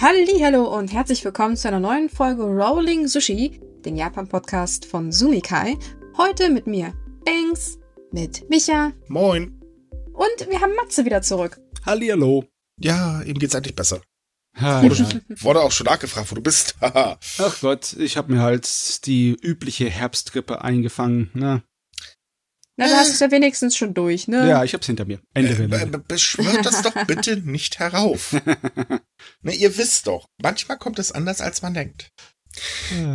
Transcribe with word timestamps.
Hallo 0.00 0.76
und 0.76 0.92
herzlich 0.92 1.24
willkommen 1.24 1.56
zu 1.56 1.66
einer 1.66 1.80
neuen 1.80 2.08
Folge 2.08 2.44
Rolling 2.44 3.08
Sushi, 3.08 3.60
den 3.84 3.96
Japan-Podcast 3.96 4.84
von 4.86 5.10
Sumikai. 5.10 5.76
Heute 6.16 6.50
mit 6.50 6.68
mir 6.68 6.94
Banks, 7.24 7.78
mit 8.12 8.48
Micha 8.48 8.92
Moin. 9.08 9.60
und 10.12 10.48
wir 10.50 10.60
haben 10.60 10.76
Matze 10.76 11.04
wieder 11.04 11.20
zurück. 11.22 11.58
Hallihallo. 11.84 12.44
Ja, 12.78 13.22
ihm 13.22 13.40
geht's 13.40 13.54
endlich 13.54 13.74
besser. 13.74 14.00
Ha, 14.60 14.82
Wurde, 14.82 14.94
ja. 14.94 15.42
wurde 15.42 15.60
auch 15.62 15.72
schon 15.72 15.86
nachgefragt, 15.86 16.30
wo 16.30 16.36
du 16.36 16.42
bist. 16.42 16.76
Ach 16.80 17.60
Gott, 17.60 17.94
ich 17.94 18.16
habe 18.16 18.32
mir 18.32 18.40
halt 18.40 19.04
die 19.06 19.36
übliche 19.42 19.90
Herbstgrippe 19.90 20.62
eingefangen. 20.62 21.30
Ne? 21.34 21.62
Na, 22.78 22.86
du 22.86 22.94
hast 22.94 23.08
es 23.12 23.18
ja 23.18 23.32
wenigstens 23.32 23.76
schon 23.76 23.92
durch, 23.92 24.28
ne? 24.28 24.48
Ja, 24.48 24.62
ich 24.62 24.72
hab's 24.72 24.86
hinter 24.86 25.04
mir. 25.04 25.20
Ende 25.34 25.50
Äh, 25.50 25.98
beschwört 26.06 26.64
das 26.64 26.82
doch 26.82 26.94
bitte 27.06 27.36
nicht 27.44 27.80
herauf. 27.80 28.32
Ne, 29.42 29.52
ihr 29.52 29.76
wisst 29.76 30.06
doch, 30.06 30.26
manchmal 30.40 30.78
kommt 30.78 31.00
es 31.00 31.10
anders, 31.10 31.40
als 31.40 31.60
man 31.60 31.74
denkt. 31.74 32.12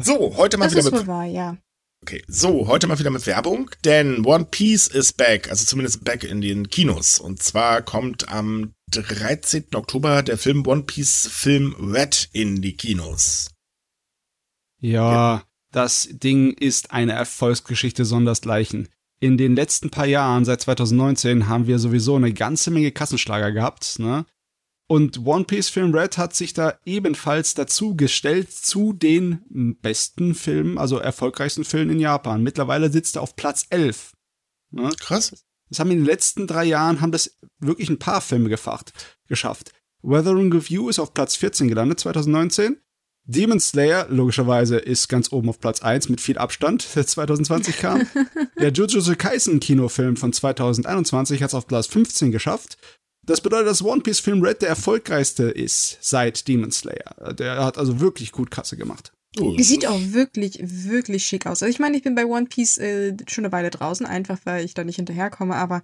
So, 0.02 0.36
heute 0.36 0.58
mal 0.58 0.66
das 0.66 0.74
wieder 0.74 0.80
ist 0.80 0.92
mit 0.92 0.94
wohl 1.02 1.08
wahr, 1.08 1.26
ja. 1.26 1.58
Okay, 2.02 2.22
so, 2.28 2.68
heute 2.68 2.88
mal 2.88 3.00
wieder 3.00 3.10
mit 3.10 3.26
Werbung, 3.26 3.72
denn 3.86 4.26
One 4.26 4.44
Piece 4.44 4.88
is 4.88 5.14
back, 5.14 5.50
also 5.50 5.64
zumindest 5.64 6.04
back 6.04 6.26
in 6.26 6.42
den 6.42 6.68
Kinos. 6.68 7.18
Und 7.18 7.42
zwar 7.42 7.82
kommt 7.82 8.28
am 8.28 8.74
13. 8.92 9.68
Oktober 9.76 10.24
der 10.24 10.38
Film 10.38 10.68
One 10.68 10.84
Piece 10.84 11.30
Film 11.32 11.74
Red 11.80 12.28
in 12.34 12.62
die 12.62 12.76
Kinos. 12.76 13.52
Ja, 14.82 15.46
das 15.72 16.10
Ding 16.12 16.52
ist 16.52 16.92
eine 16.92 17.14
Erfolgsgeschichte 17.14 18.04
sondersgleichen. 18.04 18.90
In 19.24 19.38
den 19.38 19.56
letzten 19.56 19.90
paar 19.90 20.06
Jahren, 20.06 20.44
seit 20.44 20.60
2019, 20.60 21.48
haben 21.48 21.66
wir 21.66 21.80
sowieso 21.80 22.18
eine 22.18 22.34
ganze 22.34 22.72
Menge 22.72 22.92
Kassenschlager 22.92 23.54
gehabt, 23.54 23.98
ne? 23.98 24.26
Und 24.90 25.26
One 25.26 25.46
Piece 25.46 25.70
Film 25.70 25.96
Red 25.96 26.18
hat 26.18 26.36
sich 26.36 26.54
da 26.54 26.78
ebenfalls 26.84 27.54
dazu 27.54 27.96
gestellt 27.96 28.52
zu 28.52 28.92
den 28.92 29.78
besten 29.82 30.36
Filmen, 30.36 30.78
also 30.78 30.98
erfolgreichsten 30.98 31.64
Filmen 31.64 31.92
in 31.92 32.00
Japan. 32.02 32.44
Mittlerweile 32.44 32.92
sitzt 32.92 33.16
er 33.16 33.22
auf 33.22 33.38
Platz 33.38 33.66
11. 33.70 34.12
Ne? 34.72 34.90
Krass. 35.00 35.46
Das 35.70 35.80
haben 35.80 35.92
in 35.92 36.00
den 36.00 36.06
letzten 36.06 36.46
drei 36.46 36.66
Jahren 36.66 37.00
haben 37.00 37.14
das 37.14 37.40
wirklich 37.60 37.90
ein 37.90 38.00
paar 38.00 38.20
Filme 38.20 38.50
gefacht, 38.50 38.92
geschafft. 39.30 39.72
Weathering 40.02 40.52
with 40.52 40.68
You 40.68 40.90
ist 40.90 41.00
auf 41.00 41.14
Platz 41.14 41.38
14 41.38 41.70
gelandet, 41.70 42.02
2019. 42.02 42.76
Demon 43.26 43.60
Slayer, 43.60 44.08
logischerweise, 44.10 44.78
ist 44.78 45.08
ganz 45.08 45.32
oben 45.32 45.50
auf 45.50 45.60
Platz 45.60 45.82
1 45.82 46.10
mit 46.10 46.20
viel 46.20 46.38
Abstand, 46.38 46.88
der 46.96 47.08
2020 47.08 47.78
kam. 47.78 48.08
der 48.60 48.72
Jujutsu 48.72 49.16
Kaisen 49.16 49.60
Kinofilm 49.60 50.18
von 50.18 50.34
2021 50.34 51.42
hat 51.42 51.50
es 51.50 51.56
auf 51.56 51.68
Platz 51.68 51.88
15 51.88 52.32
geschafft. 52.32 52.78
Das 53.26 53.40
bedeutet, 53.40 53.68
dass 53.68 53.84
One 53.84 54.02
Piece 54.02 54.20
Film 54.20 54.42
Red 54.42 54.62
der 54.62 54.70
erfolgreichste 54.70 55.44
ist 55.44 55.98
seit 56.02 56.48
Demon 56.48 56.72
Slayer. 56.72 57.34
Der 57.34 57.64
hat 57.64 57.78
also 57.78 58.02
wirklich 58.02 58.34
gut 58.34 58.52
Kasse 58.52 58.76
gemacht. 58.76 59.14
Oh, 59.40 59.56
sieht 59.58 59.88
auch 59.88 60.00
wirklich, 60.00 60.60
wirklich 60.62 61.26
schick 61.26 61.48
aus. 61.48 61.64
Also 61.64 61.72
ich 61.72 61.80
meine, 61.80 61.98
ich 61.98 62.04
bin 62.04 62.16
bei 62.16 62.26
One 62.26 62.46
Piece 62.46 62.78
äh, 62.78 63.16
schon 63.28 63.46
eine 63.46 63.52
Weile 63.52 63.70
draußen, 63.72 64.06
einfach 64.06 64.40
weil 64.44 64.66
ich 64.66 64.74
da 64.74 64.84
nicht 64.84 64.98
hinterherkomme, 64.98 65.56
aber 65.56 65.82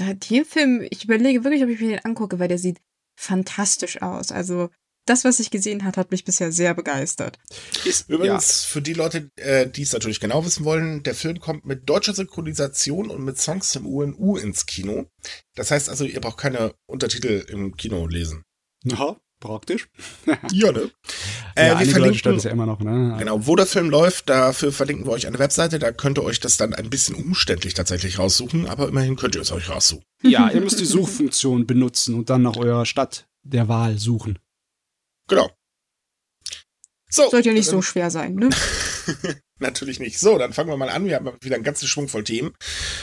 den 0.00 0.44
Film, 0.44 0.86
ich 0.90 1.04
überlege 1.04 1.44
wirklich, 1.44 1.62
ob 1.62 1.68
ich 1.68 1.80
mir 1.80 1.88
den 1.88 2.04
angucke, 2.04 2.38
weil 2.38 2.48
der 2.48 2.58
sieht 2.58 2.80
fantastisch 3.18 4.00
aus. 4.00 4.32
Also 4.32 4.70
das, 5.08 5.24
was 5.24 5.40
ich 5.40 5.50
gesehen 5.50 5.84
hat, 5.84 5.96
hat 5.96 6.10
mich 6.10 6.24
bisher 6.24 6.52
sehr 6.52 6.74
begeistert. 6.74 7.38
Ist, 7.84 8.08
Übrigens, 8.08 8.64
für 8.64 8.82
die 8.82 8.94
Leute, 8.94 9.30
äh, 9.36 9.68
die 9.68 9.82
es 9.82 9.92
natürlich 9.92 10.20
genau 10.20 10.44
wissen 10.44 10.64
wollen, 10.64 11.02
der 11.02 11.14
Film 11.14 11.40
kommt 11.40 11.64
mit 11.64 11.88
deutscher 11.88 12.14
Synchronisation 12.14 13.10
und 13.10 13.24
mit 13.24 13.38
Songs 13.38 13.74
im 13.76 13.86
UNU 13.86 14.36
ins 14.36 14.66
Kino. 14.66 15.06
Das 15.54 15.70
heißt 15.70 15.88
also, 15.88 16.04
ihr 16.04 16.20
braucht 16.20 16.38
keine 16.38 16.74
Untertitel 16.86 17.44
im 17.48 17.76
Kino 17.76 18.06
lesen. 18.06 18.42
ja, 18.84 18.96
ja 18.96 19.16
praktisch. 19.40 19.88
Ja, 20.52 20.72
ne? 20.72 20.90
Äh, 21.54 21.68
ja, 21.68 21.72
wir 21.72 21.76
einige 21.76 21.98
Leute 21.98 22.18
verlinken, 22.18 22.44
ja 22.44 22.50
immer 22.50 22.66
noch, 22.66 22.80
ne? 22.80 23.16
genau, 23.18 23.46
wo 23.46 23.56
der 23.56 23.66
Film 23.66 23.90
läuft, 23.90 24.28
dafür 24.28 24.72
verlinken 24.72 25.06
wir 25.06 25.12
euch 25.12 25.26
eine 25.26 25.38
Webseite, 25.38 25.78
da 25.78 25.92
könnt 25.92 26.18
ihr 26.18 26.24
euch 26.24 26.40
das 26.40 26.56
dann 26.56 26.74
ein 26.74 26.90
bisschen 26.90 27.14
umständlich 27.14 27.74
tatsächlich 27.74 28.18
raussuchen, 28.18 28.66
aber 28.66 28.88
immerhin 28.88 29.16
könnt 29.16 29.34
ihr 29.34 29.40
es 29.40 29.52
euch 29.52 29.68
raussuchen. 29.68 30.04
Ja, 30.22 30.50
ihr 30.50 30.60
müsst 30.60 30.80
die 30.80 30.84
Suchfunktion 30.84 31.66
benutzen 31.66 32.14
und 32.14 32.30
dann 32.30 32.42
nach 32.42 32.56
eurer 32.56 32.86
Stadt 32.86 33.28
der 33.42 33.68
Wahl 33.68 33.98
suchen. 33.98 34.38
Genau. 35.28 35.50
So. 37.10 37.30
Sollte 37.30 37.48
ja 37.48 37.54
nicht 37.54 37.68
so 37.68 37.80
schwer 37.80 38.10
sein, 38.10 38.34
ne? 38.34 38.50
Natürlich 39.60 39.98
nicht. 39.98 40.18
So, 40.18 40.38
dann 40.38 40.52
fangen 40.52 40.70
wir 40.70 40.76
mal 40.76 40.88
an. 40.88 41.06
Wir 41.06 41.16
haben 41.16 41.32
wieder 41.40 41.56
einen 41.56 41.64
ganzen 41.64 41.88
Schwung 41.88 42.08
voll 42.08 42.24
Themen. 42.24 42.52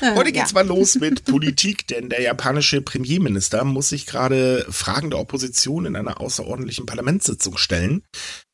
Äh, 0.02 0.16
Heute 0.16 0.32
geht's 0.32 0.52
ja. 0.52 0.56
mal 0.56 0.68
los 0.68 0.96
mit 1.00 1.26
Politik, 1.26 1.88
denn 1.88 2.10
der 2.10 2.22
japanische 2.22 2.82
Premierminister 2.82 3.64
muss 3.66 3.90
sich 3.90 4.06
gerade 4.06 4.66
Fragen 4.70 5.10
der 5.10 5.20
Opposition 5.20 5.86
in 5.86 5.96
einer 5.96 6.22
außerordentlichen 6.22 6.86
Parlamentssitzung 6.86 7.58
stellen. 7.58 8.04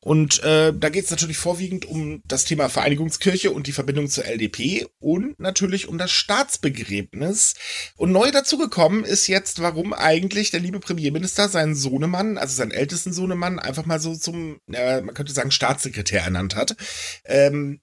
Und 0.04 0.42
äh, 0.42 0.72
da 0.76 0.88
geht's 0.88 1.12
natürlich 1.12 1.38
vorwiegend 1.38 1.84
um 1.84 2.22
das 2.24 2.44
Thema 2.44 2.68
Vereinigungskirche 2.68 3.52
und 3.52 3.68
die 3.68 3.72
Verbindung 3.72 4.08
zur 4.08 4.24
LDP 4.24 4.88
und 4.98 5.38
natürlich 5.38 5.86
um 5.86 5.96
das 5.96 6.10
Staatsbegräbnis. 6.10 7.54
Und 7.96 8.10
neu 8.10 8.32
dazugekommen 8.32 9.04
ist 9.04 9.28
jetzt, 9.28 9.62
warum 9.62 9.92
eigentlich 9.92 10.50
der 10.50 10.58
liebe 10.58 10.80
Premierminister 10.80 11.48
seinen 11.48 11.76
Sohnemann, 11.76 12.36
also 12.36 12.52
seinen 12.52 12.72
ältesten 12.72 13.12
Sohnemann, 13.12 13.60
einfach 13.60 13.86
mal 13.86 14.00
so 14.00 14.16
zum, 14.16 14.58
äh, 14.72 15.02
man 15.02 15.14
könnte 15.14 15.32
sagen, 15.32 15.52
Staatssekretär 15.52 16.22
ernannt 16.22 16.56
hat. 16.56 16.74
Ähm, 17.24 17.80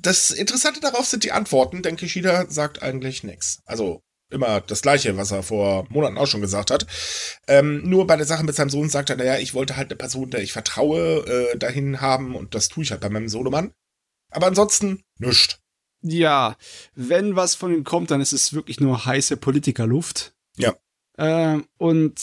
das 0.00 0.30
Interessante 0.30 0.80
darauf 0.80 1.06
sind 1.06 1.24
die 1.24 1.32
Antworten, 1.32 1.82
denn 1.82 1.96
Kishida 1.96 2.46
sagt 2.48 2.82
eigentlich 2.82 3.22
nichts. 3.22 3.60
Also 3.64 4.02
immer 4.30 4.60
das 4.60 4.82
Gleiche, 4.82 5.16
was 5.16 5.32
er 5.32 5.42
vor 5.42 5.86
Monaten 5.90 6.16
auch 6.16 6.26
schon 6.26 6.40
gesagt 6.40 6.70
hat. 6.70 6.86
Ähm, 7.48 7.82
nur 7.88 8.06
bei 8.06 8.16
der 8.16 8.26
Sache 8.26 8.44
mit 8.44 8.54
seinem 8.54 8.70
Sohn 8.70 8.88
sagt 8.88 9.10
er, 9.10 9.16
naja, 9.16 9.38
ich 9.38 9.54
wollte 9.54 9.76
halt 9.76 9.90
eine 9.90 9.96
Person, 9.96 10.30
der 10.30 10.42
ich 10.42 10.52
vertraue, 10.52 11.26
äh, 11.26 11.58
dahin 11.58 12.00
haben 12.00 12.34
und 12.34 12.54
das 12.54 12.68
tue 12.68 12.84
ich 12.84 12.90
halt 12.92 13.00
bei 13.00 13.10
meinem 13.10 13.28
Sohnemann. 13.28 13.72
Aber 14.30 14.46
ansonsten 14.46 15.02
nischt. 15.18 15.58
Ja, 16.02 16.56
wenn 16.94 17.36
was 17.36 17.54
von 17.54 17.74
ihm 17.74 17.84
kommt, 17.84 18.10
dann 18.10 18.20
ist 18.20 18.32
es 18.32 18.54
wirklich 18.54 18.80
nur 18.80 19.04
heiße 19.04 19.36
Politikerluft. 19.36 20.32
Ja. 20.56 20.74
Ähm, 21.18 21.66
und 21.76 22.18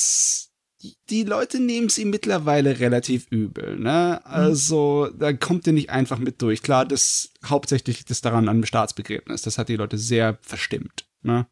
die, 1.10 1.24
Leute 1.24 1.60
nehmen 1.60 1.88
es 1.88 1.98
ihm 1.98 2.10
mittlerweile 2.10 2.80
relativ 2.80 3.28
übel, 3.30 3.78
ne? 3.80 4.26
Also, 4.26 5.10
da 5.18 5.34
kommt 5.34 5.68
er 5.68 5.74
nicht 5.74 5.90
einfach 5.90 6.20
mit 6.20 6.42
durch. 6.42 6.62
Klar, 6.62 6.86
das 6.86 7.32
hauptsächlich 7.46 7.98
liegt 7.98 8.12
es 8.12 8.22
daran 8.22 8.48
an 8.50 8.58
dem 8.58 8.66
Staatsbegräbnis. 8.66 9.42
Das 9.42 9.58
hat 9.58 9.70
die 9.70 9.76
Leute 9.76 9.98
sehr 9.98 10.38
verstimmt, 10.42 11.08
ne? 11.22 11.48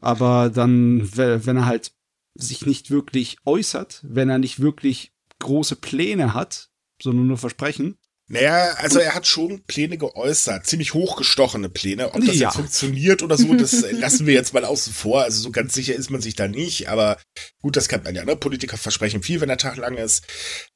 Aber 0.00 0.50
dann, 0.50 1.16
we- 1.16 1.44
wenn 1.46 1.56
er 1.56 1.66
halt 1.66 1.92
sich 2.34 2.66
nicht 2.66 2.90
wirklich 2.90 3.38
äußert, 3.44 4.00
wenn 4.04 4.28
er 4.28 4.38
nicht 4.38 4.60
wirklich 4.60 5.12
große 5.40 5.76
Pläne 5.76 6.34
hat, 6.34 6.70
sondern 7.02 7.26
nur 7.26 7.38
Versprechen, 7.38 7.96
Naja, 8.30 8.74
also 8.74 8.98
er 8.98 9.14
hat 9.14 9.26
schon 9.26 9.62
Pläne 9.64 9.96
geäußert, 9.96 10.66
ziemlich 10.66 10.92
hochgestochene 10.92 11.70
Pläne. 11.70 12.12
Ob 12.14 12.24
das 12.24 12.36
Ja. 12.36 12.48
jetzt 12.48 12.56
funktioniert 12.56 13.22
oder 13.22 13.38
so, 13.38 13.54
das 13.54 13.72
lassen 13.92 14.26
wir 14.26 14.34
jetzt 14.34 14.52
mal 14.52 14.66
außen 14.66 14.92
vor. 14.92 15.22
Also 15.22 15.40
so 15.40 15.50
ganz 15.50 15.72
sicher 15.72 15.94
ist 15.94 16.10
man 16.10 16.20
sich 16.20 16.34
da 16.36 16.46
nicht, 16.46 16.88
aber 16.90 17.18
gut, 17.62 17.76
das 17.76 17.88
kennt 17.88 18.04
man 18.04 18.14
ja, 18.14 18.24
ne? 18.26 18.36
Politiker 18.36 18.76
versprechen 18.76 19.22
viel, 19.22 19.40
wenn 19.40 19.48
der 19.48 19.56
Tag 19.56 19.76
lang 19.78 19.96
ist. 19.96 20.24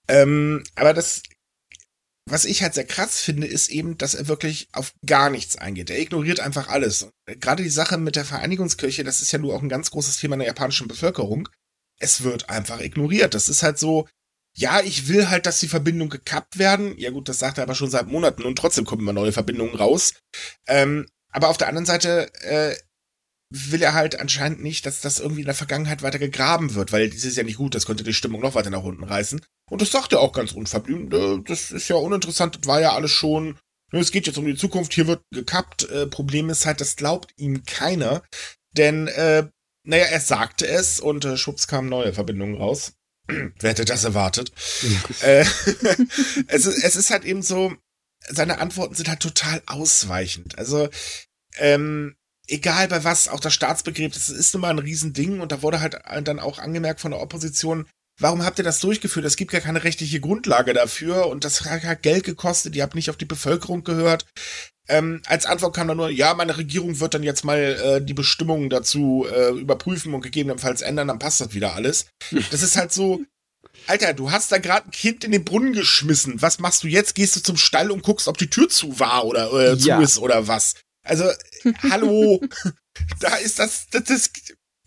Ähm, 0.08 0.64
aber 0.76 0.94
das, 0.94 1.22
was 2.24 2.46
ich 2.46 2.62
halt 2.62 2.72
sehr 2.72 2.86
krass 2.86 3.20
finde, 3.20 3.46
ist 3.46 3.68
eben, 3.68 3.98
dass 3.98 4.14
er 4.14 4.28
wirklich 4.28 4.68
auf 4.72 4.94
gar 5.04 5.28
nichts 5.28 5.56
eingeht. 5.56 5.90
Er 5.90 5.98
ignoriert 6.00 6.40
einfach 6.40 6.68
alles. 6.68 7.08
Gerade 7.26 7.62
die 7.62 7.68
Sache 7.68 7.98
mit 7.98 8.16
der 8.16 8.24
Vereinigungskirche, 8.24 9.04
das 9.04 9.20
ist 9.20 9.30
ja 9.32 9.38
nur 9.38 9.54
auch 9.54 9.62
ein 9.62 9.68
ganz 9.68 9.90
großes 9.90 10.16
Thema 10.16 10.34
in 10.34 10.40
der 10.40 10.48
japanischen 10.48 10.88
Bevölkerung. 10.88 11.50
Es 12.00 12.22
wird 12.22 12.48
einfach 12.48 12.80
ignoriert. 12.80 13.34
Das 13.34 13.50
ist 13.50 13.62
halt 13.62 13.78
so, 13.78 14.08
ja, 14.54 14.80
ich 14.80 15.08
will 15.08 15.30
halt, 15.30 15.46
dass 15.46 15.60
die 15.60 15.68
Verbindungen 15.68 16.10
gekappt 16.10 16.58
werden. 16.58 16.96
Ja 16.98 17.10
gut, 17.10 17.28
das 17.28 17.38
sagt 17.38 17.58
er 17.58 17.64
aber 17.64 17.74
schon 17.74 17.90
seit 17.90 18.06
Monaten 18.06 18.42
und 18.42 18.56
trotzdem 18.56 18.84
kommen 18.84 19.02
immer 19.02 19.12
neue 19.12 19.32
Verbindungen 19.32 19.74
raus. 19.74 20.14
Ähm, 20.66 21.06
aber 21.30 21.48
auf 21.48 21.56
der 21.56 21.68
anderen 21.68 21.86
Seite 21.86 22.32
äh, 22.42 22.76
will 23.50 23.82
er 23.82 23.94
halt 23.94 24.18
anscheinend 24.18 24.62
nicht, 24.62 24.86
dass 24.86 25.00
das 25.00 25.20
irgendwie 25.20 25.42
in 25.42 25.46
der 25.46 25.54
Vergangenheit 25.54 26.02
weiter 26.02 26.18
gegraben 26.18 26.74
wird, 26.74 26.92
weil 26.92 27.08
das 27.10 27.24
ist 27.24 27.36
ja 27.36 27.42
nicht 27.42 27.58
gut, 27.58 27.74
das 27.74 27.86
könnte 27.86 28.04
die 28.04 28.14
Stimmung 28.14 28.40
noch 28.40 28.54
weiter 28.54 28.70
nach 28.70 28.82
unten 28.82 29.04
reißen. 29.04 29.40
Und 29.70 29.82
das 29.82 29.90
sagt 29.90 30.12
er 30.12 30.20
auch 30.20 30.32
ganz 30.32 30.52
unverblümt. 30.52 31.12
Äh, 31.14 31.38
das 31.46 31.70
ist 31.70 31.88
ja 31.88 31.96
uninteressant, 31.96 32.58
das 32.60 32.66
war 32.66 32.80
ja 32.80 32.92
alles 32.92 33.10
schon. 33.10 33.58
ne, 33.92 34.00
Es 34.00 34.12
geht 34.12 34.26
jetzt 34.26 34.38
um 34.38 34.46
die 34.46 34.56
Zukunft, 34.56 34.92
hier 34.92 35.06
wird 35.06 35.22
gekappt. 35.32 35.88
Äh, 35.90 36.06
Problem 36.06 36.50
ist 36.50 36.66
halt, 36.66 36.80
das 36.80 36.96
glaubt 36.96 37.32
ihm 37.36 37.64
keiner. 37.64 38.22
Denn, 38.76 39.08
äh, 39.08 39.48
naja, 39.84 40.04
er 40.04 40.20
sagte 40.20 40.66
es 40.66 41.00
und 41.00 41.24
äh, 41.24 41.36
schwupps 41.36 41.66
kamen 41.66 41.88
neue 41.88 42.12
Verbindungen 42.12 42.56
raus. 42.56 42.92
Wer 43.26 43.70
hätte 43.70 43.84
das 43.84 44.04
erwartet? 44.04 44.52
äh, 45.22 45.40
es, 46.48 46.66
ist, 46.66 46.84
es 46.84 46.96
ist 46.96 47.10
halt 47.10 47.24
eben 47.24 47.42
so, 47.42 47.74
seine 48.28 48.58
Antworten 48.58 48.94
sind 48.94 49.08
halt 49.08 49.20
total 49.20 49.62
ausweichend. 49.66 50.58
Also, 50.58 50.88
ähm, 51.58 52.16
egal 52.48 52.88
bei 52.88 53.04
was, 53.04 53.28
auch 53.28 53.40
das 53.40 53.54
Staatsbegräbnis, 53.54 54.26
das 54.26 54.36
ist 54.36 54.54
nun 54.54 54.62
mal 54.62 54.70
ein 54.70 54.78
Riesending 54.78 55.40
und 55.40 55.52
da 55.52 55.62
wurde 55.62 55.80
halt 55.80 55.98
dann 56.24 56.40
auch 56.40 56.58
angemerkt 56.58 57.00
von 57.00 57.12
der 57.12 57.20
Opposition, 57.20 57.88
warum 58.22 58.44
habt 58.44 58.58
ihr 58.58 58.64
das 58.64 58.80
durchgeführt? 58.80 59.24
Es 59.26 59.36
gibt 59.36 59.50
gar 59.52 59.60
keine 59.60 59.84
rechtliche 59.84 60.20
Grundlage 60.20 60.72
dafür 60.72 61.26
und 61.26 61.44
das 61.44 61.64
hat 61.64 61.82
halt 61.82 62.02
Geld 62.02 62.24
gekostet, 62.24 62.74
ihr 62.76 62.82
habt 62.82 62.94
nicht 62.94 63.10
auf 63.10 63.16
die 63.16 63.24
Bevölkerung 63.24 63.84
gehört. 63.84 64.24
Ähm, 64.88 65.22
als 65.26 65.46
Antwort 65.46 65.76
kam 65.76 65.88
dann 65.88 65.96
nur, 65.96 66.10
ja, 66.10 66.34
meine 66.34 66.56
Regierung 66.56 66.98
wird 66.98 67.14
dann 67.14 67.22
jetzt 67.22 67.44
mal 67.44 67.58
äh, 67.58 68.04
die 68.04 68.14
Bestimmungen 68.14 68.68
dazu 68.68 69.26
äh, 69.32 69.50
überprüfen 69.50 70.12
und 70.14 70.22
gegebenenfalls 70.22 70.82
ändern, 70.82 71.08
dann 71.08 71.18
passt 71.20 71.40
das 71.40 71.54
wieder 71.54 71.74
alles. 71.74 72.06
Das 72.50 72.62
ist 72.62 72.76
halt 72.76 72.92
so, 72.92 73.20
Alter, 73.86 74.12
du 74.12 74.30
hast 74.30 74.50
da 74.52 74.58
gerade 74.58 74.86
ein 74.88 74.90
Kind 74.90 75.24
in 75.24 75.32
den 75.32 75.44
Brunnen 75.44 75.72
geschmissen. 75.72 76.42
Was 76.42 76.58
machst 76.58 76.82
du 76.82 76.88
jetzt? 76.88 77.14
Gehst 77.14 77.36
du 77.36 77.40
zum 77.40 77.56
Stall 77.56 77.90
und 77.90 78.02
guckst, 78.02 78.28
ob 78.28 78.38
die 78.38 78.50
Tür 78.50 78.68
zu 78.68 78.98
war 78.98 79.24
oder 79.24 79.52
äh, 79.52 79.74
Ja. 79.76 79.98
zu 79.98 80.02
ist 80.02 80.18
oder 80.18 80.48
was? 80.48 80.74
Also, 81.04 81.24
hallo, 81.90 82.40
da 83.20 83.34
ist 83.36 83.58
das, 83.58 83.86
das, 83.90 84.04
das, 84.04 84.30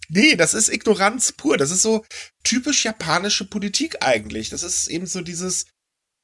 nee, 0.10 0.36
das 0.36 0.54
ist 0.54 0.70
Ignoranz 0.70 1.32
pur. 1.32 1.58
Das 1.58 1.72
ist 1.72 1.82
so 1.82 2.06
typisch 2.44 2.86
japanische 2.86 3.46
Politik 3.46 4.04
eigentlich. 4.04 4.50
Das 4.50 4.64
ist 4.64 4.88
eben 4.88 5.06
so 5.06 5.22
dieses, 5.22 5.66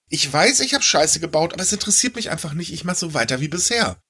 ich 0.10 0.32
weiß, 0.32 0.60
ich 0.62 0.74
habe 0.74 0.84
Scheiße 0.84 1.20
gebaut, 1.20 1.54
aber 1.54 1.64
es 1.64 1.74
interessiert 1.74 2.16
mich 2.16 2.30
einfach 2.30 2.54
nicht. 2.54 2.74
Ich 2.74 2.84
mach 2.84 2.96
so 2.96 3.14
weiter 3.14 3.40
wie 3.40 3.48
bisher. 3.48 4.02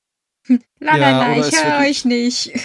La, 0.83 0.97
Ja, 0.97 1.11
la, 1.11 1.35
la, 1.37 1.47
ich 1.47 1.63
höre 1.63 1.87
euch 1.87 2.05
nicht. 2.05 2.51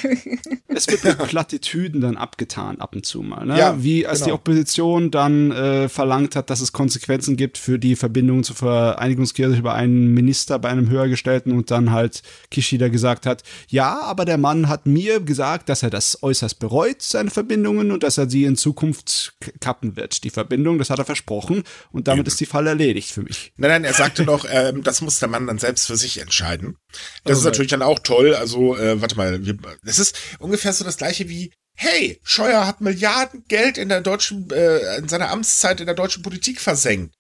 Es 0.69 0.89
wird 0.89 1.05
mit 1.05 1.19
Plattitüden 1.29 2.03
dann 2.03 2.19
abgetan 2.19 2.81
ab 2.81 2.95
und 2.95 3.07
zu 3.07 3.23
mal. 3.23 3.47
Ne? 3.47 3.59
Ja, 3.59 3.83
Wie 3.83 4.07
als 4.07 4.19
die 4.19 4.25
genau. 4.25 4.35
Opposition 4.37 5.11
dann 5.11 5.51
äh, 5.51 5.89
verlangt 5.89 6.37
hat, 6.37 6.51
dass 6.51 6.61
es 6.61 6.73
Konsequenzen 6.73 7.37
gibt 7.39 7.57
für 7.57 7.79
die 7.79 7.97
Verbindung 7.97 8.43
zur 8.45 8.57
Vereinigungskirche 8.57 9.59
über 9.59 9.73
einen 9.75 10.13
Minister 10.13 10.59
bei 10.59 10.69
einem 10.69 10.91
Höhergestellten 10.91 11.53
und 11.53 11.71
dann 11.71 11.93
halt 11.93 12.23
Kishida 12.51 12.89
gesagt 12.89 13.25
hat, 13.25 13.43
ja, 13.69 14.01
aber 14.01 14.27
der 14.27 14.37
Mann 14.37 14.69
hat 14.69 14.85
mir 14.87 15.21
gesagt, 15.21 15.71
dass 15.71 15.83
er 15.83 15.89
das 15.89 16.23
äußerst 16.23 16.59
bereut, 16.59 17.01
seine 17.01 17.31
Verbindungen, 17.31 17.91
und 17.91 18.03
dass 18.03 18.19
er 18.19 18.29
sie 18.29 18.45
in 18.45 18.57
Zukunft 18.57 19.35
kappen 19.61 19.97
wird. 19.97 20.25
Die 20.25 20.31
Verbindung, 20.31 20.77
das 20.79 20.91
hat 20.91 20.99
er 20.99 21.05
versprochen 21.07 21.63
und 21.91 22.07
damit 22.09 22.27
ist 22.29 22.39
die 22.41 22.47
Fall 22.47 22.67
erledigt 22.67 23.11
für 23.13 23.23
mich. 23.23 23.53
Nein, 23.57 23.71
nein, 23.71 23.85
er 23.85 23.95
sagte 23.95 24.25
noch, 24.25 24.45
ähm, 24.51 24.83
das 24.83 25.01
muss 25.01 25.19
der 25.21 25.29
Mann 25.29 25.47
dann 25.47 25.59
selbst 25.59 25.87
für 25.87 25.97
sich 25.97 26.21
entscheiden. 26.21 26.77
Das 27.25 27.39
ist 27.39 27.45
Okay. 27.45 27.53
natürlich 27.53 27.71
dann 27.71 27.83
auch 27.83 27.99
toll. 28.07 28.35
Also, 28.35 28.77
äh, 28.77 29.01
warte 29.01 29.17
mal, 29.17 29.45
wir, 29.45 29.57
das 29.83 29.99
ist 29.99 30.17
ungefähr 30.39 30.73
so 30.73 30.85
das 30.85 30.97
gleiche 30.97 31.29
wie, 31.29 31.53
hey, 31.77 32.21
Scheuer 32.23 32.67
hat 32.67 32.81
Milliarden 32.81 33.45
Geld 33.49 33.79
in 33.79 33.89
der 33.89 34.01
deutschen, 34.01 34.51
äh, 34.51 34.97
in 34.97 35.09
seiner 35.09 35.31
Amtszeit 35.31 35.81
in 35.81 35.87
der 35.87 35.95
deutschen 35.95 36.23
Politik 36.23 36.61
versenkt. 36.61 37.15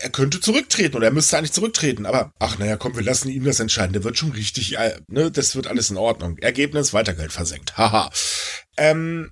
Er 0.00 0.10
könnte 0.10 0.40
zurücktreten 0.40 0.96
oder 0.96 1.06
er 1.06 1.12
müsste 1.12 1.38
eigentlich 1.38 1.52
zurücktreten, 1.52 2.04
aber 2.04 2.32
ach 2.40 2.58
naja, 2.58 2.76
komm, 2.76 2.96
wir 2.96 3.04
lassen 3.04 3.28
ihm 3.28 3.44
das 3.44 3.60
entscheiden. 3.60 3.92
Der 3.92 4.02
wird 4.02 4.18
schon 4.18 4.32
richtig, 4.32 4.76
äh, 4.76 5.00
ne, 5.06 5.30
das 5.30 5.54
wird 5.54 5.68
alles 5.68 5.90
in 5.90 5.96
Ordnung. 5.96 6.36
Ergebnis, 6.38 6.92
weiter 6.92 7.14
Geld 7.14 7.32
versenkt. 7.32 7.76
Haha. 7.76 8.10
Ähm, 8.76 9.30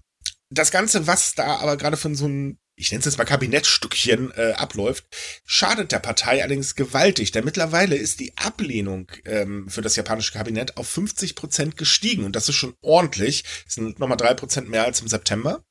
das 0.50 0.70
Ganze, 0.70 1.08
was 1.08 1.34
da 1.34 1.56
aber 1.56 1.76
gerade 1.76 1.96
von 1.96 2.14
so 2.14 2.26
einem, 2.26 2.58
ich 2.76 2.90
nenne 2.90 3.00
es 3.00 3.06
jetzt 3.06 3.18
mal 3.18 3.24
Kabinettstückchen 3.24 4.32
äh, 4.36 4.52
abläuft, 4.52 5.04
schadet 5.44 5.92
der 5.92 5.98
Partei 5.98 6.42
allerdings 6.42 6.74
gewaltig, 6.74 7.32
denn 7.32 7.44
mittlerweile 7.44 7.96
ist 7.96 8.20
die 8.20 8.36
Ablehnung 8.36 9.10
ähm, 9.24 9.68
für 9.68 9.82
das 9.82 9.96
japanische 9.96 10.32
Kabinett 10.32 10.76
auf 10.76 10.88
50 10.88 11.34
Prozent 11.34 11.76
gestiegen 11.76 12.24
und 12.24 12.36
das 12.36 12.48
ist 12.48 12.56
schon 12.56 12.74
ordentlich. 12.82 13.44
Das 13.64 13.74
sind 13.74 13.98
nochmal 13.98 14.18
drei 14.18 14.34
Prozent 14.34 14.68
mehr 14.68 14.84
als 14.84 15.00
im 15.00 15.08
September. 15.08 15.64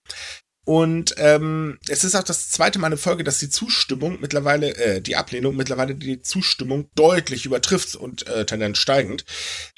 Und 0.66 1.14
ähm, 1.20 1.78
es 1.90 2.04
ist 2.04 2.16
auch 2.16 2.24
das 2.24 2.50
zweite 2.50 2.80
Mal 2.80 2.92
in 2.92 2.98
Folge, 2.98 3.24
dass 3.24 3.38
die 3.38 3.52
Zustimmung 3.52 4.18
mittlerweile, 4.20 4.76
äh, 4.76 5.00
die 5.00 5.16
Ablehnung 5.16 5.56
mittlerweile 5.56 5.94
die 5.94 6.22
Zustimmung 6.24 6.90
deutlich 6.96 7.46
übertrifft 7.46 7.96
und 7.96 8.28
äh, 8.28 8.48
Tendenz 8.48 8.80
steigend. 8.80 9.26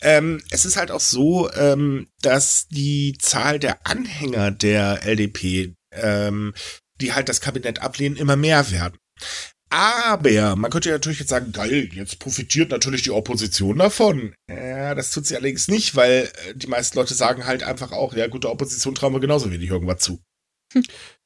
Ähm, 0.02 0.42
es 0.50 0.64
ist 0.64 0.78
halt 0.78 0.92
auch 0.92 1.02
so, 1.02 1.52
ähm, 1.52 2.08
dass 2.22 2.70
die 2.70 3.18
Zahl 3.20 3.60
der 3.60 3.86
Anhänger 3.86 4.52
der 4.52 5.06
LDP, 5.06 5.76
ähm, 5.92 6.54
die 7.02 7.14
halt 7.14 7.30
das 7.30 7.42
Kabinett 7.42 7.82
ablehnen, 7.82 8.18
immer 8.18 8.36
mehr 8.36 8.72
werden. 8.72 8.98
Aber 9.70 10.56
man 10.56 10.72
könnte 10.72 10.90
ja 10.90 10.96
natürlich 10.96 11.20
jetzt 11.20 11.30
sagen, 11.30 11.52
geil, 11.52 11.90
jetzt 11.94 12.20
profitiert 12.20 12.72
natürlich 12.72 13.02
die 13.02 13.12
Opposition 13.12 13.78
davon. 13.78 14.34
Ja, 14.50 14.96
das 14.96 15.12
tut 15.12 15.26
sie 15.26 15.36
allerdings 15.36 15.68
nicht, 15.68 15.96
weil 15.96 16.30
äh, 16.48 16.56
die 16.56 16.68
meisten 16.68 16.98
Leute 16.98 17.14
sagen 17.14 17.46
halt 17.46 17.64
einfach 17.64 17.92
auch, 17.92 18.14
ja 18.14 18.28
gut, 18.28 18.46
der 18.46 18.52
Opposition 18.52 18.96
trauen 18.96 19.14
wir 19.14 19.20
genauso 19.20 19.52
wenig 19.52 19.70
irgendwas 19.70 20.00
zu. 20.00 20.20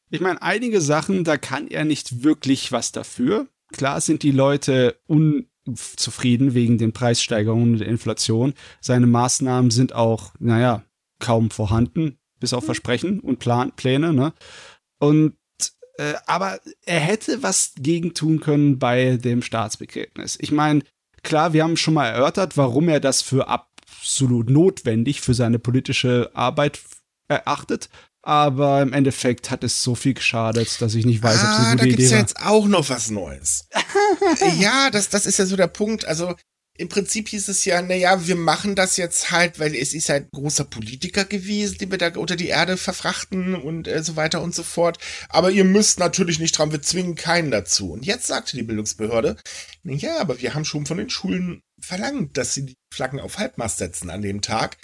Ich 0.10 0.22
meine, 0.22 0.42
einige 0.42 0.82
Sachen, 0.82 1.24
da 1.24 1.38
kann 1.38 1.68
er 1.68 1.86
nicht 1.86 2.24
wirklich 2.24 2.72
was 2.72 2.92
dafür. 2.92 3.48
Klar 3.72 4.02
sind 4.02 4.24
die 4.24 4.32
Leute 4.32 5.00
unzufrieden 5.08 6.54
wegen 6.54 6.78
den 6.78 6.94
Preissteigerungen 6.94 7.74
und 7.74 7.80
der 7.80 7.88
Inflation. 7.88 8.54
Seine 8.82 9.08
Maßnahmen 9.08 9.72
sind 9.72 9.94
auch, 9.94 10.34
naja, 10.40 10.84
kaum 11.20 11.52
vorhanden, 11.52 12.18
bis 12.40 12.54
auf 12.54 12.66
Versprechen 12.66 13.20
und 13.20 13.40
Plan 13.40 13.72
Pläne, 13.76 14.14
ne? 14.14 14.34
Und 15.00 15.36
äh, 15.98 16.14
aber 16.26 16.60
er 16.86 17.00
hätte 17.00 17.44
was 17.44 17.74
gegen 17.78 18.14
tun 18.14 18.40
können 18.40 18.80
bei 18.80 19.18
dem 19.18 19.42
Staatsbegräbnis. 19.42 20.38
Ich 20.40 20.52
meine, 20.52 20.84
klar, 21.24 21.54
wir 21.54 21.64
haben 21.64 21.78
schon 21.78 21.94
mal 21.94 22.08
erörtert, 22.08 22.58
warum 22.58 22.90
er 22.90 23.00
das 23.00 23.22
für 23.22 23.48
absolut 23.48 24.50
notwendig 24.50 25.22
für 25.22 25.34
seine 25.34 25.60
politische 25.60 26.32
Arbeit 26.34 26.80
erachtet. 27.28 27.90
Aber 28.24 28.82
im 28.82 28.94
Endeffekt 28.94 29.50
hat 29.50 29.64
es 29.64 29.82
so 29.82 29.96
viel 29.96 30.14
geschadet, 30.14 30.80
dass 30.80 30.94
ich 30.94 31.06
nicht 31.06 31.24
weiß, 31.24 31.38
ob 31.38 31.42
es 31.42 31.50
ah, 31.50 31.58
eine 31.58 31.66
da 31.78 31.84
gute 31.84 31.88
gibt's 31.88 32.04
Idee 32.04 32.06
ja 32.06 32.12
war. 32.12 32.20
jetzt 32.20 32.38
auch 32.40 32.68
noch 32.68 32.90
was 32.90 33.10
Neues. 33.10 33.68
ja, 34.60 34.92
das, 34.92 35.10
das 35.10 35.26
ist 35.26 35.40
ja 35.40 35.46
so 35.48 35.56
der 35.56 35.68
Punkt. 35.68 36.06
Also 36.06 36.36
im 36.82 36.90
Prinzip 36.90 37.30
hieß 37.30 37.48
es 37.48 37.64
ja, 37.66 37.82
naja, 37.82 38.28
wir 38.28 38.36
machen 38.36 38.76
das 38.76 38.98
jetzt 38.98 39.30
halt, 39.32 39.60
weil 39.60 39.76
es 39.76 39.94
ist 39.94 40.10
halt 40.10 40.26
ein 40.26 40.30
großer 40.40 40.66
Politiker 40.66 41.26
gewesen, 41.26 41.78
den 41.78 41.92
wir 41.92 41.98
da 42.00 42.12
unter 42.18 42.36
die 42.36 42.48
Erde 42.48 42.76
verfrachten 42.76 43.54
und 43.56 43.88
äh, 43.88 44.04
so 44.04 44.16
weiter 44.16 44.42
und 44.42 44.56
so 44.56 44.64
fort. 44.64 44.98
Aber 45.30 45.52
ihr 45.52 45.64
müsst 45.64 46.00
natürlich 46.00 46.40
nicht 46.40 46.58
dran, 46.58 46.72
wir 46.72 46.82
zwingen 46.82 47.16
keinen 47.16 47.52
dazu. 47.52 47.92
Und 47.92 48.06
jetzt 48.06 48.26
sagte 48.28 48.58
die 48.58 48.64
Bildungsbehörde, 48.64 49.38
ja, 49.84 50.20
aber 50.20 50.42
wir 50.42 50.54
haben 50.56 50.66
schon 50.66 50.86
von 50.88 50.98
den 50.98 51.10
Schulen 51.12 51.62
verlangt, 51.80 52.36
dass 52.38 52.54
sie 52.56 52.66
die 52.66 52.76
Flaggen 52.94 53.20
auf 53.20 53.38
Halbmast 53.38 53.78
setzen 53.78 54.10
an 54.10 54.22
dem 54.24 54.42
Tag. 54.42 54.78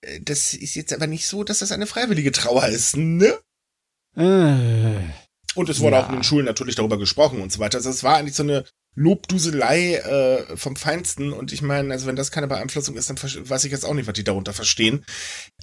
Äh, 0.00 0.20
Das 0.22 0.54
ist 0.54 0.74
jetzt 0.76 0.92
aber 0.94 1.06
nicht 1.06 1.26
so, 1.26 1.44
dass 1.44 1.58
das 1.58 1.72
eine 1.72 1.86
freiwillige 1.86 2.32
Trauer 2.32 2.66
ist, 2.68 2.96
ne? 2.96 3.38
Äh, 4.16 4.98
Und 5.54 5.68
es 5.68 5.80
wurde 5.80 5.96
Ja. 5.96 6.04
auch 6.04 6.08
in 6.08 6.16
den 6.16 6.24
Schulen 6.24 6.44
natürlich 6.46 6.74
darüber 6.76 6.98
gesprochen 6.98 7.40
und 7.40 7.52
so 7.52 7.58
weiter. 7.58 7.78
Also 7.78 7.90
es 7.90 8.02
war 8.04 8.16
eigentlich 8.16 8.34
so 8.36 8.42
eine 8.44 8.64
Lobduselei 8.98 9.94
äh, 9.96 10.56
vom 10.56 10.76
Feinsten. 10.76 11.32
Und 11.32 11.52
ich 11.52 11.62
meine, 11.62 11.92
also 11.92 12.06
wenn 12.06 12.16
das 12.16 12.30
keine 12.30 12.48
Beeinflussung 12.48 12.96
ist, 12.96 13.08
dann 13.10 13.16
weiß 13.22 13.64
ich 13.64 13.72
jetzt 13.72 13.84
auch 13.84 13.94
nicht, 13.94 14.06
was 14.06 14.14
die 14.14 14.24
darunter 14.24 14.52
verstehen. 14.52 15.04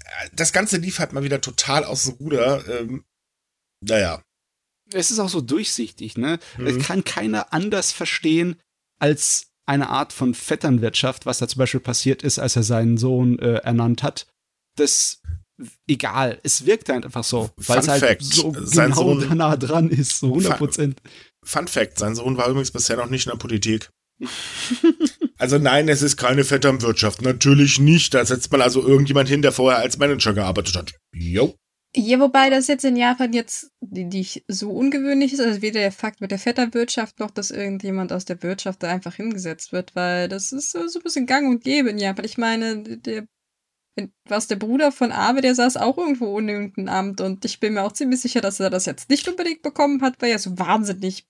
Äh, 0.04 0.30
Das 0.34 0.54
Ganze 0.54 0.78
lief 0.78 1.00
halt 1.00 1.14
mal 1.14 1.24
wieder 1.24 1.42
total 1.42 1.84
aus 1.84 2.04
dem 2.06 2.14
Ruder. 2.16 2.64
Ähm, 2.68 3.04
naja. 3.82 4.22
es 4.94 5.12
ist 5.12 5.20
auch 5.20 5.30
so 5.30 5.42
durchsichtig, 5.42 6.18
ne? 6.18 6.40
Mhm. 6.58 6.68
Es 6.68 6.86
kann 6.86 7.04
keiner 7.04 7.54
anders 7.54 7.92
verstehen 7.92 8.56
als 9.00 9.48
eine 9.68 9.90
Art 9.90 10.14
von 10.14 10.34
Vetternwirtschaft, 10.34 11.26
was 11.26 11.40
da 11.40 11.48
zum 11.48 11.60
Beispiel 11.60 11.80
passiert 11.80 12.22
ist, 12.24 12.40
als 12.40 12.56
er 12.56 12.64
seinen 12.64 12.98
Sohn 12.98 13.40
äh, 13.40 13.56
ernannt 13.56 14.04
hat. 14.04 14.28
Das 14.78 15.22
egal, 15.88 16.40
es 16.44 16.66
wirkt 16.66 16.90
halt 16.90 17.06
einfach 17.06 17.24
so, 17.24 17.50
weil 17.58 17.80
es 17.80 17.86
Fun 17.86 17.92
halt 17.92 18.04
Fact, 18.04 18.24
so 18.24 18.54
sein 18.64 18.90
genau 18.92 19.16
Sohn- 19.16 19.30
da 19.30 19.36
nah 19.36 19.56
dran 19.58 19.90
ist, 19.90 20.20
so 20.20 20.28
100 20.28 20.58
Prozent. 20.58 21.02
Fun 21.46 21.68
Fact, 21.68 22.00
sein 22.00 22.16
Sohn 22.16 22.38
war 22.38 22.50
übrigens 22.50 22.72
bisher 22.72 22.98
noch 22.98 23.10
nicht 23.10 23.26
in 23.26 23.32
der 23.32 23.38
Politik. 23.38 23.90
Also 25.38 25.58
nein, 25.58 25.90
es 25.90 26.02
ist 26.02 26.16
keine 26.16 26.46
Vetternwirtschaft. 26.46 27.22
Natürlich 27.22 27.78
nicht. 27.78 28.14
Da 28.14 28.26
setzt 28.26 28.50
man 28.54 28.62
also 28.62 28.82
irgendjemand 28.82 29.28
hin, 29.28 29.42
der 29.42 29.52
vorher 29.52 29.80
als 29.80 29.98
Manager 29.98 30.34
gearbeitet 30.34 30.78
hat. 30.78 30.94
Jo. 31.14 31.56
Ja, 31.94 32.20
wobei 32.22 32.50
das 32.50 32.68
jetzt 32.68 32.86
in 32.86 32.96
Japan 32.96 33.34
jetzt 33.34 33.70
nicht 33.82 34.46
so 34.48 34.72
ungewöhnlich 34.72 35.34
ist, 35.34 35.42
also 35.42 35.62
weder 35.62 35.82
der 35.82 35.92
Fakt 35.92 36.22
mit 36.22 36.32
der 36.32 36.40
Vetternwirtschaft 36.40 37.20
noch, 37.20 37.32
dass 37.32 37.52
irgendjemand 37.52 38.12
aus 38.12 38.24
der 38.24 38.42
Wirtschaft 38.44 38.84
da 38.84 38.90
einfach 38.90 39.16
hingesetzt 39.16 39.72
wird, 39.72 39.96
weil 39.96 40.30
das 40.30 40.52
ist 40.52 40.72
so, 40.72 40.88
so 40.88 41.00
ein 41.00 41.04
bisschen 41.04 41.26
gang 41.26 41.50
und 41.50 41.64
gäbe 41.64 41.90
in 41.90 41.98
Japan. 41.98 42.26
Ich 42.26 42.38
meine, 42.38 42.82
der 42.82 43.28
was 44.28 44.48
der 44.48 44.58
Bruder 44.58 44.92
von 44.92 45.12
Abe, 45.12 45.42
der 45.42 45.56
saß 45.56 45.78
auch 45.78 45.98
irgendwo 45.98 46.38
in 46.40 46.50
irgendeinem 46.50 46.90
Amt 46.90 47.22
und 47.22 47.46
ich 47.46 47.60
bin 47.60 47.74
mir 47.74 47.84
auch 47.84 47.94
ziemlich 47.94 48.20
sicher, 48.20 48.42
dass 48.42 48.60
er 48.60 48.70
das 48.70 48.86
jetzt 48.86 49.10
nicht 49.10 49.28
unbedingt 49.28 49.62
bekommen 49.62 50.02
hat, 50.02 50.22
weil 50.22 50.32
er 50.32 50.40
so 50.40 50.58
wahnsinnig 50.60 51.26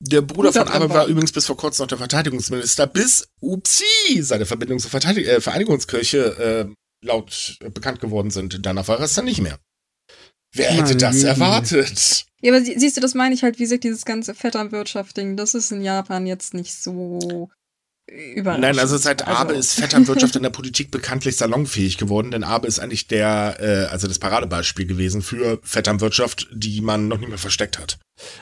Der 0.00 0.22
Bruder 0.22 0.52
von 0.52 0.68
Abe 0.68 0.88
war 0.90 1.06
übrigens 1.06 1.32
bis 1.32 1.46
vor 1.46 1.56
kurzem 1.56 1.82
noch 1.84 1.88
der 1.88 1.98
Verteidigungsminister, 1.98 2.86
bis, 2.86 3.28
upsi, 3.40 4.22
seine 4.22 4.46
Verbindung 4.46 4.78
zur 4.78 4.90
Verteidig 4.90 5.26
äh, 5.26 5.40
Vereinigungskirche 5.40 6.68
äh, 6.70 7.04
laut 7.04 7.58
äh, 7.60 7.70
bekannt 7.70 8.00
geworden 8.00 8.30
sind. 8.30 8.64
Danach 8.64 8.86
war 8.88 8.98
er 8.98 9.04
es 9.06 9.14
dann 9.14 9.24
nicht 9.24 9.40
mehr. 9.40 9.58
Wer 10.54 10.70
hätte 10.70 10.82
Meine 10.82 10.96
das 10.96 11.22
erwartet? 11.24 12.26
Ja, 12.40 12.52
aber 12.52 12.64
sie- 12.64 12.78
siehst 12.78 12.96
du, 12.96 13.00
das 13.00 13.14
meine 13.14 13.34
ich 13.34 13.42
halt, 13.42 13.58
wie 13.58 13.64
gesagt, 13.64 13.84
dieses 13.84 14.04
ganze 14.04 14.34
Vetternwirtschaft-Ding, 14.34 15.36
das 15.36 15.54
ist 15.54 15.72
in 15.72 15.82
Japan 15.82 16.26
jetzt 16.26 16.54
nicht 16.54 16.74
so 16.74 17.50
überraschend. 18.08 18.62
Nein, 18.62 18.78
also 18.78 18.96
seit 18.96 19.26
Abe 19.26 19.50
Also- 19.50 19.60
ist 19.60 19.74
Vetternwirtschaft 19.74 20.36
in 20.36 20.42
der 20.42 20.50
Politik 20.50 20.90
bekanntlich 20.90 21.36
salonfähig 21.36 21.98
geworden, 21.98 22.30
denn 22.30 22.44
Abe 22.44 22.66
ist 22.66 22.78
eigentlich 22.78 23.06
der, 23.08 23.56
äh, 23.60 23.92
also 23.92 24.08
das 24.08 24.18
Paradebeispiel 24.18 24.86
gewesen 24.86 25.22
für 25.22 25.60
Vetternwirtschaft, 25.62 26.48
die 26.52 26.80
man 26.80 27.08
noch 27.08 27.18
nicht 27.18 27.28
mehr 27.28 27.38
versteckt 27.38 27.78
hat. 27.78 27.98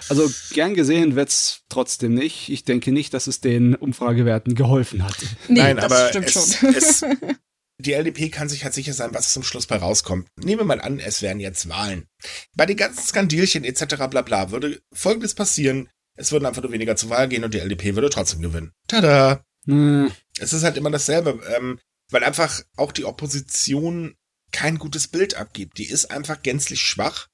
Also 0.09 0.31
gern 0.53 0.75
gesehen 0.75 1.17
wird's 1.17 1.63
trotzdem 1.69 2.15
nicht. 2.15 2.49
Ich 2.49 2.65
denke 2.65 2.93
nicht, 2.93 3.13
dass 3.13 3.27
es 3.27 3.41
den 3.41 3.75
Umfragewerten 3.75 4.55
geholfen 4.55 5.03
hat. 5.05 5.17
Nee, 5.49 5.61
Nein, 5.61 5.77
das 5.77 5.85
aber 5.85 6.09
stimmt 6.09 6.27
es, 6.35 6.59
schon. 6.59 6.75
es, 6.75 7.05
die 7.79 7.93
LDP 7.93 8.31
kann 8.31 8.49
sich 8.49 8.65
halt 8.65 8.73
sicher 8.73 8.95
sein, 8.95 9.11
was 9.13 9.33
zum 9.33 9.43
Schluss 9.43 9.67
bei 9.67 9.77
rauskommt. 9.77 10.29
Nehmen 10.43 10.61
wir 10.61 10.65
mal 10.65 10.81
an, 10.81 10.99
es 10.99 11.21
wären 11.23 11.41
jetzt 11.41 11.69
Wahlen. 11.69 12.07
Bei 12.57 12.65
den 12.65 12.77
ganzen 12.79 13.07
Skandilchen 13.07 13.65
etc. 13.65 13.97
bla 14.09 14.23
bla 14.23 14.51
würde 14.51 14.81
Folgendes 14.95 15.35
passieren. 15.35 15.89
Es 16.19 16.33
würden 16.33 16.47
einfach 16.47 16.63
nur 16.63 16.73
weniger 16.73 16.97
zur 16.97 17.11
Wahl 17.11 17.29
gehen 17.29 17.45
und 17.45 17.53
die 17.53 17.59
LDP 17.59 17.95
würde 17.95 18.09
trotzdem 18.09 18.41
gewinnen. 18.41 18.73
Tada! 18.89 19.43
Äh, 19.69 20.09
Es 20.39 20.53
ist 20.53 20.63
halt 20.65 20.77
immer 20.77 20.91
dasselbe, 20.91 21.41
ähm, 21.57 21.79
weil 22.11 22.25
einfach 22.25 22.63
auch 22.77 22.93
die 22.93 23.05
Opposition 23.05 24.15
kein 24.53 24.79
gutes 24.79 25.09
Bild 25.09 25.35
abgibt. 25.35 25.79
Die 25.79 25.89
ist 25.89 26.11
einfach 26.11 26.43
gänzlich 26.43 26.81
schwach 26.81 27.29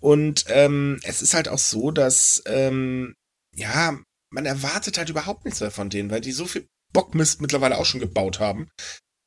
Und 0.00 0.44
ähm, 0.48 1.00
es 1.04 1.22
ist 1.22 1.34
halt 1.34 1.48
auch 1.48 1.58
so, 1.58 1.90
dass, 1.90 2.42
ähm, 2.46 3.14
ja, 3.54 3.98
man 4.30 4.46
erwartet 4.46 4.98
halt 4.98 5.08
überhaupt 5.10 5.44
nichts 5.44 5.60
mehr 5.60 5.70
von 5.70 5.90
denen, 5.90 6.10
weil 6.10 6.20
die 6.20 6.32
so 6.32 6.46
viel 6.46 6.66
Bockmist 6.92 7.40
mittlerweile 7.40 7.78
auch 7.78 7.86
schon 7.86 8.00
gebaut 8.00 8.38
haben, 8.40 8.68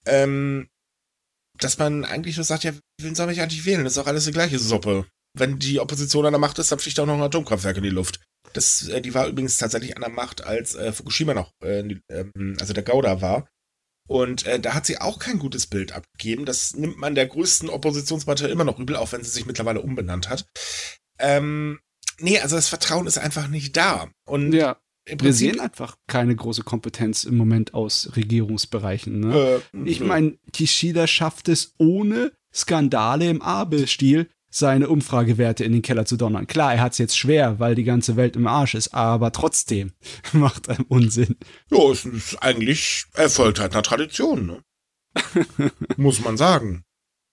ähm, 0.05 0.69
dass 1.59 1.77
man 1.79 2.05
eigentlich 2.05 2.37
nur 2.37 2.43
sagt, 2.45 2.63
ja, 2.63 2.73
wen 3.01 3.15
soll 3.15 3.31
ich 3.31 3.41
eigentlich 3.41 3.65
wählen? 3.65 3.83
Das 3.83 3.93
ist 3.93 3.97
doch 3.97 4.07
alles 4.07 4.25
die 4.25 4.31
gleiche 4.31 4.59
Suppe. 4.59 5.07
Wenn 5.39 5.60
die 5.60 5.79
Opposition 5.79 6.25
an 6.25 6.34
der 6.34 6.39
Macht 6.39 6.60
ist, 6.60 6.72
dann 6.72 6.79
fliegt 6.79 7.00
auch 7.00 7.06
noch 7.06 7.15
ein 7.15 7.22
Atomkraftwerk 7.22 7.77
in 7.77 7.84
die 7.84 7.89
Luft. 7.89 8.20
Das, 8.53 8.88
äh, 8.88 9.01
die 9.01 9.13
war 9.13 9.27
übrigens 9.27 9.58
tatsächlich 9.58 9.96
an 9.96 10.01
der 10.01 10.12
Macht, 10.12 10.44
als 10.44 10.75
äh, 10.75 10.91
Fukushima 10.91 11.34
noch, 11.34 11.51
äh, 11.63 12.00
ähm, 12.10 12.58
also 12.60 12.74
der 12.74 12.84
Gauda 12.84 13.22
war. 13.22 13.48
Und 14.08 14.46
äh, 14.46 14.60
da 14.60 14.74
hat 14.74 14.86
sie 14.86 15.00
auch 15.00 15.20
kein 15.20 15.38
gutes 15.38 15.67
Bild 15.67 15.91
abgegeben. 15.91 16.46
Das 16.46 16.75
nimmt 16.75 16.98
man 16.98 17.13
der 17.13 17.27
größten 17.27 17.70
Oppositionspartei 17.70 18.48
immer 18.48 18.63
noch 18.63 18.79
übel, 18.79 18.96
auch 18.96 19.12
wenn 19.12 19.24
sie 19.24 19.32
sich 19.32 19.46
mittlerweile 19.46 19.82
umbenannt 19.82 20.29
hat. 20.29 20.46
Ähm, 21.20 21.79
nee, 22.20 22.39
also 22.39 22.56
das 22.56 22.70
Vertrauen 22.70 23.08
ist 23.08 23.17
einfach 23.17 23.48
nicht 23.48 23.75
da. 23.75 24.10
Und 24.25 24.53
ja. 24.53 24.77
Wir 25.10 25.32
sehen 25.32 25.62
einfach 25.62 25.96
keine 26.08 26.36
große 26.36 26.63
Kompetenz 26.63 27.24
im 27.24 27.38
Moment 27.38 27.74
aus 27.74 28.12
Regierungsbereichen. 28.17 29.22
Ne? 29.22 29.62
Äh, 29.74 29.86
ich 29.86 30.01
meine, 30.01 30.38
Kishida 30.51 31.08
schafft 31.08 31.48
es 31.48 31.75
ohne 31.77 32.34
Skandale 32.53 33.29
im 33.29 33.41
Abe-Stil, 33.41 34.29
seine 34.57 34.89
Umfragewerte 34.89 35.63
in 35.63 35.71
den 35.71 35.81
Keller 35.81 36.05
zu 36.05 36.17
donnern. 36.17 36.47
Klar, 36.47 36.73
er 36.73 36.81
hat 36.81 36.93
es 36.93 36.97
jetzt 36.97 37.17
schwer, 37.17 37.59
weil 37.59 37.75
die 37.75 37.83
ganze 37.83 38.15
Welt 38.15 38.35
im 38.35 38.47
Arsch 38.47 38.75
ist, 38.75 38.93
aber 38.93 39.31
trotzdem 39.31 39.91
macht 40.33 40.67
er 40.67 40.77
Unsinn. 40.87 41.37
Ja, 41.71 41.89
es 41.91 42.05
ist 42.05 42.35
eigentlich 42.41 43.05
erfolgt 43.13 43.59
halt 43.59 43.73
einer 43.73 43.83
Tradition, 43.83 44.45
ne? 44.45 44.61
Muss 45.97 46.23
man 46.23 46.37
sagen. 46.37 46.83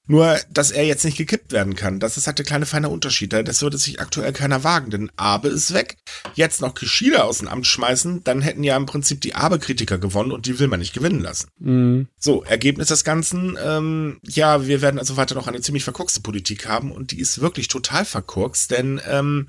Nur, 0.06 0.38
dass 0.50 0.70
er 0.70 0.84
jetzt 0.84 1.04
nicht 1.04 1.16
gekippt 1.16 1.52
werden 1.52 1.74
kann, 1.74 1.98
das 1.98 2.18
ist 2.18 2.26
halt 2.26 2.38
der 2.38 2.44
kleine 2.44 2.66
feine 2.66 2.90
Unterschied. 2.90 3.32
Das 3.32 3.62
würde 3.62 3.78
sich 3.78 4.00
aktuell 4.00 4.34
keiner 4.34 4.62
wagen, 4.62 4.90
denn 4.90 5.10
Abe 5.16 5.48
ist 5.48 5.72
weg. 5.72 5.96
Jetzt 6.34 6.60
noch 6.60 6.74
Kishida 6.74 7.22
aus 7.22 7.38
dem 7.38 7.48
Amt 7.48 7.66
schmeißen, 7.66 8.22
dann 8.22 8.42
hätten 8.42 8.64
ja 8.64 8.76
im 8.76 8.84
Prinzip 8.84 9.22
die 9.22 9.34
Abe-Kritiker 9.34 9.96
gewonnen 9.96 10.32
und 10.32 10.44
die 10.44 10.58
will 10.58 10.68
man 10.68 10.80
nicht 10.80 10.92
gewinnen 10.92 11.20
lassen. 11.20 11.48
Mhm. 11.58 12.08
So, 12.18 12.44
Ergebnis 12.44 12.88
des 12.88 13.04
Ganzen, 13.04 13.58
ähm, 13.62 14.18
ja, 14.24 14.66
wir 14.66 14.82
werden 14.82 14.98
also 14.98 15.16
weiter 15.16 15.34
noch 15.34 15.46
eine 15.46 15.62
ziemlich 15.62 15.84
verkorkste 15.84 16.20
Politik 16.20 16.68
haben 16.68 16.92
und 16.92 17.10
die 17.10 17.20
ist 17.20 17.40
wirklich 17.40 17.68
total 17.68 18.04
verkorkst, 18.04 18.70
denn, 18.70 19.00
ähm, 19.08 19.48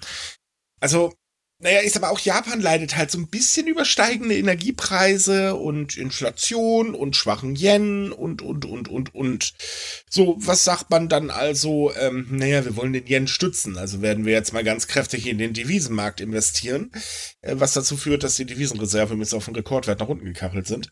also, 0.80 1.14
naja, 1.60 1.80
ist 1.80 1.96
aber 1.96 2.12
auch 2.12 2.20
Japan 2.20 2.60
leidet 2.60 2.98
halt 2.98 3.10
so 3.12 3.18
ein 3.18 3.28
bisschen 3.28 3.68
übersteigende 3.68 4.38
Energiepreise 4.38 5.56
und 5.56 5.96
Inflation 5.96 6.94
und 6.94 7.16
schwachen 7.16 7.56
Yen 7.56 8.12
und, 8.12 8.42
und, 8.42 8.66
und, 8.66 8.90
und, 8.90 9.16
und. 9.16 9.54
So, 10.10 10.36
was 10.38 10.66
sagt 10.66 10.90
man 10.90 11.08
dann 11.08 11.32
also? 11.32 11.94
Ähm, 11.98 12.28
naja, 12.30 12.66
wir 12.66 12.76
wollen 12.76 12.92
den 12.92 13.08
Yen 13.08 13.28
stützen, 13.28 13.78
also 13.78 14.02
werden 14.02 14.26
wir 14.26 14.34
jetzt 14.34 14.52
mal 14.52 14.66
ganz 14.66 14.88
kräftig 14.88 15.28
in 15.28 15.38
den 15.38 15.54
Devisenmarkt 15.54 16.20
investieren, 16.20 16.92
äh, 17.42 17.56
was 17.58 17.74
dazu 17.74 17.96
führt, 17.96 18.24
dass 18.24 18.36
die 18.36 18.46
Devisenreserve 18.46 19.16
jetzt 19.16 19.34
auf 19.34 19.46
den 19.46 19.56
Rekordwert 19.56 20.02
nach 20.02 20.10
unten 20.10 20.26
gekachelt 20.26 20.68
sind. 20.68 20.92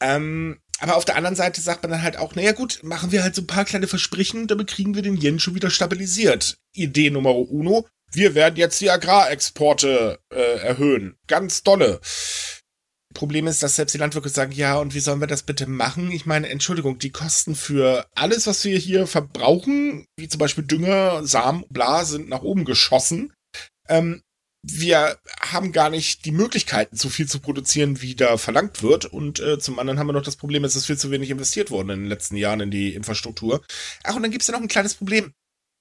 Ähm, 0.00 0.58
aber 0.80 0.96
auf 0.96 1.04
der 1.04 1.16
anderen 1.16 1.36
Seite 1.36 1.60
sagt 1.60 1.82
man 1.82 1.92
dann 1.92 2.02
halt 2.02 2.16
auch, 2.16 2.34
naja 2.34 2.52
gut, 2.52 2.80
machen 2.82 3.12
wir 3.12 3.22
halt 3.22 3.34
so 3.34 3.42
ein 3.42 3.46
paar 3.46 3.64
kleine 3.64 3.86
Versprechen, 3.86 4.46
damit 4.46 4.68
kriegen 4.68 4.94
wir 4.94 5.02
den 5.02 5.16
Yen 5.16 5.38
schon 5.38 5.54
wieder 5.54 5.70
stabilisiert. 5.70 6.58
Idee 6.72 7.10
Nummer 7.10 7.34
uno, 7.34 7.86
wir 8.14 8.34
werden 8.34 8.56
jetzt 8.56 8.80
die 8.80 8.90
Agrarexporte 8.90 10.18
äh, 10.32 10.58
erhöhen. 10.58 11.16
Ganz 11.26 11.62
dolle. 11.62 12.00
Problem 13.14 13.46
ist, 13.46 13.62
dass 13.62 13.76
selbst 13.76 13.94
die 13.94 13.98
Landwirte 13.98 14.28
sagen, 14.28 14.52
ja, 14.52 14.76
und 14.76 14.94
wie 14.94 15.00
sollen 15.00 15.20
wir 15.20 15.28
das 15.28 15.44
bitte 15.44 15.68
machen? 15.68 16.10
Ich 16.10 16.26
meine, 16.26 16.48
Entschuldigung, 16.48 16.98
die 16.98 17.12
Kosten 17.12 17.54
für 17.54 18.06
alles, 18.14 18.46
was 18.46 18.64
wir 18.64 18.76
hier 18.76 19.06
verbrauchen, 19.06 20.06
wie 20.16 20.28
zum 20.28 20.40
Beispiel 20.40 20.64
Dünger, 20.64 21.24
Samen, 21.24 21.64
bla, 21.70 22.04
sind 22.04 22.28
nach 22.28 22.42
oben 22.42 22.64
geschossen. 22.64 23.32
Ähm, 23.88 24.22
wir 24.66 25.18
haben 25.40 25.72
gar 25.72 25.90
nicht 25.90 26.24
die 26.24 26.32
Möglichkeiten, 26.32 26.96
so 26.96 27.08
viel 27.08 27.28
zu 27.28 27.38
produzieren, 27.38 28.00
wie 28.02 28.14
da 28.14 28.36
verlangt 28.36 28.82
wird. 28.82 29.04
Und 29.04 29.38
äh, 29.38 29.58
zum 29.58 29.78
anderen 29.78 29.98
haben 29.98 30.08
wir 30.08 30.12
noch 30.14 30.22
das 30.22 30.36
Problem, 30.36 30.64
es 30.64 30.74
ist 30.74 30.86
viel 30.86 30.98
zu 30.98 31.10
wenig 31.10 31.30
investiert 31.30 31.70
worden 31.70 31.90
in 31.90 32.00
den 32.00 32.08
letzten 32.08 32.36
Jahren 32.36 32.60
in 32.60 32.70
die 32.70 32.94
Infrastruktur. 32.94 33.62
Ach, 34.02 34.16
und 34.16 34.22
dann 34.22 34.30
gibt 34.30 34.42
es 34.42 34.48
ja 34.48 34.52
noch 34.52 34.62
ein 34.62 34.68
kleines 34.68 34.94
Problem 34.94 35.32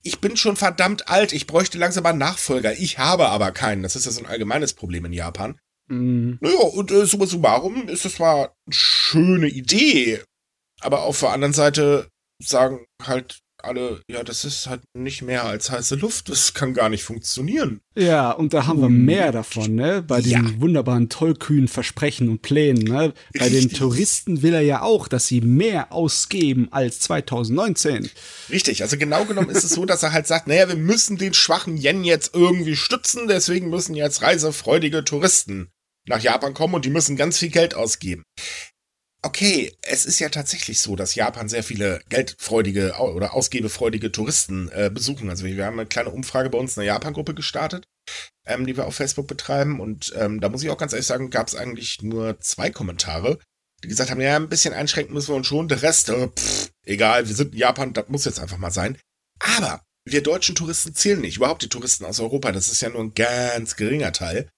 ich 0.04 0.20
bin 0.20 0.38
schon 0.38 0.56
verdammt 0.56 1.10
alt, 1.10 1.34
ich 1.34 1.48
bräuchte 1.48 1.78
langsam 1.78 2.06
einen 2.06 2.20
Nachfolger. 2.20 2.74
Ich 2.78 3.00
habe 3.00 3.30
aber 3.30 3.52
keinen. 3.52 3.84
Das 3.84 3.96
ist 3.96 4.06
ja 4.06 4.12
so 4.12 4.20
ein 4.20 4.28
allgemeines 4.28 4.74
Problem 4.74 5.06
in 5.06 5.14
Japan. 5.14 5.60
Mhm. 5.88 6.38
Naja, 6.42 6.60
und 6.60 6.92
äh, 6.92 7.06
summa 7.06 7.26
summarum 7.26 7.88
ist 7.88 8.06
das 8.06 8.16
zwar 8.16 8.56
eine 8.66 8.74
schöne 8.74 9.48
Idee, 9.48 10.22
aber 10.82 11.04
auf 11.04 11.20
der 11.22 11.30
anderen 11.30 11.54
Seite 11.54 12.10
sagen 12.42 12.86
halt 13.02 13.40
alle, 13.64 14.02
ja, 14.10 14.24
das 14.24 14.46
ist 14.46 14.68
halt 14.68 14.82
nicht 14.94 15.22
mehr 15.22 15.46
als 15.46 15.72
heiße 15.72 15.96
Luft, 15.96 16.30
das 16.30 16.54
kann 16.54 16.74
gar 16.74 16.90
nicht 16.90 17.04
funktionieren. 17.04 17.80
Ja, 17.96 18.32
und 18.32 18.54
da 18.54 18.66
haben 18.68 18.82
wir 18.82 18.90
mehr 18.90 19.32
davon, 19.32 19.76
ne? 19.76 20.02
Bei 20.02 20.22
den 20.22 20.32
ja. 20.32 20.62
wunderbaren, 20.62 21.10
tollkühnen 21.10 21.68
Versprechen 21.68 22.30
und 22.30 22.42
Plänen, 22.42 22.84
ne? 22.84 23.14
Bei 23.38 23.46
Richtig. 23.46 23.70
den 23.70 23.78
Touristen 23.78 24.42
will 24.42 24.54
er 24.54 24.62
ja 24.62 24.82
auch, 24.82 25.08
dass 25.08 25.28
sie 25.28 25.42
mehr 25.42 25.92
ausgeben 25.92 26.68
als 26.72 27.00
2019. 27.02 28.10
Richtig, 28.50 28.82
also 28.82 28.98
genau 28.98 29.26
genommen 29.26 29.50
ist 29.50 29.64
es 29.64 29.72
so, 29.72 29.86
dass 29.86 30.04
er 30.04 30.12
halt 30.12 30.28
sagt, 30.28 30.48
naja, 30.48 30.68
wir 30.68 30.76
müssen 30.76 31.18
den 31.18 31.34
schwachen 31.34 31.78
Yen 31.78 32.04
jetzt 32.04 32.34
irgendwie 32.34 32.76
stützen, 32.76 33.28
deswegen 33.28 33.70
müssen 33.70 33.96
jetzt 33.96 34.22
reisefreudige 34.22 35.04
Touristen 35.04 35.70
nach 36.06 36.22
Japan 36.22 36.54
kommen 36.54 36.74
und 36.74 36.86
die 36.86 36.90
müssen 36.90 37.16
ganz 37.16 37.38
viel 37.38 37.50
Geld 37.50 37.76
ausgeben 37.76 38.24
okay, 39.24 39.76
es 39.82 40.06
ist 40.06 40.20
ja 40.20 40.30
tatsächlich 40.30 40.80
so, 40.80 40.96
dass 40.96 41.16
Japan 41.16 41.50
sehr 41.50 41.64
viele 41.64 42.02
geldfreudige 42.10 42.94
oder 43.00 43.34
ausgebefreudige 43.34 44.12
Touristen 44.12 44.70
äh, 44.70 44.92
besuchen. 44.94 45.30
Also 45.30 45.46
wir 45.46 45.66
haben 45.66 45.80
eine 45.80 45.88
kleine 45.88 46.12
Umfrage 46.12 46.50
bei 46.50 46.58
uns 46.58 46.76
in 46.76 46.82
der 46.82 46.94
Japan-Gruppe 46.94 47.34
gestartet, 47.34 47.86
ähm, 48.46 48.68
die 48.68 48.78
wir 48.78 48.86
auf 48.86 48.96
Facebook 48.96 49.28
betreiben. 49.28 49.80
Und 49.80 50.14
ähm, 50.18 50.42
da 50.42 50.50
muss 50.50 50.64
ich 50.64 50.70
auch 50.70 50.78
ganz 50.78 50.94
ehrlich 50.94 51.08
sagen, 51.08 51.30
gab 51.30 51.48
es 51.48 51.56
eigentlich 51.56 52.02
nur 52.02 52.40
zwei 52.42 52.70
Kommentare, 52.70 53.40
die 53.84 53.88
gesagt 53.88 54.12
haben, 54.12 54.22
ja, 54.22 54.36
ein 54.36 54.50
bisschen 54.50 54.74
einschränken 54.74 55.14
müssen 55.14 55.30
wir 55.30 55.36
uns 55.36 55.48
schon. 55.48 55.68
Der 55.68 55.82
Rest, 55.82 56.10
äh, 56.10 56.28
pff, 56.28 56.70
egal, 56.86 57.28
wir 57.28 57.36
sind 57.36 57.54
in 57.54 57.60
Japan, 57.60 57.94
das 57.94 58.10
muss 58.10 58.26
jetzt 58.26 58.40
einfach 58.40 58.58
mal 58.58 58.72
sein. 58.72 58.98
Aber 59.40 59.82
wir 60.06 60.22
deutschen 60.22 60.56
Touristen 60.56 60.96
zählen 60.96 61.22
nicht. 61.22 61.38
Überhaupt 61.38 61.62
die 61.62 61.70
Touristen 61.70 62.06
aus 62.06 62.20
Europa, 62.20 62.52
das 62.52 62.70
ist 62.70 62.82
ja 62.82 62.90
nur 62.90 63.02
ein 63.02 63.14
ganz 63.14 63.76
geringer 63.78 64.12
Teil. 64.12 64.50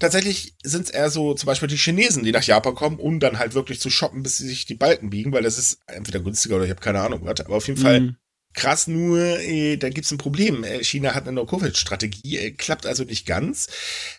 Tatsächlich 0.00 0.54
sind 0.62 0.86
es 0.86 0.90
eher 0.90 1.08
so 1.08 1.34
zum 1.34 1.46
Beispiel 1.46 1.68
die 1.68 1.76
Chinesen, 1.76 2.24
die 2.24 2.32
nach 2.32 2.42
Japan 2.42 2.74
kommen, 2.74 2.98
um 2.98 3.20
dann 3.20 3.38
halt 3.38 3.54
wirklich 3.54 3.80
zu 3.80 3.90
shoppen, 3.90 4.22
bis 4.22 4.38
sie 4.38 4.48
sich 4.48 4.66
die 4.66 4.74
Balken 4.74 5.10
biegen, 5.10 5.32
weil 5.32 5.44
das 5.44 5.58
ist 5.58 5.78
entweder 5.86 6.20
günstiger 6.20 6.56
oder 6.56 6.64
ich 6.64 6.70
habe 6.70 6.80
keine 6.80 7.00
Ahnung 7.00 7.20
was. 7.22 7.40
Aber 7.40 7.56
auf 7.56 7.68
jeden 7.68 7.78
mhm. 7.78 7.84
Fall 7.84 8.16
krass, 8.54 8.86
nur 8.86 9.18
äh, 9.40 9.76
da 9.76 9.90
gibt's 9.90 10.10
ein 10.10 10.18
Problem. 10.18 10.64
Äh, 10.64 10.82
China 10.82 11.14
hat 11.14 11.24
eine 11.24 11.32
No-Covid-Strategie, 11.32 12.38
äh, 12.38 12.50
klappt 12.52 12.86
also 12.86 13.04
nicht 13.04 13.26
ganz. 13.26 13.68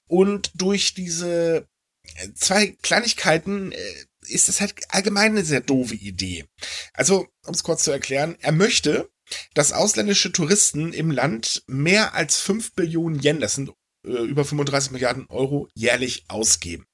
Und 0.07 0.51
durch 0.55 0.93
diese 0.93 1.67
äh, 2.03 2.33
zwei 2.35 2.75
Kleinigkeiten 2.81 3.71
äh, 3.71 4.05
ist 4.27 4.47
das 4.47 4.61
halt 4.61 4.75
allgemein 4.89 5.31
eine 5.31 5.45
sehr 5.45 5.61
doofe 5.61 5.95
Idee. 5.95 6.45
Also, 6.93 7.27
um 7.45 7.53
es 7.53 7.63
kurz 7.63 7.83
zu 7.83 7.91
erklären, 7.91 8.37
er 8.39 8.51
möchte, 8.51 9.09
dass 9.53 9.73
ausländische 9.73 10.31
Touristen 10.31 10.93
im 10.93 11.11
Land 11.11 11.63
mehr 11.67 12.13
als 12.13 12.39
5 12.39 12.73
Billionen 12.73 13.21
Yen, 13.21 13.39
das 13.39 13.55
sind 13.55 13.71
über 14.05 14.45
35 14.45 14.91
Milliarden 14.91 15.25
Euro 15.27 15.67
jährlich 15.73 16.25
ausgeben. 16.27 16.85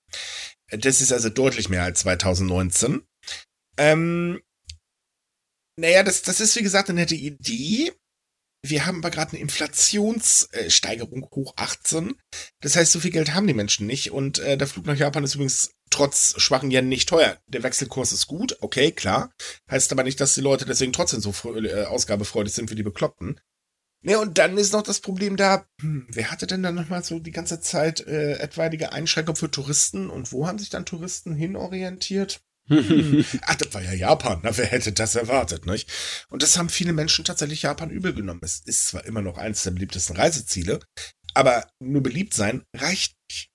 Das 0.69 1.01
ist 1.01 1.11
also 1.11 1.29
deutlich 1.29 1.69
mehr 1.69 1.83
als 1.83 2.01
2019. 2.01 3.03
Ähm, 3.77 4.41
naja, 5.77 6.03
das, 6.03 6.21
das 6.21 6.39
ist 6.39 6.55
wie 6.55 6.63
gesagt 6.63 6.89
eine 6.89 7.01
nette 7.01 7.15
Idee. 7.15 7.93
Wir 8.63 8.85
haben 8.85 8.99
aber 8.99 9.09
gerade 9.09 9.31
eine 9.31 9.41
Inflationssteigerung 9.41 11.27
hoch 11.33 11.53
18. 11.57 12.13
Das 12.61 12.75
heißt, 12.75 12.91
so 12.91 12.99
viel 12.99 13.09
Geld 13.11 13.33
haben 13.33 13.47
die 13.47 13.55
Menschen 13.55 13.87
nicht. 13.87 14.11
Und 14.11 14.37
äh, 14.39 14.55
der 14.55 14.67
Flug 14.67 14.85
nach 14.85 14.95
Japan 14.95 15.23
ist 15.23 15.33
übrigens 15.33 15.71
trotz 15.89 16.35
schwachen 16.39 16.69
Yen 16.69 16.87
nicht 16.87 17.09
teuer. 17.09 17.39
Der 17.47 17.63
Wechselkurs 17.63 18.11
ist 18.11 18.27
gut, 18.27 18.57
okay, 18.61 18.91
klar. 18.91 19.33
Heißt 19.69 19.91
aber 19.91 20.03
nicht, 20.03 20.21
dass 20.21 20.35
die 20.35 20.41
Leute 20.41 20.65
deswegen 20.65 20.93
trotzdem 20.93 21.21
so 21.21 21.33
äh, 21.55 21.85
ausgabefreudig 21.85 22.53
sind 22.53 22.69
wie 22.69 22.75
die 22.75 22.83
Bekloppten. 22.83 23.39
Ne, 24.03 24.17
und 24.17 24.39
dann 24.39 24.57
ist 24.57 24.73
noch 24.73 24.81
das 24.81 24.99
Problem 24.99 25.37
da, 25.37 25.65
hm, 25.79 26.07
wer 26.09 26.31
hatte 26.31 26.47
denn 26.47 26.63
dann 26.63 26.73
nochmal 26.73 27.03
so 27.03 27.19
die 27.19 27.31
ganze 27.31 27.61
Zeit 27.61 28.01
äh, 28.07 28.33
etwaige 28.39 28.91
Einschränkungen 28.91 29.35
für 29.35 29.51
Touristen 29.51 30.09
und 30.09 30.31
wo 30.31 30.47
haben 30.47 30.57
sich 30.57 30.69
dann 30.69 30.85
Touristen 30.85 31.35
hinorientiert? 31.35 32.41
Hm. 32.67 33.23
Ach, 33.43 33.55
das 33.55 33.73
war 33.73 33.81
ja 33.83 33.93
Japan, 33.93 34.39
na, 34.41 34.57
wer 34.57 34.65
hätte 34.65 34.91
das 34.91 35.15
erwartet, 35.15 35.67
nicht? 35.67 35.91
Und 36.29 36.41
das 36.41 36.57
haben 36.57 36.69
viele 36.69 36.93
Menschen 36.93 37.25
tatsächlich 37.25 37.61
Japan 37.61 37.91
übel 37.91 38.13
genommen. 38.13 38.41
Es 38.43 38.61
ist 38.65 38.87
zwar 38.87 39.05
immer 39.05 39.21
noch 39.21 39.37
eines 39.37 39.63
der 39.63 39.71
beliebtesten 39.71 40.15
Reiseziele, 40.15 40.79
aber 41.35 41.67
nur 41.79 42.01
beliebt 42.01 42.33
sein 42.33 42.63
reicht 42.75 43.13
nicht. 43.29 43.50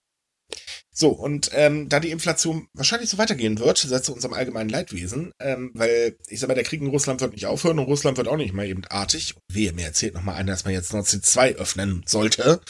So, 0.98 1.10
und 1.10 1.50
ähm, 1.52 1.90
da 1.90 2.00
die 2.00 2.10
Inflation 2.10 2.68
wahrscheinlich 2.72 3.10
so 3.10 3.18
weitergehen 3.18 3.58
wird, 3.58 3.76
setzt 3.76 4.06
zu 4.06 4.14
unserem 4.14 4.32
allgemeinen 4.32 4.70
Leidwesen, 4.70 5.32
ähm, 5.40 5.70
weil 5.74 6.16
ich 6.28 6.40
sag 6.40 6.48
mal, 6.48 6.54
der 6.54 6.64
Krieg 6.64 6.80
in 6.80 6.86
Russland 6.86 7.20
wird 7.20 7.32
nicht 7.32 7.44
aufhören 7.44 7.78
und 7.78 7.84
Russland 7.84 8.16
wird 8.16 8.28
auch 8.28 8.38
nicht 8.38 8.54
mal 8.54 8.66
eben 8.66 8.84
artig. 8.86 9.34
Wehe, 9.52 9.74
mir 9.74 9.84
erzählt 9.84 10.14
noch 10.14 10.22
mal 10.22 10.36
einer, 10.36 10.52
dass 10.52 10.64
man 10.64 10.72
jetzt 10.72 10.94
Nord 10.94 11.06
Stream 11.06 11.22
2 11.22 11.56
öffnen 11.56 12.02
sollte. 12.06 12.62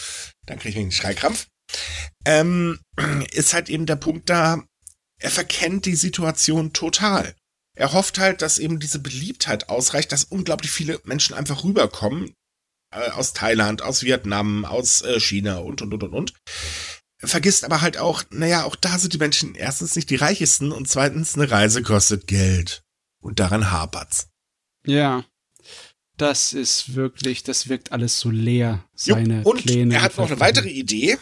Dann 0.46 0.58
kriege 0.58 0.70
ich 0.76 0.82
einen 0.82 0.90
Schreikrampf. 0.90 1.46
Ähm, 2.24 2.80
ist 3.30 3.54
halt 3.54 3.68
eben 3.68 3.86
der 3.86 3.96
Punkt 3.96 4.28
da, 4.28 4.64
er 5.20 5.30
verkennt 5.30 5.86
die 5.86 5.96
Situation 5.96 6.72
total. 6.72 7.34
Er 7.76 7.92
hofft 7.92 8.18
halt, 8.18 8.42
dass 8.42 8.58
eben 8.58 8.80
diese 8.80 8.98
Beliebtheit 8.98 9.68
ausreicht, 9.68 10.10
dass 10.10 10.24
unglaublich 10.24 10.70
viele 10.70 11.00
Menschen 11.04 11.36
einfach 11.36 11.62
rüberkommen, 11.62 12.34
äh, 12.92 13.10
aus 13.10 13.34
Thailand, 13.34 13.82
aus 13.82 14.02
Vietnam, 14.02 14.64
aus 14.64 15.02
äh, 15.02 15.20
China 15.20 15.58
und, 15.58 15.82
und, 15.82 15.94
und, 15.94 16.02
und, 16.02 16.14
und. 16.14 16.32
Vergisst 17.18 17.64
aber 17.64 17.80
halt 17.80 17.96
auch, 17.96 18.24
naja, 18.30 18.64
auch 18.64 18.76
da 18.76 18.98
sind 18.98 19.12
die 19.12 19.18
Menschen 19.18 19.54
erstens 19.54 19.96
nicht 19.96 20.10
die 20.10 20.16
reichesten 20.16 20.70
und 20.70 20.88
zweitens 20.88 21.34
eine 21.34 21.50
Reise 21.50 21.82
kostet 21.82 22.26
Geld. 22.26 22.82
Und 23.20 23.40
daran 23.40 23.70
hapert's. 23.70 24.28
Ja. 24.86 25.24
Das 26.16 26.52
ist 26.52 26.94
wirklich, 26.94 27.42
das 27.42 27.68
wirkt 27.68 27.92
alles 27.92 28.20
so 28.20 28.30
leer, 28.30 28.84
seine 28.94 29.38
Jupp, 29.38 29.46
und 29.46 29.62
Pläne. 29.64 29.94
er 29.94 30.02
hat 30.02 30.16
noch 30.16 30.26
eine 30.26 30.40
weitere 30.40 30.70
Idee, 30.70 31.18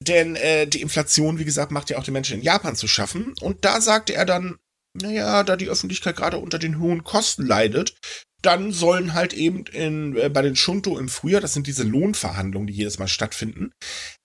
denn 0.00 0.36
äh, 0.36 0.66
die 0.66 0.80
Inflation, 0.80 1.38
wie 1.38 1.44
gesagt, 1.44 1.72
macht 1.72 1.90
ja 1.90 1.98
auch 1.98 2.04
den 2.04 2.14
Menschen 2.14 2.38
in 2.38 2.44
Japan 2.44 2.74
zu 2.74 2.88
schaffen. 2.88 3.34
Und 3.40 3.64
da 3.64 3.80
sagte 3.80 4.14
er 4.14 4.24
dann, 4.24 4.58
naja, 4.94 5.42
da 5.42 5.56
die 5.56 5.68
Öffentlichkeit 5.68 6.16
gerade 6.16 6.38
unter 6.38 6.58
den 6.58 6.78
hohen 6.78 7.04
Kosten 7.04 7.46
leidet, 7.46 7.94
dann 8.42 8.72
sollen 8.72 9.14
halt 9.14 9.32
eben 9.32 9.66
in, 9.66 10.16
äh, 10.16 10.28
bei 10.28 10.42
den 10.42 10.56
Shunto 10.56 10.98
im 10.98 11.08
Frühjahr, 11.08 11.40
das 11.40 11.54
sind 11.54 11.66
diese 11.66 11.84
Lohnverhandlungen, 11.84 12.66
die 12.66 12.74
jedes 12.74 12.98
Mal 12.98 13.08
stattfinden, 13.08 13.72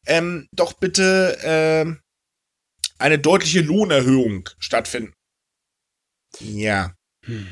ähm, 0.06 0.48
doch 0.52 0.74
bitte 0.74 1.38
äh, 1.44 1.96
eine 2.98 3.20
deutliche 3.20 3.62
Lohnerhöhung 3.62 4.50
stattfinden. 4.60 5.14
Ja. 6.40 6.94
Hm. 7.26 7.48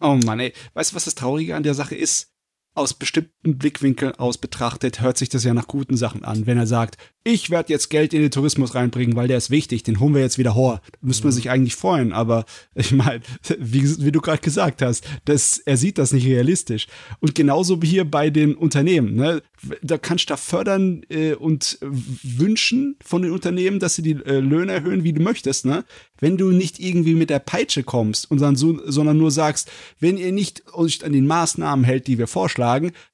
Oh 0.00 0.18
Mann, 0.24 0.40
ey. 0.40 0.52
Weißt 0.74 0.92
du, 0.92 0.96
was 0.96 1.04
das 1.04 1.14
Traurige 1.14 1.54
an 1.54 1.62
der 1.62 1.74
Sache 1.74 1.94
ist? 1.94 2.31
Aus 2.74 2.94
bestimmten 2.94 3.58
Blickwinkeln 3.58 4.14
aus 4.14 4.38
betrachtet 4.38 5.02
hört 5.02 5.18
sich 5.18 5.28
das 5.28 5.44
ja 5.44 5.52
nach 5.52 5.66
guten 5.66 5.96
Sachen 5.98 6.24
an. 6.24 6.46
Wenn 6.46 6.56
er 6.56 6.66
sagt, 6.66 6.96
ich 7.24 7.50
werde 7.50 7.72
jetzt 7.72 7.90
Geld 7.90 8.14
in 8.14 8.22
den 8.22 8.30
Tourismus 8.30 8.74
reinbringen, 8.74 9.14
weil 9.14 9.28
der 9.28 9.36
ist 9.36 9.50
wichtig, 9.50 9.82
den 9.82 10.00
holen 10.00 10.14
wir 10.14 10.22
jetzt 10.22 10.38
wieder 10.38 10.54
vor. 10.54 10.80
Da 10.90 10.98
müsste 11.02 11.24
man 11.24 11.32
sich 11.32 11.50
eigentlich 11.50 11.76
freuen, 11.76 12.12
aber 12.12 12.46
ich 12.74 12.92
meine, 12.92 13.20
wie, 13.58 14.04
wie, 14.04 14.12
du 14.12 14.20
gerade 14.20 14.40
gesagt 14.40 14.80
hast, 14.80 15.04
das, 15.26 15.58
er 15.58 15.76
sieht 15.76 15.98
das 15.98 16.12
nicht 16.12 16.26
realistisch. 16.26 16.86
Und 17.20 17.34
genauso 17.34 17.82
wie 17.82 17.88
hier 17.88 18.04
bei 18.04 18.30
den 18.30 18.54
Unternehmen. 18.54 19.14
Ne? 19.14 19.42
Da 19.82 19.98
kannst 19.98 20.24
du 20.24 20.32
da 20.32 20.36
fördern 20.36 21.02
äh, 21.10 21.34
und 21.34 21.78
wünschen 21.82 22.96
von 23.04 23.22
den 23.22 23.32
Unternehmen, 23.32 23.78
dass 23.78 23.96
sie 23.96 24.02
die 24.02 24.16
äh, 24.24 24.40
Löhne 24.40 24.72
erhöhen, 24.72 25.04
wie 25.04 25.12
du 25.12 25.22
möchtest. 25.22 25.66
Ne? 25.66 25.84
Wenn 26.18 26.38
du 26.38 26.50
nicht 26.50 26.80
irgendwie 26.80 27.14
mit 27.14 27.30
der 27.30 27.38
Peitsche 27.38 27.82
kommst 27.82 28.30
und 28.30 28.40
dann 28.40 28.56
so, 28.56 28.80
sondern 28.86 29.18
nur 29.18 29.30
sagst, 29.30 29.70
wenn 30.00 30.16
ihr 30.16 30.32
nicht 30.32 30.72
euch 30.72 31.04
an 31.04 31.12
den 31.12 31.26
Maßnahmen 31.26 31.84
hält, 31.84 32.06
die 32.06 32.18
wir 32.18 32.26
vorschlagen, 32.26 32.61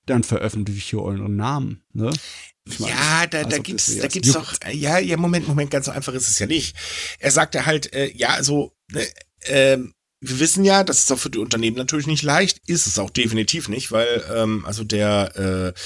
dann 0.06 0.22
veröffentliche 0.24 0.78
ich 0.78 0.94
euren 0.96 1.36
Namen. 1.36 1.82
Ne? 1.92 2.10
Meine, 2.78 2.92
ja, 2.92 3.26
da, 3.26 3.44
da 3.44 3.58
gibt's, 3.58 3.96
da 3.96 4.08
gibt's 4.08 4.32
doch, 4.32 4.54
ja, 4.70 4.98
ja, 4.98 5.16
Moment, 5.16 5.48
Moment, 5.48 5.70
ganz 5.70 5.86
so 5.86 5.92
einfach 5.92 6.12
ist 6.12 6.28
es 6.28 6.38
ja 6.38 6.46
nicht. 6.46 6.76
Er 7.18 7.30
sagte 7.30 7.66
halt, 7.66 7.92
äh, 7.94 8.10
ja, 8.14 8.30
also, 8.30 8.76
äh, 8.92 9.06
ähm, 9.46 9.94
wir 10.20 10.40
wissen 10.40 10.64
ja, 10.64 10.82
das 10.82 10.98
ist 10.98 11.12
auch 11.12 11.18
für 11.18 11.30
die 11.30 11.38
Unternehmen 11.38 11.76
natürlich 11.76 12.08
nicht 12.08 12.24
leicht, 12.24 12.60
ist 12.66 12.88
es 12.88 12.98
auch 12.98 13.10
definitiv 13.10 13.68
nicht, 13.68 13.92
weil 13.92 14.24
ähm, 14.34 14.64
also 14.66 14.82
der 14.82 15.36
äh, 15.36 15.78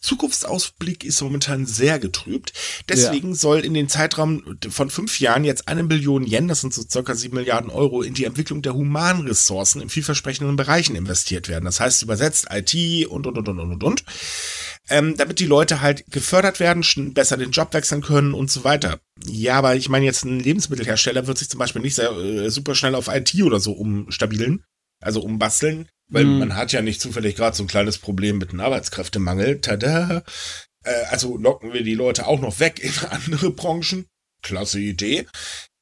Zukunftsausblick 0.00 1.04
ist 1.04 1.22
momentan 1.22 1.66
sehr 1.66 2.00
getrübt. 2.00 2.52
Deswegen 2.88 3.30
ja. 3.30 3.34
soll 3.36 3.60
in 3.60 3.74
den 3.74 3.88
Zeitraum 3.88 4.58
von 4.68 4.90
fünf 4.90 5.20
Jahren 5.20 5.44
jetzt 5.44 5.68
eine 5.68 5.84
Billion 5.84 6.26
Yen, 6.26 6.48
das 6.48 6.62
sind 6.62 6.74
so 6.74 6.82
circa 6.88 7.14
sieben 7.14 7.36
Milliarden 7.36 7.70
Euro, 7.70 8.02
in 8.02 8.14
die 8.14 8.24
Entwicklung 8.24 8.60
der 8.60 8.74
Humanressourcen 8.74 9.80
in 9.80 9.88
vielversprechenden 9.88 10.56
Bereichen 10.56 10.96
investiert 10.96 11.48
werden. 11.48 11.64
Das 11.64 11.78
heißt 11.78 12.02
übersetzt 12.02 12.48
IT 12.50 13.06
und 13.06 13.26
und 13.28 13.38
und 13.38 13.48
und 13.48 13.60
und 13.60 13.84
und 13.84 14.04
ähm, 14.88 15.16
damit 15.16 15.40
die 15.40 15.46
Leute 15.46 15.80
halt 15.80 16.04
gefördert 16.10 16.60
werden, 16.60 16.84
besser 17.12 17.36
den 17.36 17.50
Job 17.50 17.72
wechseln 17.74 18.02
können 18.02 18.34
und 18.34 18.50
so 18.50 18.64
weiter. 18.64 19.00
Ja, 19.24 19.54
aber 19.54 19.76
ich 19.76 19.88
meine 19.88 20.04
jetzt 20.04 20.24
ein 20.24 20.40
Lebensmittelhersteller 20.40 21.26
wird 21.26 21.38
sich 21.38 21.48
zum 21.48 21.58
Beispiel 21.58 21.82
nicht 21.82 21.96
sehr, 21.96 22.10
äh, 22.12 22.50
super 22.50 22.74
schnell 22.74 22.94
auf 22.94 23.08
IT 23.08 23.34
oder 23.42 23.60
so 23.60 23.72
umstabilen, 23.72 24.64
also 25.02 25.20
umbasteln, 25.20 25.88
weil 26.08 26.24
mhm. 26.24 26.38
man 26.38 26.56
hat 26.56 26.72
ja 26.72 26.82
nicht 26.82 27.00
zufällig 27.00 27.36
gerade 27.36 27.56
so 27.56 27.64
ein 27.64 27.68
kleines 27.68 27.98
Problem 27.98 28.38
mit 28.38 28.50
einem 28.50 28.60
Arbeitskräftemangel. 28.60 29.60
Tada! 29.60 30.22
Äh, 30.84 31.04
also 31.10 31.36
locken 31.36 31.72
wir 31.72 31.82
die 31.82 31.94
Leute 31.94 32.26
auch 32.26 32.40
noch 32.40 32.60
weg 32.60 32.80
in 32.80 32.92
andere 33.10 33.50
Branchen. 33.50 34.06
Klasse 34.42 34.78
Idee. 34.78 35.26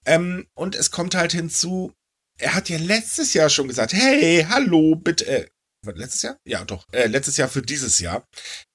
Ähm, 0.07 0.47
und 0.55 0.75
es 0.75 0.91
kommt 0.91 1.15
halt 1.15 1.33
hinzu, 1.33 1.93
er 2.39 2.55
hat 2.55 2.69
ja 2.69 2.79
letztes 2.79 3.35
Jahr 3.35 3.49
schon 3.49 3.69
gesagt, 3.69 3.93
hey, 3.93 4.47
hallo, 4.49 4.97
bitte, 4.97 5.27
äh, 5.27 5.47
letztes 5.93 6.23
Jahr? 6.23 6.39
Ja, 6.45 6.65
doch, 6.65 6.87
äh, 6.93 7.07
letztes 7.07 7.37
Jahr 7.37 7.49
für 7.49 7.63
dieses 7.63 7.99
Jahr 8.01 8.27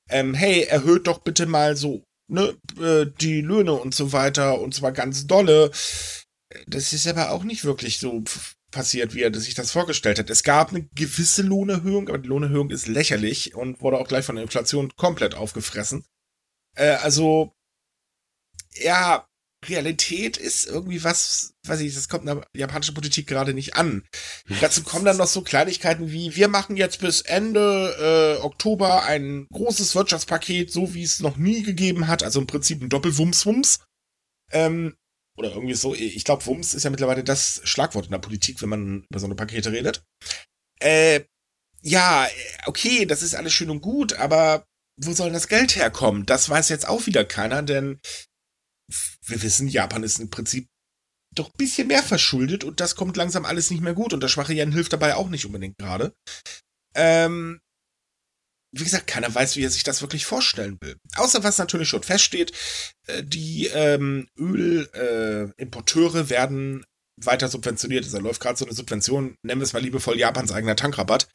ähm, 0.10 0.34
hey, 0.34 0.64
erhöht 0.64 1.08
doch 1.08 1.20
bitte 1.20 1.46
mal 1.46 1.76
so, 1.78 2.04
ne, 2.28 2.56
äh, 2.80 3.06
die 3.20 3.42
Löhne 3.42 3.74
und 3.74 3.94
so 3.94 4.12
weiter 4.12 4.60
und 4.60 4.74
zwar 4.74 4.92
ganz 4.92 5.28
dolle. 5.28 5.72
Das 6.68 6.94
ist 6.94 7.08
aber 7.08 7.32
auch 7.32 7.44
nicht 7.44 7.64
wirklich 7.64 8.00
so 8.00 8.24
passiert, 8.72 9.14
wie 9.14 9.22
er 9.22 9.34
sich 9.34 9.56
das 9.56 9.72
vorgestellt 9.72 10.20
hat. 10.20 10.30
Es 10.30 10.44
gab 10.44 10.70
eine 10.70 10.88
gewisse 10.96 11.42
Lohnerhöhung, 11.42 12.10
aber 12.10 12.18
die 12.18 12.28
Lohnerhöhung 12.28 12.70
ist 12.70 12.88
lächerlich 12.88 13.56
und 13.56 13.82
wurde 13.82 13.98
auch 13.98 14.08
gleich 14.08 14.26
von 14.26 14.36
der 14.36 14.44
Inflation 14.44 14.92
komplett 14.96 15.36
aufgefressen. 15.36 16.06
Äh, 16.76 16.92
also, 16.92 17.54
ja, 18.76 19.28
Realität 19.66 20.38
ist 20.38 20.66
irgendwie 20.68 21.04
was, 21.04 21.54
weiß 21.70 21.80
ich, 21.82 21.94
das 21.94 22.10
kommt 22.10 22.28
in 22.28 22.36
der 22.36 22.44
japanischen 22.56 22.94
Politik 22.94 23.28
gerade 23.28 23.54
nicht 23.54 23.76
an. 23.76 24.04
Dazu 24.62 24.84
kommen 24.84 25.06
dann 25.06 25.18
noch 25.18 25.28
so 25.28 25.42
Kleinigkeiten 25.42 26.12
wie, 26.12 26.36
wir 26.36 26.48
machen 26.48 26.78
jetzt 26.78 27.00
bis 27.00 27.22
Ende 27.22 28.38
äh, 28.40 28.44
Oktober 28.44 29.04
ein 29.04 29.48
großes 29.52 29.96
Wirtschaftspaket, 29.96 30.72
so 30.72 30.94
wie 30.94 31.04
es 31.04 31.20
noch 31.20 31.38
nie 31.38 31.64
gegeben 31.64 32.08
hat, 32.08 32.24
also 32.24 32.40
im 32.40 32.48
Prinzip 32.48 32.82
ein 32.82 32.90
Doppelwumms-Wumms. 32.90 33.80
Ähm, 34.52 34.96
oder 35.38 35.52
irgendwie 35.52 35.76
so, 35.76 35.96
ich 35.96 36.24
glaube, 36.26 36.46
Wumms 36.46 36.74
ist 36.74 36.84
ja 36.84 36.90
mittlerweile 36.90 37.24
das 37.24 37.62
Schlagwort 37.64 38.06
in 38.06 38.12
der 38.12 38.20
Politik, 38.20 38.62
wenn 38.62 38.70
man 38.70 39.06
über 39.10 39.20
so 39.20 39.26
eine 39.26 39.36
Pakete 39.36 39.72
redet. 39.72 40.04
Äh, 40.82 41.22
ja, 41.82 42.28
okay, 42.66 43.06
das 43.06 43.22
ist 43.22 43.36
alles 43.36 43.54
schön 43.54 43.70
und 43.70 43.82
gut, 43.82 44.14
aber 44.14 44.66
wo 44.98 45.14
soll 45.14 45.32
das 45.32 45.48
Geld 45.48 45.76
herkommen? 45.76 46.26
Das 46.26 46.50
weiß 46.50 46.68
jetzt 46.70 46.88
auch 46.88 47.06
wieder 47.06 47.24
keiner, 47.24 47.64
denn 47.64 48.02
wir 49.26 49.42
wissen, 49.42 49.68
Japan 49.68 50.04
ist 50.04 50.20
im 50.20 50.30
Prinzip 50.30 50.68
doch 51.40 51.48
ein 51.48 51.58
bisschen 51.58 51.88
mehr 51.88 52.04
verschuldet 52.04 52.64
und 52.64 52.80
das 52.80 52.96
kommt 52.96 53.18
langsam 53.18 53.46
alles 53.46 53.72
nicht 53.72 53.82
mehr 53.82 53.94
gut 53.94 54.14
und 54.14 54.22
der 54.22 54.28
schwache 54.28 54.54
Yen 54.54 54.72
hilft 54.72 54.94
dabei 54.94 55.16
auch 55.16 55.30
nicht 55.30 55.46
unbedingt 55.46 55.78
gerade. 55.78 56.14
Ähm, 56.96 57.60
wie 58.72 58.84
gesagt, 58.84 59.08
keiner 59.08 59.34
weiß, 59.34 59.56
wie 59.56 59.64
er 59.64 59.70
sich 59.70 59.84
das 59.84 60.02
wirklich 60.02 60.26
vorstellen 60.26 60.78
will. 60.82 60.98
Außer 61.16 61.44
was 61.44 61.58
natürlich 61.58 61.90
schon 61.90 62.04
feststeht, 62.04 62.52
äh, 63.08 63.24
die 63.24 63.68
ähm, 63.68 64.28
Ölimporteure 64.38 66.20
äh, 66.20 66.30
werden 66.30 66.86
weiter 67.18 67.48
subventioniert. 67.48 68.06
Also 68.06 68.20
läuft 68.20 68.42
gerade 68.42 68.58
so 68.58 68.66
eine 68.66 68.76
Subvention, 68.76 69.36
nennen 69.44 69.62
wir 69.62 69.66
es 69.66 69.74
mal 69.74 69.82
liebevoll 69.82 70.20
Japans 70.20 70.52
eigener 70.52 70.76
Tankrabatt. 70.76 71.28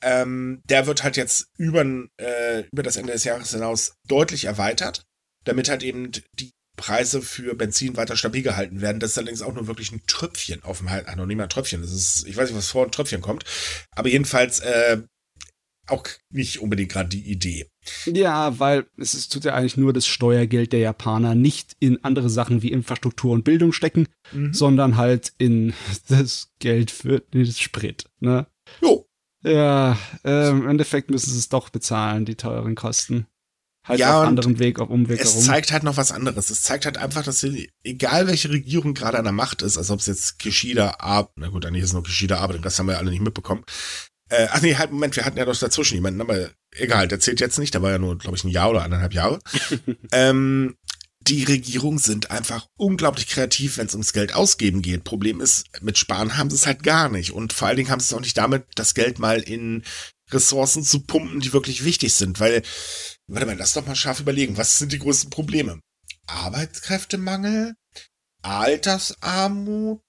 Ähm, 0.00 0.62
der 0.64 0.86
wird 0.86 1.02
halt 1.02 1.16
jetzt 1.16 1.48
über, 1.56 1.84
äh, 2.18 2.64
über 2.72 2.84
das 2.84 2.96
Ende 2.96 3.12
des 3.12 3.24
Jahres 3.24 3.50
hinaus 3.50 3.94
deutlich 4.06 4.44
erweitert, 4.44 5.02
damit 5.44 5.68
halt 5.68 5.82
eben 5.82 6.12
die 6.34 6.52
Preise 6.78 7.20
für 7.20 7.54
Benzin 7.54 7.98
weiter 7.98 8.16
stabil 8.16 8.42
gehalten 8.42 8.80
werden. 8.80 9.00
Das 9.00 9.10
ist 9.10 9.18
allerdings 9.18 9.42
auch 9.42 9.52
nur 9.52 9.66
wirklich 9.66 9.92
ein 9.92 10.02
Tröpfchen 10.06 10.62
auf 10.62 10.78
dem 10.78 10.90
Halt, 10.90 11.14
noch 11.16 11.26
nicht 11.26 11.36
mal 11.36 11.42
ein 11.42 11.50
Tröpfchen. 11.50 11.82
Das 11.82 11.92
ist, 11.92 12.26
ich 12.26 12.36
weiß 12.36 12.48
nicht, 12.48 12.56
was 12.56 12.68
vor 12.68 12.86
ein 12.86 12.92
Tröpfchen 12.92 13.20
kommt. 13.20 13.44
Aber 13.94 14.08
jedenfalls 14.08 14.60
äh, 14.60 15.02
auch 15.86 16.06
nicht 16.30 16.60
unbedingt 16.60 16.92
gerade 16.92 17.08
die 17.08 17.30
Idee. 17.30 17.68
Ja, 18.06 18.58
weil 18.58 18.86
es 18.96 19.14
ist, 19.14 19.32
tut 19.32 19.44
ja 19.44 19.54
eigentlich 19.54 19.76
nur 19.76 19.92
das 19.92 20.06
Steuergeld 20.06 20.72
der 20.72 20.80
Japaner 20.80 21.34
nicht 21.34 21.76
in 21.80 22.02
andere 22.04 22.30
Sachen 22.30 22.62
wie 22.62 22.72
Infrastruktur 22.72 23.32
und 23.32 23.44
Bildung 23.44 23.72
stecken, 23.72 24.08
mhm. 24.32 24.52
sondern 24.52 24.96
halt 24.96 25.32
in 25.38 25.74
das 26.08 26.52
Geld 26.58 26.90
für 26.90 27.20
den 27.20 27.46
Sprit. 27.46 28.06
Ne? 28.20 28.46
Jo. 28.80 29.06
Ja, 29.42 29.96
äh, 30.24 30.50
im 30.50 30.68
Endeffekt 30.68 31.10
müssen 31.10 31.30
sie 31.30 31.38
es 31.38 31.48
doch 31.48 31.68
bezahlen, 31.68 32.24
die 32.24 32.34
teuren 32.34 32.74
Kosten 32.74 33.26
halt 33.88 34.00
ja, 34.00 34.20
auf 34.20 34.28
anderen 34.28 34.58
Weg, 34.58 34.78
auf 34.78 34.90
Umweg 34.90 35.20
es 35.20 35.30
herum. 35.30 35.44
zeigt 35.44 35.72
halt 35.72 35.82
noch 35.82 35.96
was 35.96 36.12
anderes. 36.12 36.50
Es 36.50 36.62
zeigt 36.62 36.84
halt 36.84 36.98
einfach, 36.98 37.24
dass 37.24 37.40
sie, 37.40 37.70
egal 37.82 38.26
welche 38.26 38.50
Regierung 38.50 38.94
gerade 38.94 39.18
an 39.18 39.24
der 39.24 39.32
Macht 39.32 39.62
ist, 39.62 39.78
also 39.78 39.94
ob 39.94 40.00
es 40.00 40.06
jetzt 40.06 40.38
Kishida, 40.38 40.96
Abe, 40.98 41.30
na 41.36 41.48
gut, 41.48 41.64
eigentlich 41.64 41.82
ist 41.82 41.90
es 41.90 41.94
nur 41.94 42.04
Kishida, 42.04 42.38
Abe, 42.38 42.58
das 42.60 42.78
haben 42.78 42.86
wir 42.86 42.92
ja 42.92 42.98
alle 42.98 43.10
nicht 43.10 43.22
mitbekommen. 43.22 43.64
Äh, 44.30 44.48
ach 44.50 44.60
nee, 44.60 44.74
halt, 44.74 44.92
Moment, 44.92 45.16
wir 45.16 45.24
hatten 45.24 45.38
ja 45.38 45.46
noch 45.46 45.56
dazwischen 45.56 45.94
jemanden, 45.94 46.20
aber 46.20 46.50
egal, 46.72 47.08
der 47.08 47.20
zählt 47.20 47.40
jetzt 47.40 47.58
nicht, 47.58 47.72
der 47.72 47.82
war 47.82 47.92
ja 47.92 47.98
nur, 47.98 48.18
glaube 48.18 48.36
ich, 48.36 48.44
ein 48.44 48.50
Jahr 48.50 48.70
oder 48.70 48.82
anderthalb 48.82 49.14
Jahre. 49.14 49.38
ähm, 50.12 50.76
die 51.20 51.44
Regierungen 51.44 51.98
sind 51.98 52.30
einfach 52.30 52.66
unglaublich 52.76 53.26
kreativ, 53.26 53.76
wenn 53.76 53.86
es 53.86 53.94
ums 53.94 54.12
Geld 54.12 54.34
ausgeben 54.34 54.82
geht. 54.82 55.04
Problem 55.04 55.40
ist, 55.40 55.66
mit 55.82 55.98
Sparen 55.98 56.36
haben 56.36 56.50
sie 56.50 56.56
es 56.56 56.66
halt 56.66 56.82
gar 56.82 57.08
nicht. 57.08 57.32
Und 57.32 57.52
vor 57.52 57.68
allen 57.68 57.76
Dingen 57.76 57.90
haben 57.90 58.00
sie 58.00 58.06
es 58.06 58.14
auch 58.14 58.20
nicht 58.20 58.38
damit, 58.38 58.64
das 58.74 58.94
Geld 58.94 59.18
mal 59.18 59.40
in 59.40 59.82
Ressourcen 60.30 60.84
zu 60.84 61.00
pumpen, 61.00 61.40
die 61.40 61.52
wirklich 61.52 61.84
wichtig 61.84 62.14
sind. 62.14 62.40
Weil 62.40 62.62
Warte 63.28 63.46
mal, 63.46 63.56
lass 63.56 63.74
doch 63.74 63.86
mal 63.86 63.94
scharf 63.94 64.20
überlegen. 64.20 64.56
Was 64.56 64.78
sind 64.78 64.90
die 64.92 64.98
größten 64.98 65.30
Probleme? 65.30 65.80
Arbeitskräftemangel, 66.26 67.74
Altersarmut, 68.42 70.00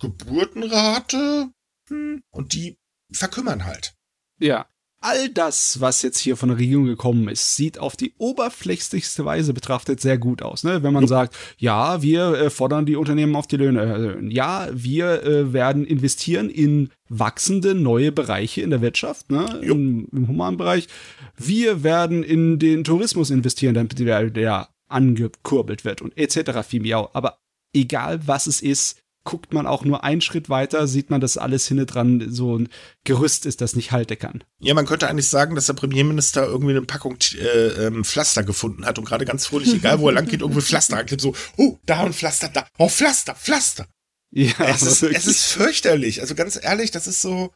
Geburtenrate 0.00 1.50
hm, 1.88 2.22
und 2.30 2.52
die 2.54 2.78
verkümmern 3.12 3.64
halt. 3.64 3.94
Ja. 4.40 4.66
All 5.00 5.28
das, 5.28 5.80
was 5.82 6.00
jetzt 6.00 6.18
hier 6.18 6.38
von 6.38 6.48
der 6.48 6.58
Regierung 6.58 6.86
gekommen 6.86 7.28
ist, 7.28 7.54
sieht 7.54 7.78
auf 7.78 7.96
die 7.96 8.14
oberflächlichste 8.16 9.26
Weise 9.26 9.52
betrachtet 9.52 10.00
sehr 10.00 10.16
gut 10.16 10.40
aus. 10.40 10.64
Ne? 10.64 10.82
Wenn 10.82 10.94
man 10.94 11.04
ja. 11.04 11.08
sagt, 11.08 11.36
ja, 11.58 12.00
wir 12.00 12.32
äh, 12.32 12.50
fordern 12.50 12.86
die 12.86 12.96
Unternehmen 12.96 13.36
auf 13.36 13.46
die 13.46 13.58
Löhne. 13.58 14.18
Äh, 14.18 14.34
ja, 14.34 14.68
wir 14.72 15.22
äh, 15.22 15.52
werden 15.52 15.84
investieren 15.84 16.48
in 16.48 16.90
wachsende 17.08 17.74
neue 17.74 18.12
Bereiche 18.12 18.62
in 18.62 18.70
der 18.70 18.80
Wirtschaft, 18.80 19.30
ne, 19.30 19.60
im, 19.62 20.08
im 20.12 20.28
humanen 20.28 20.56
Bereich. 20.56 20.88
Wir 21.36 21.82
werden 21.82 22.22
in 22.22 22.58
den 22.58 22.84
Tourismus 22.84 23.30
investieren, 23.30 23.74
damit 23.74 23.98
der, 23.98 24.30
der 24.30 24.68
angekurbelt 24.88 25.84
wird 25.84 26.02
und 26.02 26.16
etc. 26.16 26.62
Fimiau. 26.66 27.10
Aber 27.12 27.38
egal 27.72 28.26
was 28.26 28.46
es 28.46 28.62
ist, 28.62 29.00
guckt 29.26 29.52
man 29.52 29.66
auch 29.66 29.84
nur 29.84 30.04
einen 30.04 30.22
Schritt 30.22 30.48
weiter, 30.48 30.86
sieht 30.86 31.10
man, 31.10 31.20
dass 31.20 31.36
alles 31.36 31.66
hinne 31.66 31.84
dran 31.84 32.28
so 32.30 32.56
ein 32.56 32.68
Gerüst 33.04 33.44
ist, 33.44 33.60
das 33.60 33.76
nicht 33.76 33.92
halten 33.92 34.18
kann. 34.18 34.44
Ja, 34.60 34.72
man 34.72 34.86
könnte 34.86 35.08
eigentlich 35.08 35.28
sagen, 35.28 35.54
dass 35.54 35.66
der 35.66 35.74
Premierminister 35.74 36.46
irgendwie 36.46 36.70
eine 36.70 36.82
Packung 36.82 37.18
äh, 37.34 37.86
ähm, 37.86 38.04
Pflaster 38.04 38.44
gefunden 38.44 38.86
hat 38.86 38.98
und 38.98 39.04
gerade 39.04 39.26
ganz 39.26 39.46
fröhlich, 39.46 39.74
egal 39.74 39.98
wo 39.98 40.08
er 40.08 40.14
lang 40.14 40.26
geht, 40.26 40.40
irgendwie 40.40 40.62
Pflaster 40.62 40.96
anklebt, 40.96 41.20
so, 41.20 41.34
oh, 41.56 41.76
da 41.84 42.04
ein 42.04 42.14
Pflaster, 42.14 42.48
da, 42.48 42.66
oh, 42.78 42.88
Pflaster, 42.88 43.34
Pflaster. 43.34 43.86
Ja, 44.32 44.54
es 44.68 44.82
ist, 44.82 45.02
es 45.02 45.26
ist 45.26 45.44
fürchterlich. 45.44 46.20
Also 46.20 46.34
ganz 46.34 46.58
ehrlich, 46.62 46.90
das 46.90 47.06
ist 47.06 47.22
so, 47.22 47.52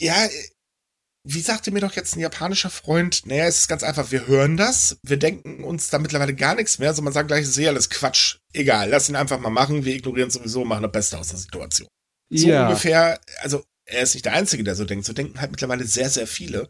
ja, 0.00 0.28
wie 1.26 1.40
sagte 1.40 1.70
mir 1.70 1.80
doch 1.80 1.94
jetzt 1.94 2.16
ein 2.16 2.20
japanischer 2.20 2.68
Freund, 2.68 3.24
naja, 3.26 3.46
es 3.46 3.60
ist 3.60 3.68
ganz 3.68 3.82
einfach, 3.82 4.10
wir 4.10 4.26
hören 4.26 4.56
das, 4.56 4.98
wir 5.02 5.16
denken 5.16 5.64
uns 5.64 5.88
da 5.88 5.98
mittlerweile 5.98 6.34
gar 6.34 6.54
nichts 6.54 6.78
mehr, 6.78 6.92
sondern 6.92 7.04
man 7.04 7.12
sagt 7.14 7.28
gleich, 7.28 7.44
es 7.44 7.56
eh 7.56 7.68
alles 7.68 7.88
Quatsch. 7.88 8.36
Egal, 8.52 8.90
lass 8.90 9.08
ihn 9.08 9.16
einfach 9.16 9.40
mal 9.40 9.50
machen, 9.50 9.84
wir 9.84 9.94
ignorieren 9.94 10.30
sowieso, 10.30 10.64
machen 10.64 10.82
das 10.82 10.92
Beste 10.92 11.18
aus 11.18 11.28
der 11.28 11.38
Situation. 11.38 11.88
So 12.30 12.48
ja. 12.48 12.66
ungefähr, 12.66 13.20
also 13.38 13.64
er 13.86 14.02
ist 14.02 14.14
nicht 14.14 14.26
der 14.26 14.34
Einzige, 14.34 14.64
der 14.64 14.74
so 14.74 14.84
denkt, 14.84 15.06
so 15.06 15.12
denken 15.12 15.40
halt 15.40 15.50
mittlerweile 15.50 15.84
sehr, 15.84 16.10
sehr 16.10 16.26
viele. 16.26 16.68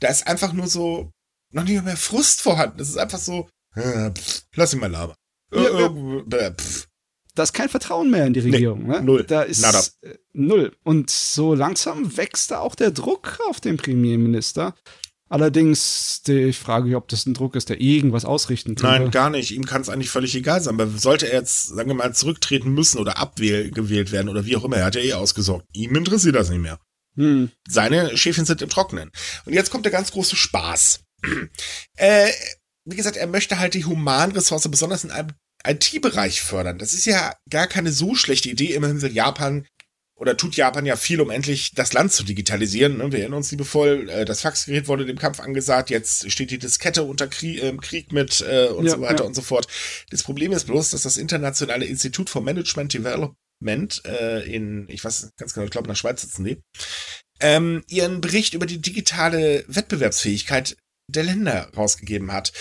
Da 0.00 0.08
ist 0.08 0.26
einfach 0.26 0.52
nur 0.52 0.68
so, 0.68 1.10
noch 1.52 1.64
nicht 1.64 1.82
mehr 1.82 1.96
Frust 1.96 2.42
vorhanden. 2.42 2.78
Das 2.78 2.88
ist 2.88 2.98
einfach 2.98 3.18
so, 3.18 3.48
äh, 3.74 4.10
pff, 4.10 4.42
lass 4.54 4.72
ihn 4.72 4.80
mal 4.80 4.90
labern. 4.90 5.16
Ja, 5.52 5.60
äh, 5.60 6.36
äh, 6.36 6.54
pff 6.54 6.86
da 7.36 7.42
ist 7.42 7.52
kein 7.52 7.68
Vertrauen 7.68 8.10
mehr 8.10 8.26
in 8.26 8.32
die 8.32 8.40
Regierung. 8.40 8.82
Nee, 8.84 8.94
ne? 8.94 9.02
Null. 9.02 9.24
Da 9.24 9.42
ist 9.42 9.60
Nada. 9.62 9.80
Äh, 10.02 10.14
null. 10.32 10.72
Und 10.82 11.10
so 11.10 11.54
langsam 11.54 12.16
wächst 12.16 12.50
da 12.50 12.58
auch 12.58 12.74
der 12.74 12.90
Druck 12.90 13.38
auf 13.48 13.60
den 13.60 13.76
Premierminister. 13.76 14.74
Allerdings, 15.28 16.22
ich 16.26 16.56
frage 16.56 16.86
mich, 16.86 16.94
ob 16.94 17.08
das 17.08 17.26
ein 17.26 17.34
Druck 17.34 17.56
ist, 17.56 17.68
der 17.68 17.80
irgendwas 17.80 18.24
ausrichten 18.24 18.76
kann. 18.76 19.02
Nein, 19.02 19.10
gar 19.10 19.28
nicht. 19.28 19.50
Ihm 19.50 19.66
kann 19.66 19.82
es 19.82 19.88
eigentlich 19.88 20.10
völlig 20.10 20.34
egal 20.34 20.60
sein. 20.60 20.74
Aber 20.74 20.86
sollte 20.86 21.28
er 21.28 21.40
jetzt, 21.40 21.68
sagen 21.68 21.88
wir 21.88 21.94
mal, 21.94 22.14
zurücktreten 22.14 22.72
müssen 22.72 22.98
oder 22.98 23.18
abgewählt 23.18 24.12
werden 24.12 24.28
oder 24.28 24.46
wie 24.46 24.56
auch 24.56 24.64
immer, 24.64 24.76
er 24.76 24.86
hat 24.86 24.94
ja 24.94 25.02
eh 25.02 25.14
ausgesorgt. 25.14 25.66
Ihm 25.72 25.96
interessiert 25.96 26.36
das 26.36 26.48
nicht 26.48 26.62
mehr. 26.62 26.78
Hm. 27.16 27.50
Seine 27.68 28.16
Schäfchen 28.16 28.44
sind 28.44 28.62
im 28.62 28.68
Trockenen. 28.68 29.10
Und 29.44 29.52
jetzt 29.52 29.70
kommt 29.70 29.84
der 29.84 29.92
ganz 29.92 30.12
große 30.12 30.36
Spaß. 30.36 31.00
äh, 31.96 32.30
wie 32.84 32.96
gesagt, 32.96 33.16
er 33.16 33.26
möchte 33.26 33.58
halt 33.58 33.74
die 33.74 33.84
Humanressource 33.84 34.68
besonders 34.70 35.02
in 35.02 35.10
einem 35.10 35.32
IT-Bereich 35.68 36.42
fördern. 36.42 36.78
Das 36.78 36.94
ist 36.94 37.06
ja 37.06 37.34
gar 37.50 37.66
keine 37.66 37.92
so 37.92 38.14
schlechte 38.14 38.48
Idee. 38.48 38.74
Immerhin 38.74 39.02
will 39.02 39.12
Japan 39.12 39.66
oder 40.18 40.36
tut 40.36 40.56
Japan 40.56 40.86
ja 40.86 40.96
viel, 40.96 41.20
um 41.20 41.30
endlich 41.30 41.72
das 41.74 41.92
Land 41.92 42.12
zu 42.12 42.24
digitalisieren. 42.24 42.96
Ne? 42.96 43.12
Wir 43.12 43.20
erinnern 43.20 43.38
uns 43.38 43.50
liebevoll, 43.50 44.08
äh, 44.08 44.24
das 44.24 44.40
Faxgerät 44.40 44.88
wurde 44.88 45.04
dem 45.04 45.18
Kampf 45.18 45.40
angesagt, 45.40 45.90
jetzt 45.90 46.30
steht 46.30 46.50
die 46.50 46.58
Diskette 46.58 47.04
unter 47.04 47.28
Krieg, 47.28 47.62
äh, 47.62 47.76
Krieg 47.76 48.12
mit 48.12 48.40
äh, 48.40 48.68
und 48.68 48.86
ja, 48.86 48.92
so 48.92 49.00
weiter 49.02 49.24
ja. 49.24 49.26
und 49.26 49.34
so 49.34 49.42
fort. 49.42 49.68
Das 50.10 50.22
Problem 50.22 50.52
ist 50.52 50.64
bloß, 50.64 50.90
dass 50.90 51.02
das 51.02 51.18
Internationale 51.18 51.84
Institut 51.84 52.30
for 52.30 52.42
Management 52.42 52.94
Development 52.94 54.02
äh, 54.06 54.50
in, 54.50 54.88
ich 54.88 55.04
weiß 55.04 55.32
ganz 55.36 55.52
genau, 55.52 55.66
ich 55.66 55.70
glaube 55.70 55.88
nach 55.88 55.96
Schweiz 55.96 56.22
sitzen 56.22 56.44
die, 56.44 56.62
ähm, 57.40 57.84
ihren 57.88 58.22
Bericht 58.22 58.54
über 58.54 58.64
die 58.64 58.80
digitale 58.80 59.64
Wettbewerbsfähigkeit 59.68 60.76
der 61.08 61.24
Länder 61.24 61.70
rausgegeben 61.76 62.32
hat. 62.32 62.52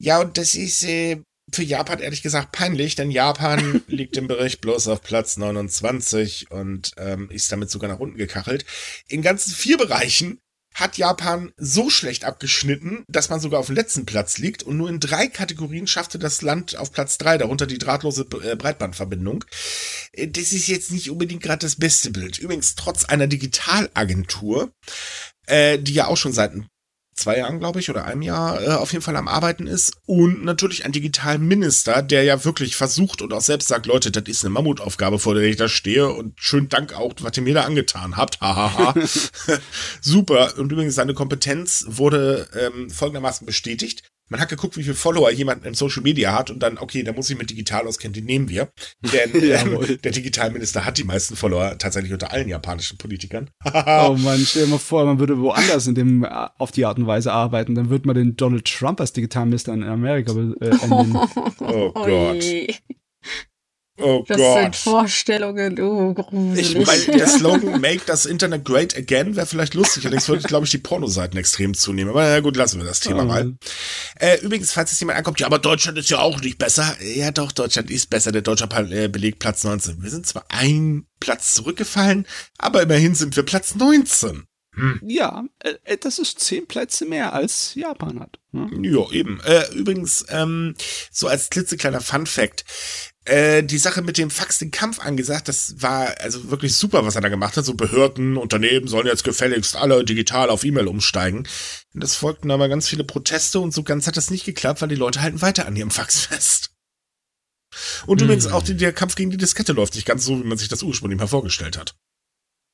Ja, 0.00 0.20
und 0.20 0.38
das 0.38 0.54
ist 0.54 0.82
äh, 0.84 1.20
für 1.52 1.62
Japan 1.62 2.00
ehrlich 2.00 2.22
gesagt 2.22 2.52
peinlich, 2.52 2.94
denn 2.94 3.10
Japan 3.10 3.82
liegt 3.88 4.16
im 4.16 4.26
Bericht 4.26 4.60
bloß 4.60 4.88
auf 4.88 5.02
Platz 5.02 5.36
29 5.36 6.50
und 6.50 6.92
ähm, 6.96 7.30
ist 7.30 7.50
damit 7.52 7.70
sogar 7.70 7.90
nach 7.90 8.00
unten 8.00 8.16
gekachelt. 8.16 8.64
In 9.08 9.22
ganzen 9.22 9.52
vier 9.52 9.76
Bereichen 9.76 10.40
hat 10.74 10.98
Japan 10.98 11.52
so 11.56 11.88
schlecht 11.88 12.24
abgeschnitten, 12.24 13.04
dass 13.08 13.28
man 13.28 13.38
sogar 13.38 13.60
auf 13.60 13.66
dem 13.66 13.76
letzten 13.76 14.06
Platz 14.06 14.38
liegt 14.38 14.64
und 14.64 14.76
nur 14.76 14.88
in 14.88 14.98
drei 14.98 15.28
Kategorien 15.28 15.86
schaffte 15.86 16.18
das 16.18 16.42
Land 16.42 16.76
auf 16.76 16.92
Platz 16.92 17.16
drei, 17.16 17.38
darunter 17.38 17.66
die 17.66 17.78
drahtlose 17.78 18.26
äh, 18.42 18.56
Breitbandverbindung. 18.56 19.44
Äh, 20.12 20.28
das 20.28 20.52
ist 20.52 20.66
jetzt 20.66 20.90
nicht 20.90 21.10
unbedingt 21.10 21.42
gerade 21.42 21.60
das 21.60 21.76
beste 21.76 22.10
Bild. 22.10 22.38
Übrigens, 22.38 22.74
trotz 22.74 23.04
einer 23.04 23.28
Digitalagentur, 23.28 24.72
äh, 25.46 25.78
die 25.78 25.94
ja 25.94 26.08
auch 26.08 26.16
schon 26.16 26.32
seit 26.32 26.52
ein 26.52 26.66
zwei 27.14 27.38
Jahren, 27.38 27.58
glaube 27.58 27.80
ich, 27.80 27.90
oder 27.90 28.04
einem 28.04 28.22
Jahr 28.22 28.62
äh, 28.62 28.68
auf 28.72 28.92
jeden 28.92 29.02
Fall 29.02 29.16
am 29.16 29.28
Arbeiten 29.28 29.66
ist. 29.66 29.92
Und 30.06 30.44
natürlich 30.44 30.84
ein 30.84 30.92
Digitalminister, 30.92 32.02
der 32.02 32.24
ja 32.24 32.44
wirklich 32.44 32.76
versucht 32.76 33.22
und 33.22 33.32
auch 33.32 33.40
selbst 33.40 33.68
sagt, 33.68 33.86
Leute, 33.86 34.10
das 34.10 34.24
ist 34.26 34.44
eine 34.44 34.50
Mammutaufgabe, 34.50 35.18
vor 35.18 35.34
der 35.34 35.44
ich 35.44 35.56
da 35.56 35.68
stehe. 35.68 36.08
Und 36.08 36.34
schönen 36.40 36.68
Dank 36.68 36.94
auch, 36.94 37.14
was 37.20 37.36
ihr 37.36 37.42
mir 37.42 37.54
da 37.54 37.64
angetan 37.64 38.16
habt. 38.16 38.40
Hahaha. 38.40 38.94
Super. 40.00 40.58
Und 40.58 40.72
übrigens, 40.72 40.94
seine 40.94 41.14
Kompetenz 41.14 41.84
wurde 41.88 42.48
ähm, 42.54 42.90
folgendermaßen 42.90 43.46
bestätigt. 43.46 44.02
Man 44.30 44.40
hat 44.40 44.48
geguckt, 44.48 44.76
wie 44.76 44.82
viele 44.82 44.94
Follower 44.94 45.30
jemand 45.30 45.66
im 45.66 45.74
Social 45.74 46.02
Media 46.02 46.32
hat 46.32 46.50
und 46.50 46.62
dann, 46.62 46.78
okay, 46.78 47.02
da 47.02 47.12
muss 47.12 47.28
ich 47.28 47.38
mit 47.38 47.50
digital 47.50 47.86
auskennen, 47.86 48.14
die 48.14 48.22
nehmen 48.22 48.48
wir. 48.48 48.70
Denn 49.12 49.30
ähm, 49.34 49.98
der 50.02 50.12
Digitalminister 50.12 50.84
hat 50.84 50.98
die 50.98 51.04
meisten 51.04 51.36
Follower 51.36 51.76
tatsächlich 51.78 52.12
unter 52.12 52.32
allen 52.32 52.48
japanischen 52.48 52.96
Politikern. 52.96 53.50
oh 53.64 54.16
man, 54.18 54.38
stell 54.40 54.64
dir 54.64 54.70
mal 54.70 54.78
vor, 54.78 55.04
man 55.04 55.18
würde 55.18 55.38
woanders 55.38 55.86
in 55.86 55.94
dem, 55.94 56.24
äh, 56.24 56.28
auf 56.58 56.72
die 56.72 56.86
Art 56.86 56.98
und 56.98 57.06
Weise 57.06 57.32
arbeiten, 57.32 57.74
dann 57.74 57.90
würde 57.90 58.06
man 58.06 58.16
den 58.16 58.36
Donald 58.36 58.64
Trump 58.64 59.00
als 59.00 59.12
Digitalminister 59.12 59.72
in 59.72 59.84
Amerika 59.84 60.32
äh, 60.32 60.76
Oh 61.60 61.92
Gott. 61.92 62.44
Oh 63.98 64.24
das 64.28 64.36
Gott. 64.36 64.62
sind 64.62 64.76
Vorstellungen, 64.76 65.80
oh, 65.80 66.14
gruselig. 66.14 66.76
Ich 66.76 66.86
meine, 66.86 67.18
der 67.18 67.28
Slogan 67.28 67.80
Make 67.80 68.02
das 68.06 68.26
Internet 68.26 68.64
Great 68.64 68.96
Again 68.96 69.36
wäre 69.36 69.46
vielleicht 69.46 69.74
lustig, 69.74 70.04
allerdings 70.04 70.28
würde, 70.28 70.42
glaube 70.42 70.64
ich, 70.64 70.70
die 70.70 70.78
Pornoseiten 70.78 71.38
extrem 71.38 71.74
zunehmen. 71.74 72.10
Aber 72.10 72.24
na 72.24 72.40
gut, 72.40 72.56
lassen 72.56 72.80
wir 72.80 72.86
das 72.86 73.00
Thema 73.00 73.22
oh. 73.22 73.26
mal. 73.26 73.54
Äh, 74.18 74.40
übrigens, 74.40 74.72
falls 74.72 74.90
jetzt 74.90 75.00
jemand 75.00 75.18
ankommt, 75.18 75.40
ja, 75.40 75.46
aber 75.46 75.58
Deutschland 75.58 75.98
ist 75.98 76.10
ja 76.10 76.18
auch 76.18 76.40
nicht 76.40 76.58
besser. 76.58 76.96
Ja, 77.02 77.30
doch, 77.30 77.52
Deutschland 77.52 77.90
ist 77.90 78.10
besser. 78.10 78.32
Der 78.32 78.42
Deutsche 78.42 78.68
äh, 78.90 79.08
belegt 79.08 79.38
Platz 79.38 79.64
19. 79.64 80.02
Wir 80.02 80.10
sind 80.10 80.26
zwar 80.26 80.44
ein 80.48 81.06
Platz 81.20 81.54
zurückgefallen, 81.54 82.26
aber 82.58 82.82
immerhin 82.82 83.14
sind 83.14 83.36
wir 83.36 83.44
Platz 83.44 83.74
19. 83.76 84.44
Hm. 84.76 85.00
Ja, 85.04 85.44
äh, 85.60 85.74
äh, 85.84 85.96
das 85.96 86.18
ist 86.18 86.40
zehn 86.40 86.66
Plätze 86.66 87.04
mehr 87.04 87.32
als 87.32 87.74
Japan 87.74 88.20
hat. 88.20 88.38
Hm? 88.52 88.82
Ja, 88.82 89.10
eben. 89.12 89.40
Äh, 89.44 89.72
übrigens, 89.72 90.26
ähm, 90.30 90.74
so 91.12 91.28
als 91.28 91.50
klitzekleiner 91.50 92.00
Fun 92.00 92.26
Fact. 92.26 92.64
Äh, 93.26 93.62
die 93.62 93.78
Sache 93.78 94.02
mit 94.02 94.18
dem 94.18 94.30
Fax 94.30 94.58
den 94.58 94.70
Kampf 94.70 95.00
angesagt, 95.00 95.48
das 95.48 95.80
war 95.80 96.14
also 96.20 96.50
wirklich 96.50 96.76
super, 96.76 97.06
was 97.06 97.14
er 97.14 97.22
da 97.22 97.30
gemacht 97.30 97.56
hat. 97.56 97.64
So 97.64 97.74
Behörden, 97.74 98.36
Unternehmen 98.36 98.86
sollen 98.86 99.06
jetzt 99.06 99.24
gefälligst 99.24 99.76
alle 99.76 100.04
digital 100.04 100.50
auf 100.50 100.64
E-Mail 100.64 100.88
umsteigen. 100.88 101.48
Und 101.94 102.02
das 102.02 102.16
folgten 102.16 102.50
aber 102.50 102.68
ganz 102.68 102.86
viele 102.86 103.04
Proteste 103.04 103.60
und 103.60 103.72
so 103.72 103.82
ganz 103.82 104.06
hat 104.06 104.18
das 104.18 104.30
nicht 104.30 104.44
geklappt, 104.44 104.82
weil 104.82 104.88
die 104.88 104.94
Leute 104.94 105.22
halten 105.22 105.40
weiter 105.40 105.66
an 105.66 105.76
ihrem 105.76 105.90
Fax 105.90 106.20
fest. 106.26 106.70
Und 108.06 108.20
mhm. 108.20 108.26
übrigens 108.26 108.46
auch 108.46 108.62
der 108.62 108.92
Kampf 108.92 109.14
gegen 109.14 109.30
die 109.30 109.38
Diskette 109.38 109.72
läuft 109.72 109.94
nicht 109.94 110.06
ganz 110.06 110.26
so, 110.26 110.38
wie 110.38 110.46
man 110.46 110.58
sich 110.58 110.68
das 110.68 110.82
ursprünglich 110.82 111.18
mal 111.18 111.26
vorgestellt 111.26 111.78
hat. 111.78 111.96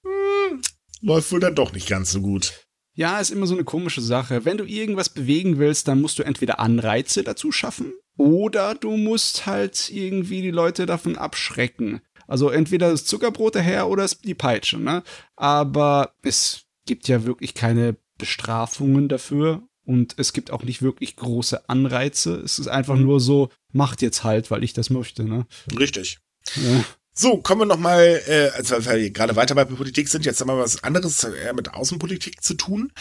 Hm, 0.05 0.63
läuft 1.01 1.31
wohl 1.31 1.41
dann 1.41 1.55
doch 1.55 1.73
nicht 1.73 1.89
ganz 1.89 2.11
so 2.11 2.21
gut. 2.21 2.67
Ja, 2.97 3.21
ist 3.21 3.31
immer 3.31 3.47
so 3.47 3.55
eine 3.55 3.65
komische 3.65 4.01
Sache. 4.01 4.45
Wenn 4.45 4.59
du 4.59 4.65
irgendwas 4.65 5.09
bewegen 5.11 5.59
willst, 5.59 5.87
dann 5.87 6.01
musst 6.01 6.19
du 6.19 6.25
entweder 6.25 6.59
Anreize 6.59 7.23
dazu 7.23 7.53
schaffen 7.53 7.93
oder 8.21 8.75
du 8.75 8.99
musst 8.99 9.47
halt 9.47 9.89
irgendwie 9.89 10.43
die 10.43 10.51
Leute 10.51 10.85
davon 10.85 11.17
abschrecken. 11.17 12.03
Also 12.27 12.51
entweder 12.51 12.91
das 12.91 13.07
Zuckerbrot 13.07 13.55
daher 13.55 13.89
oder 13.89 14.07
die 14.25 14.35
Peitsche, 14.35 14.79
ne? 14.79 15.03
Aber 15.37 16.13
es 16.21 16.67
gibt 16.85 17.09
ja 17.09 17.25
wirklich 17.25 17.55
keine 17.55 17.97
Bestrafungen 18.19 19.09
dafür 19.09 19.63
und 19.87 20.19
es 20.19 20.35
gibt 20.35 20.51
auch 20.51 20.65
nicht 20.65 20.83
wirklich 20.83 21.17
große 21.17 21.71
Anreize. 21.71 22.35
Es 22.35 22.59
ist 22.59 22.69
einfach 22.69 22.97
mhm. 22.97 23.05
nur 23.05 23.21
so, 23.21 23.49
macht 23.73 24.03
jetzt 24.03 24.23
halt, 24.23 24.51
weil 24.51 24.65
ich 24.65 24.75
das 24.75 24.91
möchte, 24.91 25.25
ne? 25.25 25.47
Richtig. 25.79 26.19
Ja. 26.57 26.85
So, 27.13 27.39
kommen 27.39 27.63
wir 27.63 27.67
nochmal, 27.67 28.23
äh, 28.29 28.51
also 28.57 28.87
weil 28.87 29.01
wir 29.01 29.11
gerade 29.11 29.35
weiter 29.35 29.55
bei 29.55 29.65
Politik 29.65 30.09
sind, 30.09 30.25
jetzt 30.25 30.41
haben 30.41 30.49
wir 30.49 30.59
was 30.59 30.85
anderes 30.85 31.25
äh, 31.25 31.53
mit 31.53 31.75
Außenpolitik 31.75 32.43
zu 32.43 32.55
tun. 32.55 32.93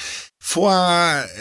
Vor 0.41 0.73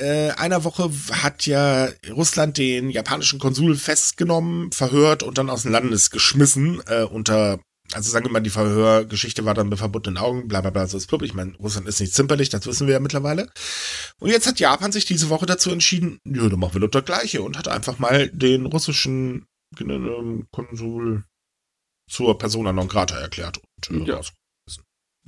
äh, 0.00 0.30
einer 0.32 0.64
Woche 0.64 0.90
hat 1.10 1.46
ja 1.46 1.88
Russland 2.10 2.58
den 2.58 2.90
japanischen 2.90 3.38
Konsul 3.38 3.74
festgenommen, 3.76 4.70
verhört 4.70 5.22
und 5.22 5.38
dann 5.38 5.48
aus 5.48 5.62
dem 5.62 5.72
Landes 5.72 6.10
geschmissen, 6.10 6.80
äh, 6.86 7.04
unter, 7.04 7.58
also 7.92 8.10
sagen 8.10 8.26
wir 8.26 8.32
mal, 8.32 8.40
die 8.40 8.50
Verhörgeschichte 8.50 9.46
war 9.46 9.54
dann 9.54 9.70
mit 9.70 9.78
verbundenen 9.78 10.18
Augen, 10.18 10.46
bla 10.46 10.60
bla 10.60 10.70
bla, 10.70 10.86
so 10.86 10.98
ist 10.98 11.06
blub. 11.06 11.22
Ich 11.22 11.34
meine, 11.34 11.56
Russland 11.56 11.88
ist 11.88 12.00
nicht 12.00 12.12
zimperlich, 12.12 12.50
das 12.50 12.66
wissen 12.66 12.86
wir 12.86 12.94
ja 12.94 13.00
mittlerweile. 13.00 13.50
Und 14.20 14.28
jetzt 14.28 14.46
hat 14.46 14.60
Japan 14.60 14.92
sich 14.92 15.06
diese 15.06 15.30
Woche 15.30 15.46
dazu 15.46 15.70
entschieden, 15.70 16.18
nö, 16.24 16.50
dann 16.50 16.60
machen 16.60 16.74
wir 16.74 16.82
doch 16.82 16.90
das 16.90 17.06
Gleiche 17.06 17.42
und 17.42 17.56
hat 17.56 17.66
einfach 17.66 17.98
mal 17.98 18.28
den 18.28 18.66
russischen 18.66 19.46
äh, 19.80 20.42
Konsul 20.52 21.24
zur 22.08 22.38
Persona 22.38 22.72
non 22.72 22.88
grata 22.88 23.18
erklärt 23.18 23.60
und 23.90 24.08
äh, 24.08 24.12
ja. 24.12 24.20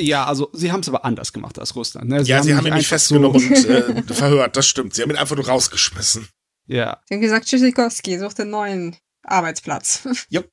Ja, 0.01 0.25
also 0.25 0.49
sie 0.55 0.73
haben 0.73 0.81
es 0.81 0.89
aber 0.89 1.05
anders 1.05 1.33
gemacht 1.33 1.59
als 1.59 1.77
Russland. 1.77 2.09
Ne? 2.09 2.25
Sie 2.25 2.31
ja, 2.31 2.39
haben 2.39 2.45
sie 2.45 2.55
haben 2.55 2.67
ihn 2.67 2.75
nicht 2.75 2.89
festgenommen 2.89 3.39
so 3.39 3.49
und 3.49 3.67
äh, 3.67 4.03
verhört, 4.15 4.57
das 4.57 4.67
stimmt. 4.67 4.95
Sie 4.95 5.03
haben 5.03 5.11
ihn 5.11 5.17
einfach 5.17 5.37
nur 5.37 5.47
rausgeschmissen. 5.47 6.27
Ja. 6.67 7.03
Sie 7.07 7.15
haben 7.15 7.21
gesagt, 7.21 7.47
Tschüssikowski, 7.47 8.19
such 8.19 8.35
den 8.35 8.51
neuen 8.51 8.97
Arbeitsplatz. 9.23 10.09
Yep. 10.33 10.49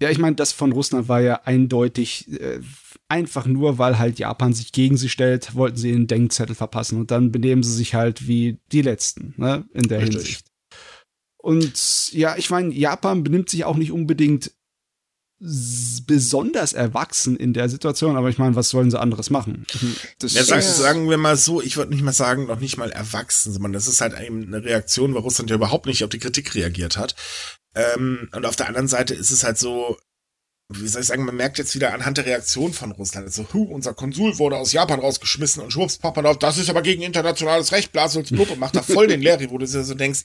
Ja, 0.00 0.10
ich 0.10 0.18
meine, 0.18 0.36
das 0.36 0.52
von 0.52 0.70
Russland 0.70 1.08
war 1.08 1.20
ja 1.20 1.42
eindeutig 1.44 2.30
äh, 2.40 2.60
einfach 3.08 3.46
nur, 3.46 3.78
weil 3.78 3.98
halt 3.98 4.20
Japan 4.20 4.52
sich 4.52 4.70
gegen 4.70 4.96
sie 4.96 5.08
stellt, 5.08 5.56
wollten 5.56 5.76
sie 5.76 5.92
einen 5.92 6.06
Denkzettel 6.06 6.54
verpassen 6.54 7.00
und 7.00 7.10
dann 7.10 7.32
benehmen 7.32 7.64
sie 7.64 7.74
sich 7.74 7.94
halt 7.94 8.28
wie 8.28 8.60
die 8.70 8.82
Letzten, 8.82 9.34
ne, 9.36 9.64
in 9.74 9.88
der 9.88 9.98
Richtig. 9.98 10.16
Hinsicht. 10.16 10.46
Und 11.36 12.12
ja, 12.12 12.36
ich 12.36 12.48
meine, 12.50 12.72
Japan 12.72 13.24
benimmt 13.24 13.50
sich 13.50 13.64
auch 13.64 13.76
nicht 13.76 13.90
unbedingt 13.90 14.52
besonders 15.40 16.72
erwachsen 16.72 17.36
in 17.36 17.52
der 17.52 17.68
Situation, 17.68 18.16
aber 18.16 18.28
ich 18.28 18.38
meine, 18.38 18.56
was 18.56 18.70
sollen 18.70 18.90
sie 18.90 18.98
anderes 18.98 19.30
machen? 19.30 19.66
Das 20.18 20.32
Ja, 20.34 20.42
sag, 20.42 20.62
Ja. 20.62 20.72
sagen 20.72 21.08
wir 21.08 21.16
mal 21.16 21.36
so, 21.36 21.62
ich 21.62 21.76
würde 21.76 21.92
nicht 21.92 22.02
mal 22.02 22.12
sagen, 22.12 22.46
noch 22.46 22.58
nicht 22.58 22.76
mal 22.76 22.90
erwachsen, 22.90 23.52
sondern 23.52 23.72
das 23.72 23.86
ist 23.86 24.00
halt 24.00 24.18
eben 24.20 24.46
eine 24.48 24.64
Reaktion, 24.64 25.14
weil 25.14 25.22
Russland 25.22 25.50
ja 25.50 25.56
überhaupt 25.56 25.86
nicht 25.86 26.02
auf 26.02 26.10
die 26.10 26.18
Kritik 26.18 26.54
reagiert 26.56 26.96
hat. 26.96 27.14
Ähm, 27.76 28.28
und 28.34 28.46
auf 28.46 28.56
der 28.56 28.66
anderen 28.66 28.88
Seite 28.88 29.14
ist 29.14 29.30
es 29.30 29.44
halt 29.44 29.58
so, 29.58 29.96
wie 30.70 30.88
soll 30.88 31.02
ich 31.02 31.08
sagen, 31.08 31.24
man 31.24 31.36
merkt 31.36 31.58
jetzt 31.58 31.74
wieder 31.76 31.94
anhand 31.94 32.18
der 32.18 32.26
Reaktion 32.26 32.72
von 32.72 32.90
Russland, 32.90 33.26
also, 33.26 33.46
hu, 33.52 33.62
unser 33.62 33.94
Konsul 33.94 34.38
wurde 34.38 34.56
aus 34.56 34.72
Japan 34.72 34.98
rausgeschmissen 34.98 35.62
und 35.62 35.72
schwupps, 35.72 36.00
auf, 36.02 36.38
das 36.38 36.58
ist 36.58 36.68
aber 36.68 36.82
gegen 36.82 37.02
internationales 37.02 37.70
Recht, 37.70 37.92
Blasels 37.92 38.30
Blub 38.30 38.50
und 38.50 38.58
macht 38.58 38.74
da 38.74 38.82
voll 38.82 39.06
den 39.06 39.22
Larry, 39.22 39.50
wo 39.50 39.58
du 39.58 39.66
dir 39.66 39.84
so 39.84 39.94
denkst, 39.94 40.24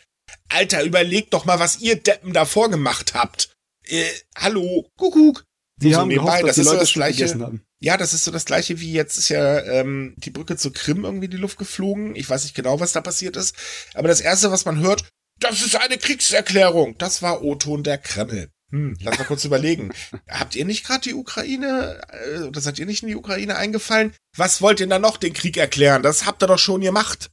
Alter, 0.50 0.84
überleg 0.84 1.30
doch 1.30 1.46
mal, 1.46 1.60
was 1.60 1.80
ihr 1.82 1.96
Deppen 1.98 2.34
davor 2.34 2.70
gemacht 2.70 3.14
habt. 3.14 3.50
Äh, 3.86 4.06
hallo, 4.38 4.90
Kuckuck. 4.98 5.46
die 5.78 5.94
so 5.94 6.00
haben 6.00 6.08
nebenbei, 6.10 6.42
gehofft, 6.42 6.44
dass 6.44 6.56
das 6.56 6.56
die 6.56 6.62
ist 6.62 6.68
so 6.68 6.72
Leute 6.74 6.84
das 6.84 6.94
Gleiche. 6.94 7.40
haben. 7.40 7.62
Ja, 7.80 7.98
das 7.98 8.14
ist 8.14 8.24
so 8.24 8.32
das 8.32 8.46
gleiche 8.46 8.80
wie 8.80 8.94
jetzt 8.94 9.18
ist 9.18 9.30
ja 9.30 9.60
ähm, 9.60 10.16
die 10.18 10.30
Brücke 10.30 10.56
zur 10.56 10.72
Krim 10.72 11.04
irgendwie 11.04 11.26
in 11.26 11.32
die 11.32 11.38
Luft 11.38 11.58
geflogen. 11.58 12.16
Ich 12.16 12.30
weiß 12.30 12.44
nicht 12.44 12.56
genau, 12.56 12.80
was 12.80 12.94
da 12.94 13.02
passiert 13.02 13.36
ist. 13.36 13.56
Aber 13.94 14.08
das 14.08 14.22
Erste, 14.22 14.52
was 14.52 14.64
man 14.64 14.80
hört, 14.80 15.04
das 15.40 15.62
ist 15.62 15.76
eine 15.76 15.98
Kriegserklärung. 15.98 16.98
Das 16.98 17.22
war 17.22 17.44
O-Ton 17.44 17.84
der 17.84 17.98
Kreml. 17.98 18.50
Hm, 18.72 18.98
lass 19.02 19.20
mal 19.20 19.26
kurz 19.26 19.44
überlegen. 19.44 19.94
Habt 20.30 20.56
ihr 20.56 20.66
nicht 20.66 20.86
gerade 20.86 21.02
die 21.02 21.14
Ukraine, 21.14 22.02
äh, 22.10 22.40
oder 22.44 22.62
seid 22.62 22.80
ihr 22.80 22.86
nicht 22.86 23.04
in 23.04 23.10
die 23.10 23.16
Ukraine 23.16 23.58
eingefallen? 23.58 24.14
Was 24.36 24.62
wollt 24.62 24.80
ihr 24.80 24.88
da 24.88 24.98
noch 24.98 25.18
den 25.18 25.34
Krieg 25.34 25.58
erklären? 25.58 26.02
Das 26.04 26.26
habt 26.26 26.42
ihr 26.42 26.48
doch 26.48 26.58
schon 26.60 26.82
gemacht. 26.82 27.30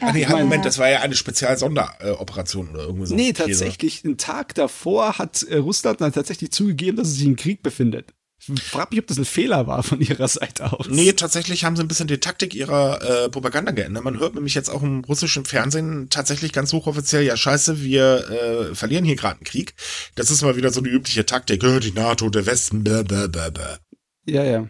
Ah, 0.00 0.12
nee, 0.12 0.24
Ach, 0.24 0.30
halt, 0.30 0.38
ja. 0.38 0.44
Moment, 0.44 0.64
das 0.64 0.78
war 0.78 0.88
ja 0.88 1.00
eine 1.00 1.14
Spezialsonderoperation 1.14 2.70
oder 2.70 2.84
irgendwie 2.84 3.06
so. 3.06 3.14
Nee, 3.14 3.32
Käse. 3.32 3.50
tatsächlich, 3.50 4.04
einen 4.04 4.16
Tag 4.16 4.54
davor 4.54 5.18
hat 5.18 5.42
äh, 5.44 5.56
Russland 5.56 6.00
dann 6.00 6.12
tatsächlich 6.12 6.50
zugegeben, 6.50 6.96
dass 6.96 7.08
es 7.08 7.14
sich 7.16 7.26
im 7.26 7.36
Krieg 7.36 7.62
befindet. 7.62 8.12
Ich 8.52 8.62
frage 8.62 8.88
mich, 8.90 9.00
ob 9.00 9.06
das 9.06 9.16
ein 9.16 9.24
Fehler 9.24 9.66
war 9.66 9.82
von 9.82 10.00
ihrer 10.00 10.28
Seite 10.28 10.72
aus. 10.72 10.86
Nee, 10.88 11.12
tatsächlich 11.12 11.64
haben 11.64 11.76
sie 11.76 11.82
ein 11.82 11.88
bisschen 11.88 12.08
die 12.08 12.18
Taktik 12.18 12.54
ihrer 12.54 13.24
äh, 13.24 13.28
Propaganda 13.30 13.72
geändert. 13.72 14.04
Man 14.04 14.18
hört 14.18 14.34
nämlich 14.34 14.54
jetzt 14.54 14.68
auch 14.68 14.82
im 14.82 15.02
russischen 15.04 15.46
Fernsehen 15.46 16.08
tatsächlich 16.10 16.52
ganz 16.52 16.72
hochoffiziell, 16.72 17.22
ja 17.22 17.36
scheiße, 17.36 17.80
wir 17.82 18.70
äh, 18.70 18.74
verlieren 18.74 19.04
hier 19.04 19.16
gerade 19.16 19.36
einen 19.36 19.44
Krieg. 19.44 19.74
Das 20.14 20.30
ist 20.30 20.42
mal 20.42 20.56
wieder 20.56 20.70
so 20.70 20.82
die 20.82 20.90
übliche 20.90 21.24
Taktik, 21.24 21.62
äh, 21.62 21.80
die 21.80 21.92
NATO, 21.92 22.28
der 22.28 22.44
Westen, 22.44 22.84
blah, 22.84 23.02
blah, 23.02 23.28
blah, 23.28 23.48
blah. 23.48 23.78
Ja, 24.26 24.44
ja. 24.44 24.68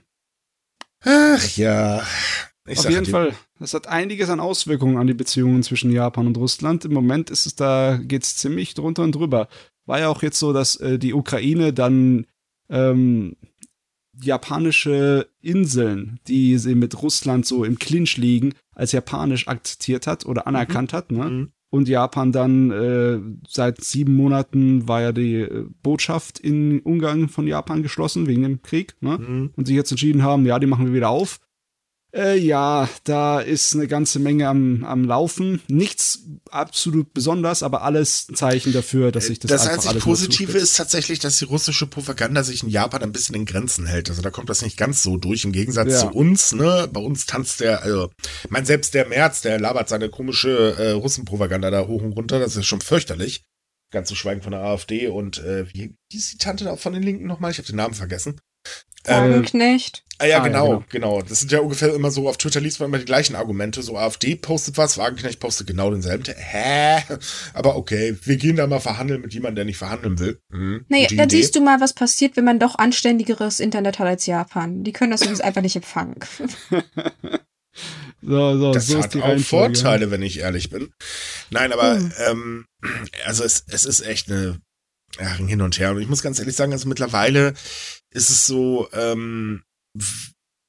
Ach 1.00 1.56
ja. 1.56 2.06
Ich 2.66 2.78
Auf 2.78 2.88
jeden 2.88 3.04
dir, 3.04 3.10
Fall. 3.10 3.34
Das 3.58 3.72
hat 3.74 3.86
einiges 3.86 4.30
an 4.30 4.40
Auswirkungen 4.40 4.96
an 4.96 5.06
die 5.06 5.14
Beziehungen 5.14 5.62
zwischen 5.62 5.92
Japan 5.92 6.26
und 6.26 6.36
Russland. 6.36 6.84
Im 6.84 6.92
Moment 6.92 7.30
ist 7.30 7.46
es 7.46 7.54
da, 7.54 7.98
geht's 8.02 8.36
ziemlich 8.36 8.74
drunter 8.74 9.04
und 9.04 9.14
drüber. 9.14 9.48
War 9.86 10.00
ja 10.00 10.08
auch 10.08 10.22
jetzt 10.22 10.38
so, 10.38 10.52
dass 10.52 10.76
äh, 10.76 10.98
die 10.98 11.14
Ukraine 11.14 11.72
dann 11.72 12.26
ähm, 12.68 13.36
japanische 14.20 15.28
Inseln, 15.40 16.20
die 16.26 16.58
sie 16.58 16.74
mit 16.74 17.00
Russland 17.02 17.46
so 17.46 17.64
im 17.64 17.78
Clinch 17.78 18.16
liegen, 18.16 18.54
als 18.74 18.92
japanisch 18.92 19.48
akzeptiert 19.48 20.06
hat 20.06 20.26
oder 20.26 20.46
anerkannt 20.46 20.92
hat, 20.92 21.12
ne? 21.12 21.24
Mhm. 21.24 21.48
Und 21.70 21.88
Japan 21.88 22.30
dann 22.30 22.70
äh, 22.70 23.18
seit 23.48 23.82
sieben 23.82 24.14
Monaten 24.14 24.86
war 24.86 25.02
ja 25.02 25.10
die 25.10 25.40
äh, 25.40 25.66
Botschaft 25.82 26.38
in 26.38 26.78
Ungarn 26.78 27.28
von 27.28 27.48
Japan 27.48 27.82
geschlossen 27.82 28.28
wegen 28.28 28.42
dem 28.42 28.62
Krieg, 28.62 28.94
ne? 29.00 29.18
Mhm. 29.18 29.50
und 29.56 29.66
sich 29.66 29.74
jetzt 29.74 29.90
entschieden 29.90 30.22
haben, 30.22 30.46
ja, 30.46 30.58
die 30.58 30.66
machen 30.66 30.86
wir 30.86 30.94
wieder 30.94 31.10
auf. 31.10 31.40
Äh, 32.14 32.38
ja, 32.38 32.88
da 33.02 33.40
ist 33.40 33.74
eine 33.74 33.88
ganze 33.88 34.20
Menge 34.20 34.48
am, 34.48 34.84
am 34.84 35.04
Laufen. 35.04 35.60
Nichts 35.66 36.20
absolut 36.48 37.12
besonders, 37.12 37.64
aber 37.64 37.82
alles 37.82 38.28
ein 38.30 38.36
Zeichen 38.36 38.72
dafür, 38.72 39.10
dass 39.10 39.26
sich 39.26 39.40
das, 39.40 39.50
das 39.50 39.66
einfach 39.66 39.86
einzig 39.86 40.04
Positive 40.04 40.56
ist 40.56 40.76
tatsächlich, 40.76 41.18
dass 41.18 41.38
die 41.38 41.44
russische 41.44 41.88
Propaganda 41.88 42.44
sich 42.44 42.62
in 42.62 42.68
Japan 42.68 43.02
ein 43.02 43.10
bisschen 43.10 43.34
in 43.34 43.46
Grenzen 43.46 43.86
hält. 43.86 44.10
Also 44.10 44.22
da 44.22 44.30
kommt 44.30 44.48
das 44.48 44.62
nicht 44.62 44.76
ganz 44.76 45.02
so 45.02 45.16
durch, 45.16 45.44
im 45.44 45.50
Gegensatz 45.50 45.90
Ja. 45.90 45.98
zu 45.98 46.08
uns. 46.10 46.52
Ne? 46.52 46.88
Bei 46.92 47.00
uns 47.00 47.26
tanzt 47.26 47.58
der, 47.58 47.82
also, 47.82 48.10
mein 48.48 48.64
selbst 48.64 48.94
der 48.94 49.08
Merz, 49.08 49.40
der 49.40 49.58
labert 49.58 49.88
seine 49.88 50.08
komische 50.08 50.76
äh, 50.78 50.90
Russenpropaganda 50.92 51.72
da 51.72 51.88
hoch 51.88 52.02
und 52.02 52.12
runter. 52.12 52.38
Das 52.38 52.54
ist 52.54 52.66
schon 52.66 52.80
fürchterlich. 52.80 53.42
Ganz 53.90 54.08
zu 54.08 54.14
schweigen 54.14 54.42
von 54.42 54.52
der 54.52 54.60
AfD 54.60 55.08
und 55.08 55.38
äh, 55.38 55.66
wie, 55.72 55.96
ist 56.12 56.32
die 56.32 56.38
Tante 56.38 56.76
von 56.76 56.92
den 56.92 57.02
Linken 57.02 57.26
nochmal? 57.26 57.50
Ich 57.50 57.58
habe 57.58 57.66
den 57.66 57.76
Namen 57.76 57.94
vergessen. 57.94 58.40
Wagenknecht. 59.06 60.02
Ah 60.18 60.26
ja, 60.26 60.36
Ah, 60.36 60.38
ja, 60.38 60.44
genau, 60.46 60.66
genau. 60.66 60.84
genau. 60.90 61.22
Das 61.22 61.40
sind 61.40 61.50
ja 61.50 61.58
ungefähr 61.58 61.92
immer 61.92 62.10
so, 62.12 62.28
auf 62.28 62.36
Twitter 62.36 62.60
liest 62.60 62.78
man 62.78 62.88
immer 62.88 62.98
die 62.98 63.04
gleichen 63.04 63.34
Argumente. 63.34 63.82
So 63.82 63.98
AfD 63.98 64.36
postet 64.36 64.76
was, 64.78 64.96
Wagenknecht 64.96 65.40
postet 65.40 65.66
genau 65.66 65.90
denselben. 65.90 66.24
Hä? 66.36 67.02
Aber 67.52 67.74
okay, 67.76 68.16
wir 68.22 68.36
gehen 68.36 68.54
da 68.56 68.66
mal 68.68 68.78
verhandeln 68.80 69.20
mit 69.22 69.34
jemandem, 69.34 69.56
der 69.56 69.64
nicht 69.64 69.78
verhandeln 69.78 70.18
will. 70.20 70.40
Mhm, 70.50 70.84
Naja, 70.88 71.08
dann 71.10 71.26
Idee. 71.28 71.36
siehst 71.38 71.56
du 71.56 71.60
mal, 71.60 71.80
was 71.80 71.94
passiert, 71.94 72.36
wenn 72.36 72.44
man 72.44 72.60
doch 72.60 72.76
anständigeres 72.78 73.58
Internet 73.58 73.98
hat 73.98 74.06
als 74.06 74.26
Japan. 74.26 74.84
Die 74.84 74.92
können 74.92 75.10
das 75.10 75.22
übrigens 75.22 75.40
einfach 75.40 75.62
nicht 75.62 75.76
empfangen. 75.76 76.14
So, 78.26 78.56
so, 78.58 78.72
Das 78.72 78.86
so 78.86 78.98
ist 78.98 79.04
hat 79.04 79.14
die 79.14 79.20
auch. 79.22 79.38
Vorteile, 79.38 80.10
wenn 80.10 80.22
ich 80.22 80.38
ehrlich 80.38 80.70
bin. 80.70 80.90
Nein, 81.50 81.72
aber 81.72 81.96
Hm. 81.96 82.12
ähm, 82.28 82.66
also 83.26 83.44
es, 83.44 83.64
es 83.68 83.84
ist 83.84 84.00
echt 84.00 84.30
eine 84.30 84.60
ja, 85.20 85.26
ein 85.38 85.46
Hin 85.46 85.60
und 85.60 85.78
Her. 85.78 85.90
Und 85.92 86.00
ich 86.00 86.08
muss 86.08 86.22
ganz 86.22 86.38
ehrlich 86.38 86.56
sagen, 86.56 86.72
also 86.72 86.88
mittlerweile 86.88 87.52
ist 88.14 88.30
es 88.30 88.46
so, 88.46 88.88
ähm, 88.92 89.62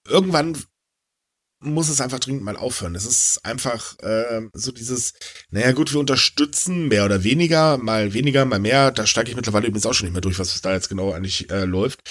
irgendwann 0.08 0.58
muss 1.62 1.90
es 1.90 2.02
einfach 2.02 2.20
dringend 2.20 2.44
mal 2.44 2.58
aufhören. 2.58 2.96
Es 2.96 3.06
ist 3.06 3.44
einfach 3.44 3.96
ähm, 4.04 4.52
so 4.54 4.72
dieses, 4.72 5.14
naja 5.50 5.72
gut, 5.72 5.94
wir 5.94 6.00
unterstützen 6.00 6.88
mehr 6.88 7.06
oder 7.06 7.24
weniger, 7.24 7.78
mal 7.78 8.14
weniger, 8.14 8.46
mal 8.46 8.60
mehr. 8.60 8.92
Da 8.92 9.08
steige 9.08 9.30
ich 9.30 9.36
mittlerweile 9.36 9.68
übrigens 9.68 9.86
auch 9.86 9.94
schon 9.94 10.06
nicht 10.06 10.14
mehr 10.14 10.22
durch, 10.22 10.38
was 10.38 10.62
da 10.62 10.74
jetzt 10.74 10.90
genau 10.90 11.12
eigentlich 11.12 11.50
äh, 11.50 11.66
läuft. 11.66 12.02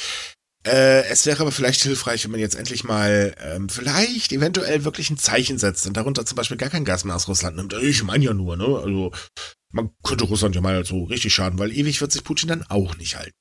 Äh, 0.67 1.05
es 1.09 1.27
wäre 1.27 1.43
aber 1.43 1.53
vielleicht 1.53 1.83
hilfreich, 1.83 2.25
wenn 2.25 2.31
man 2.31 2.41
jetzt 2.41 2.55
endlich 2.55 2.85
mal 2.85 3.35
ähm, 3.39 3.69
vielleicht 3.69 4.33
eventuell 4.33 4.85
wirklich 4.85 5.11
ein 5.11 5.19
Zeichen 5.19 5.59
setzt 5.59 5.87
und 5.87 5.97
darunter 5.97 6.25
zum 6.25 6.37
Beispiel 6.37 6.57
gar 6.57 6.71
kein 6.71 6.87
Gas 6.87 7.05
mehr 7.05 7.15
aus 7.15 7.29
Russland 7.29 7.57
nimmt. 7.57 7.75
Ich 7.75 8.03
meine 8.03 8.25
ja 8.25 8.33
nur, 8.33 8.57
ne? 8.57 8.65
Also 8.65 9.13
man 9.73 9.91
könnte 10.03 10.25
Russland 10.25 10.55
ja 10.55 10.63
mal 10.63 10.85
so 10.87 11.05
richtig 11.05 11.35
schaden, 11.35 11.59
weil 11.59 11.73
ewig 11.73 12.01
wird 12.01 12.13
sich 12.13 12.25
Putin 12.25 12.49
dann 12.49 12.65
auch 12.69 12.97
nicht 12.97 13.17
halten. 13.17 13.37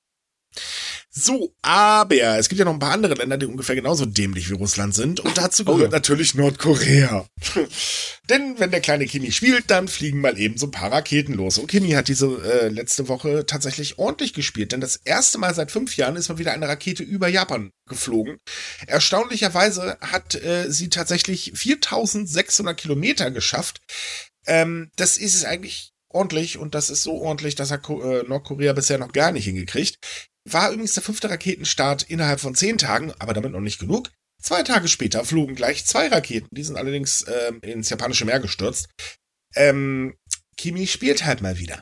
So, 1.16 1.54
aber 1.62 2.40
es 2.40 2.50
gibt 2.50 2.58
ja 2.58 2.66
noch 2.66 2.74
ein 2.74 2.80
paar 2.80 2.92
andere 2.92 3.14
Länder, 3.14 3.38
die 3.38 3.46
ungefähr 3.46 3.76
genauso 3.76 4.08
dämlich 4.08 4.50
wie 4.50 4.56
Russland 4.56 4.96
sind. 4.96 5.20
Und 5.20 5.38
dazu 5.38 5.62
Oh 5.68 5.74
gehört 5.74 5.92
ja. 5.92 5.98
natürlich 5.98 6.34
Nordkorea. 6.34 7.28
Denn 8.30 8.56
wenn 8.58 8.72
der 8.72 8.82
kleine 8.82 9.06
Kimi 9.06 9.32
spielt, 9.32 9.70
dann 9.70 9.88
fliegen 9.88 10.22
mal 10.22 10.40
eben 10.40 10.58
so 10.58 10.66
ein 10.66 10.72
paar 10.72 10.92
Raketen 10.92 11.36
los. 11.36 11.60
Und 11.60 11.68
Kimi 11.68 11.92
hat 11.92 12.08
diese 12.08 12.26
äh, 12.44 12.70
letzte 12.70 13.10
Woche 13.10 13.46
tatsächlich 13.46 14.00
ordentlich 14.00 14.34
gespielt. 14.34 14.72
Denn 14.72 14.82
das 14.82 14.96
erste 14.96 15.38
Mal 15.38 15.54
seit 15.54 15.70
fünf 15.70 15.96
Jahren 15.98 16.16
ist 16.16 16.30
mal 16.30 16.40
wieder 16.40 16.54
eine 16.54 16.68
Rakete 16.68 17.04
über 17.04 17.28
Japan 17.28 17.70
geflogen. 17.88 18.40
Erstaunlicherweise 18.88 19.98
hat 20.02 20.34
äh, 20.34 20.72
sie 20.72 20.90
tatsächlich 20.90 21.52
4600 21.54 22.76
Kilometer 22.76 23.30
geschafft. 23.30 23.82
Ähm, 24.48 24.90
das 24.96 25.18
ist 25.18 25.36
es 25.36 25.46
eigentlich 25.46 25.92
ordentlich 26.10 26.58
und 26.58 26.74
das 26.74 26.90
ist 26.90 27.04
so 27.04 27.22
ordentlich, 27.22 27.54
dass 27.56 27.72
er 27.72 27.78
Ko 27.78 28.02
äh, 28.02 28.24
Nordkorea 28.24 28.74
bisher 28.74 28.98
noch 28.98 29.12
gar 29.12 29.32
nicht 29.32 29.46
hingekriegt. 29.46 29.98
War 30.46 30.72
übrigens 30.72 30.94
der 30.94 31.04
fünfte 31.04 31.30
Raketenstart 31.30 32.04
innerhalb 32.04 32.40
von 32.40 32.56
zehn 32.56 32.78
Tagen, 32.78 33.14
aber 33.20 33.34
damit 33.34 33.52
noch 33.52 33.62
nicht 33.62 33.80
genug. 33.80 34.10
Zwei 34.42 34.64
Tage 34.64 34.90
später 34.90 35.24
flogen 35.24 35.56
gleich 35.56 35.86
zwei 35.86 36.08
Raketen, 36.08 36.50
die 36.52 36.64
sind 36.64 36.76
allerdings 36.76 37.26
ähm, 37.48 37.60
ins 37.62 37.90
japanische 37.90 38.26
Meer 38.26 38.42
gestürzt. 38.42 38.90
Ähm, 39.56 40.16
Kimi 40.58 40.86
spielt 40.88 41.26
halt 41.26 41.42
mal 41.42 41.60
wieder. 41.60 41.82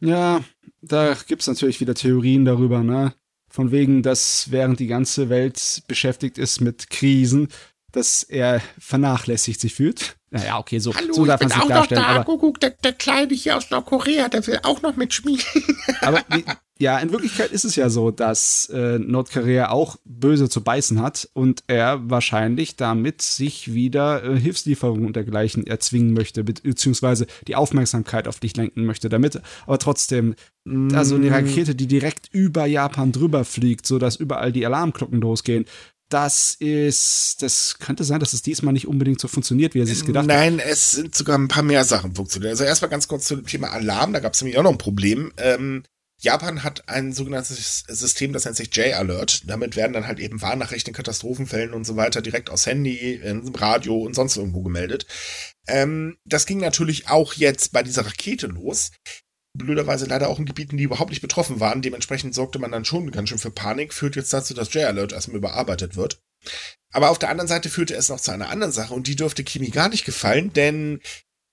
Ja, 0.00 0.44
da 0.80 1.16
gibt's 1.26 1.46
natürlich 1.46 1.80
wieder 1.80 1.94
Theorien 1.94 2.44
darüber, 2.44 2.82
ne? 2.82 3.14
Von 3.50 3.70
wegen, 3.70 4.02
dass 4.02 4.50
während 4.50 4.78
die 4.80 4.86
ganze 4.86 5.28
Welt 5.28 5.82
beschäftigt 5.86 6.36
ist 6.36 6.60
mit 6.60 6.90
Krisen, 6.90 7.48
dass 7.92 8.22
er 8.22 8.60
vernachlässigt 8.78 9.60
sich 9.60 9.74
fühlt. 9.74 10.16
Naja, 10.30 10.58
okay, 10.58 10.78
so, 10.78 10.92
so 11.10 11.24
darf 11.24 11.40
man 11.40 11.50
sich 11.50 11.62
darstellen. 11.62 12.04
aber 12.04 12.24
Kuckuck, 12.24 12.60
der, 12.60 12.70
der 12.70 12.92
Kleine 12.92 13.34
hier 13.34 13.56
aus 13.56 13.70
Nordkorea, 13.70 14.28
der 14.28 14.46
will 14.46 14.60
auch 14.62 14.82
noch 14.82 14.96
mitspielen. 14.96 15.42
Aber 16.02 16.22
die, 16.34 16.44
ja, 16.80 16.98
in 16.98 17.10
Wirklichkeit 17.10 17.50
ist 17.50 17.64
es 17.64 17.74
ja 17.74 17.90
so, 17.90 18.12
dass 18.12 18.70
äh, 18.72 19.00
Nordkorea 19.00 19.70
auch 19.70 19.96
böse 20.04 20.48
zu 20.48 20.62
beißen 20.62 21.02
hat 21.02 21.28
und 21.32 21.64
er 21.66 22.08
wahrscheinlich 22.08 22.76
damit 22.76 23.20
sich 23.20 23.74
wieder 23.74 24.22
äh, 24.22 24.38
Hilfslieferungen 24.38 25.04
und 25.04 25.16
dergleichen 25.16 25.66
erzwingen 25.66 26.12
möchte, 26.12 26.44
be 26.44 26.54
beziehungsweise 26.62 27.26
die 27.48 27.56
Aufmerksamkeit 27.56 28.28
auf 28.28 28.38
dich 28.38 28.56
lenken 28.56 28.84
möchte 28.84 29.08
damit. 29.08 29.40
Aber 29.66 29.78
trotzdem, 29.78 30.36
also 30.92 31.16
eine 31.16 31.30
Rakete, 31.30 31.74
die 31.74 31.88
direkt 31.88 32.28
über 32.32 32.66
Japan 32.66 33.10
drüber 33.10 33.44
fliegt, 33.44 33.84
sodass 33.84 34.16
überall 34.16 34.52
die 34.52 34.64
Alarmglocken 34.64 35.20
losgehen. 35.20 35.64
Das 36.08 36.54
ist, 36.54 37.42
das 37.42 37.78
könnte 37.80 38.04
sein, 38.04 38.20
dass 38.20 38.32
es 38.32 38.42
diesmal 38.42 38.72
nicht 38.72 38.86
unbedingt 38.86 39.20
so 39.20 39.28
funktioniert, 39.28 39.74
wie 39.74 39.80
er 39.80 39.86
sich 39.86 40.06
gedacht 40.06 40.22
hat. 40.22 40.28
Nein, 40.28 40.58
es 40.58 40.92
sind 40.92 41.14
sogar 41.14 41.36
ein 41.36 41.48
paar 41.48 41.62
mehr 41.62 41.84
Sachen 41.84 42.14
funktioniert. 42.14 42.52
Also 42.52 42.64
erstmal 42.64 42.90
ganz 42.90 43.08
kurz 43.08 43.26
zu 43.26 43.36
dem 43.36 43.46
Thema 43.46 43.72
Alarm, 43.72 44.12
da 44.12 44.20
gab 44.20 44.32
es 44.32 44.40
nämlich 44.40 44.58
auch 44.58 44.62
noch 44.62 44.72
ein 44.72 44.78
Problem. 44.78 45.32
Ähm, 45.36 45.82
Japan 46.20 46.64
hat 46.64 46.88
ein 46.88 47.12
sogenanntes 47.12 47.84
System, 47.86 48.32
das 48.32 48.44
nennt 48.44 48.56
sich 48.56 48.74
J-Alert. 48.74 49.48
Damit 49.48 49.76
werden 49.76 49.92
dann 49.92 50.08
halt 50.08 50.18
eben 50.18 50.42
Warnnachrichten 50.42 50.92
Katastrophenfällen 50.92 51.72
und 51.72 51.84
so 51.84 51.94
weiter 51.94 52.22
direkt 52.22 52.50
aus 52.50 52.66
Handy, 52.66 53.20
Radio 53.54 53.98
und 53.98 54.14
sonst 54.14 54.36
irgendwo 54.36 54.62
gemeldet. 54.62 55.06
Ähm, 55.68 56.16
das 56.24 56.46
ging 56.46 56.58
natürlich 56.58 57.08
auch 57.08 57.34
jetzt 57.34 57.72
bei 57.72 57.84
dieser 57.84 58.04
Rakete 58.04 58.48
los. 58.48 58.90
Blöderweise 59.56 60.06
leider 60.06 60.28
auch 60.28 60.40
in 60.40 60.46
Gebieten, 60.46 60.76
die 60.76 60.84
überhaupt 60.84 61.10
nicht 61.10 61.22
betroffen 61.22 61.60
waren. 61.60 61.82
Dementsprechend 61.82 62.34
sorgte 62.34 62.58
man 62.58 62.72
dann 62.72 62.84
schon 62.84 63.10
ganz 63.12 63.28
schön 63.28 63.38
für 63.38 63.50
Panik, 63.50 63.94
führt 63.94 64.16
jetzt 64.16 64.32
dazu, 64.32 64.54
dass 64.54 64.72
J-Alert 64.74 65.12
erstmal 65.12 65.38
überarbeitet 65.38 65.96
wird. 65.96 66.20
Aber 66.90 67.10
auf 67.10 67.18
der 67.18 67.28
anderen 67.28 67.48
Seite 67.48 67.68
führte 67.68 67.94
es 67.94 68.08
noch 68.08 68.20
zu 68.20 68.32
einer 68.32 68.50
anderen 68.50 68.72
Sache 68.72 68.94
und 68.94 69.06
die 69.06 69.16
dürfte 69.16 69.44
Kimi 69.44 69.70
gar 69.70 69.88
nicht 69.88 70.04
gefallen, 70.04 70.52
denn 70.52 71.00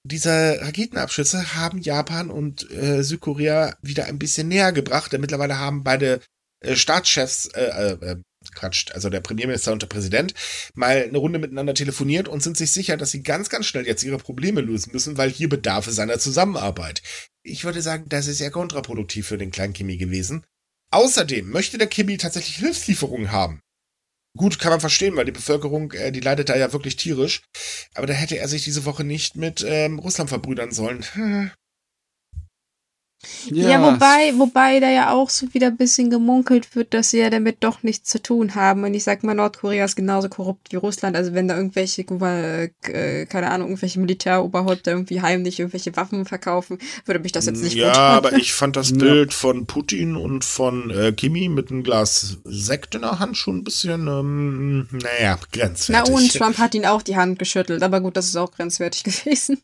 diese 0.05 0.59
Raketenabschüsse 0.61 1.55
haben 1.55 1.79
Japan 1.79 2.29
und 2.29 2.69
äh, 2.71 3.03
Südkorea 3.03 3.75
wieder 3.81 4.05
ein 4.05 4.19
bisschen 4.19 4.47
näher 4.47 4.71
gebracht, 4.71 5.11
denn 5.11 5.21
mittlerweile 5.21 5.57
haben 5.57 5.83
beide 5.83 6.21
äh, 6.61 6.75
Staatschefs, 6.75 7.47
äh, 7.47 7.63
äh, 7.63 8.11
äh, 8.11 8.15
Quatsch, 8.53 8.91
also 8.91 9.09
der 9.09 9.21
Premierminister 9.21 9.73
und 9.73 9.81
der 9.81 9.87
Präsident, 9.87 10.35
mal 10.75 11.03
eine 11.03 11.17
Runde 11.17 11.39
miteinander 11.39 11.73
telefoniert 11.73 12.27
und 12.27 12.43
sind 12.43 12.55
sich 12.55 12.71
sicher, 12.71 12.97
dass 12.97 13.09
sie 13.09 13.23
ganz, 13.23 13.49
ganz 13.49 13.65
schnell 13.65 13.87
jetzt 13.87 14.03
ihre 14.03 14.19
Probleme 14.19 14.61
lösen 14.61 14.91
müssen, 14.93 15.17
weil 15.17 15.31
hier 15.31 15.49
bedarf 15.49 15.87
es 15.87 15.97
einer 15.97 16.19
Zusammenarbeit. 16.19 17.01
Ich 17.41 17.63
würde 17.63 17.81
sagen, 17.81 18.05
das 18.07 18.27
ist 18.27 18.39
ja 18.39 18.51
kontraproduktiv 18.51 19.25
für 19.25 19.39
den 19.39 19.49
kleinen 19.49 19.73
Kimi 19.73 19.97
gewesen. 19.97 20.45
Außerdem 20.91 21.49
möchte 21.49 21.79
der 21.79 21.87
Kimi 21.87 22.17
tatsächlich 22.17 22.57
Hilfslieferungen 22.57 23.31
haben. 23.31 23.61
Gut, 24.35 24.59
kann 24.59 24.71
man 24.71 24.81
verstehen, 24.81 25.15
weil 25.15 25.25
die 25.25 25.31
Bevölkerung, 25.31 25.91
äh, 25.93 26.11
die 26.11 26.19
leidet 26.19 26.49
da 26.49 26.55
ja 26.55 26.73
wirklich 26.73 26.97
tierisch. 26.97 27.41
Aber 27.93 28.07
da 28.07 28.13
hätte 28.13 28.37
er 28.37 28.47
sich 28.47 28.63
diese 28.63 28.85
Woche 28.85 29.03
nicht 29.03 29.35
mit 29.35 29.65
ähm, 29.67 29.99
Russland 29.99 30.29
verbrüdern 30.29 30.71
sollen. 30.71 31.05
Ja, 33.51 33.69
ja, 33.69 33.81
wobei, 33.81 34.33
wobei 34.37 34.79
da 34.79 34.89
ja 34.89 35.13
auch 35.13 35.29
so 35.29 35.53
wieder 35.53 35.67
ein 35.67 35.77
bisschen 35.77 36.09
gemunkelt 36.09 36.75
wird, 36.75 36.93
dass 36.93 37.11
sie 37.11 37.19
ja 37.19 37.29
damit 37.29 37.57
doch 37.61 37.83
nichts 37.83 38.09
zu 38.09 38.21
tun 38.21 38.55
haben. 38.55 38.83
Und 38.83 38.93
ich 38.93 39.03
sag 39.03 39.23
mal, 39.23 39.35
Nordkorea 39.35 39.85
ist 39.85 39.95
genauso 39.95 40.29
korrupt 40.29 40.71
wie 40.71 40.77
Russland. 40.77 41.15
Also 41.15 41.33
wenn 41.33 41.47
da 41.47 41.55
irgendwelche, 41.55 42.01
äh, 42.01 43.25
keine 43.25 43.51
Ahnung, 43.51 43.69
irgendwelche 43.69 43.99
Militäroberhäupter 43.99 44.91
irgendwie 44.91 45.21
heimlich 45.21 45.59
irgendwelche 45.59 45.95
Waffen 45.95 46.25
verkaufen, 46.25 46.79
würde 47.05 47.19
mich 47.19 47.31
das 47.31 47.45
jetzt 47.45 47.63
nicht 47.63 47.75
Ja, 47.75 47.93
aber 47.93 48.33
ich 48.33 48.53
fand 48.53 48.75
das 48.75 48.93
Bild 48.97 49.33
von 49.33 49.65
Putin 49.65 50.15
und 50.15 50.43
von 50.43 50.89
äh, 50.89 51.11
Kimi 51.11 51.49
mit 51.49 51.71
einem 51.71 51.83
Glas 51.83 52.37
Sekt 52.45 52.95
in 52.95 53.01
der 53.01 53.19
Hand 53.19 53.37
schon 53.37 53.57
ein 53.57 53.63
bisschen, 53.63 54.07
ähm, 54.07 54.87
naja, 54.91 55.39
grenzwertig. 55.51 56.09
Na 56.09 56.15
und 56.15 56.33
Trump 56.33 56.57
hat 56.57 56.75
ihn 56.75 56.85
auch 56.85 57.01
die 57.01 57.15
Hand 57.15 57.39
geschüttelt. 57.39 57.83
Aber 57.83 58.01
gut, 58.01 58.17
das 58.17 58.27
ist 58.27 58.35
auch 58.35 58.51
grenzwertig 58.51 59.03
gewesen. 59.25 59.61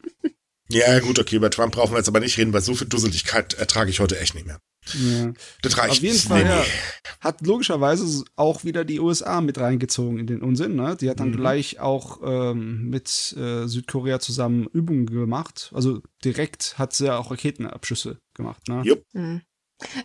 Ja, 0.71 0.99
gut, 0.99 1.19
okay, 1.19 1.35
über 1.35 1.49
Trump 1.49 1.73
brauchen 1.73 1.91
wir 1.91 1.97
jetzt 1.97 2.07
aber 2.07 2.19
nicht 2.19 2.37
reden, 2.37 2.53
weil 2.53 2.61
so 2.61 2.75
viel 2.75 2.87
Dusseligkeit 2.87 3.53
ertrage 3.53 3.89
ich 3.89 3.99
heute 3.99 4.19
echt 4.19 4.35
nicht 4.35 4.47
mehr. 4.47 4.59
Ja. 4.93 5.33
Das 5.61 5.77
reicht. 5.77 5.91
Auf 5.91 5.99
jeden 5.99 6.17
Fall 6.17 6.43
nee, 6.43 6.71
hat 7.19 7.45
logischerweise 7.45 8.23
auch 8.35 8.63
wieder 8.63 8.83
die 8.83 8.99
USA 8.99 9.41
mit 9.41 9.59
reingezogen 9.59 10.17
in 10.17 10.27
den 10.27 10.41
Unsinn. 10.41 10.75
Ne? 10.75 10.97
Die 10.99 11.09
hat 11.09 11.19
dann 11.19 11.29
mhm. 11.29 11.37
gleich 11.37 11.79
auch 11.79 12.19
ähm, 12.23 12.89
mit 12.89 13.35
äh, 13.37 13.67
Südkorea 13.67 14.19
zusammen 14.19 14.67
Übungen 14.73 15.05
gemacht. 15.05 15.71
Also 15.75 16.01
direkt 16.25 16.79
hat 16.79 16.93
sie 16.93 17.05
ja 17.05 17.17
auch 17.17 17.29
Raketenabschüsse 17.29 18.17
gemacht. 18.33 18.67
Ne? 18.67 18.81
Jupp. 18.83 19.03
Mhm. 19.13 19.41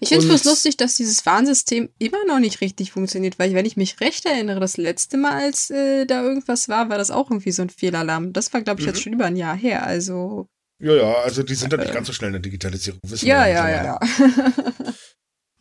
Ich 0.00 0.08
finde 0.08 0.24
es 0.24 0.28
bloß 0.28 0.44
lustig, 0.44 0.76
dass 0.78 0.94
dieses 0.94 1.26
Warnsystem 1.26 1.90
immer 1.98 2.24
noch 2.26 2.38
nicht 2.38 2.62
richtig 2.62 2.92
funktioniert, 2.92 3.38
weil 3.38 3.52
wenn 3.52 3.66
ich 3.66 3.76
mich 3.76 4.00
recht 4.00 4.24
erinnere, 4.24 4.58
das 4.58 4.78
letzte 4.78 5.18
Mal, 5.18 5.32
als 5.32 5.70
äh, 5.70 6.06
da 6.06 6.22
irgendwas 6.22 6.68
war, 6.68 6.88
war 6.88 6.96
das 6.96 7.10
auch 7.10 7.30
irgendwie 7.30 7.52
so 7.52 7.62
ein 7.62 7.70
Fehlalarm. 7.70 8.32
Das 8.32 8.52
war, 8.54 8.62
glaube 8.62 8.80
ich, 8.80 8.86
mhm. 8.86 8.92
jetzt 8.92 9.02
schon 9.02 9.12
über 9.12 9.26
ein 9.26 9.36
Jahr 9.36 9.56
her. 9.56 9.86
Also 9.86 10.48
ja, 10.78 10.94
ja, 10.94 11.14
also 11.22 11.42
die 11.42 11.54
sind 11.54 11.72
ja 11.72 11.78
nicht 11.78 11.92
ganz 11.92 12.06
so 12.06 12.12
schnell 12.12 12.28
in 12.28 12.34
der 12.34 12.42
Digitalisierung. 12.42 13.00
Wissen 13.02 13.26
ja, 13.26 13.46
ja, 13.46 13.68
ja, 13.68 13.84
ja. 13.84 14.00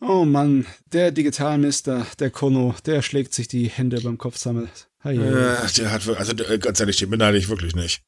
oh 0.00 0.24
Mann, 0.24 0.66
der 0.92 1.10
Digitalmister, 1.10 2.06
der 2.18 2.30
Kono, 2.30 2.74
der 2.84 3.02
schlägt 3.02 3.32
sich 3.32 3.48
die 3.48 3.68
Hände 3.68 4.00
beim 4.00 4.18
Kopf 4.18 4.36
zusammen. 4.36 4.68
Hey, 5.00 5.16
äh, 5.16 5.56
der 5.76 5.92
hat, 5.92 6.08
also 6.08 6.32
äh, 6.32 6.58
ganz 6.58 6.80
ehrlich, 6.80 6.96
den 6.96 7.10
beneide 7.10 7.38
ich 7.38 7.48
wirklich 7.48 7.74
nicht. 7.74 8.02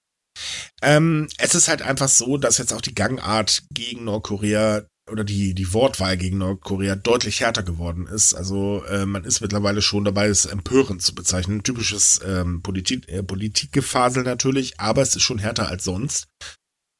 Ähm, 0.83 1.29
es 1.39 1.55
ist 1.55 1.69
halt 1.69 1.83
einfach 1.83 2.09
so, 2.09 2.37
dass 2.37 2.59
jetzt 2.59 2.73
auch 2.73 2.81
die 2.81 2.95
Gangart 2.95 3.63
gegen 3.73 4.05
Nordkorea 4.05 4.85
oder 5.11 5.25
die, 5.25 5.55
die 5.55 5.73
Wortwahl 5.73 6.17
gegen 6.17 6.39
Nordkorea 6.39 6.95
deutlich 6.95 7.41
härter 7.41 7.63
geworden 7.63 8.07
ist. 8.07 8.35
Also 8.35 8.85
äh, 8.85 9.07
man 9.07 9.25
ist 9.25 9.41
mittlerweile 9.41 9.83
schon 9.83 10.05
dabei, 10.05 10.27
es 10.27 10.45
empörend 10.45 11.03
zu 11.03 11.15
bezeichnen. 11.15 11.63
Typisches 11.63 12.21
ähm, 12.25 12.63
Politik, 12.63 13.09
äh, 13.09 13.23
Politikgefasel 13.23 14.23
natürlich, 14.23 14.79
aber 14.79 15.03
es 15.03 15.17
ist 15.17 15.23
schon 15.23 15.39
härter 15.39 15.69
als 15.69 15.85
sonst. 15.85 16.29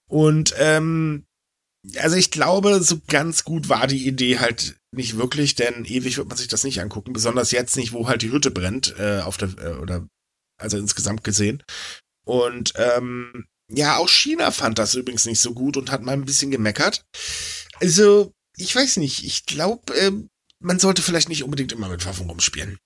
Und 0.09 0.55
ähm, 0.59 1.25
also 1.97 2.17
ich 2.17 2.31
glaube, 2.31 2.83
so 2.83 3.01
ganz 3.07 3.45
gut 3.45 3.69
war 3.69 3.87
die 3.87 4.07
Idee 4.07 4.39
halt 4.39 4.77
nicht 4.91 5.17
wirklich, 5.17 5.55
denn 5.55 5.85
ewig 5.85 6.17
wird 6.17 6.29
man 6.29 6.37
sich 6.37 6.49
das 6.49 6.65
nicht 6.65 6.81
angucken, 6.81 7.13
besonders 7.13 7.51
jetzt 7.51 7.77
nicht, 7.77 7.93
wo 7.93 8.09
halt 8.09 8.23
die 8.23 8.33
Hütte 8.33 8.51
brennt, 8.51 8.95
äh, 8.99 9.21
auf 9.21 9.37
der, 9.37 9.51
äh, 9.59 9.79
oder 9.79 10.07
also 10.59 10.77
insgesamt 10.79 11.25
gesehen. 11.25 11.63
Und 12.25 12.73
ähm, 12.77 13.47
ja, 13.71 13.99
auch 13.99 14.09
China 14.09 14.51
fand 14.51 14.79
das 14.79 14.95
übrigens 14.95 15.27
nicht 15.27 15.41
so 15.41 15.53
gut 15.53 15.77
und 15.77 15.91
hat 15.91 16.03
mal 16.03 16.13
ein 16.13 16.25
bisschen 16.25 16.51
gemeckert. 16.51 17.05
Also, 17.81 18.33
ich 18.57 18.75
weiß 18.75 18.97
nicht, 18.97 19.25
ich 19.25 19.47
glaube, 19.47 19.95
äh, 19.95 20.11
man 20.59 20.79
sollte 20.79 21.03
vielleicht 21.03 21.29
nicht 21.29 21.45
unbedingt 21.45 21.73
immer 21.73 21.89
mit 21.89 22.05
Waffen 22.07 22.29
rumspielen. 22.29 22.79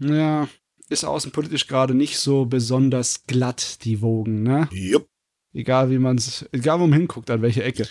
Ja, 0.00 0.48
ist 0.88 1.04
außenpolitisch 1.04 1.66
gerade 1.66 1.94
nicht 1.94 2.18
so 2.18 2.46
besonders 2.46 3.24
glatt, 3.26 3.84
die 3.84 4.00
Wogen, 4.00 4.42
ne? 4.42 4.68
Jupp. 4.72 5.08
Egal 5.54 5.90
wie 5.90 5.98
man 5.98 6.18
es, 6.18 6.44
egal 6.52 6.80
wo 6.80 6.86
man 6.86 6.98
hinguckt, 6.98 7.30
an 7.30 7.42
welche 7.42 7.64
Ecke. 7.64 7.88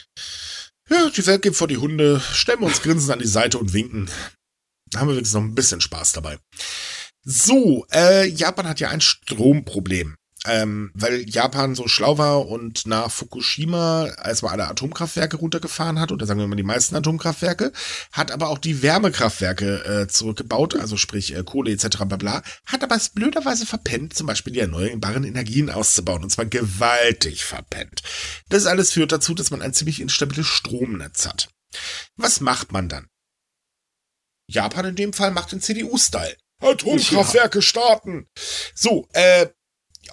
Ja, 0.89 1.09
die 1.09 1.25
Welt 1.25 1.41
geht 1.41 1.55
vor 1.55 1.67
die 1.67 1.77
Hunde, 1.77 2.19
stellen 2.19 2.59
wir 2.59 2.67
uns 2.67 2.81
grinsend 2.81 3.11
an 3.11 3.19
die 3.19 3.27
Seite 3.27 3.57
und 3.57 3.73
winken. 3.73 4.09
Da 4.89 4.99
haben 4.99 5.09
wir 5.09 5.15
wenigstens 5.15 5.35
noch 5.35 5.43
ein 5.43 5.55
bisschen 5.55 5.81
Spaß 5.81 6.13
dabei. 6.13 6.37
So, 7.23 7.85
äh, 7.91 8.25
Japan 8.27 8.69
hat 8.69 8.79
ja 8.79 8.89
ein 8.89 9.01
Stromproblem 9.01 10.15
ähm, 10.47 10.91
weil 10.93 11.29
Japan 11.29 11.75
so 11.75 11.87
schlau 11.87 12.17
war 12.17 12.47
und 12.47 12.87
nach 12.87 13.11
Fukushima 13.11 14.07
erstmal 14.23 14.53
alle 14.53 14.67
Atomkraftwerke 14.67 15.37
runtergefahren 15.37 15.99
hat, 15.99 16.11
oder 16.11 16.25
sagen 16.25 16.39
wir 16.39 16.47
mal 16.47 16.55
die 16.55 16.63
meisten 16.63 16.95
Atomkraftwerke, 16.95 17.71
hat 18.11 18.31
aber 18.31 18.49
auch 18.49 18.57
die 18.57 18.81
Wärmekraftwerke 18.81 19.85
äh, 19.85 20.07
zurückgebaut, 20.07 20.75
also 20.75 20.97
sprich 20.97 21.35
äh, 21.35 21.43
Kohle 21.43 21.71
etc. 21.71 21.97
bla 22.05 22.17
bla, 22.17 22.43
hat 22.65 22.83
aber 22.83 22.95
es 22.95 23.09
blöderweise 23.09 23.65
verpennt, 23.65 24.13
zum 24.13 24.27
Beispiel 24.27 24.53
die 24.53 24.59
erneuerbaren 24.59 25.23
Energien 25.23 25.69
auszubauen, 25.69 26.23
und 26.23 26.29
zwar 26.29 26.45
gewaltig 26.45 27.43
verpennt. 27.43 28.01
Das 28.49 28.65
alles 28.65 28.91
führt 28.91 29.11
dazu, 29.11 29.33
dass 29.33 29.51
man 29.51 29.61
ein 29.61 29.73
ziemlich 29.73 30.01
instabiles 30.01 30.47
Stromnetz 30.47 31.27
hat. 31.27 31.49
Was 32.15 32.39
macht 32.39 32.71
man 32.71 32.89
dann? 32.89 33.07
Japan 34.49 34.85
in 34.85 34.95
dem 34.95 35.13
Fall 35.13 35.31
macht 35.31 35.51
den 35.51 35.61
CDU-Style. 35.61 36.37
Atomkraftwerke 36.59 37.61
starten. 37.61 38.27
So, 38.73 39.07
äh, 39.13 39.47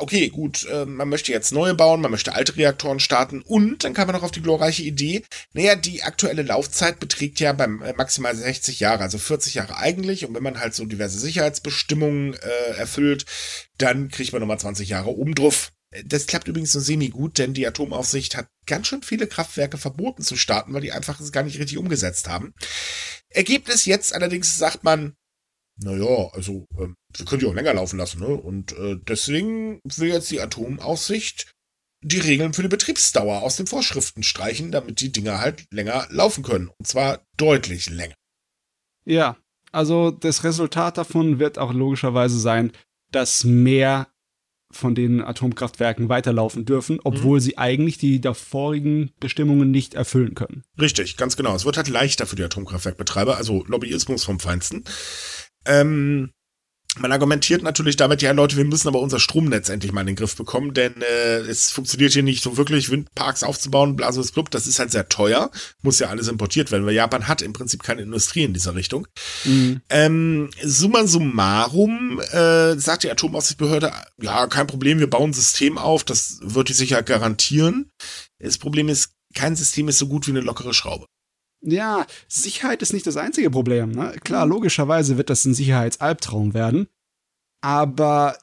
okay, 0.01 0.29
gut, 0.29 0.67
äh, 0.67 0.85
man 0.85 1.09
möchte 1.09 1.33
jetzt 1.33 1.53
neue 1.53 1.75
bauen, 1.75 2.01
man 2.01 2.11
möchte 2.11 2.35
alte 2.35 2.57
Reaktoren 2.57 3.01
starten 3.01 3.43
und 3.43 3.85
dann 3.85 3.95
kam 3.95 4.07
man 4.07 4.17
noch 4.17 4.23
auf 4.23 4.31
die 4.31 4.43
glorreiche 4.43 4.83
Idee, 4.83 5.23
naja, 5.53 5.77
die 5.77 6.03
aktuelle 6.03 6.43
Laufzeit 6.43 7.01
beträgt 7.01 7.41
ja 7.41 7.53
beim 7.53 7.83
äh, 7.83 7.93
maximal 7.95 8.35
60 8.35 8.81
Jahre, 8.81 9.03
also 9.03 9.19
40 9.19 9.55
Jahre 9.55 9.77
eigentlich 9.77 10.27
und 10.27 10.35
wenn 10.35 10.43
man 10.43 10.59
halt 10.59 10.75
so 10.75 10.85
diverse 10.85 11.19
Sicherheitsbestimmungen 11.19 12.35
äh, 12.35 12.77
erfüllt, 12.77 13.27
dann 13.79 14.09
kriegt 14.09 14.33
man 14.33 14.41
nochmal 14.41 14.61
20 14.61 14.89
Jahre 14.89 15.11
oben. 15.11 15.35
Das 16.05 16.27
klappt 16.27 16.49
übrigens 16.49 16.75
nur 16.75 16.83
semi-gut, 16.83 17.39
denn 17.39 17.55
die 17.55 17.67
Atomaufsicht 17.67 18.37
hat 18.37 18.49
ganz 18.67 18.89
schön 18.89 19.03
viele 19.03 19.27
Kraftwerke 19.27 19.79
verboten 19.79 20.23
zu 20.23 20.37
starten, 20.37 20.75
weil 20.75 20.81
die 20.81 20.93
einfach 20.93 21.21
es 21.21 21.33
gar 21.33 21.45
nicht 21.45 21.59
richtig 21.59 21.79
umgesetzt 21.79 22.29
haben. 22.29 22.53
Ergebnis 23.29 23.85
jetzt 23.85 24.15
allerdings 24.15 24.59
sagt 24.59 24.85
man, 24.85 25.15
naja, 25.77 26.31
also 26.33 26.67
ähm, 26.79 26.97
wir 27.17 27.27
können 27.27 27.41
die 27.41 27.47
auch 27.47 27.55
länger 27.55 27.75
laufen 27.75 27.99
lassen, 27.99 28.21
ne? 28.21 28.29
Und 28.29 28.73
äh, 28.73 28.97
deswegen 29.09 29.81
will 29.85 30.09
jetzt 30.09 30.31
die 30.31 30.41
Atomaufsicht 30.41 31.53
die 32.05 32.21
Regeln 32.21 32.53
für 32.53 32.63
die 32.63 32.69
Betriebsdauer 32.69 33.43
aus 33.43 33.57
den 33.57 33.67
Vorschriften 33.67 34.23
streichen, 34.23 34.71
damit 34.71 35.01
die 35.01 35.11
Dinger 35.11 35.41
halt 35.41 35.65
länger 35.73 36.07
laufen 36.11 36.45
können. 36.45 36.71
Und 36.79 36.87
zwar 36.87 37.25
deutlich 37.37 37.89
länger. 37.89 38.15
Ja, 39.07 39.39
also 39.73 40.11
das 40.11 40.45
Resultat 40.45 40.99
davon 40.99 41.39
wird 41.39 41.59
auch 41.59 41.73
logischerweise 41.73 42.39
sein, 42.39 42.73
dass 43.11 43.45
mehr 43.45 44.09
von 44.71 44.95
den 44.95 45.23
Atomkraftwerken 45.23 46.09
weiterlaufen 46.09 46.65
dürfen, 46.65 46.99
obwohl 47.05 47.39
mhm. 47.39 47.43
sie 47.43 47.59
eigentlich 47.59 47.97
die 47.97 48.21
davorigen 48.21 49.13
Bestimmungen 49.21 49.71
nicht 49.71 49.95
erfüllen 49.95 50.35
können. 50.35 50.65
Richtig, 50.81 51.17
ganz 51.17 51.37
genau. 51.37 51.55
Es 51.55 51.65
wird 51.65 51.77
halt 51.77 51.89
leichter 51.89 52.27
für 52.27 52.37
die 52.37 52.43
Atomkraftwerkbetreiber, 52.43 53.37
also 53.37 53.65
Lobbyismus 53.67 54.25
vom 54.25 54.41
Feinsten. 54.41 54.85
Ähm, 55.67 56.31
man 56.97 57.11
argumentiert 57.11 57.63
natürlich 57.63 57.97
damit, 57.97 58.23
ja 58.23 58.31
Leute, 58.31 58.57
wir 58.57 58.65
müssen 58.65 58.87
aber 58.87 59.01
unser 59.01 59.19
Stromnetz 59.19 59.69
endlich 59.69 59.93
mal 59.93 60.03
in 60.03 60.09
den 60.09 60.17
Griff 60.17 60.37
bekommen, 60.37 60.75
denn 60.75 61.03
äh, 61.03 61.39
es 61.39 61.71
funktioniert 61.71 62.13
hier 62.13 62.23
nicht 62.23 62.43
so 62.43 62.57
wirklich, 62.57 62.91
Windparks 62.91 63.43
aufzubauen, 63.43 63.97
Blasus 63.97 64.33
Club, 64.33 64.51
das 64.51 64.69
ist 64.69 64.79
halt 64.79 64.93
sehr 64.93 65.09
teuer, 65.09 65.51
muss 65.83 65.99
ja 65.99 66.09
alles 66.09 66.29
importiert 66.29 66.71
werden, 66.71 66.87
weil 66.87 66.95
Japan 66.95 67.27
hat 67.27 67.43
im 67.43 67.53
Prinzip 67.53 67.83
keine 67.83 68.03
Industrie 68.03 68.45
in 68.45 68.55
dieser 68.55 68.77
Richtung. 68.77 69.09
Mhm. 69.45 69.81
Ähm, 69.91 70.51
summa 70.63 71.07
summarum 71.07 72.21
äh, 72.21 72.79
sagt 72.79 73.03
die 73.03 73.11
Atomaufsichtsbehörde, 73.11 73.93
ja, 74.21 74.47
kein 74.47 74.69
Problem, 74.69 75.01
wir 75.01 75.11
bauen 75.11 75.31
ein 75.31 75.35
System 75.35 75.79
auf, 75.79 76.05
das 76.05 76.39
wird 76.43 76.69
die 76.69 76.75
Sicherheit 76.75 77.07
garantieren. 77.07 77.91
Das 78.39 78.59
Problem 78.59 78.89
ist, 78.89 79.11
kein 79.35 79.57
System 79.57 79.89
ist 79.89 79.99
so 79.99 80.07
gut 80.07 80.29
wie 80.29 80.31
eine 80.31 80.41
lockere 80.41 80.75
Schraube. 80.75 81.07
Ja, 81.65 82.07
Sicherheit 82.29 82.83
ist 82.83 82.93
nicht 82.93 83.07
das 83.07 83.17
einzige 83.17 83.51
Problem. 83.51 83.93
Ne? 83.93 84.15
Klar, 84.23 84.47
logischerweise 84.47 85.17
wird 85.17 85.31
das 85.31 85.45
ein 85.45 85.55
Sicherheitsalbtraum 85.55 86.55
werden. 86.55 86.89
Aber 87.63 88.37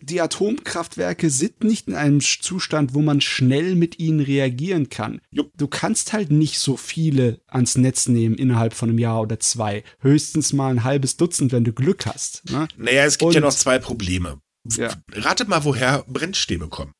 die 0.00 0.20
Atomkraftwerke 0.20 1.30
sind 1.30 1.64
nicht 1.64 1.88
in 1.88 1.96
einem 1.96 2.20
Zustand, 2.20 2.94
wo 2.94 3.02
man 3.02 3.20
schnell 3.20 3.74
mit 3.74 3.98
ihnen 3.98 4.20
reagieren 4.20 4.88
kann. 4.88 5.20
Du 5.32 5.66
kannst 5.66 6.12
halt 6.12 6.30
nicht 6.30 6.60
so 6.60 6.76
viele 6.76 7.40
ans 7.48 7.76
Netz 7.76 8.06
nehmen 8.06 8.36
innerhalb 8.36 8.72
von 8.72 8.88
einem 8.88 9.00
Jahr 9.00 9.22
oder 9.22 9.40
zwei. 9.40 9.82
Höchstens 9.98 10.52
mal 10.52 10.70
ein 10.70 10.84
halbes 10.84 11.16
Dutzend, 11.16 11.50
wenn 11.50 11.64
du 11.64 11.72
Glück 11.72 12.06
hast. 12.06 12.48
Ne? 12.48 12.68
Naja, 12.76 13.04
es 13.04 13.18
gibt 13.18 13.30
Und, 13.30 13.34
ja 13.34 13.40
noch 13.40 13.52
zwei 13.52 13.80
Probleme. 13.80 14.38
Ja. 14.76 14.94
Ratet 15.12 15.48
mal, 15.48 15.64
woher 15.64 16.04
Brennstäbe 16.06 16.68
kommen. 16.68 16.92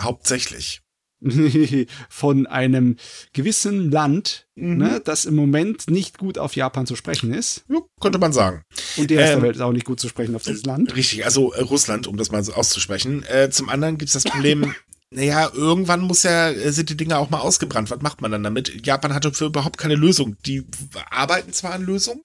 Hauptsächlich. 0.00 0.80
von 2.08 2.46
einem 2.46 2.96
gewissen 3.32 3.90
Land, 3.90 4.46
mhm. 4.54 4.76
ne, 4.76 5.00
das 5.04 5.24
im 5.24 5.34
Moment 5.34 5.88
nicht 5.90 6.18
gut 6.18 6.38
auf 6.38 6.56
Japan 6.56 6.86
zu 6.86 6.96
sprechen 6.96 7.32
ist. 7.32 7.64
Ja, 7.68 7.80
könnte 8.00 8.18
man 8.18 8.32
sagen. 8.32 8.62
Und 8.96 9.10
die 9.10 9.16
Rest 9.16 9.32
ähm, 9.32 9.40
der 9.40 9.48
Welt 9.48 9.56
ist 9.56 9.62
auch 9.62 9.72
nicht 9.72 9.86
gut 9.86 10.00
zu 10.00 10.08
sprechen 10.08 10.34
auf 10.34 10.42
dieses 10.42 10.64
Land. 10.64 10.94
Richtig, 10.94 11.24
also 11.24 11.52
äh, 11.52 11.62
Russland, 11.62 12.06
um 12.06 12.16
das 12.16 12.30
mal 12.30 12.42
so 12.44 12.52
auszusprechen. 12.52 13.24
Äh, 13.24 13.50
zum 13.50 13.68
anderen 13.68 13.98
gibt 13.98 14.08
es 14.08 14.22
das 14.22 14.24
Problem, 14.24 14.74
naja, 15.10 15.50
irgendwann 15.54 16.00
muss 16.00 16.24
ja, 16.24 16.50
äh, 16.50 16.72
sind 16.72 16.90
die 16.90 16.96
Dinge 16.96 17.18
auch 17.18 17.30
mal 17.30 17.38
ausgebrannt. 17.38 17.90
Was 17.90 18.02
macht 18.02 18.20
man 18.20 18.32
dann 18.32 18.42
damit? 18.42 18.84
Japan 18.86 19.14
hatte 19.14 19.32
für 19.32 19.46
überhaupt 19.46 19.78
keine 19.78 19.94
Lösung. 19.94 20.36
Die 20.44 20.64
arbeiten 21.10 21.52
zwar 21.52 21.72
an 21.72 21.82
Lösungen, 21.82 22.22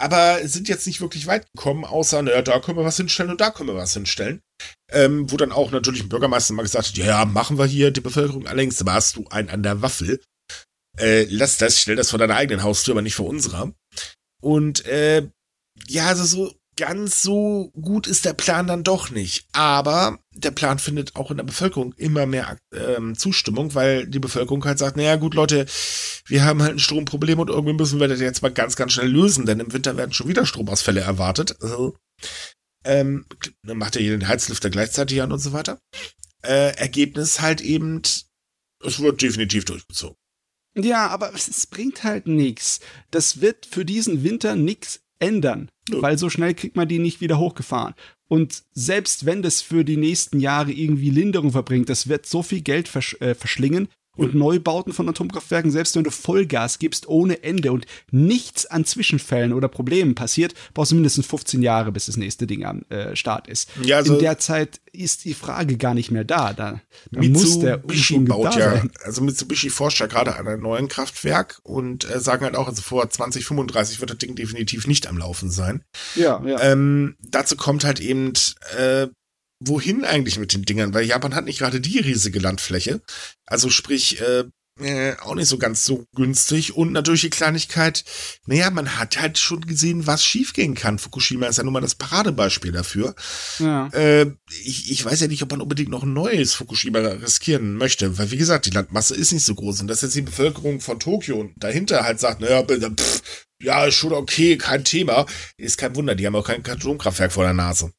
aber 0.00 0.46
sind 0.48 0.68
jetzt 0.68 0.86
nicht 0.86 1.00
wirklich 1.00 1.26
weit 1.26 1.46
gekommen, 1.52 1.84
außer, 1.84 2.22
naja, 2.22 2.42
da 2.42 2.58
können 2.60 2.78
wir 2.78 2.84
was 2.84 2.96
hinstellen 2.96 3.30
und 3.30 3.40
da 3.40 3.50
können 3.50 3.68
wir 3.68 3.76
was 3.76 3.92
hinstellen. 3.92 4.40
Ähm, 4.90 5.30
wo 5.30 5.36
dann 5.36 5.52
auch 5.52 5.70
natürlich 5.70 6.02
ein 6.02 6.08
Bürgermeister 6.08 6.54
mal 6.54 6.62
gesagt 6.62 6.88
hat, 6.88 6.96
ja, 6.96 7.24
machen 7.24 7.58
wir 7.58 7.66
hier 7.66 7.90
die 7.90 8.00
Bevölkerung 8.00 8.46
allerdings, 8.46 8.82
hast 8.84 9.16
du 9.16 9.26
einen 9.28 9.50
an 9.50 9.62
der 9.62 9.82
Waffel. 9.82 10.20
Äh, 10.98 11.24
lass 11.30 11.58
das, 11.58 11.78
stell 11.80 11.96
das 11.96 12.10
vor 12.10 12.18
deiner 12.18 12.36
eigenen 12.36 12.62
Haustür, 12.62 12.94
aber 12.94 13.02
nicht 13.02 13.14
vor 13.14 13.26
unserer. 13.26 13.72
Und 14.42 14.84
äh, 14.86 15.28
ja, 15.86 16.08
also 16.08 16.24
so 16.24 16.59
ganz 16.80 17.20
so 17.20 17.70
gut 17.78 18.06
ist 18.06 18.24
der 18.24 18.32
Plan 18.32 18.66
dann 18.66 18.82
doch 18.82 19.10
nicht. 19.10 19.44
Aber 19.52 20.18
der 20.32 20.50
Plan 20.50 20.78
findet 20.78 21.14
auch 21.14 21.30
in 21.30 21.36
der 21.36 21.44
Bevölkerung 21.44 21.92
immer 21.98 22.24
mehr 22.24 22.56
ähm, 22.74 23.18
Zustimmung, 23.18 23.74
weil 23.74 24.06
die 24.06 24.18
Bevölkerung 24.18 24.64
halt 24.64 24.78
sagt, 24.78 24.96
naja 24.96 25.16
gut 25.16 25.34
Leute, 25.34 25.66
wir 26.24 26.42
haben 26.42 26.62
halt 26.62 26.72
ein 26.72 26.78
Stromproblem 26.78 27.38
und 27.38 27.50
irgendwie 27.50 27.74
müssen 27.74 28.00
wir 28.00 28.08
das 28.08 28.20
jetzt 28.20 28.40
mal 28.40 28.50
ganz, 28.50 28.76
ganz 28.76 28.94
schnell 28.94 29.10
lösen, 29.10 29.44
denn 29.44 29.60
im 29.60 29.74
Winter 29.74 29.98
werden 29.98 30.14
schon 30.14 30.28
wieder 30.28 30.46
Stromausfälle 30.46 31.02
erwartet. 31.02 31.54
Also, 31.60 31.98
ähm, 32.84 33.26
dann 33.62 33.76
macht 33.76 33.96
er 33.96 34.02
hier 34.02 34.16
den 34.16 34.26
Heizlüfter 34.26 34.70
gleichzeitig 34.70 35.20
an 35.20 35.32
und 35.32 35.40
so 35.40 35.52
weiter. 35.52 35.78
Äh, 36.42 36.74
Ergebnis 36.76 37.42
halt 37.42 37.60
eben, 37.60 38.00
es 38.82 39.00
wird 39.00 39.20
definitiv 39.20 39.66
durchgezogen. 39.66 40.16
Ja, 40.74 41.08
aber 41.08 41.34
es 41.34 41.66
bringt 41.66 42.04
halt 42.04 42.26
nichts. 42.26 42.80
Das 43.10 43.42
wird 43.42 43.66
für 43.66 43.84
diesen 43.84 44.22
Winter 44.24 44.56
nichts 44.56 45.00
ändern, 45.20 45.70
ja. 45.88 46.02
weil 46.02 46.18
so 46.18 46.28
schnell 46.28 46.54
kriegt 46.54 46.76
man 46.76 46.88
die 46.88 46.98
nicht 46.98 47.20
wieder 47.20 47.38
hochgefahren. 47.38 47.94
Und 48.28 48.64
selbst 48.72 49.26
wenn 49.26 49.42
das 49.42 49.60
für 49.62 49.84
die 49.84 49.96
nächsten 49.96 50.40
Jahre 50.40 50.72
irgendwie 50.72 51.10
Linderung 51.10 51.52
verbringt, 51.52 51.88
das 51.88 52.08
wird 52.08 52.26
so 52.26 52.42
viel 52.42 52.62
Geld 52.62 52.88
versch 52.88 53.16
äh, 53.20 53.34
verschlingen, 53.34 53.88
und 54.16 54.34
Neubauten 54.34 54.92
von 54.92 55.08
Atomkraftwerken, 55.08 55.70
selbst 55.70 55.96
wenn 55.96 56.04
du 56.04 56.10
Vollgas 56.10 56.78
gibst 56.78 57.08
ohne 57.08 57.42
Ende 57.42 57.72
und 57.72 57.86
nichts 58.10 58.66
an 58.66 58.84
Zwischenfällen 58.84 59.52
oder 59.52 59.68
Problemen 59.68 60.14
passiert, 60.14 60.54
brauchst 60.74 60.92
du 60.92 60.96
mindestens 60.96 61.26
15 61.26 61.62
Jahre, 61.62 61.92
bis 61.92 62.06
das 62.06 62.16
nächste 62.16 62.46
Ding 62.46 62.64
am 62.64 62.82
äh, 62.88 63.14
Start 63.16 63.48
ist. 63.48 63.70
Ja, 63.82 63.98
also 63.98 64.14
In 64.14 64.20
der 64.20 64.38
Zeit 64.38 64.80
ist 64.92 65.24
die 65.24 65.34
Frage 65.34 65.76
gar 65.76 65.94
nicht 65.94 66.10
mehr 66.10 66.24
da. 66.24 66.52
Da, 66.52 66.80
da 67.10 67.22
muss 67.22 67.60
der 67.60 67.84
Umschwung 67.84 68.24
baut 68.24 68.56
ja, 68.56 68.72
sein. 68.72 68.90
Also 69.04 69.22
Mitsubishi 69.22 69.70
forscht 69.70 70.00
ja 70.00 70.06
gerade 70.06 70.36
an 70.36 70.46
einem 70.46 70.62
neuen 70.62 70.88
Kraftwerk 70.88 71.60
und 71.62 72.08
äh, 72.10 72.20
sagen 72.20 72.44
halt 72.44 72.56
auch, 72.56 72.68
also 72.68 72.82
vor 72.82 73.08
2035 73.08 74.00
wird 74.00 74.10
das 74.10 74.18
Ding 74.18 74.34
definitiv 74.34 74.86
nicht 74.86 75.06
am 75.06 75.18
Laufen 75.18 75.50
sein. 75.50 75.84
Ja, 76.16 76.42
ja. 76.44 76.60
Ähm, 76.60 77.16
dazu 77.20 77.56
kommt 77.56 77.84
halt 77.84 78.00
eben 78.00 78.32
äh, 78.76 79.06
wohin 79.60 80.04
eigentlich 80.04 80.38
mit 80.38 80.52
den 80.52 80.62
Dingern? 80.62 80.94
Weil 80.94 81.04
Japan 81.04 81.34
hat 81.34 81.44
nicht 81.44 81.58
gerade 81.58 81.80
die 81.80 81.98
riesige 81.98 82.38
Landfläche. 82.38 83.00
Also 83.46 83.70
sprich, 83.70 84.20
äh, 84.20 84.44
äh, 84.80 85.16
auch 85.20 85.34
nicht 85.34 85.48
so 85.48 85.58
ganz 85.58 85.84
so 85.84 86.06
günstig. 86.14 86.76
Und 86.76 86.92
natürlich 86.92 87.22
die 87.22 87.30
Kleinigkeit, 87.30 88.04
naja, 88.46 88.70
man 88.70 88.98
hat 88.98 89.20
halt 89.20 89.38
schon 89.38 89.60
gesehen, 89.62 90.06
was 90.06 90.24
schiefgehen 90.24 90.74
kann. 90.74 90.98
Fukushima 90.98 91.46
ist 91.46 91.58
ja 91.58 91.64
nun 91.64 91.72
mal 91.72 91.80
das 91.80 91.94
Paradebeispiel 91.94 92.72
dafür. 92.72 93.14
Ja. 93.58 93.88
Äh, 93.88 94.32
ich, 94.64 94.90
ich 94.90 95.04
weiß 95.04 95.20
ja 95.20 95.26
nicht, 95.28 95.42
ob 95.42 95.50
man 95.50 95.60
unbedingt 95.60 95.90
noch 95.90 96.02
ein 96.02 96.12
neues 96.12 96.54
Fukushima 96.54 96.98
riskieren 96.98 97.76
möchte, 97.76 98.18
weil 98.18 98.30
wie 98.30 98.36
gesagt, 98.36 98.66
die 98.66 98.70
Landmasse 98.70 99.14
ist 99.14 99.32
nicht 99.32 99.44
so 99.44 99.54
groß. 99.54 99.82
Und 99.82 99.88
dass 99.88 100.02
jetzt 100.02 100.14
die 100.14 100.22
Bevölkerung 100.22 100.80
von 100.80 100.98
Tokio 100.98 101.50
dahinter 101.56 102.04
halt 102.04 102.20
sagt, 102.20 102.40
naja, 102.40 102.62
pff, 102.62 103.22
ja, 103.62 103.84
ist 103.84 103.96
schon 103.96 104.12
okay, 104.12 104.56
kein 104.56 104.84
Thema, 104.84 105.26
ist 105.58 105.76
kein 105.76 105.94
Wunder, 105.94 106.14
die 106.14 106.26
haben 106.26 106.36
auch 106.36 106.46
kein 106.46 106.64
Atomkraftwerk 106.66 107.32
vor 107.32 107.44
der 107.44 107.52
Nase. 107.52 107.92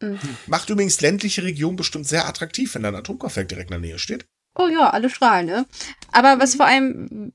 Mhm. 0.00 0.18
Macht 0.46 0.70
übrigens 0.70 1.00
ländliche 1.00 1.42
Regionen 1.42 1.76
bestimmt 1.76 2.06
sehr 2.06 2.26
attraktiv, 2.26 2.74
wenn 2.74 2.82
da 2.82 2.88
ein 2.88 2.94
Atomkraftwerk 2.94 3.48
direkt 3.48 3.70
in 3.70 3.80
der 3.80 3.90
Nähe 3.90 3.98
steht. 3.98 4.26
Oh 4.58 4.66
ja, 4.66 4.90
alle 4.90 5.10
strahlen, 5.10 5.46
ne? 5.46 5.66
Aber 6.10 6.40
was 6.40 6.56
vor 6.56 6.66
allem 6.66 7.32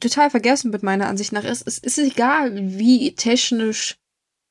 total 0.00 0.30
vergessen 0.30 0.72
wird, 0.72 0.82
meiner 0.82 1.08
Ansicht 1.08 1.32
nach, 1.32 1.44
ist, 1.44 1.66
es 1.66 1.78
ist 1.78 1.98
egal, 1.98 2.54
wie 2.54 3.14
technisch 3.14 3.96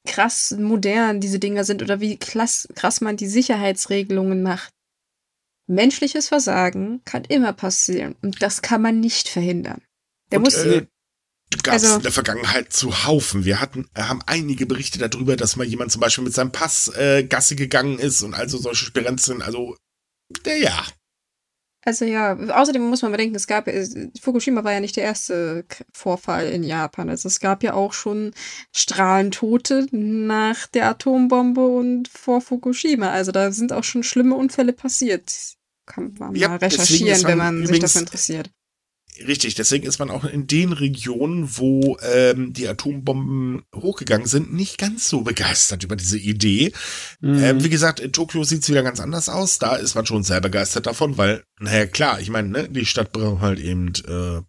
krass 0.06 0.56
modern 0.58 1.22
diese 1.22 1.40
Dinger 1.40 1.64
sind 1.64 1.82
oder 1.82 2.00
wie 2.00 2.18
krass, 2.18 2.68
krass 2.76 3.02
man 3.02 3.18
die 3.18 3.28
Sicherheitsregelungen 3.28 4.44
macht. 4.44 4.74
Menschliches 5.68 6.28
Versagen 6.28 7.02
kann 7.06 7.24
immer 7.24 7.54
passieren 7.54 8.16
und 8.22 8.42
das 8.42 8.62
kann 8.62 8.82
man 8.82 9.00
nicht 9.00 9.30
verhindern. 9.30 9.82
Der 10.32 10.40
und, 10.40 10.46
muss. 10.46 10.58
Äh, 10.58 10.88
gab 11.64 11.76
es 11.76 11.84
also, 11.84 11.98
in 11.98 12.04
der 12.04 12.12
Vergangenheit 12.12 12.74
zu 12.74 13.06
Haufen. 13.06 13.46
Wir 13.46 13.60
hatten, 13.60 13.90
äh, 13.94 14.04
haben 14.04 14.22
einige 14.26 14.66
Berichte 14.66 15.00
darüber, 15.00 15.36
dass 15.36 15.56
mal 15.56 15.66
jemand 15.66 15.92
zum 15.92 16.02
Beispiel 16.02 16.24
mit 16.24 16.34
seinem 16.34 16.52
Pass 16.52 16.88
äh, 16.96 17.24
Gasse 17.24 17.56
gegangen 17.56 18.00
ist 18.00 18.22
und 18.22 18.34
also 18.34 18.58
solche 18.58 18.86
Sperrenzen. 18.86 19.42
Also, 19.42 19.76
der 20.46 20.58
ja. 20.58 20.86
Also 21.84 22.06
ja, 22.06 22.38
außerdem 22.38 22.82
muss 22.82 23.02
man 23.02 23.12
bedenken, 23.12 23.36
es 23.36 23.48
gab, 23.48 23.68
Fukushima 24.22 24.64
war 24.64 24.72
ja 24.72 24.80
nicht 24.80 24.98
der 24.98 25.04
erste 25.04 25.66
Vorfall 25.92 26.48
in 26.50 26.64
Japan. 26.64 27.10
Also 27.10 27.28
es 27.28 27.40
gab 27.40 27.64
ja 27.64 27.74
auch 27.74 27.94
schon 27.94 28.34
Strahlentote 28.72 29.88
nach 29.92 30.68
der 30.68 30.90
Atombombe 30.90 31.66
und 31.66 32.08
vor 32.08 32.40
Fukushima. 32.42 33.10
Also 33.10 33.32
da 33.32 33.52
sind 33.52 33.74
auch 33.74 33.84
schon 33.84 34.04
schlimme 34.04 34.36
Unfälle 34.36 34.74
passiert. 34.74 35.56
Kann 35.88 36.14
man 36.20 36.36
ja, 36.36 36.50
mal 36.50 36.58
recherchieren, 36.58 37.24
wenn 37.24 37.40
man 37.40 37.66
sich 37.66 37.80
dafür 37.80 38.02
interessiert. 38.02 38.52
Richtig, 39.28 39.56
deswegen 39.56 39.86
ist 39.86 40.00
man 40.00 40.10
auch 40.10 40.26
in 40.26 40.48
den 40.48 40.74
Regionen, 40.74 41.58
wo 41.58 41.98
ähm, 42.02 42.54
die 42.54 42.68
Atombomben 42.68 43.64
hochgegangen 43.76 44.28
sind, 44.28 44.54
nicht 44.54 44.78
ganz 44.78 45.08
so 45.10 45.22
begeistert 45.22 45.84
über 45.84 45.96
diese 45.96 46.18
Idee. 46.18 46.74
Mhm. 47.20 47.44
Ähm, 47.44 47.64
wie 47.64 47.70
gesagt, 47.70 48.00
in 48.00 48.12
Tokio 48.12 48.44
sieht's 48.44 48.70
wieder 48.70 48.84
ganz 48.84 49.00
anders 49.00 49.30
aus. 49.30 49.60
Da 49.60 49.76
ist 49.76 49.96
man 49.96 50.06
schon 50.06 50.24
sehr 50.24 50.42
begeistert 50.42 50.88
davon, 50.88 51.18
weil, 51.18 51.44
naja, 51.60 51.86
klar, 51.86 52.20
ich 52.20 52.30
meine, 52.30 52.50
ne, 52.50 52.70
die 52.70 52.86
Stadt 52.86 53.12
braucht 53.12 53.42
halt 53.42 53.60
eben 53.60 53.94
äh, 54.08 54.42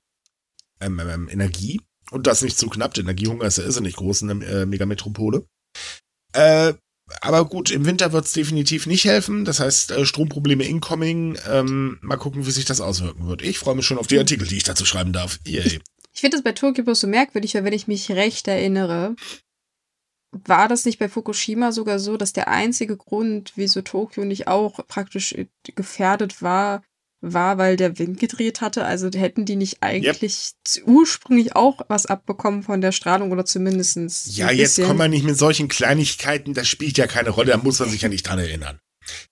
ähm, 0.80 1.00
ähm, 1.00 1.28
Energie. 1.28 1.80
Und 2.10 2.26
das 2.26 2.42
nicht 2.42 2.58
zu 2.58 2.68
knapp. 2.68 2.92
Der 2.94 3.04
Energiehunger 3.04 3.46
ist 3.46 3.58
ja 3.58 3.64
irrsinnig 3.64 3.96
groß 3.96 4.22
in 4.22 4.40
der 4.40 4.48
äh, 4.48 4.66
Megametropole. 4.66 5.46
Äh, 6.34 6.74
aber 7.20 7.44
gut, 7.44 7.70
im 7.70 7.84
Winter 7.84 8.12
wird 8.12 8.24
es 8.24 8.32
definitiv 8.32 8.86
nicht 8.86 9.04
helfen. 9.04 9.44
Das 9.44 9.60
heißt, 9.60 9.90
äh, 9.92 10.06
Stromprobleme 10.06 10.64
incoming. 10.64 11.38
Ähm, 11.48 11.98
mal 12.00 12.16
gucken, 12.16 12.46
wie 12.46 12.50
sich 12.50 12.64
das 12.64 12.80
auswirken 12.80 13.26
wird. 13.26 13.42
Ich 13.42 13.58
freue 13.58 13.74
mich 13.74 13.86
schon 13.86 13.98
auf 13.98 14.06
die 14.06 14.18
Artikel, 14.18 14.46
die 14.46 14.56
ich 14.56 14.64
dazu 14.64 14.84
schreiben 14.84 15.12
darf. 15.12 15.38
Yay. 15.46 15.80
Ich 16.14 16.20
finde 16.20 16.36
das 16.36 16.44
bei 16.44 16.52
Tokyo 16.52 16.84
bloß 16.84 17.00
so 17.00 17.06
merkwürdig, 17.06 17.54
weil 17.54 17.64
wenn 17.64 17.72
ich 17.72 17.88
mich 17.88 18.10
recht 18.10 18.46
erinnere, 18.46 19.16
war 20.30 20.68
das 20.68 20.84
nicht 20.84 20.98
bei 20.98 21.08
Fukushima 21.08 21.72
sogar 21.72 21.98
so, 21.98 22.16
dass 22.16 22.32
der 22.32 22.48
einzige 22.48 22.96
Grund, 22.96 23.52
wieso 23.56 23.82
Tokio 23.82 24.24
nicht 24.24 24.48
auch 24.48 24.86
praktisch 24.86 25.34
gefährdet 25.62 26.42
war, 26.42 26.82
war, 27.22 27.56
weil 27.56 27.76
der 27.76 27.98
Wind 27.98 28.20
gedreht 28.20 28.60
hatte. 28.60 28.84
Also 28.84 29.08
hätten 29.14 29.44
die 29.44 29.56
nicht 29.56 29.78
eigentlich 29.80 30.52
yep. 30.76 30.86
ursprünglich 30.86 31.56
auch 31.56 31.80
was 31.88 32.06
abbekommen 32.06 32.62
von 32.62 32.80
der 32.80 32.92
Strahlung 32.92 33.32
oder 33.32 33.44
zumindestens. 33.44 34.36
Ja, 34.36 34.50
jetzt 34.50 34.82
kommen 34.82 34.98
wir 34.98 35.08
nicht 35.08 35.24
mit 35.24 35.38
solchen 35.38 35.68
Kleinigkeiten, 35.68 36.52
das 36.52 36.68
spielt 36.68 36.98
ja 36.98 37.06
keine 37.06 37.30
Rolle, 37.30 37.52
da 37.52 37.56
muss 37.56 37.78
man 37.78 37.88
sich 37.88 38.02
ja 38.02 38.08
nicht 38.08 38.24
dran 38.24 38.38
erinnern. 38.38 38.80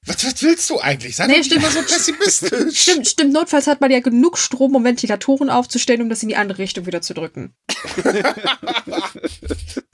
Was, 0.04 0.24
was 0.24 0.42
willst 0.42 0.68
du 0.70 0.80
eigentlich? 0.80 1.16
Sei 1.16 1.26
nee, 1.26 1.44
stimmt, 1.44 1.64
so 1.66 1.82
pessimistisch. 1.82 2.76
Stimmt, 2.80 3.06
stimmt. 3.06 3.32
Notfalls 3.32 3.68
hat 3.68 3.80
man 3.80 3.90
ja 3.90 4.00
genug 4.00 4.36
Strom, 4.36 4.74
um 4.74 4.82
Ventilatoren 4.82 5.48
aufzustellen, 5.48 6.02
um 6.02 6.08
das 6.08 6.22
in 6.22 6.28
die 6.28 6.36
andere 6.36 6.58
Richtung 6.58 6.86
wieder 6.86 7.02
zu 7.02 7.14
drücken. 7.14 7.54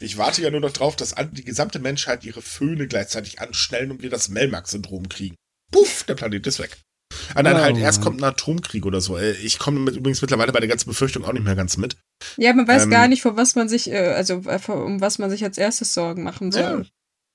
ich 0.00 0.16
warte 0.16 0.42
ja 0.42 0.50
nur 0.50 0.60
noch 0.60 0.72
drauf, 0.72 0.96
dass 0.96 1.14
die 1.32 1.44
gesamte 1.44 1.78
Menschheit 1.78 2.24
ihre 2.24 2.40
Föhne 2.40 2.86
gleichzeitig 2.86 3.40
anstellen 3.40 3.90
und 3.90 4.02
wir 4.02 4.10
das 4.10 4.28
Melmax-Syndrom 4.28 5.08
kriegen. 5.08 5.36
Puff, 5.70 6.04
der 6.04 6.14
Planet 6.14 6.46
ist 6.46 6.58
weg. 6.58 6.78
Ah 7.34 7.42
nein, 7.42 7.56
oh, 7.56 7.60
halt 7.60 7.78
erst 7.78 8.02
kommt 8.02 8.20
ein 8.20 8.24
Atomkrieg 8.24 8.86
oder 8.86 9.00
so. 9.00 9.16
Äh, 9.16 9.32
ich 9.32 9.58
komme 9.58 9.80
mit, 9.80 9.96
übrigens 9.96 10.22
mittlerweile 10.22 10.52
bei 10.52 10.60
der 10.60 10.68
ganzen 10.68 10.88
Befürchtung 10.88 11.24
auch 11.24 11.32
nicht 11.32 11.44
mehr 11.44 11.56
ganz 11.56 11.76
mit. 11.76 11.96
Ja, 12.36 12.52
man 12.52 12.68
weiß 12.68 12.84
ähm, 12.84 12.90
gar 12.90 13.08
nicht, 13.08 13.22
vor 13.22 13.36
was 13.36 13.54
man 13.54 13.68
sich, 13.68 13.90
äh, 13.90 14.12
also 14.12 14.42
äh, 14.46 14.60
um 14.70 15.00
was 15.00 15.18
man 15.18 15.30
sich 15.30 15.44
als 15.44 15.58
erstes 15.58 15.94
Sorgen 15.94 16.22
machen 16.22 16.52
soll. 16.52 16.62
Ja. 16.62 16.84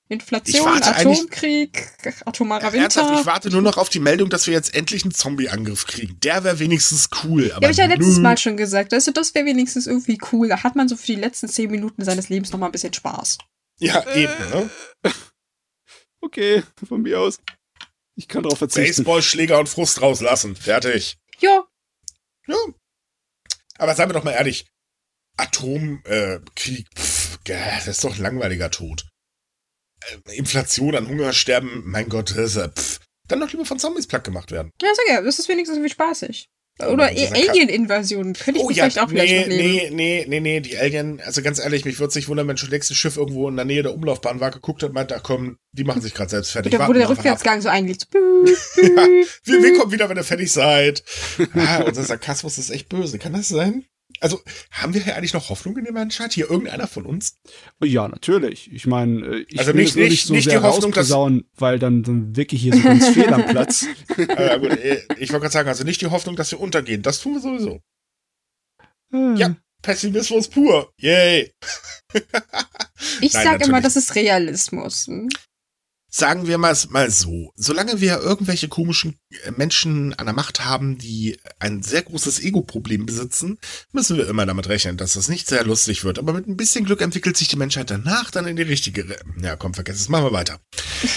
Inflation, 0.08 0.82
Atomkrieg, 0.82 1.88
atomarer 2.26 2.64
Winter. 2.64 2.82
Ernsthaft, 2.82 3.20
ich 3.20 3.26
warte 3.26 3.50
nur 3.50 3.62
noch 3.62 3.78
auf 3.78 3.88
die 3.88 4.00
Meldung, 4.00 4.28
dass 4.28 4.46
wir 4.46 4.52
jetzt 4.52 4.74
endlich 4.74 5.04
einen 5.04 5.14
Zombie-Angriff 5.14 5.86
kriegen. 5.86 6.18
Der 6.22 6.44
wäre 6.44 6.58
wenigstens 6.58 7.08
cool. 7.24 7.48
ja, 7.48 7.54
habe 7.54 7.70
ich 7.70 7.78
ja 7.78 7.86
letztes. 7.86 8.18
Mal 8.18 8.36
schon 8.36 8.58
gesagt. 8.58 8.92
Also, 8.92 9.10
das 9.10 9.34
wäre 9.34 9.46
wenigstens 9.46 9.86
irgendwie 9.86 10.18
cool. 10.30 10.48
Da 10.48 10.62
hat 10.62 10.76
man 10.76 10.88
so 10.88 10.96
für 10.96 11.06
die 11.06 11.14
letzten 11.14 11.48
zehn 11.48 11.70
Minuten 11.70 12.04
seines 12.04 12.28
Lebens 12.28 12.52
noch 12.52 12.58
mal 12.58 12.66
ein 12.66 12.72
bisschen 12.72 12.92
Spaß. 12.92 13.38
Ja, 13.78 14.04
eben, 14.14 14.32
ne? 14.50 14.70
Okay, 16.24 16.62
von 16.88 17.02
mir 17.02 17.18
aus. 17.18 17.38
Ich 18.14 18.28
kann 18.28 18.42
darauf 18.42 18.58
verzichten. 18.58 19.04
Baseballschläger 19.04 19.58
und 19.58 19.68
Frust 19.68 20.00
rauslassen. 20.02 20.56
Fertig. 20.56 21.16
Ja, 21.40 21.66
Ja. 22.46 22.56
Aber 23.78 23.94
seien 23.94 24.08
wir 24.08 24.14
doch 24.14 24.24
mal 24.24 24.32
ehrlich. 24.32 24.66
Atomkrieg, 25.36 26.06
äh, 26.06 26.40
Krieg, 26.54 26.86
pff, 26.94 27.38
das 27.44 27.88
ist 27.88 28.04
doch 28.04 28.14
ein 28.14 28.22
langweiliger 28.22 28.70
Tod. 28.70 29.06
Äh, 30.26 30.36
Inflation 30.36 30.94
an 30.94 31.08
Hungersterben, 31.08 31.82
mein 31.90 32.08
Gott, 32.08 32.30
das 32.30 32.36
ist, 32.36 32.56
ja, 32.56 32.68
pff. 32.68 33.00
Dann 33.28 33.40
doch 33.40 33.50
lieber 33.50 33.64
von 33.64 33.78
Zombies 33.78 34.06
platt 34.06 34.24
gemacht 34.24 34.50
werden. 34.50 34.70
ja, 34.82 34.94
sag 34.94 35.08
ja, 35.08 35.22
das 35.22 35.38
ist 35.38 35.48
wenigstens 35.48 35.78
irgendwie 35.78 35.92
spaßig. 35.92 36.48
Oder 36.80 37.12
ist 37.12 37.36
ja 37.36 37.48
Alien-Invasion. 37.50 38.32
Könnte 38.32 38.60
ich 38.60 38.66
mir 38.66 38.74
vielleicht 38.74 38.98
auch 38.98 39.08
Oh 39.08 39.12
nee, 39.12 39.40
noch 39.40 39.46
nehmen. 39.46 39.48
nee, 39.48 39.90
nee, 39.92 40.24
nee, 40.26 40.40
nee, 40.40 40.60
die 40.60 40.76
Alien, 40.78 41.20
also 41.20 41.42
ganz 41.42 41.58
ehrlich, 41.58 41.84
mich 41.84 41.98
würde 41.98 42.08
es 42.08 42.14
nicht 42.14 42.28
wundern, 42.28 42.48
wenn 42.48 42.56
schon 42.56 42.70
längst 42.70 42.90
ein 42.90 42.94
Schiff 42.94 43.16
irgendwo 43.16 43.48
in 43.48 43.56
der 43.56 43.64
Nähe 43.64 43.82
der 43.82 43.94
Umlaufbahn 43.94 44.40
war, 44.40 44.50
geguckt 44.50 44.82
hat, 44.82 44.92
meint, 44.92 45.12
ach 45.12 45.22
komm, 45.22 45.58
die 45.72 45.84
machen 45.84 46.00
sich 46.02 46.14
gerade 46.14 46.30
selbst 46.30 46.50
fertig. 46.52 46.72
Da 46.72 46.78
warten 46.78 46.88
wurde 46.88 47.00
der 47.00 47.08
einfach 47.08 47.18
ab. 47.20 47.24
Rückwärtsgang 47.24 47.60
so 47.60 47.68
eingelegt. 47.68 48.08
Bü, 48.10 48.18
Wir, 49.44 49.62
wir 49.62 49.78
kommen 49.78 49.92
wieder, 49.92 50.08
wenn 50.08 50.16
ihr 50.16 50.24
fertig 50.24 50.50
seid. 50.50 51.04
Ah, 51.54 51.82
unser 51.82 52.02
Sarkasmus 52.04 52.58
ist 52.58 52.70
echt 52.70 52.88
böse. 52.88 53.18
Kann 53.18 53.34
das 53.34 53.48
sein? 53.48 53.84
Also, 54.22 54.40
haben 54.70 54.94
wir 54.94 55.02
hier 55.02 55.16
eigentlich 55.16 55.32
noch 55.34 55.48
Hoffnung 55.50 55.76
in 55.76 55.84
der 55.84 55.92
Menschheit? 55.92 56.32
Hier 56.32 56.48
irgendeiner 56.48 56.86
von 56.86 57.04
uns? 57.06 57.38
Ja, 57.82 58.06
natürlich. 58.08 58.72
Ich 58.72 58.86
meine, 58.86 59.26
äh, 59.26 59.46
ich 59.48 59.58
Also 59.58 59.74
will 59.74 59.80
nicht- 59.82 59.90
es 59.90 59.96
nur 59.96 60.02
nicht- 60.04 60.10
nicht 60.12 60.26
so 60.26 60.32
nicht 60.34 60.44
sehr 60.44 60.60
die 60.60 60.64
Hoffnung, 60.66 60.92
dass- 60.92 61.10
rausposaunen, 61.10 61.48
weil 61.56 61.78
dann, 61.78 62.02
dann 62.04 62.36
wirke 62.36 62.54
ich 62.56 62.62
hier 62.62 62.74
so 62.74 62.80
ganz 62.82 63.08
fehl 63.08 63.32
am 63.32 63.44
Platz. 63.46 63.84
äh, 64.16 64.58
gut, 64.60 64.70
äh, 64.78 65.02
ich 65.18 65.30
wollte 65.32 65.40
gerade 65.42 65.50
sagen, 65.52 65.68
also 65.68 65.84
nicht 65.84 66.00
die 66.00 66.06
Hoffnung, 66.06 66.36
dass 66.36 66.50
wir 66.52 66.60
untergehen. 66.60 67.02
Das 67.02 67.20
tun 67.20 67.34
wir 67.34 67.40
sowieso. 67.40 67.80
Ja. 69.36 69.56
Pessimismus 69.82 70.48
pur. 70.48 70.92
Yay. 70.98 71.52
Ich 73.20 73.32
Nein, 73.32 73.44
sag 73.44 73.66
immer, 73.66 73.80
das 73.80 73.96
ist 73.96 74.14
Realismus. 74.14 75.08
Sagen 76.14 76.46
wir 76.46 76.58
mal, 76.58 76.76
mal 76.90 77.10
so. 77.10 77.54
Solange 77.56 78.02
wir 78.02 78.20
irgendwelche 78.20 78.68
komischen 78.68 79.16
äh, 79.30 79.50
Menschen 79.52 80.12
an 80.12 80.26
der 80.26 80.34
Macht 80.34 80.62
haben, 80.62 80.98
die 80.98 81.38
ein 81.58 81.82
sehr 81.82 82.02
großes 82.02 82.42
Ego-Problem 82.42 83.06
besitzen, 83.06 83.58
müssen 83.92 84.18
wir 84.18 84.28
immer 84.28 84.44
damit 84.44 84.68
rechnen, 84.68 84.98
dass 84.98 85.14
das 85.14 85.30
nicht 85.30 85.48
sehr 85.48 85.64
lustig 85.64 86.04
wird. 86.04 86.18
Aber 86.18 86.34
mit 86.34 86.46
ein 86.46 86.58
bisschen 86.58 86.84
Glück 86.84 87.00
entwickelt 87.00 87.38
sich 87.38 87.48
die 87.48 87.56
Menschheit 87.56 87.90
danach 87.90 88.30
dann 88.30 88.46
in 88.46 88.56
die 88.56 88.62
richtige. 88.62 89.08
Re 89.08 89.16
ja, 89.40 89.56
komm, 89.56 89.72
vergiss 89.72 89.96
es. 89.96 90.10
Machen 90.10 90.26
wir 90.26 90.32
weiter. 90.32 90.60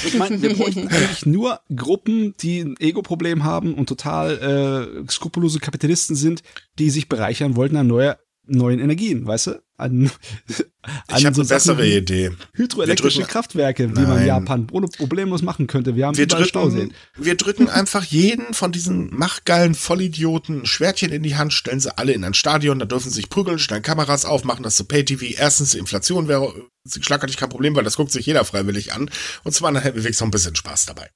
Ich 0.06 0.18
meine, 0.18 0.42
wir 0.42 0.56
bräuchten 0.56 0.88
eigentlich 0.88 1.26
nur 1.26 1.60
Gruppen, 1.76 2.34
die 2.40 2.62
ein 2.62 2.80
Ego-Problem 2.80 3.44
haben 3.44 3.74
und 3.74 3.90
total 3.90 5.04
äh, 5.06 5.12
skrupellose 5.12 5.60
Kapitalisten 5.60 6.16
sind, 6.16 6.42
die 6.80 6.90
sich 6.90 7.10
bereichern 7.10 7.58
wollten 7.58 7.76
an 7.76 7.88
neuer, 7.88 8.18
neuen 8.46 8.80
Energien, 8.80 9.28
weißt 9.28 9.48
du? 9.48 9.65
An, 9.78 10.10
Ich 11.18 11.26
habe 11.26 11.36
so 11.36 11.42
eine 11.42 11.50
bessere 11.50 11.60
Sachen 11.76 11.80
wie 11.80 11.96
Idee. 11.96 12.32
Hydroelektrische 12.54 13.20
drücken- 13.20 13.32
Kraftwerke, 13.32 13.88
die 13.88 13.94
man 14.02 14.04
Nein. 14.10 14.20
in 14.22 14.28
Japan 14.28 14.68
ohne 14.72 14.88
problemlos 14.88 15.42
machen 15.42 15.66
könnte. 15.68 15.96
Wir 15.96 16.06
haben 16.06 16.16
Wir 16.18 16.26
überall 16.26 16.46
Stauseen. 16.46 16.90
drücken, 16.90 17.26
wir 17.26 17.36
drücken 17.38 17.70
einfach 17.70 18.04
jeden 18.04 18.54
von 18.54 18.72
diesen 18.72 19.14
machtgeilen 19.16 19.74
Vollidioten 19.74 20.62
ein 20.62 20.66
Schwertchen 20.66 21.12
in 21.12 21.24
die 21.24 21.36
Hand, 21.36 21.54
stellen 21.54 21.80
sie 21.80 21.98
alle 21.98 22.14
in 22.14 22.24
ein 22.24 22.36
Stadion, 22.36 22.78
da 22.80 22.86
dürfen 22.86 23.10
sie 23.10 23.16
sich 23.16 23.30
prügeln, 23.30 23.58
stellen 23.60 23.82
Kameras 23.82 24.26
auf, 24.26 24.44
machen 24.44 24.64
das 24.64 24.76
zu 24.76 24.86
Pay-TV. 24.86 25.36
Erstens, 25.38 25.72
die 25.72 25.80
Inflation 25.80 26.28
wäre 26.28 26.54
schlagartig 26.88 27.38
kein 27.38 27.50
Problem, 27.50 27.76
weil 27.76 27.84
das 27.84 27.96
guckt 27.98 28.12
sich 28.12 28.26
jeder 28.28 28.46
freiwillig 28.46 28.94
an. 28.94 29.10
Und 29.44 29.54
zwar 29.54 29.74
wir 29.74 29.84
wenigstens 29.84 30.20
noch 30.22 30.28
ein 30.28 30.32
bisschen 30.32 30.56
Spaß 30.56 30.86
dabei. 30.86 31.10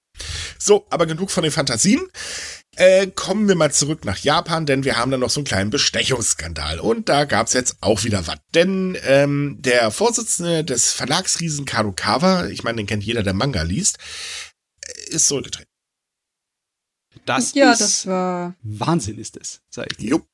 So, 0.57 0.86
aber 0.89 1.05
genug 1.05 1.30
von 1.32 1.43
den 1.43 1.51
Fantasien. 1.51 2.01
Äh, 2.80 3.08
kommen 3.08 3.50
wir 3.50 3.56
mal 3.56 3.74
zurück 3.74 4.06
nach 4.06 4.20
Japan, 4.20 4.66
denn 4.66 4.86
wir 4.86 4.96
haben 4.96 5.12
da 5.12 5.18
noch 5.18 5.30
so 5.30 5.42
einen 5.42 5.46
kleinen 5.46 5.70
Bestechungsskandal. 5.70 6.80
Und 6.80 7.10
da 7.10 7.26
gab's 7.26 7.52
jetzt 7.52 7.76
auch 7.82 8.06
wieder 8.06 8.26
was. 8.26 8.38
Denn 8.56 8.98
ähm, 9.04 9.58
der 9.60 9.92
Vorsitzende 9.92 10.64
des 10.64 10.94
Verlagsriesen 10.94 11.66
Kadokawa, 11.66 12.46
ich 12.46 12.64
meine, 12.64 12.78
den 12.78 12.88
kennt 12.88 13.04
jeder, 13.04 13.22
der 13.22 13.34
Manga 13.34 13.64
liest, 13.64 13.98
äh, 14.86 15.10
ist 15.10 15.28
zurückgetreten. 15.28 15.70
Das 17.26 17.54
ja, 17.54 17.74
ist 17.74 17.82
das 17.82 18.08
war. 18.08 18.56
Wahnsinn 18.64 19.18
ist 19.18 19.36
es, 19.36 19.60
sag 19.70 19.88
ich 19.92 19.98
dir. 19.98 20.12
Jupp. 20.12 20.28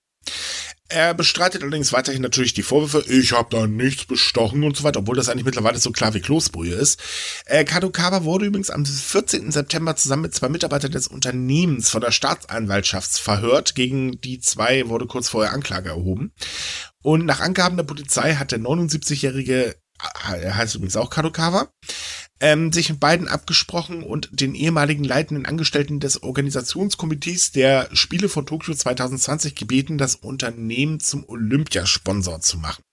Er 0.87 1.15
bestreitet 1.15 1.63
allerdings 1.63 1.93
weiterhin 1.93 2.21
natürlich 2.21 2.53
die 2.53 2.61
Vorwürfe, 2.61 3.03
ich 3.11 3.31
habe 3.31 3.47
da 3.49 3.65
nichts 3.65 4.05
bestochen 4.05 4.63
und 4.63 4.77
so 4.77 4.83
weiter, 4.83 4.99
obwohl 4.99 5.15
das 5.15 5.29
eigentlich 5.29 5.45
mittlerweile 5.45 5.79
so 5.79 5.91
klar 5.91 6.13
wie 6.13 6.21
Kloßbrühe 6.21 6.75
ist. 6.75 7.01
Äh, 7.45 7.65
Kadokawa 7.65 8.23
wurde 8.23 8.45
übrigens 8.45 8.69
am 8.69 8.85
14. 8.85 9.51
September 9.51 9.95
zusammen 9.95 10.23
mit 10.23 10.35
zwei 10.35 10.47
Mitarbeitern 10.47 10.91
des 10.91 11.07
Unternehmens 11.07 11.89
von 11.89 12.01
der 12.01 12.11
Staatsanwaltschaft 12.11 13.17
verhört. 13.17 13.73
Gegen 13.73 14.21
die 14.21 14.39
zwei 14.39 14.87
wurde 14.87 15.07
kurz 15.07 15.27
vorher 15.27 15.53
Anklage 15.53 15.89
erhoben. 15.89 16.33
Und 17.01 17.25
nach 17.25 17.39
Angaben 17.39 17.77
der 17.77 17.83
Polizei 17.83 18.35
hat 18.35 18.51
der 18.51 18.59
79-jährige, 18.59 19.75
äh, 20.29 20.39
er 20.39 20.55
heißt 20.55 20.75
übrigens 20.75 20.97
auch 20.97 21.09
Kadokawa, 21.09 21.67
ähm, 22.39 22.73
sich 22.73 22.89
mit 22.89 22.99
beiden 22.99 23.27
abgesprochen 23.27 24.03
und 24.03 24.29
den 24.31 24.55
ehemaligen 24.55 25.03
leitenden 25.03 25.45
Angestellten 25.45 25.99
des 25.99 26.21
Organisationskomitees 26.21 27.51
der 27.51 27.89
Spiele 27.93 28.29
von 28.29 28.45
Tokio 28.45 28.73
2020 28.73 29.55
gebeten, 29.55 29.97
das 29.97 30.15
Unternehmen 30.15 30.99
zum 30.99 31.27
Olympiasponsor 31.27 32.41
zu 32.41 32.57
machen. 32.57 32.83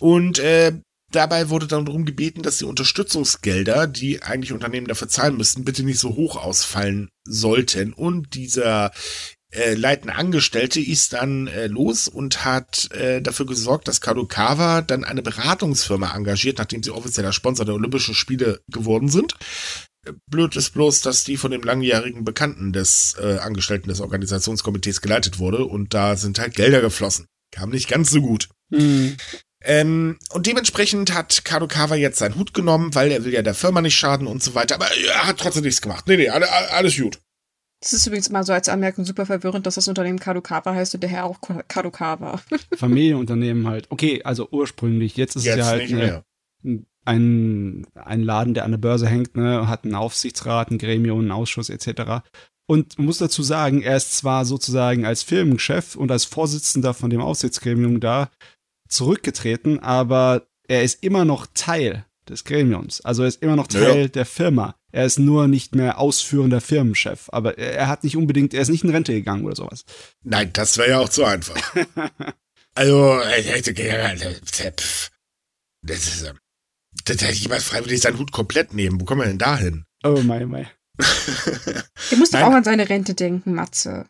Und 0.00 0.38
äh, 0.38 0.72
dabei 1.12 1.50
wurde 1.50 1.66
dann 1.66 1.86
darum 1.86 2.04
gebeten, 2.04 2.42
dass 2.42 2.58
die 2.58 2.64
Unterstützungsgelder, 2.64 3.86
die 3.86 4.22
eigentlich 4.22 4.52
Unternehmen 4.52 4.88
dafür 4.88 5.08
zahlen 5.08 5.36
müssten, 5.36 5.64
bitte 5.64 5.84
nicht 5.84 6.00
so 6.00 6.16
hoch 6.16 6.36
ausfallen 6.36 7.08
sollten. 7.24 7.92
Und 7.92 8.34
dieser 8.34 8.90
äh, 9.50 9.74
leitende 9.74 10.14
Angestellte 10.14 10.80
ist 10.80 11.12
dann 11.14 11.46
äh, 11.46 11.66
los 11.68 12.06
und 12.08 12.44
hat 12.44 12.90
äh, 12.92 13.20
dafür 13.22 13.46
gesorgt, 13.46 13.88
dass 13.88 14.00
Kadokawa 14.00 14.82
dann 14.82 15.04
eine 15.04 15.22
Beratungsfirma 15.22 16.14
engagiert, 16.14 16.58
nachdem 16.58 16.82
sie 16.82 16.90
offizieller 16.90 17.32
Sponsor 17.32 17.64
der 17.64 17.74
Olympischen 17.74 18.14
Spiele 18.14 18.60
geworden 18.70 19.08
sind. 19.08 19.34
Äh, 20.06 20.12
Blöd 20.30 20.54
ist 20.56 20.70
bloß, 20.74 21.00
dass 21.00 21.24
die 21.24 21.36
von 21.38 21.50
dem 21.50 21.62
langjährigen 21.62 22.24
Bekannten 22.24 22.72
des 22.72 23.16
äh, 23.20 23.38
Angestellten 23.38 23.88
des 23.88 24.00
Organisationskomitees 24.00 25.00
geleitet 25.00 25.38
wurde 25.38 25.64
und 25.64 25.94
da 25.94 26.16
sind 26.16 26.38
halt 26.38 26.54
Gelder 26.54 26.80
geflossen. 26.80 27.26
Kam 27.50 27.70
nicht 27.70 27.88
ganz 27.88 28.10
so 28.10 28.20
gut. 28.20 28.48
Hm. 28.70 29.16
Ähm, 29.64 30.18
und 30.30 30.46
dementsprechend 30.46 31.14
hat 31.14 31.44
Kadokawa 31.44 31.96
jetzt 31.96 32.18
seinen 32.18 32.36
Hut 32.36 32.54
genommen, 32.54 32.94
weil 32.94 33.10
er 33.10 33.24
will 33.24 33.32
ja 33.32 33.42
der 33.42 33.54
Firma 33.54 33.80
nicht 33.80 33.96
schaden 33.96 34.26
und 34.26 34.42
so 34.42 34.54
weiter, 34.54 34.76
aber 34.76 34.86
er 34.94 35.26
hat 35.26 35.38
trotzdem 35.38 35.64
nichts 35.64 35.80
gemacht. 35.82 36.04
Nee, 36.06 36.16
nee, 36.16 36.28
alle- 36.28 36.48
alles 36.70 36.96
gut. 36.96 37.18
Das 37.80 37.92
ist 37.92 38.06
übrigens 38.06 38.26
immer 38.28 38.42
so 38.42 38.52
als 38.52 38.68
Anmerkung 38.68 39.04
super 39.04 39.24
verwirrend, 39.24 39.66
dass 39.66 39.76
das 39.76 39.86
Unternehmen 39.86 40.18
Kadokawa 40.18 40.74
heißt 40.74 40.94
und 40.94 41.02
der 41.02 41.10
Herr 41.10 41.24
auch 41.24 41.38
Kadokawa. 41.68 42.40
Familienunternehmen 42.76 43.68
halt. 43.68 43.86
Okay, 43.90 44.22
also 44.24 44.48
ursprünglich. 44.50 45.16
Jetzt 45.16 45.36
ist 45.36 45.42
es 45.42 45.46
Jetzt 45.46 45.58
ja 45.58 45.66
halt 45.66 45.92
eine, 45.92 46.24
ein, 47.04 47.86
ein 47.94 48.22
Laden, 48.22 48.54
der 48.54 48.64
an 48.64 48.72
der 48.72 48.78
Börse 48.78 49.06
hängt, 49.06 49.36
ne, 49.36 49.68
hat 49.68 49.84
einen 49.84 49.94
Aufsichtsrat, 49.94 50.70
ein 50.70 50.78
Gremium, 50.78 51.20
einen 51.20 51.30
Ausschuss 51.30 51.70
etc. 51.70 52.26
Und 52.66 52.98
man 52.98 53.06
muss 53.06 53.18
dazu 53.18 53.42
sagen, 53.42 53.80
er 53.80 53.96
ist 53.96 54.18
zwar 54.18 54.44
sozusagen 54.44 55.06
als 55.06 55.22
Firmenchef 55.22 55.94
und 55.94 56.10
als 56.10 56.24
Vorsitzender 56.24 56.94
von 56.94 57.10
dem 57.10 57.20
Aufsichtsgremium 57.20 58.00
da 58.00 58.28
zurückgetreten, 58.88 59.78
aber 59.78 60.48
er 60.66 60.82
ist 60.82 61.02
immer 61.02 61.24
noch 61.24 61.46
Teil 61.54 62.04
des 62.28 62.44
Gremiums. 62.44 63.00
Also 63.00 63.22
er 63.22 63.28
ist 63.28 63.42
immer 63.42 63.56
noch 63.56 63.70
Ja, 63.70 63.80
ja. 63.80 63.88
Teil 63.88 64.08
der 64.10 64.26
Firma. 64.26 64.74
Er 64.98 65.04
ist 65.04 65.20
nur 65.20 65.46
nicht 65.46 65.76
mehr 65.76 66.00
ausführender 66.00 66.60
Firmenchef. 66.60 67.28
Aber 67.28 67.56
er, 67.56 67.86
hat 67.86 68.02
nicht 68.02 68.16
unbedingt, 68.16 68.52
er 68.52 68.62
ist 68.62 68.68
nicht 68.68 68.82
in 68.82 68.90
Rente 68.90 69.12
gegangen 69.12 69.44
oder 69.44 69.54
sowas. 69.54 69.84
Nein, 70.24 70.52
das 70.52 70.76
wäre 70.76 70.90
ja 70.90 70.98
auch 70.98 71.08
zu 71.08 71.24
einfach. 71.24 71.54
also, 72.74 73.20
äh, 73.20 73.42
hätte 73.44 73.74
gerne, 73.74 74.16
das 75.82 75.98
ist, 76.04 76.22
ähm, 76.24 76.40
das 77.04 77.22
hätte 77.22 77.32
jemand 77.32 77.62
freiwillig 77.62 78.00
seinen 78.00 78.18
Hut 78.18 78.32
komplett 78.32 78.74
nehmen. 78.74 79.00
Wo 79.00 79.04
kommen 79.04 79.20
wir 79.20 79.28
denn 79.28 79.38
da 79.38 79.56
hin? 79.56 79.84
Oh 80.02 80.20
mein, 80.20 80.48
mein. 80.48 80.68
Der 82.10 82.18
muss 82.18 82.30
doch 82.30 82.40
auch 82.40 82.54
an 82.54 82.64
seine 82.64 82.88
Rente 82.88 83.14
denken, 83.14 83.54
Matze. 83.54 84.08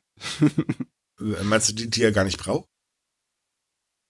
Meinst 1.18 1.68
du, 1.68 1.74
die, 1.74 1.90
die 1.90 2.02
er 2.02 2.12
gar 2.12 2.24
nicht 2.24 2.38
braucht? 2.38 2.66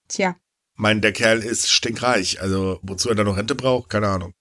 Tja. 0.06 0.36
Mein, 0.76 1.00
der 1.00 1.12
Kerl 1.12 1.40
ist 1.40 1.72
stinkreich. 1.72 2.40
Also, 2.40 2.78
wozu 2.82 3.08
er 3.08 3.16
da 3.16 3.24
noch 3.24 3.36
Rente 3.36 3.56
braucht, 3.56 3.90
keine 3.90 4.06
Ahnung. 4.06 4.32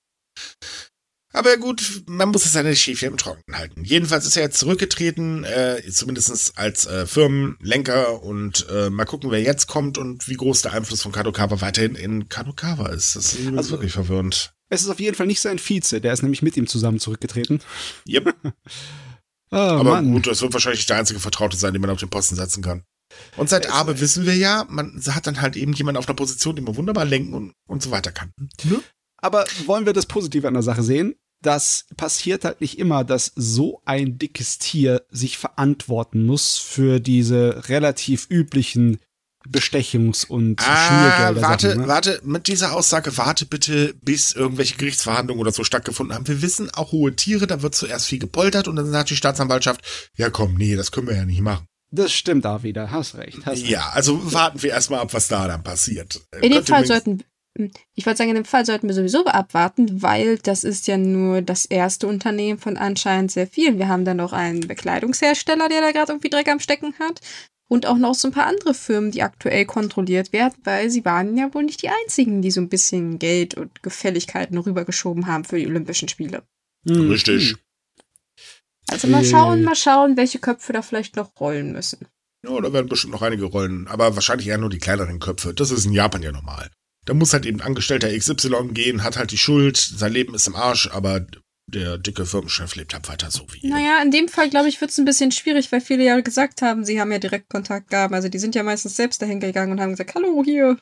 Aber 1.34 1.58
gut, 1.58 2.04
man 2.08 2.30
muss 2.30 2.46
es 2.46 2.54
seine 2.54 2.76
Schäfchen 2.76 3.10
im 3.12 3.18
Trockenen 3.18 3.58
halten. 3.58 3.84
Jedenfalls 3.84 4.26
ist 4.26 4.38
er 4.38 4.44
jetzt 4.44 4.60
zurückgetreten, 4.60 5.44
äh, 5.44 5.82
zumindest 5.92 6.58
als 6.58 6.86
äh, 6.86 7.06
Firmenlenker 7.06 8.24
und 8.24 8.66
äh, 8.70 8.90
mal 8.90 9.06
gucken, 9.06 9.30
wer 9.32 9.42
jetzt 9.42 9.68
kommt 9.68 9.98
und 9.98 10.28
wie 10.30 10.36
groß 10.36 10.62
der 10.62 10.74
Einfluss 10.74 11.02
von 11.02 11.12
Kadokawa 11.12 11.60
weiterhin 11.62 11.96
in 11.96 12.30
Kadokawa 12.30 12.88
ist. 12.90 13.16
Das 13.16 13.34
ist 13.34 13.48
Also- 13.58 13.72
wirklich 13.72 13.92
verwirrend. 13.92 14.54
Es 14.70 14.82
ist 14.82 14.90
auf 14.90 15.00
jeden 15.00 15.16
Fall 15.16 15.28
nicht 15.28 15.40
sein 15.40 15.60
Vize, 15.60 16.02
der 16.02 16.12
ist 16.12 16.24
nämlich 16.24 16.42
mit 16.42 16.58
ihm 16.58 16.68
zusammen 16.68 17.00
zurückgetreten. 17.00 17.62
Yep. 18.08 18.36
Oh, 18.44 18.52
Aber 19.56 19.84
Mann. 19.92 20.12
gut, 20.12 20.28
das 20.28 20.42
wird 20.42 20.52
wahrscheinlich 20.54 20.86
der 20.88 20.98
einzige 20.98 21.20
Vertraute 21.22 21.56
sein, 21.56 21.72
den 21.74 21.80
man 21.82 21.90
auf 21.90 22.00
den 22.00 22.10
Posten 22.10 22.36
setzen 22.36 22.62
kann. 22.64 22.84
Und 23.38 23.48
seit 23.50 23.72
Abe 23.72 24.02
wissen 24.02 24.26
wir 24.26 24.36
ja, 24.36 24.66
man 24.68 25.02
hat 25.08 25.26
dann 25.26 25.40
halt 25.42 25.56
eben 25.56 25.72
jemanden 25.72 25.98
auf 26.00 26.08
einer 26.10 26.16
Position, 26.18 26.58
den 26.58 26.66
man 26.66 26.76
wunderbar 26.76 27.06
lenken 27.06 27.34
und, 27.34 27.54
und 27.66 27.82
so 27.82 27.92
weiter 27.92 28.12
kann. 28.12 28.34
Ne? 28.66 28.82
Aber 29.18 29.46
wollen 29.66 29.86
wir 29.86 29.94
das 29.94 30.06
Positive 30.06 30.48
an 30.48 30.54
der 30.54 30.64
Sache 30.64 30.84
sehen? 30.84 31.16
Das 31.42 31.86
passiert 31.98 32.46
halt 32.46 32.62
nicht 32.62 32.80
immer, 32.80 33.04
dass 33.04 33.32
so 33.36 33.82
ein 33.86 34.18
dickes 34.18 34.58
Tier 34.58 35.04
sich 35.10 35.38
verantworten 35.38 36.26
muss 36.26 36.58
für 36.58 37.00
diese 37.00 37.70
relativ 37.70 38.26
üblichen 38.30 38.98
Bestechungs- 39.48 40.28
und 40.28 40.60
Ah, 40.62 40.88
Schmiergelder. 40.88 41.42
warte, 41.48 41.78
ne? 41.78 41.88
warte, 41.88 42.20
mit 42.24 42.48
dieser 42.48 42.74
Aussage, 42.74 43.16
warte 43.18 43.46
bitte, 43.46 43.94
bis 44.02 44.34
irgendwelche 44.34 44.76
Gerichtsverhandlungen 44.76 45.40
oder 45.40 45.52
so 45.52 45.64
stattgefunden 45.64 46.16
haben. 46.16 46.28
Wir 46.28 46.42
wissen, 46.42 46.70
auch 46.74 46.92
hohe 46.92 47.16
Tiere, 47.16 47.48
da 47.48 47.62
wird 47.62 47.74
zuerst 47.76 48.08
viel 48.08 48.20
gepoltert 48.20 48.68
und 48.68 48.76
dann 48.76 48.92
sagt 48.92 49.10
die 49.10 49.16
Staatsanwaltschaft, 49.16 49.82
ja 50.16 50.30
komm, 50.30 50.56
nee, 50.56 50.76
das 50.76 50.92
können 50.92 51.08
wir 51.08 51.16
ja 51.16 51.26
nicht 51.26 51.42
machen. 51.42 51.66
Das 51.92 52.12
stimmt 52.12 52.44
da 52.44 52.64
wieder. 52.64 52.92
Hast 52.92 53.16
recht. 53.16 53.38
Hast 53.46 53.62
recht. 53.62 53.70
Ja, 53.70 53.90
also 53.94 54.34
warten 54.34 54.62
wir 54.62 54.72
erstmal 54.72 55.00
ab, 55.00 55.14
was 55.14 55.30
da 55.30 55.48
dann 55.48 55.64
passiert. 55.64 56.20
In 56.42 56.52
dem 56.52 56.66
Fall 56.66 56.86
sollten, 56.86 57.24
ich 57.96 58.06
wollte 58.06 58.18
sagen, 58.18 58.30
in 58.30 58.36
dem 58.36 58.46
Fall 58.46 58.66
sollten 58.66 58.88
wir 58.88 58.96
sowieso 58.96 59.26
abwarten, 59.26 60.02
weil 60.02 60.38
das 60.38 60.64
ist 60.64 60.88
ja 60.88 60.98
nur 60.98 61.42
das 61.42 61.66
erste 61.66 62.08
Unternehmen 62.08 62.60
von 62.60 62.78
anscheinend 62.78 63.32
sehr 63.32 63.48
vielen. 63.48 63.78
Wir 63.78 63.88
haben 63.88 64.06
dann 64.06 64.18
noch 64.18 64.34
einen 64.34 64.62
Bekleidungshersteller, 64.62 65.70
der 65.70 65.82
da 65.82 65.92
gerade 65.92 66.12
irgendwie 66.12 66.30
Dreck 66.30 66.48
am 66.50 66.60
Stecken 66.60 66.94
hat. 67.00 67.22
Und 67.70 67.86
auch 67.86 67.98
noch 67.98 68.16
so 68.16 68.30
ein 68.30 68.34
paar 68.34 68.46
andere 68.48 68.74
Firmen, 68.74 69.12
die 69.12 69.24
aktuell 69.24 69.66
kontrolliert 69.66 70.32
werden, 70.32 70.56
weil 70.64 70.90
sie 70.90 71.04
waren 71.04 71.36
ja 71.36 71.54
wohl 71.54 71.64
nicht 71.64 71.82
die 71.82 71.90
einzigen, 71.90 72.42
die 72.42 72.52
so 72.52 72.62
ein 72.62 72.70
bisschen 72.70 73.20
Geld 73.20 73.56
und 73.56 73.84
Gefälligkeiten 73.84 74.58
rübergeschoben 74.58 75.28
haben 75.28 75.44
für 75.44 75.60
die 75.60 75.68
Olympischen 75.68 76.08
Spiele. 76.08 76.44
Hm, 76.88 77.10
Richtig. 77.10 77.56
Also 78.90 79.08
mal 79.10 79.18
Eieiei. 79.18 79.30
schauen, 79.30 79.64
mal 79.64 79.76
schauen, 79.76 80.16
welche 80.16 80.40
Köpfe 80.40 80.72
da 80.72 80.82
vielleicht 80.82 81.18
noch 81.18 81.32
rollen 81.42 81.74
müssen. 81.74 82.08
Ja, 82.48 82.62
da 82.62 82.72
werden 82.72 82.88
bestimmt 82.88 83.14
noch 83.14 83.22
einige 83.22 83.46
Rollen, 83.46 83.88
aber 83.88 84.16
wahrscheinlich 84.16 84.48
eher 84.48 84.58
nur 84.58 84.70
die 84.70 84.78
kleineren 84.78 85.20
Köpfe. 85.20 85.54
Das 85.54 85.72
ist 85.72 85.86
in 85.86 85.92
Japan 85.92 86.24
ja 86.24 86.32
normal. 86.32 86.72
Da 87.08 87.14
muss 87.14 87.32
halt 87.32 87.46
eben 87.46 87.62
Angestellter 87.62 88.16
XY 88.16 88.74
gehen, 88.74 89.02
hat 89.02 89.16
halt 89.16 89.32
die 89.32 89.38
Schuld, 89.38 89.78
sein 89.78 90.12
Leben 90.12 90.36
ist 90.36 90.46
im 90.46 90.56
Arsch, 90.56 90.90
aber 90.92 91.26
der 91.66 91.98
dicke 91.98 92.26
Firmenchef 92.26 92.76
lebt 92.76 92.94
halt 92.94 93.08
weiter 93.08 93.32
so 93.32 93.48
wie. 93.52 93.66
Naja, 93.66 94.02
in 94.04 94.12
dem 94.12 94.28
Fall, 94.28 94.50
glaube 94.50 94.68
ich, 94.68 94.82
wird 94.82 94.92
es 94.92 94.98
ein 94.98 95.06
bisschen 95.06 95.32
schwierig, 95.32 95.72
weil 95.72 95.80
viele 95.80 96.04
ja 96.04 96.20
gesagt 96.20 96.62
haben, 96.62 96.84
sie 96.84 97.00
haben 97.00 97.12
ja 97.12 97.20
direkt 97.20 97.50
Kontakt 97.50 97.90
gehabt. 97.92 98.14
Also 98.14 98.28
die 98.28 98.40
sind 98.40 98.56
ja 98.56 98.64
meistens 98.64 98.98
selbst 98.98 99.22
dahin 99.22 99.40
gegangen 99.40 99.72
und 99.72 99.80
haben 99.80 99.92
gesagt, 99.92 100.16
hallo, 100.16 100.44
hier, 100.44 100.78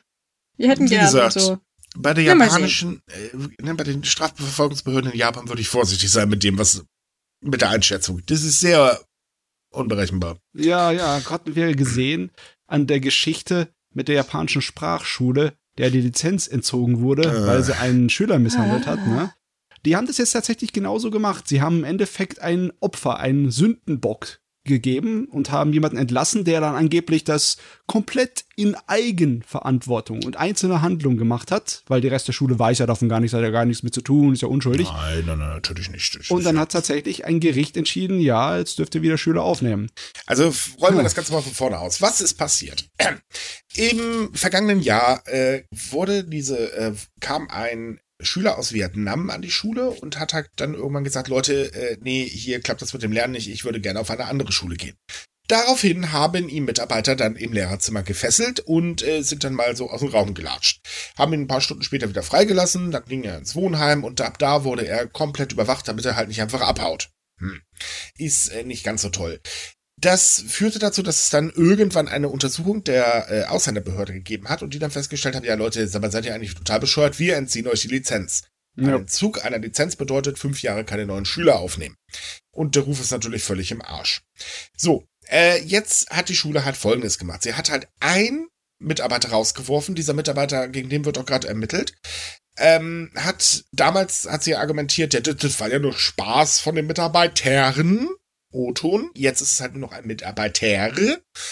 wir 0.58 0.68
hätten 0.68 0.88
gerne 0.88 1.06
gesagt, 1.06 1.34
so. 1.34 1.60
Bei 1.96 2.16
der 2.16 2.24
japanischen, 2.24 3.04
äh, 3.08 3.64
ne, 3.64 3.76
bei 3.76 3.84
den 3.84 4.04
Strafverfolgungsbehörden 4.04 5.12
in 5.12 5.18
Japan 5.18 5.48
würde 5.48 5.62
ich 5.62 5.70
vorsichtig 5.70 6.10
sein 6.12 6.28
mit 6.28 6.44
dem, 6.44 6.58
was, 6.58 6.84
mit 7.42 7.62
der 7.62 7.70
Einschätzung. 7.70 8.22
Das 8.26 8.42
ist 8.42 8.60
sehr 8.60 9.00
unberechenbar. 9.70 10.40
Ja, 10.54 10.92
ja, 10.92 11.22
hatten 11.30 11.56
wir 11.56 11.76
gesehen 11.76 12.32
an 12.66 12.88
der 12.88 13.00
Geschichte 13.00 13.70
mit 13.94 14.08
der 14.08 14.16
japanischen 14.16 14.64
Sprachschule, 14.64 15.54
der 15.78 15.90
die 15.92 16.02
Lizenz 16.02 16.48
entzogen 16.48 17.00
wurde, 17.02 17.24
Äh. 17.24 17.48
weil 17.48 17.64
sie 17.64 17.76
einen 17.78 18.10
Schüler 18.10 18.40
misshandelt 18.40 18.88
hat, 18.88 19.00
Ah. 19.00 19.08
ne? 19.10 19.32
Die 19.86 19.96
haben 19.96 20.08
das 20.08 20.18
jetzt 20.18 20.32
tatsächlich 20.32 20.74
genauso 20.74 21.12
gemacht. 21.12 21.48
Sie 21.48 21.62
haben 21.62 21.80
im 21.80 21.84
Endeffekt 21.84 22.42
ein 22.42 22.72
Opfer, 22.80 23.20
einen 23.20 23.52
Sündenbock 23.52 24.40
gegeben 24.66 25.26
und 25.32 25.52
haben 25.52 25.72
jemanden 25.74 25.98
entlassen, 25.98 26.44
der 26.44 26.60
dann 26.62 26.76
angeblich 26.76 27.24
das 27.24 27.58
komplett 27.88 28.46
in 28.56 28.76
Eigenverantwortung 28.88 30.24
und 30.24 30.38
einzelne 30.38 30.82
Handlung 30.82 31.18
gemacht 31.18 31.52
hat, 31.52 31.84
weil 31.88 32.02
der 32.02 32.12
Rest 32.12 32.28
der 32.28 32.34
Schule 32.34 32.58
weiß 32.58 32.80
ja 32.80 32.86
davon 32.86 33.10
gar 33.10 33.20
nichts, 33.20 33.34
hat 33.34 33.42
ja 33.42 33.50
gar 33.52 33.66
nichts 33.66 33.84
mit 33.84 33.94
zu 33.94 34.02
tun, 34.02 34.34
ist 34.34 34.42
ja 34.42 34.48
unschuldig. 34.48 34.88
Nein, 34.92 35.24
nein, 35.26 35.40
nein, 35.40 35.50
natürlich 35.50 35.90
nicht. 35.92 36.18
Das 36.20 36.30
Und 36.32 36.46
dann 36.46 36.60
hat 36.60 36.72
tatsächlich 36.72 37.26
ein 37.26 37.40
Gericht 37.40 37.78
entschieden, 37.78 38.20
ja, 38.20 38.58
jetzt 38.58 38.80
dürft 38.80 38.96
ihr 38.96 39.02
wieder 39.02 39.18
Schüler 39.18 39.44
aufnehmen. 39.44 39.90
Also 40.26 40.46
rollen 40.82 40.94
wir 40.96 41.00
Hm. 41.00 41.04
das 41.04 41.16
Ganze 41.16 41.32
mal 41.34 41.42
von 41.42 41.54
vorne 41.54 41.80
aus. 41.80 42.02
Was 42.02 42.22
ist 42.22 42.36
passiert? 42.36 42.90
Im 43.76 44.34
vergangenen 44.34 44.82
Jahr 44.82 45.22
äh, 45.28 45.64
wurde 45.92 46.24
diese, 46.24 46.72
äh, 46.74 46.94
kam 47.20 47.50
ein 47.50 48.00
Schüler 48.26 48.58
aus 48.58 48.74
Vietnam 48.74 49.30
an 49.30 49.42
die 49.42 49.52
Schule 49.52 49.90
und 49.90 50.20
hat 50.20 50.34
halt 50.34 50.50
dann 50.56 50.74
irgendwann 50.74 51.04
gesagt, 51.04 51.28
Leute, 51.28 51.74
äh, 51.74 51.98
nee, 52.02 52.26
hier 52.26 52.60
klappt 52.60 52.82
das 52.82 52.94
mit 52.94 53.04
dem 53.04 53.12
Lernen 53.12 53.34
nicht, 53.34 53.50
ich 53.50 53.66
würde 53.66 53.82
gerne 53.82 54.00
auf 54.00 54.10
eine 54.10 54.26
andere 54.26 54.52
Schule 54.52 54.76
gehen. 54.76 54.96
Daraufhin 55.48 56.12
haben 56.12 56.50
ihn 56.50 56.66
Mitarbeiter 56.66 57.16
dann 57.16 57.36
im 57.36 57.54
Lehrerzimmer 57.54 58.02
gefesselt 58.02 58.62
und 58.62 59.04
äh, 59.04 59.22
sind 59.22 59.44
dann 59.44 59.54
mal 59.54 59.76
so 59.76 59.92
aus 59.92 60.00
dem 60.00 60.10
Raum 60.10 60.34
gelatscht. 60.34 60.82
Haben 61.18 61.34
ihn 61.34 61.42
ein 61.42 61.48
paar 61.48 61.62
Stunden 61.62 61.84
später 61.84 62.10
wieder 62.10 62.24
freigelassen, 62.24 62.92
dann 62.92 63.06
ging 63.06 63.24
er 63.24 63.38
ins 63.38 63.56
Wohnheim 63.56 64.04
und 64.04 64.20
ab 64.22 64.40
da 64.40 64.64
wurde 64.64 64.88
er 64.88 65.06
komplett 65.08 65.52
überwacht, 65.52 65.88
damit 65.88 66.06
er 66.06 66.16
halt 66.16 66.30
nicht 66.30 66.42
einfach 66.42 66.62
abhaut. 66.62 67.10
Hm. 67.40 67.62
Ist 68.18 68.48
äh, 68.50 68.64
nicht 68.64 68.84
ganz 68.84 69.04
so 69.04 69.10
toll. 69.10 69.40
Das 70.06 70.44
führte 70.48 70.78
dazu, 70.78 71.02
dass 71.02 71.24
es 71.24 71.30
dann 71.32 71.50
irgendwann 71.50 72.08
eine 72.08 72.30
Untersuchung 72.30 72.84
der 72.84 73.28
äh, 73.28 73.46
Ausländerbehörde 73.46 74.14
gegeben 74.14 74.50
hat 74.50 74.62
und 74.62 74.76
die 74.76 74.78
dann 74.78 74.92
festgestellt 74.92 75.36
haben, 75.36 75.46
ja 75.46 75.56
Leute, 75.56 75.88
sag 75.88 76.04
mal, 76.04 76.12
seid 76.12 76.26
ihr 76.26 76.36
eigentlich 76.36 76.54
total 76.54 76.80
bescheuert? 76.80 77.18
Wir 77.18 77.38
entziehen 77.38 77.66
euch 77.68 77.82
die 77.82 77.88
Lizenz. 77.88 78.44
Ein 78.78 78.90
Ja. 78.90 78.96
Entzug 78.98 79.44
einer 79.44 79.58
Lizenz 79.58 79.96
bedeutet 79.96 80.38
fünf 80.38 80.62
Jahre 80.62 80.86
keine 80.86 81.08
neuen 81.08 81.26
Schüler 81.26 81.58
aufnehmen. 81.58 81.96
Und 82.52 82.76
der 82.76 82.84
Ruf 82.84 83.02
ist 83.02 83.10
natürlich 83.10 83.44
völlig 83.44 83.72
im 83.72 83.82
Arsch. 83.82 84.22
So, 84.78 85.08
äh, 85.28 85.60
jetzt 85.64 86.12
hat 86.12 86.30
die 86.30 86.36
Schule 86.36 86.66
halt 86.66 86.78
Folgendes 86.78 87.18
gemacht. 87.18 87.42
Sie 87.42 87.56
hat 87.56 87.72
halt 87.72 87.88
ein 88.00 88.46
Mitarbeiter 88.78 89.30
rausgeworfen. 89.30 89.96
Dieser 89.96 90.14
Mitarbeiter, 90.14 90.68
gegen 90.68 90.90
den 90.90 91.06
wird 91.06 91.18
auch 91.18 91.26
gerade 91.26 91.48
ermittelt. 91.48 91.96
Ähm, 92.58 93.10
hat 93.16 93.64
damals 93.72 94.28
hat 94.30 94.44
sie 94.44 94.56
argumentiert, 94.56 95.16
ja, 95.16 95.20
das, 95.22 95.38
das 95.38 95.60
war 95.60 95.70
ja 95.70 95.80
nur 95.80 95.94
Spaß 95.94 96.60
von 96.60 96.76
den 96.76 96.86
Mitarbeitern. 96.86 98.08
O-Ton. 98.56 99.12
Jetzt 99.16 99.42
ist 99.42 99.54
es 99.54 99.62
halt 99.62 99.74
nur 99.74 99.82
noch 99.82 99.92
ein 99.92 100.08
Mitarbeiter. 100.08 100.90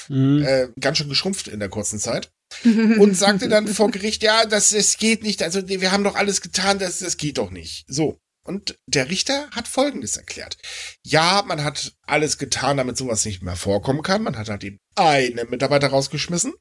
Mhm. 0.09 0.43
Äh, 0.43 0.69
ganz 0.79 0.97
schön 0.97 1.09
geschrumpft 1.09 1.47
in 1.47 1.59
der 1.59 1.69
kurzen 1.69 1.99
Zeit 1.99 2.31
und 2.63 3.15
sagte 3.15 3.49
dann 3.49 3.67
vor 3.67 3.91
Gericht, 3.91 4.23
ja, 4.23 4.45
das, 4.45 4.69
das 4.69 4.97
geht 4.97 5.23
nicht, 5.23 5.43
also 5.43 5.67
wir 5.67 5.91
haben 5.91 6.03
doch 6.03 6.15
alles 6.15 6.41
getan, 6.41 6.79
das, 6.79 6.99
das 6.99 7.17
geht 7.17 7.37
doch 7.37 7.51
nicht. 7.51 7.85
So. 7.87 8.17
Und 8.45 8.77
der 8.87 9.09
Richter 9.09 9.49
hat 9.51 9.69
Folgendes 9.69 10.17
erklärt. 10.17 10.57
Ja, 11.05 11.43
man 11.47 11.63
hat 11.63 11.93
alles 12.05 12.37
getan, 12.37 12.75
damit 12.75 12.97
sowas 12.97 13.23
nicht 13.23 13.41
mehr 13.41 13.55
vorkommen 13.55 14.03
kann. 14.03 14.21
Man 14.21 14.37
hat 14.37 14.49
halt 14.49 14.65
eben 14.65 14.79
einen 14.95 15.49
Mitarbeiter 15.49 15.87
rausgeschmissen. 15.87 16.53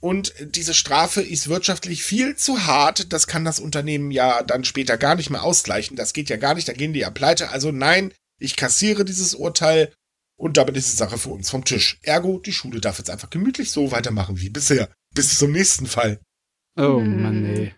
Und 0.00 0.34
diese 0.40 0.74
Strafe 0.74 1.22
ist 1.22 1.48
wirtschaftlich 1.48 2.02
viel 2.02 2.34
zu 2.34 2.66
hart. 2.66 3.12
Das 3.12 3.28
kann 3.28 3.44
das 3.44 3.60
Unternehmen 3.60 4.10
ja 4.10 4.42
dann 4.42 4.64
später 4.64 4.98
gar 4.98 5.14
nicht 5.14 5.30
mehr 5.30 5.44
ausgleichen. 5.44 5.96
Das 5.96 6.12
geht 6.12 6.28
ja 6.28 6.36
gar 6.38 6.54
nicht, 6.54 6.66
da 6.66 6.72
gehen 6.72 6.92
die 6.92 7.00
ja 7.00 7.10
pleite. 7.10 7.50
Also 7.50 7.70
nein, 7.70 8.12
ich 8.42 8.56
kassiere 8.56 9.04
dieses 9.04 9.34
Urteil 9.34 9.94
und 10.36 10.56
damit 10.56 10.76
ist 10.76 10.92
die 10.92 10.96
Sache 10.96 11.18
für 11.18 11.30
uns 11.30 11.50
vom 11.50 11.64
Tisch. 11.64 11.98
Ergo, 12.02 12.38
die 12.38 12.52
Schule 12.52 12.80
darf 12.80 12.98
jetzt 12.98 13.10
einfach 13.10 13.30
gemütlich 13.30 13.70
so 13.70 13.92
weitermachen 13.92 14.40
wie 14.40 14.50
bisher. 14.50 14.92
Bis 15.14 15.36
zum 15.38 15.52
nächsten 15.52 15.86
Fall. 15.86 16.20
Oh 16.76 16.98
Hm. 17.00 17.22
Mann, 17.22 17.44
ey. 17.44 17.74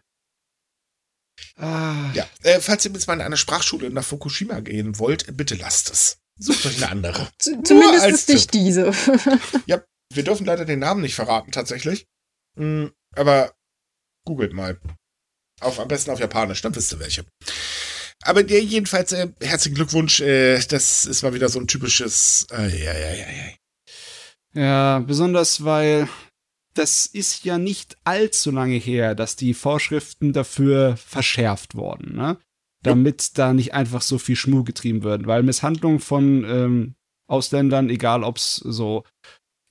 Ah, 1.56 2.12
Ja, 2.14 2.28
äh, 2.42 2.60
falls 2.60 2.84
ihr 2.84 2.92
jetzt 2.92 3.06
mal 3.06 3.14
in 3.14 3.20
eine 3.20 3.36
Sprachschule 3.36 3.90
nach 3.90 4.04
Fukushima 4.04 4.60
gehen 4.60 4.98
wollt, 4.98 5.36
bitte 5.36 5.54
lasst 5.56 5.90
es. 5.90 6.18
Sucht 6.38 6.66
euch 6.66 6.76
eine 6.76 6.90
andere. 6.90 7.28
Zumindest 7.38 8.04
als 8.04 8.14
ist 8.14 8.28
nicht 8.28 8.54
diese. 8.54 8.92
Wir 10.12 10.22
dürfen 10.22 10.46
leider 10.46 10.64
den 10.64 10.78
Namen 10.78 11.00
nicht 11.00 11.14
verraten, 11.16 11.50
tatsächlich. 11.50 12.06
Mm, 12.56 12.86
aber 13.16 13.52
googelt 14.24 14.52
mal. 14.52 14.78
Auf, 15.60 15.80
am 15.80 15.88
besten 15.88 16.10
auf 16.10 16.20
Japanisch, 16.20 16.62
dann 16.62 16.74
wisst 16.76 16.92
ihr 16.92 17.00
welche. 17.00 17.24
Aber 18.24 18.42
der 18.42 18.62
jedenfalls, 18.62 19.12
äh, 19.12 19.28
herzlichen 19.40 19.74
Glückwunsch, 19.74 20.20
äh, 20.20 20.58
das 20.68 21.04
ist 21.04 21.22
mal 21.22 21.34
wieder 21.34 21.48
so 21.48 21.60
ein 21.60 21.66
typisches, 21.66 22.46
äh, 22.50 22.68
ja, 22.68 22.92
ja, 22.92 23.12
ja, 23.12 23.26
ja. 23.30 24.62
Ja, 24.62 24.98
besonders 25.00 25.64
weil 25.64 26.08
das 26.74 27.06
ist 27.06 27.44
ja 27.44 27.58
nicht 27.58 27.96
allzu 28.04 28.50
lange 28.50 28.76
her, 28.76 29.14
dass 29.14 29.36
die 29.36 29.54
Vorschriften 29.54 30.32
dafür 30.32 30.96
verschärft 30.96 31.74
wurden, 31.74 32.16
ne? 32.16 32.38
Damit 32.82 33.38
da 33.38 33.54
nicht 33.54 33.72
einfach 33.72 34.02
so 34.02 34.18
viel 34.18 34.36
Schmuh 34.36 34.62
getrieben 34.62 35.04
wird. 35.04 35.26
Weil 35.26 35.42
Misshandlung 35.42 36.00
von 36.00 36.44
ähm, 36.44 36.94
Ausländern, 37.26 37.88
egal 37.88 38.22
ob 38.22 38.36
es 38.36 38.56
so 38.56 39.04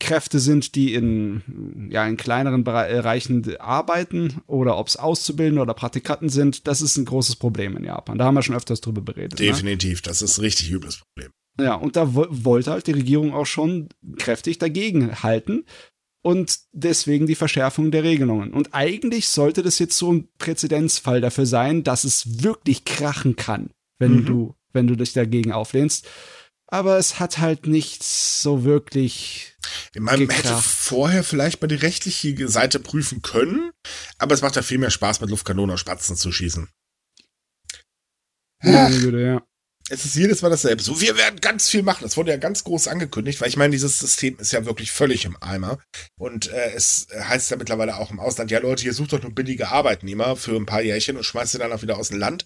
Kräfte 0.04 0.40
sind, 0.40 0.76
die 0.76 0.94
in, 0.94 1.90
ja, 1.90 2.06
in 2.06 2.18
kleineren 2.18 2.64
Bereichen 2.64 3.58
arbeiten 3.60 4.42
oder 4.48 4.78
ob 4.78 4.88
es 4.88 4.98
Auszubildende 4.98 5.62
oder 5.62 5.74
Praktikanten 5.74 6.30
sind, 6.30 6.68
das 6.68 6.82
ist 6.82 6.98
ein 6.98 7.06
großes 7.06 7.38
Problem 7.38 7.78
in 7.78 7.86
Japan. 7.86 8.18
Da 8.18 8.26
haben 8.26 8.36
wir 8.36 8.44
schon 8.44 8.56
öfters 8.56 8.82
drüber 8.82 9.02
beredet. 9.02 9.40
Ne? 9.40 9.46
Definitiv, 9.48 10.02
das 10.02 10.22
ist 10.22 10.38
ein 10.38 10.42
richtig 10.42 10.70
übles 10.72 10.98
Problem. 10.98 11.32
Ja, 11.60 11.76
und 11.76 11.96
da 11.96 12.14
wo 12.16 12.26
wollte 12.30 12.72
halt 12.72 12.88
die 12.88 12.92
Regierung 12.94 13.34
auch 13.34 13.46
schon 13.46 13.90
kräftig 14.18 14.58
dagegen 14.60 15.24
halten 15.24 15.66
und 16.22 16.60
deswegen 16.72 17.28
die 17.28 17.36
Verschärfung 17.36 17.92
der 17.92 18.04
Regelungen. 18.04 18.54
Und 18.54 18.74
eigentlich 18.74 19.28
sollte 19.28 19.62
das 19.64 19.80
jetzt 19.80 19.98
so 19.98 20.12
ein 20.12 20.28
Präzedenzfall 20.38 21.22
dafür 21.22 21.46
sein, 21.46 21.84
dass 21.84 22.04
es 22.06 22.44
wirklich 22.44 22.86
krachen 22.86 23.36
kann, 23.36 23.70
wenn 24.00 24.22
Mhm. 24.22 24.26
du, 24.26 24.56
wenn 24.74 24.88
du 24.88 24.96
dich 24.96 25.14
dagegen 25.14 25.52
auflehnst. 25.52 26.08
Aber 26.74 26.98
es 26.98 27.20
hat 27.20 27.38
halt 27.38 27.68
nicht 27.68 28.02
so 28.02 28.64
wirklich. 28.64 29.56
Man 29.96 30.22
Gekracht. 30.22 30.44
hätte 30.46 30.56
vorher 30.56 31.24
vielleicht 31.24 31.62
mal 31.62 31.68
die 31.68 31.76
rechtliche 31.76 32.48
Seite 32.48 32.80
prüfen 32.80 33.22
können, 33.22 33.70
aber 34.18 34.34
es 34.34 34.42
macht 34.42 34.56
ja 34.56 34.64
viel 34.64 34.80
mehr 34.80 34.90
Spaß, 34.90 35.22
mit 35.22 35.30
Luftkanonen 35.30 35.76
auf 35.76 35.80
Spatzen 35.80 36.16
zu 36.16 36.32
schießen. 36.32 36.68
Meine 38.64 39.00
Güte, 39.00 39.22
ja. 39.22 39.48
Es 39.90 40.06
ist 40.06 40.16
jedes 40.16 40.42
Mal 40.42 40.50
dasselbe. 40.50 40.82
So, 40.82 41.02
wir 41.02 41.18
werden 41.18 41.42
ganz 41.42 41.70
viel 41.70 41.84
machen. 41.84 42.04
Das 42.04 42.16
wurde 42.16 42.32
ja 42.32 42.38
ganz 42.38 42.64
groß 42.64 42.88
angekündigt, 42.88 43.42
weil 43.42 43.50
ich 43.50 43.58
meine, 43.58 43.72
dieses 43.72 44.00
System 44.00 44.38
ist 44.40 44.54
ja 44.54 44.66
wirklich 44.66 44.92
völlig 44.92 45.26
im 45.26 45.38
Eimer. 45.42 45.80
Und 46.18 46.52
äh, 46.52 46.72
es 46.74 47.08
heißt 47.14 47.52
ja 47.52 47.58
mittlerweile 47.58 47.98
auch 47.98 48.12
im 48.12 48.20
Ausland, 48.20 48.50
ja 48.50 48.60
Leute, 48.60 48.86
ihr 48.86 48.94
sucht 48.94 49.14
doch 49.14 49.22
nur 49.22 49.36
billige 49.36 49.70
Arbeitnehmer 49.70 50.36
für 50.36 50.56
ein 50.56 50.66
paar 50.66 50.82
Jährchen 50.82 51.18
und 51.18 51.24
schmeißt 51.24 51.52
sie 51.52 51.58
dann 51.58 51.74
auch 51.74 51.82
wieder 51.82 51.98
aus 51.98 52.10
dem 52.10 52.20
Land. 52.20 52.46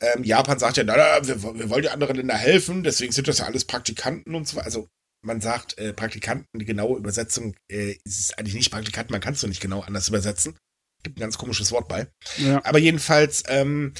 Ähm, 0.00 0.24
Japan 0.24 0.58
sagt 0.58 0.76
ja, 0.76 0.84
na, 0.84 0.96
na, 0.96 1.26
wir, 1.26 1.42
wir 1.42 1.70
wollen 1.70 1.84
ja 1.84 1.92
anderen 1.92 2.16
Länder 2.16 2.36
helfen, 2.36 2.82
deswegen 2.84 3.12
sind 3.12 3.28
das 3.28 3.38
ja 3.38 3.46
alles 3.46 3.64
Praktikanten 3.64 4.34
und 4.34 4.46
so 4.46 4.56
weiter. 4.56 4.66
Also 4.66 4.88
man 5.24 5.40
sagt 5.40 5.78
äh, 5.78 5.94
Praktikanten, 5.94 6.46
die 6.58 6.66
genaue 6.66 6.98
Übersetzung 6.98 7.56
äh, 7.72 7.96
ist 8.04 8.38
eigentlich 8.38 8.54
nicht 8.54 8.70
Praktikanten, 8.70 9.12
man 9.12 9.22
kann 9.22 9.32
es 9.32 9.40
so 9.40 9.46
nicht 9.46 9.62
genau 9.62 9.80
anders 9.80 10.08
übersetzen. 10.08 10.58
Gibt 11.02 11.18
ein 11.18 11.20
ganz 11.20 11.38
komisches 11.38 11.72
Wort 11.72 11.88
bei. 11.88 12.08
Ja. 12.36 12.62
Aber 12.64 12.78
jedenfalls 12.78 13.42
ähm, 13.48 13.94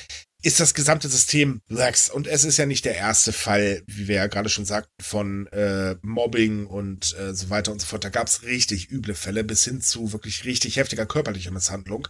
ist 0.46 0.60
das 0.60 0.74
gesamte 0.74 1.08
System 1.08 1.60
lax. 1.66 2.08
Und 2.08 2.28
es 2.28 2.44
ist 2.44 2.56
ja 2.56 2.66
nicht 2.66 2.84
der 2.84 2.94
erste 2.94 3.32
Fall, 3.32 3.82
wie 3.88 4.06
wir 4.06 4.14
ja 4.14 4.26
gerade 4.28 4.48
schon 4.48 4.64
sagten, 4.64 5.02
von 5.02 5.48
äh, 5.48 5.96
Mobbing 6.02 6.66
und 6.66 7.18
äh, 7.18 7.34
so 7.34 7.50
weiter 7.50 7.72
und 7.72 7.80
so 7.80 7.86
fort. 7.88 8.04
Da 8.04 8.10
gab 8.10 8.28
es 8.28 8.44
richtig 8.44 8.92
üble 8.92 9.16
Fälle 9.16 9.42
bis 9.42 9.64
hin 9.64 9.80
zu 9.80 10.12
wirklich 10.12 10.44
richtig 10.44 10.76
heftiger 10.76 11.04
körperlicher 11.04 11.50
Misshandlung. 11.50 12.06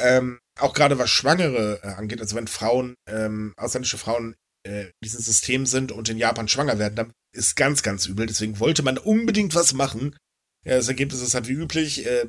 Ähm, 0.00 0.40
auch 0.58 0.72
gerade 0.72 0.98
was 0.98 1.10
Schwangere 1.10 1.80
äh, 1.82 1.88
angeht, 1.88 2.22
also 2.22 2.36
wenn 2.36 2.46
Frauen, 2.46 2.94
ähm, 3.06 3.52
ausländische 3.58 3.98
Frauen 3.98 4.34
äh, 4.66 4.84
in 4.84 4.92
diesem 5.04 5.20
System 5.20 5.66
sind 5.66 5.92
und 5.92 6.08
in 6.08 6.16
Japan 6.16 6.48
schwanger 6.48 6.78
werden, 6.78 6.96
dann 6.96 7.12
ist 7.36 7.54
ganz, 7.54 7.82
ganz 7.82 8.06
übel. 8.06 8.24
Deswegen 8.24 8.60
wollte 8.60 8.82
man 8.82 8.96
unbedingt 8.96 9.54
was 9.54 9.74
machen. 9.74 10.16
Ja, 10.64 10.76
das 10.76 10.88
Ergebnis 10.88 11.20
ist 11.20 11.34
halt 11.34 11.48
wie 11.48 11.52
üblich. 11.52 12.06
Äh, 12.06 12.28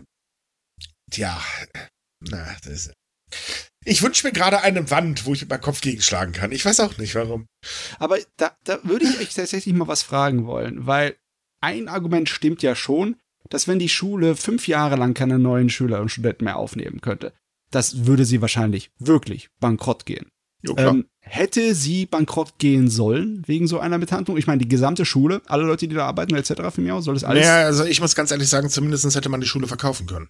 tja, 1.10 1.42
na, 2.20 2.58
das 2.66 2.88
ist. 2.88 2.94
Ich 3.86 4.02
wünsche 4.02 4.28
mir 4.28 4.34
gerade 4.34 4.62
eine 4.62 4.92
Wand, 4.92 5.26
wo 5.26 5.34
ich 5.34 5.42
mit 5.42 5.50
meinem 5.50 5.62
Kopf 5.62 5.82
gegenschlagen 5.82 6.34
kann. 6.34 6.52
Ich 6.52 6.66
weiß 6.66 6.80
auch 6.82 6.98
nicht, 6.98 7.16
warum. 7.16 7.48
Aber 7.98 8.18
da, 8.38 8.52
da 8.66 8.80
würde 8.84 9.06
ich 9.06 9.20
euch 9.20 9.34
tatsächlich 9.34 9.74
mal 9.74 9.88
was 9.88 10.04
fragen 10.04 10.46
wollen, 10.46 10.86
weil 10.86 11.16
ein 11.62 11.88
Argument 11.88 12.30
stimmt 12.30 12.62
ja 12.62 12.76
schon, 12.76 13.16
dass 13.50 13.68
wenn 13.68 13.80
die 13.80 13.90
Schule 13.90 14.36
fünf 14.36 14.68
Jahre 14.68 14.96
lang 14.96 15.14
keine 15.14 15.40
neuen 15.40 15.70
Schüler 15.70 16.02
und 16.02 16.10
Studenten 16.10 16.44
mehr 16.44 16.58
aufnehmen 16.58 17.02
könnte, 17.02 17.34
das 17.72 18.06
würde 18.06 18.26
sie 18.26 18.42
wahrscheinlich 18.42 18.92
wirklich 19.00 19.50
bankrott 19.60 20.06
gehen. 20.06 20.30
Jo. 20.62 20.76
Ähm, 20.78 21.06
hätte 21.22 21.74
sie 21.74 22.06
bankrott 22.06 22.58
gehen 22.58 22.90
sollen 22.90 23.44
wegen 23.46 23.68
so 23.68 23.80
einer 23.80 23.98
Misshandlung? 23.98 24.38
Ich 24.38 24.48
meine, 24.48 24.60
die 24.60 24.68
gesamte 24.68 25.06
Schule, 25.06 25.42
alle 25.46 25.64
Leute, 25.64 25.88
die 25.88 25.96
da 25.96 26.06
arbeiten, 26.06 26.36
etc. 26.36 26.54
für 26.74 26.82
mich 26.82 26.92
aus, 26.92 27.06
soll 27.06 27.14
das 27.14 27.24
alles. 27.24 27.46
naja, 27.46 27.66
also 27.66 27.86
ich 27.86 28.02
muss 28.02 28.16
ganz 28.16 28.32
ehrlich 28.32 28.50
sagen, 28.50 28.70
zumindest 28.70 29.16
hätte 29.16 29.30
man 29.30 29.40
die 29.40 29.48
Schule 29.48 29.68
verkaufen 29.68 30.06
können. 30.06 30.30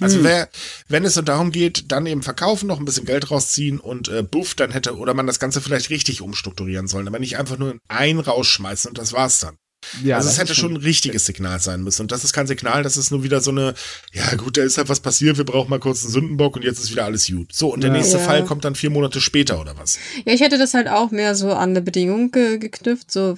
Also 0.00 0.18
Hm. 0.18 0.24
wer, 0.24 0.48
wenn 0.88 1.04
es 1.04 1.14
so 1.14 1.22
darum 1.22 1.50
geht, 1.50 1.90
dann 1.90 2.06
eben 2.06 2.22
verkaufen, 2.22 2.66
noch 2.66 2.78
ein 2.78 2.84
bisschen 2.84 3.06
Geld 3.06 3.30
rausziehen 3.30 3.80
und 3.80 4.08
äh, 4.08 4.22
buff, 4.22 4.54
dann 4.54 4.70
hätte, 4.70 4.96
oder 4.96 5.14
man 5.14 5.26
das 5.26 5.40
Ganze 5.40 5.60
vielleicht 5.60 5.90
richtig 5.90 6.22
umstrukturieren 6.22 6.86
sollen, 6.86 7.08
aber 7.08 7.18
nicht 7.18 7.36
einfach 7.38 7.58
nur 7.58 7.76
ein 7.88 8.20
rausschmeißen 8.20 8.88
und 8.90 8.98
das 8.98 9.12
war's 9.12 9.40
dann. 9.40 9.56
ja, 10.04 10.16
also 10.16 10.28
das 10.28 10.34
es 10.34 10.40
hätte 10.40 10.54
schon 10.54 10.72
ein 10.74 10.76
richtiges 10.76 11.26
Signal 11.26 11.60
sein 11.60 11.82
müssen. 11.82 12.02
Und 12.02 12.12
das 12.12 12.24
ist 12.24 12.32
kein 12.32 12.46
Signal, 12.46 12.82
das 12.82 12.96
ist 12.96 13.10
nur 13.10 13.22
wieder 13.22 13.40
so 13.40 13.50
eine, 13.50 13.74
ja 14.12 14.34
gut, 14.36 14.56
da 14.56 14.62
ist 14.62 14.76
halt 14.78 14.88
was 14.88 15.00
passiert, 15.00 15.36
wir 15.38 15.44
brauchen 15.44 15.70
mal 15.70 15.80
kurz 15.80 16.02
einen 16.04 16.12
Sündenbock 16.12 16.56
und 16.56 16.64
jetzt 16.64 16.78
ist 16.80 16.90
wieder 16.90 17.04
alles 17.04 17.26
gut. 17.26 17.52
So, 17.52 17.72
und 17.72 17.80
der 17.82 17.90
Ja. 17.90 17.96
nächste 17.96 18.18
Ja. 18.18 18.24
Fall 18.24 18.44
kommt 18.44 18.64
dann 18.64 18.74
vier 18.74 18.90
Monate 18.90 19.20
später 19.20 19.60
oder 19.60 19.76
was? 19.78 19.98
Ja, 20.26 20.32
ich 20.32 20.40
hätte 20.40 20.58
das 20.58 20.74
halt 20.74 20.88
auch 20.88 21.10
mehr 21.10 21.34
so 21.34 21.52
an 21.52 21.70
eine 21.70 21.82
Bedingung 21.82 22.30
ge 22.30 22.58
geknüpft, 22.58 23.10
so 23.10 23.36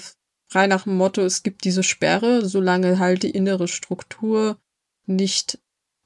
frei 0.49 0.67
nach 0.67 0.85
dem 0.85 0.97
Motto, 0.97 1.23
es 1.23 1.43
gibt 1.43 1.65
diese 1.65 1.83
Sperre, 1.83 2.45
solange 2.49 2.99
halt 2.99 3.23
die 3.23 3.31
innere 3.31 3.69
Struktur 3.69 4.59
nicht 5.07 5.59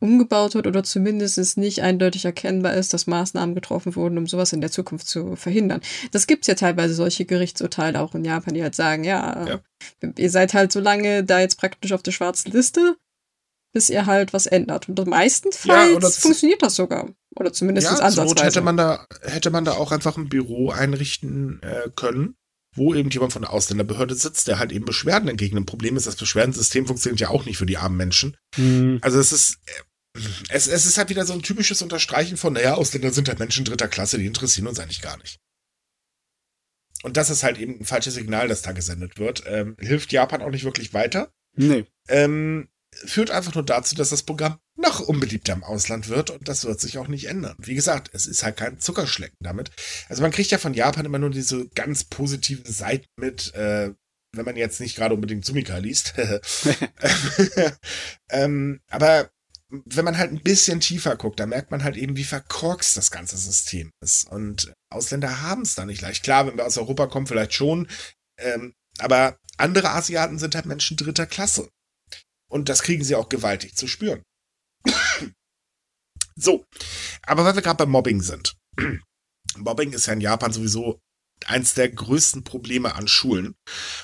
umgebaut 0.05 0.55
wird 0.55 0.67
oder 0.67 0.85
zumindest 0.85 1.39
es 1.39 1.57
nicht 1.57 1.83
eindeutig 1.83 2.27
erkennbar 2.27 2.75
ist, 2.75 2.93
dass 2.93 3.07
Maßnahmen 3.07 3.55
getroffen 3.55 3.97
wurden, 3.97 4.19
um 4.19 4.27
sowas 4.27 4.53
in 4.53 4.61
der 4.61 4.71
Zukunft 4.71 5.09
zu 5.09 5.35
verhindern. 5.35 5.81
Das 6.13 6.27
gibt's 6.27 6.47
ja 6.47 6.55
teilweise 6.55 6.95
solche 6.95 7.25
Gerichtsurteile 7.25 8.01
auch 8.01 8.15
in 8.15 8.25
Japan, 8.25 8.55
die 8.55 8.63
halt 8.63 8.75
sagen, 8.75 9.03
ja, 9.03 9.47
Ja. 9.47 9.61
ihr 10.17 10.31
seid 10.31 10.53
halt 10.53 10.73
so 10.73 10.81
lange 10.81 11.25
da 11.25 11.41
jetzt 11.41 11.59
praktisch 11.59 11.93
auf 11.93 12.03
der 12.03 12.13
schwarzen 12.13 12.53
Liste, 12.53 12.97
bis 13.73 13.89
ihr 13.91 14.05
halt 14.07 14.33
was 14.33 14.47
ändert. 14.47 14.89
Und 14.89 15.07
meistenfalls 15.07 16.03
Ja, 16.03 16.11
funktioniert 16.11 16.63
das 16.63 16.75
sogar. 16.77 17.09
Oder 17.37 17.53
zumindest 17.53 17.89
ja, 17.89 17.97
zur 17.97 18.05
ansatzweise. 18.05 18.35
Not 18.35 18.45
hätte 18.45 18.61
man 18.61 18.77
da, 18.77 19.07
hätte 19.23 19.51
man 19.51 19.65
da 19.65 19.73
auch 19.73 19.91
einfach 19.91 20.17
ein 20.17 20.29
Büro 20.29 20.71
einrichten 20.71 21.61
äh, 21.63 21.91
können, 21.97 22.37
wo 22.77 22.95
eben 22.95 23.11
jemand 23.11 23.33
von 23.33 23.43
der 23.43 23.53
Ausländerbehörde 23.53 24.15
sitzt, 24.15 24.49
der 24.49 24.59
halt 24.59 24.73
eben 24.73 24.85
Beschwerden 24.85 25.29
entgegnet. 25.29 25.67
Problem 25.67 25.97
ist, 25.97 26.07
das 26.07 26.17
Beschwerdensystem 26.17 26.87
funktioniert 26.87 27.21
ja 27.21 27.29
auch 27.31 27.45
nicht 27.45 27.57
für 27.57 27.67
die 27.67 27.77
armen 27.77 27.97
Menschen. 27.97 28.37
Hm. 28.55 28.99
Also 29.01 29.19
es 29.19 29.33
ist, 29.33 29.59
äh, 29.67 29.73
es, 30.49 30.67
es 30.67 30.87
ist 30.87 30.99
halt 30.99 31.11
wieder 31.11 31.27
so 31.27 31.33
ein 31.33 31.43
typisches 31.43 31.83
Unterstreichen 31.83 32.37
von, 32.37 32.53
naja, 32.53 32.75
Ausländer 32.75 33.13
sind 33.13 33.29
halt 33.29 33.39
Menschen 33.39 33.65
dritter 33.65 33.89
Klasse, 33.89 34.19
die 34.19 34.27
interessieren 34.27 34.67
uns 34.67 34.79
eigentlich 34.79 35.03
gar 35.03 35.17
nicht. 35.19 35.39
Und 37.03 37.17
das 37.17 37.31
ist 37.31 37.43
halt 37.43 37.59
eben 37.59 37.81
ein 37.81 37.85
falsches 37.85 38.15
Signal, 38.15 38.49
das 38.49 38.63
da 38.63 38.73
gesendet 38.73 39.19
wird. 39.19 39.45
Ähm, 39.47 39.77
hilft 39.79 40.13
Japan 40.13 40.41
auch 40.41 40.51
nicht 40.51 40.65
wirklich 40.65 40.95
weiter. 40.95 41.33
Nee. 41.55 41.85
Ähm, 42.09 42.69
führt 42.95 43.31
einfach 43.31 43.55
nur 43.55 43.65
dazu, 43.65 43.95
dass 43.95 44.09
das 44.09 44.23
Programm 44.23 44.59
noch 44.77 45.01
unbeliebter 45.01 45.53
im 45.53 45.65
Ausland 45.65 46.09
wird 46.09 46.31
und 46.31 46.49
das 46.49 46.65
wird 46.65 46.81
sich 46.81 46.97
auch 46.99 47.09
nicht 47.09 47.27
ändern. 47.27 47.57
Wie 47.59 47.75
gesagt, 47.75 48.11
es 48.13 48.27
ist 48.27 48.43
halt 48.43 48.57
kein 48.57 48.79
Zuckerschlecken 48.79 49.37
damit. 49.41 49.71
Also 50.09 50.23
man 50.23 50.31
kriegt 50.31 50.51
ja 50.51 50.59
von 50.59 50.75
Japan 50.75 51.05
immer 51.05 51.19
nur 51.19 51.31
diese 51.31 51.69
ganz 51.71 52.05
positiven 52.05 52.73
Seiten 52.73 53.07
mit, 53.17 53.55
äh, 53.55 53.93
wenn 54.33 54.45
man 54.45 54.57
jetzt 54.57 54.81
nicht 54.81 54.97
gerade 54.97 55.15
unbedingt 55.15 55.45
Sumika 55.45 55.77
liest. 55.79 56.15
ähm, 58.31 58.81
aber 58.89 59.31
wenn 59.85 60.05
man 60.05 60.19
halt 60.19 60.33
ein 60.33 60.43
bisschen 60.43 60.81
tiefer 60.81 61.17
guckt, 61.17 61.41
dann 61.41 61.49
merkt 61.49 61.71
man 61.71 61.85
halt 61.85 61.97
eben, 61.97 62.17
wie 62.17 62.25
verkorkst 62.25 62.97
das 62.97 63.11
ganze 63.11 63.37
System 63.37 63.91
ist. 64.01 64.31
Und 64.31 64.73
Ausländer 64.91 65.43
haben 65.43 65.63
es 65.63 65.75
da 65.75 65.85
nicht 65.85 66.03
leicht. 66.03 66.23
Klar, 66.23 66.47
wenn 66.47 66.57
wir 66.57 66.67
aus 66.67 66.79
Europa 66.79 67.07
kommen, 67.07 67.27
vielleicht 67.27 67.55
schon. 67.55 67.89
Ähm, 68.39 68.75
aber 68.99 69.39
andere 69.57 69.91
Asiaten 69.91 70.39
sind 70.39 70.55
halt 70.55 70.67
Menschen 70.67 70.97
dritter 70.97 71.27
Klasse. 71.27 71.69
Und 72.51 72.69
das 72.69 72.83
kriegen 72.83 73.05
sie 73.05 73.15
auch 73.17 73.29
gewaltig 73.29 73.77
zu 73.77 73.89
spüren. 73.89 74.23
so, 76.37 76.65
aber 77.23 77.45
weil 77.45 77.55
wir 77.55 77.63
gerade 77.63 77.79
beim 77.79 77.91
Mobbing 77.91 78.21
sind. 78.21 78.57
Mobbing 79.57 79.93
ist 79.93 80.07
ja 80.07 80.13
in 80.13 80.21
Japan 80.21 80.53
sowieso 80.53 81.01
eins 81.47 81.75
der 81.75 81.89
größten 81.89 82.45
Probleme 82.45 82.95
an 82.95 83.09
Schulen. 83.09 83.55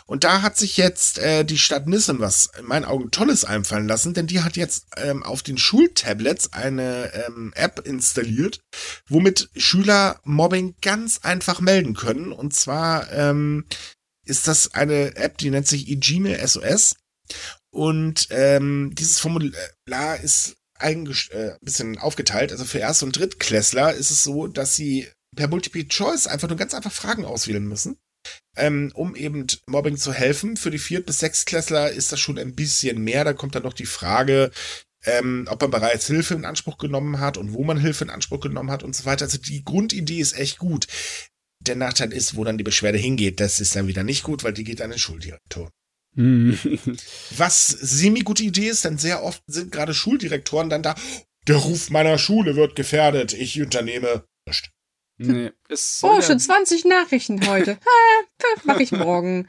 Und 0.07 0.25
da 0.25 0.43
hat 0.43 0.57
sich 0.57 0.77
jetzt 0.77 1.19
äh, 1.19 1.45
die 1.45 1.59
Stadt 1.59 1.87
Nissen 1.87 2.21
was 2.21 2.51
in 2.59 2.67
meinen 2.67 2.85
Augen 2.85 3.11
Tolles 3.11 3.45
einfallen 3.45 3.89
lassen, 3.89 4.15
denn 4.15 4.27
die 4.27 4.43
hat 4.43 4.57
jetzt 4.57 4.87
ähm, 4.97 5.23
auf 5.23 5.43
den 5.43 5.59
Schultablets 5.59 6.53
eine 6.53 7.13
ähm, 7.27 7.53
App 7.55 7.87
installiert, 7.87 8.61
womit 9.09 9.51
Schüler 9.57 10.21
Mobbing 10.25 10.75
ganz 10.83 11.21
einfach 11.23 11.61
melden 11.61 11.95
können. 11.95 12.33
Und 12.33 12.55
zwar 12.55 13.11
ähm, 13.13 13.67
ist 14.25 14.49
das 14.49 14.75
eine 14.75 15.17
App, 15.17 15.39
die 15.39 15.51
nennt 15.51 15.67
sich 15.67 15.89
Igime 15.89 16.47
SOS. 16.47 16.97
Und 17.71 18.29
ähm, 18.31 18.93
dieses 18.95 19.21
Formular 19.21 20.21
ist 20.23 20.57
äh, 20.81 20.87
ein 20.87 21.05
bisschen 21.61 21.99
aufgeteilt. 21.99 22.53
Also 22.53 22.65
für 22.65 22.79
Erst- 22.79 23.03
und 23.03 23.17
Drittklässler 23.17 23.95
ist 23.95 24.11
es 24.11 24.23
so, 24.23 24.47
dass 24.47 24.75
sie 24.75 25.09
per 25.37 25.49
Multiple 25.49 25.87
Choice 25.89 26.27
einfach 26.27 26.49
nur 26.49 26.57
ganz 26.57 26.75
einfach 26.75 26.93
Fragen 26.93 27.25
auswählen 27.25 27.67
müssen, 27.67 27.97
ähm, 28.57 28.93
um 28.95 29.15
eben 29.15 29.47
Mobbing 29.67 29.97
zu 29.97 30.13
helfen. 30.13 30.57
Für 30.57 30.71
die 30.71 30.79
Viert- 30.79 31.07
bis 31.07 31.21
Sechstklässler 31.21 31.91
ist 31.91 32.13
das 32.13 32.21
schon 32.21 32.39
ein 32.39 32.55
bisschen 32.55 33.03
mehr. 33.03 33.25
Da 33.25 33.33
kommt 33.33 33.55
dann 33.55 33.63
noch 33.63 33.73
die 33.73 33.87
Frage, 33.87 34.51
ähm, 35.05 35.47
ob 35.49 35.61
man 35.63 35.71
bereits 35.71 36.07
Hilfe 36.07 36.35
in 36.35 36.45
Anspruch 36.45 36.79
genommen 36.79 37.21
hat 37.21 37.37
und 37.37 37.53
wo 37.53 37.65
man 37.65 37.79
Hilfe 37.79 38.05
in 38.05 38.11
Anspruch 38.11 38.41
genommen 38.41 38.71
hat 38.71 38.83
und 38.83 38.95
so 38.95 39.05
weiter. 39.05 39.25
Also 39.25 39.39
die 39.39 39.65
Grundidee 39.65 40.21
ist 40.21 40.37
echt 40.39 40.59
gut. 40.59 40.87
Der 41.63 41.77
Nachteil 41.77 42.13
ist, 42.13 42.37
wo 42.37 42.45
dann 42.45 42.59
die 42.59 42.65
Beschwerde 42.65 42.99
hingeht. 42.99 43.41
Das 43.41 43.61
ist 43.61 43.77
dann 43.77 43.87
wieder 43.87 44.03
nicht 44.03 44.23
gut, 44.23 44.45
weil 44.45 44.53
die 44.53 44.65
geht 44.65 44.81
an 44.83 44.91
den 44.91 44.99
Schuldirektor. 44.99 45.71
Hm. 46.17 46.59
Was 47.37 47.69
semi-gute 47.69 48.43
Idee 48.43 48.69
ist, 48.69 48.85
denn 48.85 48.99
sehr 48.99 49.23
oft 49.23 49.43
sind 49.47 49.71
gerade 49.71 49.95
Schuldirektoren 49.95 50.69
dann 50.69 50.83
da, 50.83 50.95
der 51.47 51.57
Ruf 51.57 51.91
meiner 51.91 52.19
Schule 52.19 52.57
wird 52.57 52.77
gefährdet, 52.77 53.33
ich 53.33 53.61
unternehme 53.61 54.25
nichts. 54.47 54.71
Nee. 55.29 55.51
Es 55.69 56.01
soll 56.01 56.11
Oh, 56.11 56.15
ja- 56.17 56.23
schon 56.23 56.39
20 56.41 56.85
Nachrichten 56.85 57.47
heute. 57.47 57.79
Ha, 58.43 58.61
mach 58.65 58.81
ich 58.81 58.91
morgen. 58.91 59.47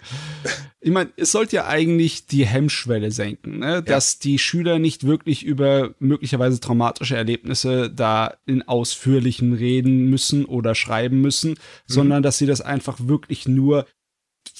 Ich 0.81 0.91
meine, 0.91 1.11
es 1.15 1.31
sollte 1.31 1.55
ja 1.55 1.67
eigentlich 1.67 2.25
die 2.25 2.45
Hemmschwelle 2.45 3.09
senken, 3.11 3.59
ne? 3.59 3.81
dass 3.81 4.19
die 4.19 4.37
Schüler 4.37 4.79
nicht 4.79 5.05
wirklich 5.05 5.43
über 5.45 5.95
möglicherweise 5.99 6.59
traumatische 6.59 7.15
Erlebnisse 7.15 7.89
da 7.89 8.35
in 8.45 8.67
ausführlichen 8.67 9.53
reden 9.53 10.09
müssen 10.09 10.43
oder 10.43 10.75
schreiben 10.75 11.21
müssen, 11.21 11.57
sondern 11.87 12.21
dass 12.21 12.37
sie 12.37 12.47
das 12.47 12.59
einfach 12.59 12.97
wirklich 12.99 13.47
nur 13.47 13.85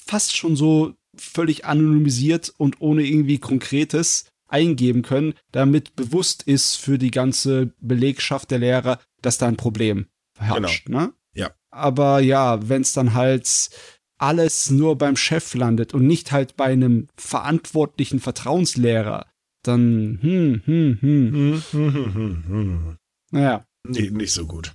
fast 0.06 0.34
schon 0.34 0.56
so 0.56 0.94
völlig 1.14 1.66
anonymisiert 1.66 2.54
und 2.56 2.80
ohne 2.80 3.02
irgendwie 3.04 3.38
Konkretes 3.38 4.24
eingeben 4.48 5.02
können, 5.02 5.34
damit 5.50 5.94
bewusst 5.94 6.42
ist 6.44 6.76
für 6.76 6.96
die 6.98 7.10
ganze 7.10 7.72
Belegschaft 7.80 8.50
der 8.50 8.58
Lehrer, 8.60 8.98
dass 9.20 9.36
da 9.38 9.46
ein 9.46 9.56
Problem 9.56 10.06
herrscht. 10.42 10.88
Ne? 10.88 11.12
Ja. 11.34 11.50
Aber 11.70 12.20
ja, 12.20 12.68
wenn 12.68 12.82
es 12.82 12.92
dann 12.92 13.14
halt 13.14 13.70
alles 14.18 14.70
nur 14.70 14.96
beim 14.96 15.16
Chef 15.16 15.54
landet 15.54 15.94
und 15.94 16.06
nicht 16.06 16.30
halt 16.30 16.56
bei 16.56 16.66
einem 16.66 17.08
verantwortlichen 17.16 18.20
Vertrauenslehrer, 18.20 19.26
dann, 19.62 20.18
hm, 20.20 20.62
hm, 20.64 20.98
hm, 21.00 21.32
Hm, 21.32 21.62
hm, 21.72 21.94
hm, 21.94 22.14
hm, 22.14 22.44
hm. 22.46 22.96
naja. 23.30 23.64
Nee, 23.88 24.10
nicht 24.10 24.32
so 24.32 24.46
gut. 24.46 24.72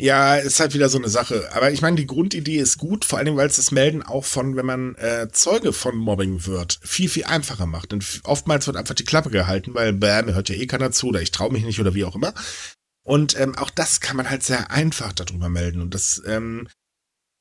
Ja, 0.00 0.36
ist 0.36 0.60
halt 0.60 0.74
wieder 0.74 0.88
so 0.88 0.96
eine 0.96 1.08
Sache. 1.08 1.48
Aber 1.52 1.72
ich 1.72 1.82
meine, 1.82 1.96
die 1.96 2.06
Grundidee 2.06 2.58
ist 2.58 2.78
gut, 2.78 3.04
vor 3.04 3.18
allem, 3.18 3.36
weil 3.36 3.48
es 3.48 3.56
das 3.56 3.72
Melden 3.72 4.04
auch 4.04 4.24
von, 4.24 4.54
wenn 4.54 4.64
man 4.64 4.94
äh, 4.94 5.26
Zeuge 5.32 5.72
von 5.72 5.96
Mobbing 5.96 6.46
wird, 6.46 6.78
viel, 6.82 7.08
viel 7.08 7.24
einfacher 7.24 7.66
macht. 7.66 7.90
Denn 7.90 8.02
oftmals 8.22 8.68
wird 8.68 8.76
einfach 8.76 8.94
die 8.94 9.04
Klappe 9.04 9.30
gehalten, 9.30 9.74
weil, 9.74 9.92
bäh, 9.92 10.22
mir 10.22 10.34
hört 10.34 10.50
ja 10.50 10.54
eh 10.54 10.66
keiner 10.68 10.92
zu 10.92 11.08
oder 11.08 11.20
ich 11.20 11.32
traue 11.32 11.52
mich 11.52 11.64
nicht 11.64 11.80
oder 11.80 11.94
wie 11.94 12.04
auch 12.04 12.14
immer. 12.14 12.32
Und 13.08 13.40
ähm, 13.40 13.56
auch 13.56 13.70
das 13.70 14.00
kann 14.02 14.18
man 14.18 14.28
halt 14.28 14.42
sehr 14.42 14.70
einfach 14.70 15.14
darüber 15.14 15.48
melden. 15.48 15.80
Und 15.80 15.94
das, 15.94 16.20
ähm, 16.26 16.68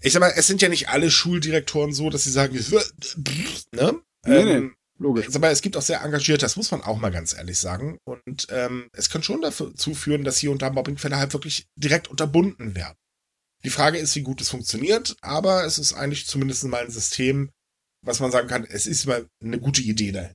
ich 0.01 0.13
sag 0.13 0.21
mal, 0.21 0.31
es 0.33 0.47
sind 0.47 0.61
ja 0.61 0.69
nicht 0.69 0.87
alle 0.87 1.11
Schuldirektoren 1.11 1.91
so, 1.91 2.09
dass 2.09 2.23
sie 2.23 2.31
sagen, 2.31 2.53
ne? 2.55 3.99
Nee, 4.25 4.35
ähm, 4.37 4.67
nee. 4.67 4.71
Logisch. 4.97 5.35
aber 5.35 5.51
es 5.51 5.61
gibt 5.61 5.75
auch 5.75 5.81
sehr 5.81 6.01
engagiert, 6.01 6.41
das 6.41 6.55
muss 6.55 6.71
man 6.71 6.81
auch 6.81 6.97
mal 6.97 7.11
ganz 7.11 7.33
ehrlich 7.33 7.59
sagen. 7.59 7.99
Und 8.05 8.47
ähm, 8.49 8.87
es 8.93 9.09
kann 9.09 9.23
schon 9.23 9.41
dazu 9.41 9.93
führen, 9.93 10.23
dass 10.23 10.37
hier 10.37 10.51
und 10.51 10.61
da 10.61 10.69
Mobbingfälle 10.69 11.17
halt 11.17 11.33
wirklich 11.33 11.67
direkt 11.75 12.07
unterbunden 12.07 12.73
werden. 12.73 12.95
Die 13.65 13.69
Frage 13.69 13.97
ist, 13.97 14.15
wie 14.15 14.21
gut 14.21 14.39
es 14.39 14.49
funktioniert, 14.49 15.17
aber 15.19 15.65
es 15.65 15.79
ist 15.79 15.93
eigentlich 15.93 16.27
zumindest 16.27 16.63
mal 16.63 16.85
ein 16.85 16.91
System, 16.91 17.51
was 18.05 18.21
man 18.21 18.31
sagen 18.31 18.47
kann, 18.47 18.63
es 18.63 18.87
ist 18.87 19.05
mal 19.05 19.27
eine 19.43 19.59
gute 19.59 19.81
Idee 19.81 20.13
dahin. 20.13 20.33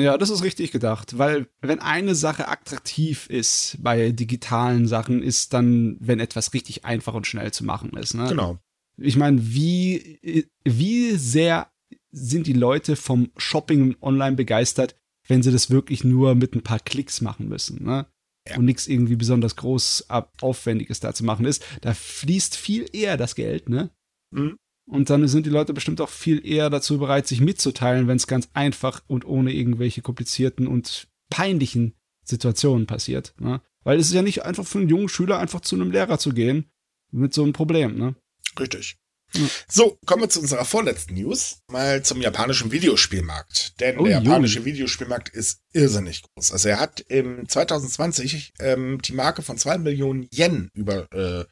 Ja, 0.00 0.18
das 0.18 0.30
ist 0.30 0.42
richtig 0.42 0.72
gedacht, 0.72 1.18
weil 1.18 1.46
wenn 1.60 1.78
eine 1.80 2.14
Sache 2.14 2.48
attraktiv 2.48 3.26
ist 3.28 3.76
bei 3.80 4.10
digitalen 4.12 4.86
Sachen, 4.88 5.22
ist 5.22 5.52
dann, 5.52 5.96
wenn 6.00 6.20
etwas 6.20 6.52
richtig 6.54 6.84
einfach 6.84 7.14
und 7.14 7.26
schnell 7.26 7.52
zu 7.52 7.64
machen 7.64 7.96
ist. 7.96 8.14
Ne? 8.14 8.28
Genau. 8.28 8.58
Ich 8.96 9.16
meine, 9.16 9.40
wie, 9.54 10.46
wie 10.64 11.12
sehr 11.12 11.70
sind 12.12 12.46
die 12.46 12.52
Leute 12.52 12.96
vom 12.96 13.30
Shopping 13.36 13.96
online 14.00 14.36
begeistert, 14.36 14.96
wenn 15.26 15.42
sie 15.42 15.52
das 15.52 15.70
wirklich 15.70 16.04
nur 16.04 16.34
mit 16.34 16.54
ein 16.54 16.62
paar 16.62 16.80
Klicks 16.80 17.20
machen 17.20 17.48
müssen, 17.48 17.84
ne? 17.84 18.06
Ja. 18.48 18.56
Und 18.56 18.64
nichts 18.64 18.86
irgendwie 18.86 19.16
besonders 19.16 19.54
groß 19.56 20.06
aufwendiges 20.40 20.98
da 20.98 21.14
zu 21.14 21.24
machen 21.24 21.44
ist. 21.44 21.62
Da 21.82 21.92
fließt 21.92 22.56
viel 22.56 22.86
eher 22.92 23.16
das 23.16 23.34
Geld, 23.34 23.68
ne? 23.68 23.90
Mhm. 24.34 24.56
Und 24.90 25.08
dann 25.08 25.26
sind 25.28 25.46
die 25.46 25.50
Leute 25.50 25.72
bestimmt 25.72 26.00
auch 26.00 26.08
viel 26.08 26.44
eher 26.44 26.68
dazu 26.68 26.98
bereit, 26.98 27.28
sich 27.28 27.40
mitzuteilen, 27.40 28.08
wenn 28.08 28.16
es 28.16 28.26
ganz 28.26 28.48
einfach 28.54 29.02
und 29.06 29.24
ohne 29.24 29.52
irgendwelche 29.52 30.02
komplizierten 30.02 30.66
und 30.66 31.06
peinlichen 31.30 31.94
Situationen 32.24 32.86
passiert. 32.86 33.34
Ne? 33.38 33.60
Weil 33.84 34.00
es 34.00 34.08
ist 34.08 34.14
ja 34.14 34.22
nicht 34.22 34.42
einfach 34.42 34.66
für 34.66 34.78
einen 34.78 34.88
jungen 34.88 35.08
Schüler 35.08 35.38
einfach 35.38 35.60
zu 35.60 35.76
einem 35.76 35.92
Lehrer 35.92 36.18
zu 36.18 36.30
gehen 36.30 36.70
mit 37.12 37.32
so 37.32 37.44
einem 37.44 37.52
Problem. 37.52 37.96
Ne? 37.96 38.16
Richtig. 38.58 38.96
Ja. 39.32 39.46
So, 39.68 39.96
kommen 40.06 40.22
wir 40.22 40.28
zu 40.28 40.40
unserer 40.40 40.64
vorletzten 40.64 41.14
News, 41.14 41.60
mal 41.68 42.02
zum 42.02 42.20
japanischen 42.20 42.72
Videospielmarkt. 42.72 43.80
Denn 43.80 43.96
Oh, 43.98 44.04
der 44.04 44.20
japanische 44.20 44.64
Videospielmarkt 44.64 45.28
ist 45.28 45.60
irrsinnig 45.72 46.22
groß. 46.22 46.50
Also 46.50 46.68
er 46.68 46.80
hat 46.80 46.98
im 47.00 47.48
2020 47.48 48.54
ähm, 48.58 49.00
die 49.02 49.12
Marke 49.12 49.42
von 49.42 49.56
2 49.56 49.78
Millionen 49.78 50.28
Yen 50.34 50.68
über 50.74 51.06
äh, 51.12 51.44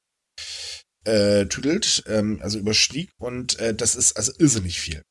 äh, 1.08 1.46
tüdelt, 1.46 2.04
ähm, 2.06 2.38
also 2.42 2.58
überstieg 2.58 3.10
und 3.18 3.58
äh, 3.58 3.74
das 3.74 3.94
ist 3.94 4.16
also 4.16 4.32
irrsinnig 4.38 4.80
viel. 4.80 5.02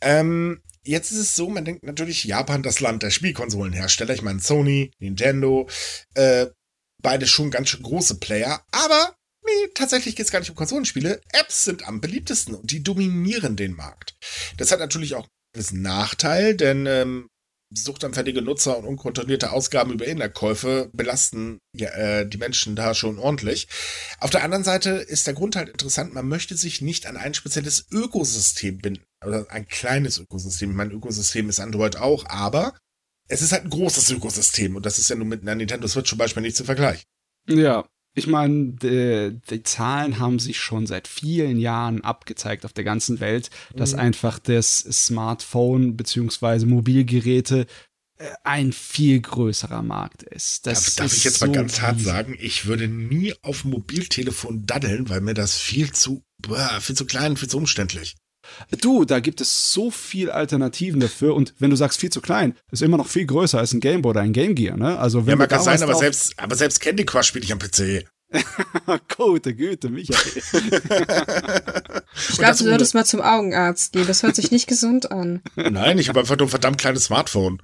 Ähm, 0.00 0.62
jetzt 0.84 1.10
ist 1.10 1.18
es 1.18 1.34
so, 1.34 1.48
man 1.48 1.64
denkt 1.64 1.82
natürlich 1.82 2.24
Japan 2.24 2.62
das 2.62 2.80
Land 2.80 3.02
der 3.02 3.10
Spielkonsolenhersteller. 3.10 4.14
Ich 4.14 4.22
meine 4.22 4.40
Sony, 4.40 4.92
Nintendo, 4.98 5.68
äh, 6.14 6.46
beide 7.02 7.26
schon 7.26 7.50
ganz 7.50 7.70
schön 7.70 7.82
große 7.82 8.16
Player, 8.16 8.64
aber 8.70 9.14
nee, 9.44 9.68
tatsächlich 9.74 10.14
geht 10.14 10.26
es 10.26 10.32
gar 10.32 10.40
nicht 10.40 10.50
um 10.50 10.56
Konsolenspiele. 10.56 11.20
Apps 11.32 11.64
sind 11.64 11.86
am 11.88 12.00
beliebtesten 12.00 12.54
und 12.54 12.70
die 12.70 12.82
dominieren 12.82 13.56
den 13.56 13.74
Markt. 13.74 14.14
Das 14.56 14.70
hat 14.70 14.80
natürlich 14.80 15.14
auch 15.14 15.26
einen 15.56 15.82
Nachteil, 15.82 16.54
denn 16.54 16.86
ähm, 16.86 17.28
suchtanfällige 17.70 18.42
Nutzer 18.42 18.78
und 18.78 18.86
unkontrollierte 18.86 19.52
Ausgaben 19.52 19.92
über 19.92 20.06
Inhaltkäufe 20.06 20.90
belasten 20.92 21.58
ja, 21.74 21.90
äh, 21.90 22.28
die 22.28 22.38
Menschen 22.38 22.76
da 22.76 22.94
schon 22.94 23.18
ordentlich. 23.18 23.68
Auf 24.18 24.30
der 24.30 24.42
anderen 24.42 24.64
Seite 24.64 24.90
ist 24.90 25.26
der 25.26 25.34
Grund 25.34 25.56
halt 25.56 25.68
interessant, 25.68 26.14
man 26.14 26.28
möchte 26.28 26.56
sich 26.56 26.80
nicht 26.80 27.06
an 27.06 27.16
ein 27.16 27.34
spezielles 27.34 27.86
Ökosystem 27.90 28.78
binden. 28.78 29.04
Oder 29.24 29.46
ein 29.50 29.66
kleines 29.66 30.18
Ökosystem. 30.18 30.74
Mein 30.74 30.92
Ökosystem 30.92 31.48
ist 31.48 31.60
Android 31.60 31.96
auch, 31.96 32.24
aber 32.26 32.78
es 33.28 33.42
ist 33.42 33.52
halt 33.52 33.64
ein 33.64 33.70
großes 33.70 34.10
Ökosystem 34.10 34.76
und 34.76 34.86
das 34.86 34.98
ist 34.98 35.10
ja 35.10 35.16
nun 35.16 35.28
mit 35.28 35.42
einer 35.42 35.54
Nintendo 35.54 35.88
Switch 35.88 36.08
zum 36.08 36.18
Beispiel 36.18 36.42
nicht 36.42 36.56
zu 36.56 36.64
vergleichen. 36.64 37.04
Ja, 37.48 37.84
ich 38.18 38.26
meine, 38.26 38.72
die, 38.72 39.40
die 39.50 39.62
Zahlen 39.62 40.18
haben 40.18 40.38
sich 40.38 40.58
schon 40.58 40.86
seit 40.86 41.08
vielen 41.08 41.58
Jahren 41.58 42.02
abgezeigt 42.02 42.64
auf 42.64 42.72
der 42.72 42.84
ganzen 42.84 43.20
Welt, 43.20 43.50
dass 43.74 43.92
Mhm. 43.92 44.00
einfach 44.00 44.38
das 44.38 44.78
Smartphone 44.78 45.96
beziehungsweise 45.96 46.66
Mobilgeräte 46.66 47.66
äh, 48.18 48.30
ein 48.44 48.72
viel 48.72 49.20
größerer 49.20 49.82
Markt 49.82 50.22
ist. 50.24 50.66
Das 50.66 50.84
darf 50.84 50.96
darf 50.96 51.12
ist 51.12 51.18
ich 51.18 51.24
jetzt 51.24 51.38
so 51.38 51.46
mal 51.46 51.52
ganz 51.52 51.80
hart 51.80 52.00
sagen, 52.00 52.36
ich 52.38 52.66
würde 52.66 52.88
nie 52.88 53.34
auf 53.42 53.64
Mobiltelefon 53.64 54.66
daddeln, 54.66 55.08
weil 55.08 55.20
mir 55.20 55.34
das 55.34 55.56
viel 55.56 55.92
zu, 55.92 56.24
boah, 56.38 56.80
viel 56.80 56.96
zu 56.96 57.06
klein, 57.06 57.36
viel 57.36 57.48
zu 57.48 57.58
umständlich. 57.58 58.16
Du, 58.80 59.04
da 59.04 59.20
gibt 59.20 59.40
es 59.40 59.72
so 59.72 59.90
viel 59.90 60.30
Alternativen 60.30 61.00
dafür 61.00 61.34
und 61.34 61.54
wenn 61.58 61.70
du 61.70 61.76
sagst 61.76 62.00
viel 62.00 62.10
zu 62.10 62.20
klein, 62.20 62.54
ist 62.70 62.82
immer 62.82 62.96
noch 62.96 63.08
viel 63.08 63.26
größer 63.26 63.58
als 63.58 63.72
ein 63.72 63.80
Gameboy 63.80 64.10
oder 64.10 64.20
ein 64.20 64.32
Game 64.32 64.54
Gear, 64.54 64.76
ne? 64.76 64.98
Also 64.98 65.26
wenn 65.26 65.38
Ja, 65.38 65.46
da 65.46 65.56
das 65.56 65.64
sein, 65.64 65.82
aber 65.82 65.94
selbst, 65.94 66.38
aber 66.38 66.56
selbst 66.56 66.80
Candy 66.80 67.04
Crush 67.04 67.26
spiele 67.26 67.44
ich 67.44 67.52
am 67.52 67.58
PC. 67.58 68.04
Gute 69.16 69.54
Güte, 69.54 69.88
Michael. 69.88 70.18
Ich 72.30 72.36
glaube, 72.36 72.58
du 72.58 72.64
solltest 72.64 72.94
mal 72.94 73.06
zum 73.06 73.20
Augenarzt 73.20 73.92
gehen. 73.92 74.06
Das 74.06 74.22
hört 74.22 74.34
sich 74.34 74.50
nicht 74.50 74.66
gesund 74.66 75.12
an. 75.12 75.40
Nein, 75.54 75.98
ich 75.98 76.08
habe 76.08 76.20
einfach 76.20 76.36
nur 76.36 76.46
ein 76.46 76.50
verdammt 76.50 76.78
kleines 76.78 77.04
Smartphone. 77.04 77.62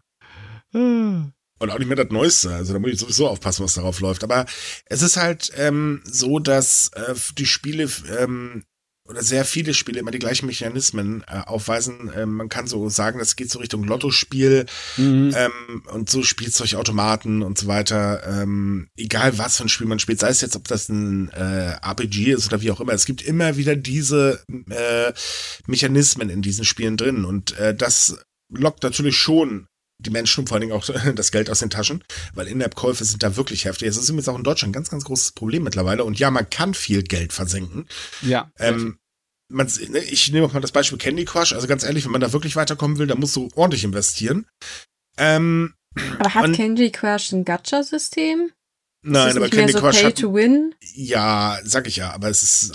Ah. 0.73 1.31
Und 1.59 1.71
auch 1.71 1.79
nicht 1.79 1.89
mehr 1.89 1.97
das 1.97 2.11
Neueste. 2.11 2.55
Also 2.55 2.73
da 2.73 2.79
muss 2.79 2.91
ich 2.91 2.99
sowieso 2.99 3.29
aufpassen, 3.29 3.65
was 3.65 3.75
darauf 3.75 4.01
läuft. 4.01 4.23
Aber 4.23 4.47
es 4.87 5.03
ist 5.03 5.17
halt 5.17 5.51
ähm, 5.57 6.03
so, 6.05 6.39
dass 6.39 6.91
äh, 6.95 7.15
die 7.37 7.47
Spiele 7.47 7.89
ähm, 8.19 8.65
oder 9.09 9.23
sehr 9.23 9.45
viele 9.45 9.75
Spiele 9.75 10.01
immer 10.01 10.11
die 10.11 10.19
gleichen 10.19 10.47
Mechanismen 10.47 11.25
äh, 11.29 11.41
aufweisen. 11.45 12.11
Ähm, 12.17 12.35
man 12.37 12.49
kann 12.49 12.67
so 12.67 12.89
sagen, 12.89 13.19
das 13.19 13.37
geht 13.37 13.51
so 13.51 13.59
Richtung 13.59 13.85
Lottospiel 13.85 14.67
Mhm. 14.97 15.35
ähm, 15.37 15.83
und 15.93 16.09
so 16.09 16.23
Spielzeugautomaten 16.23 17.43
und 17.43 17.59
so 17.59 17.67
weiter. 17.67 18.23
Ähm, 18.27 18.89
egal 18.97 19.37
was 19.37 19.59
für 19.59 19.65
ein 19.65 19.69
Spiel 19.69 19.87
man 19.87 19.99
spielt, 19.99 20.21
sei 20.21 20.29
es 20.29 20.41
jetzt, 20.41 20.57
ob 20.57 20.69
das 20.69 20.89
ein 20.89 21.29
äh, 21.31 21.77
RPG 21.83 22.33
ist 22.33 22.47
oder 22.47 22.63
wie 22.63 22.71
auch 22.71 22.81
immer. 22.81 22.93
Es 22.93 23.05
gibt 23.07 23.23
immer 23.23 23.57
wieder 23.57 23.77
diese 23.77 24.43
äh, 24.71 25.13
Mechanismen 25.67 26.31
in 26.31 26.41
diesen 26.43 26.65
Spielen 26.65 26.97
drin 26.97 27.25
und 27.25 27.57
äh, 27.59 27.75
das 27.75 28.19
lockt 28.51 28.83
natürlich 28.83 29.17
schon 29.17 29.67
die 29.99 30.11
Menschen 30.11 30.41
und 30.41 30.49
vor 30.49 30.57
allen 30.57 30.63
Dingen 30.69 30.73
auch 30.73 30.85
das 31.15 31.31
Geld 31.31 31.51
aus 31.51 31.61
den 31.61 31.71
Taschen, 31.71 32.03
weil 32.35 32.49
In-App-Käufe 32.49 33.05
sind 33.05 33.23
da 33.23 33.37
wirklich 33.37 33.65
heftig. 33.65 33.89
Es 33.89 33.97
ist 33.97 34.09
übrigens 34.09 34.29
auch 34.29 34.37
in 34.37 34.45
Deutschland 34.45 34.71
ein 34.71 34.75
ganz, 34.75 34.91
ganz 34.91 35.05
großes 35.05 35.33
Problem 35.33 35.63
mittlerweile. 35.63 36.05
Und 36.05 36.19
ja, 36.19 36.31
man 36.31 36.49
kann 36.51 36.75
viel 36.75 37.03
Geld 37.03 37.33
versenken. 37.33 37.87
Ja. 38.23 38.51
Ähm, 38.59 38.99
man, 39.49 39.67
ne, 39.89 39.99
ich 40.01 40.31
nehme 40.33 40.47
auch 40.47 40.53
mal 40.53 40.61
das 40.61 40.73
Beispiel 40.73 40.99
Candy 40.99 41.25
Crush. 41.25 41.53
Also 41.53 41.67
ganz 41.67 41.85
ehrlich, 41.85 42.05
wenn 42.05 42.13
man 42.13 42.21
da 42.21 42.33
wirklich 42.33 42.57
weiterkommen 42.57 42.99
will, 42.99 43.07
dann 43.07 43.21
musst 43.21 43.37
du 43.37 43.49
ordentlich 43.55 43.85
investieren. 43.85 44.47
Ähm, 45.17 45.75
Aber 46.19 46.35
hat 46.35 46.45
Und- 46.45 46.57
Candy 46.57 46.91
Crush 46.91 47.33
ein 47.33 47.45
Gacha-System? 47.45 48.51
nein, 49.03 49.29
ist 49.31 49.37
aber 49.37 49.45
nicht 49.47 49.55
mehr 49.55 49.67
Candy 49.67 49.73
so 49.75 49.79
Crush 49.81 49.97
Pay 49.99 50.05
hat, 50.07 50.19
to 50.19 50.35
Win? 50.35 50.75
ja, 50.95 51.59
sag 51.63 51.87
ich 51.87 51.97
ja, 51.97 52.11
aber 52.13 52.29
es 52.31 52.43
ist 52.43 52.73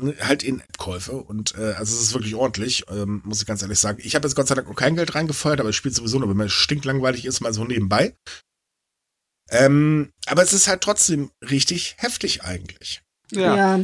äh, 0.00 0.12
halt 0.20 0.42
In-App-Käufe 0.42 1.12
und 1.12 1.54
äh, 1.56 1.72
also 1.72 1.94
es 1.94 2.02
ist 2.02 2.14
wirklich 2.14 2.34
ordentlich, 2.34 2.84
ähm, 2.88 3.22
muss 3.24 3.40
ich 3.40 3.46
ganz 3.46 3.62
ehrlich 3.62 3.78
sagen. 3.78 4.00
Ich 4.02 4.14
habe 4.14 4.26
jetzt 4.26 4.34
Gott 4.34 4.48
sei 4.48 4.54
Dank 4.54 4.68
noch 4.68 4.76
kein 4.76 4.96
Geld 4.96 5.14
reingefeuert, 5.14 5.60
aber 5.60 5.70
ich 5.70 5.76
spiele 5.76 5.94
sowieso 5.94 6.18
nur, 6.18 6.28
wenn 6.28 6.36
mir 6.36 6.48
stinklangweilig 6.48 7.24
ist, 7.24 7.40
mal 7.40 7.54
so 7.54 7.64
nebenbei. 7.64 8.16
Ähm, 9.50 10.12
aber 10.26 10.42
es 10.42 10.52
ist 10.52 10.68
halt 10.68 10.80
trotzdem 10.80 11.30
richtig 11.40 11.96
heftig 11.98 12.42
eigentlich. 12.42 13.02
ja. 13.30 13.80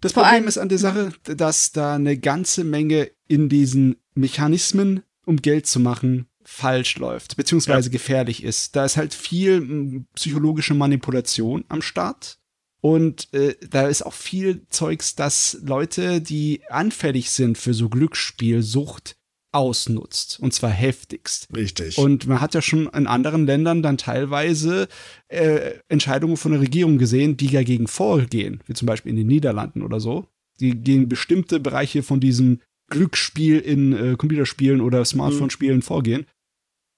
Das 0.00 0.12
Vor 0.12 0.24
Problem 0.24 0.46
ist 0.46 0.58
an 0.58 0.68
der 0.68 0.76
Sache, 0.76 1.14
dass 1.22 1.72
da 1.72 1.94
eine 1.94 2.18
ganze 2.18 2.62
Menge 2.62 3.10
in 3.26 3.48
diesen 3.48 3.96
Mechanismen, 4.14 5.02
um 5.24 5.38
Geld 5.38 5.66
zu 5.66 5.80
machen, 5.80 6.26
falsch 6.44 6.98
läuft, 6.98 7.36
beziehungsweise 7.36 7.88
gefährlich 7.88 8.44
ist. 8.44 8.76
Da 8.76 8.84
ist 8.84 8.98
halt 8.98 9.14
viel 9.14 10.04
psychologische 10.14 10.74
Manipulation 10.74 11.64
am 11.68 11.80
Start. 11.80 12.38
Und 12.84 13.32
äh, 13.32 13.54
da 13.70 13.88
ist 13.88 14.04
auch 14.04 14.12
viel 14.12 14.66
Zeugs, 14.68 15.14
das 15.14 15.56
Leute, 15.62 16.20
die 16.20 16.60
anfällig 16.68 17.30
sind 17.30 17.56
für 17.56 17.72
so 17.72 17.88
Glücksspielsucht, 17.88 19.16
ausnutzt. 19.52 20.38
Und 20.40 20.52
zwar 20.52 20.68
heftigst. 20.68 21.48
Richtig. 21.56 21.96
Und 21.96 22.26
man 22.26 22.42
hat 22.42 22.52
ja 22.52 22.60
schon 22.60 22.88
in 22.88 23.06
anderen 23.06 23.46
Ländern 23.46 23.82
dann 23.82 23.96
teilweise 23.96 24.88
äh, 25.28 25.78
Entscheidungen 25.88 26.36
von 26.36 26.52
der 26.52 26.60
Regierung 26.60 26.98
gesehen, 26.98 27.38
die 27.38 27.50
dagegen 27.50 27.86
vorgehen, 27.86 28.62
wie 28.66 28.74
zum 28.74 28.84
Beispiel 28.84 29.10
in 29.10 29.16
den 29.16 29.28
Niederlanden 29.28 29.80
oder 29.80 29.98
so, 29.98 30.26
die 30.60 30.72
gegen 30.72 31.08
bestimmte 31.08 31.60
Bereiche 31.60 32.02
von 32.02 32.20
diesem 32.20 32.60
Glücksspiel 32.90 33.60
in 33.60 33.92
äh, 33.94 34.16
Computerspielen 34.16 34.82
oder 34.82 35.06
Smartphone-Spielen 35.06 35.80
vorgehen. 35.80 36.26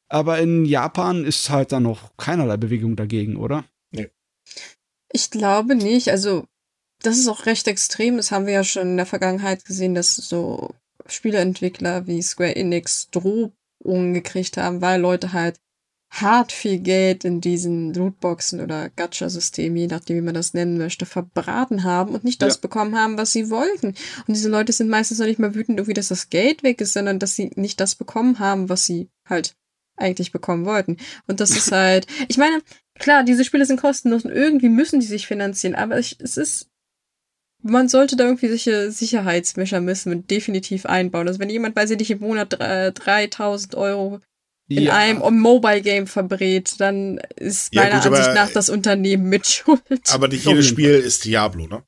Aber 0.09 0.41
in 0.41 0.64
Japan 0.64 1.24
ist 1.24 1.49
halt 1.51 1.70
dann 1.70 1.84
noch 1.84 2.16
keinerlei 2.16 2.57
Bewegung 2.57 2.97
dagegen, 2.97 3.37
oder? 3.37 3.64
Ich 5.12 5.30
glaube 5.30 5.74
nicht. 5.74 6.11
Also, 6.11 6.44
das 7.02 7.18
ist 7.18 7.28
auch 7.28 7.46
recht 7.46 7.68
extrem. 7.68 8.16
Das 8.16 8.30
haben 8.30 8.46
wir 8.46 8.54
ja 8.54 8.64
schon 8.64 8.82
in 8.90 8.96
der 8.96 9.07
Vergangenheit 9.07 9.64
gesehen, 9.64 9.94
dass 9.94 10.16
so 10.16 10.74
Spieleentwickler 11.07 12.07
wie 12.07 12.22
Square 12.22 12.57
Enix 12.57 13.09
Drohungen 13.11 14.14
gekriegt 14.14 14.57
haben, 14.57 14.80
weil 14.80 15.00
Leute 15.00 15.32
halt 15.32 15.61
hart 16.11 16.52
viel 16.52 16.78
Geld 16.78 17.24
in 17.24 17.40
diesen 17.40 17.92
Lootboxen 17.92 18.61
oder 18.61 18.90
Gacha-Systemen, 18.90 19.76
je 19.76 19.86
nachdem, 19.88 20.16
wie 20.16 20.22
man 20.22 20.34
das 20.34 20.54
nennen 20.54 20.78
möchte, 20.78 21.04
verbraten 21.04 21.82
haben 21.84 22.14
und 22.14 22.24
nicht 22.24 22.40
das 22.42 22.54
Ja. 22.54 22.61
bekommen 22.61 22.96
haben, 22.96 23.18
was 23.18 23.32
sie 23.32 23.50
wollten. 23.50 23.88
Und 23.88 24.28
diese 24.28 24.48
Leute 24.48 24.72
sind 24.72 24.88
meistens 24.88 25.18
noch 25.18 25.26
nicht 25.26 25.40
mal 25.40 25.54
wütend, 25.54 25.78
irgendwie, 25.78 25.94
dass 25.94 26.09
das 26.09 26.30
Geld 26.30 26.62
weg 26.62 26.80
ist, 26.80 26.92
sondern 26.92 27.18
dass 27.18 27.34
sie 27.34 27.50
nicht 27.57 27.80
das 27.80 27.96
bekommen 27.96 28.38
haben, 28.38 28.68
was 28.68 28.86
sie 28.86 29.09
halt 29.28 29.57
eigentlich 29.96 30.32
bekommen 30.32 30.64
wollten. 30.64 30.96
Und 31.26 31.40
das 31.40 31.50
ist 31.50 31.72
halt, 31.72 32.07
ich 32.28 32.38
meine, 32.38 32.62
klar, 32.99 33.24
diese 33.24 33.44
Spiele 33.44 33.64
sind 33.66 33.80
kostenlos 33.80 34.24
und 34.24 34.30
irgendwie 34.32 34.68
müssen 34.68 35.01
die 35.01 35.07
sich 35.07 35.26
finanzieren, 35.26 35.74
aber 35.74 35.99
ich, 35.99 36.16
es 36.20 36.36
ist, 36.36 36.68
man 37.62 37.88
sollte 37.88 38.16
da 38.16 38.24
irgendwie 38.24 38.49
solche 38.49 38.90
Sicherheitsmechanismen 38.92 40.26
definitiv 40.26 40.86
einbauen. 40.86 41.26
Also 41.26 41.40
wenn 41.40 41.51
jemand, 41.51 41.74
weiß 41.76 41.90
ich 41.90 41.99
nicht, 41.99 42.11
im 42.11 42.20
Monat 42.20 42.53
drei- 42.59 42.90
3000 42.92 43.74
Euro 43.74 44.20
in 44.68 44.82
Ja. 44.84 44.97
einem 44.97 45.40
Mobile-Game 45.40 46.07
verbrät, 46.07 46.74
dann 46.80 47.18
ist 47.36 47.72
Ja, 47.74 47.82
meiner 47.82 47.97
gut, 47.97 48.07
aber- 48.07 48.16
Ansicht 48.18 48.34
nach 48.34 48.51
das 48.51 48.68
Unternehmen 48.68 49.28
mit 49.28 49.47
Schuld. 49.47 49.80
Aber 50.11 50.28
nicht 50.28 50.44
jedes 50.44 50.66
Spiel 50.66 50.90
ist 50.90 51.24
Diablo, 51.24 51.66
ne? 51.66 51.82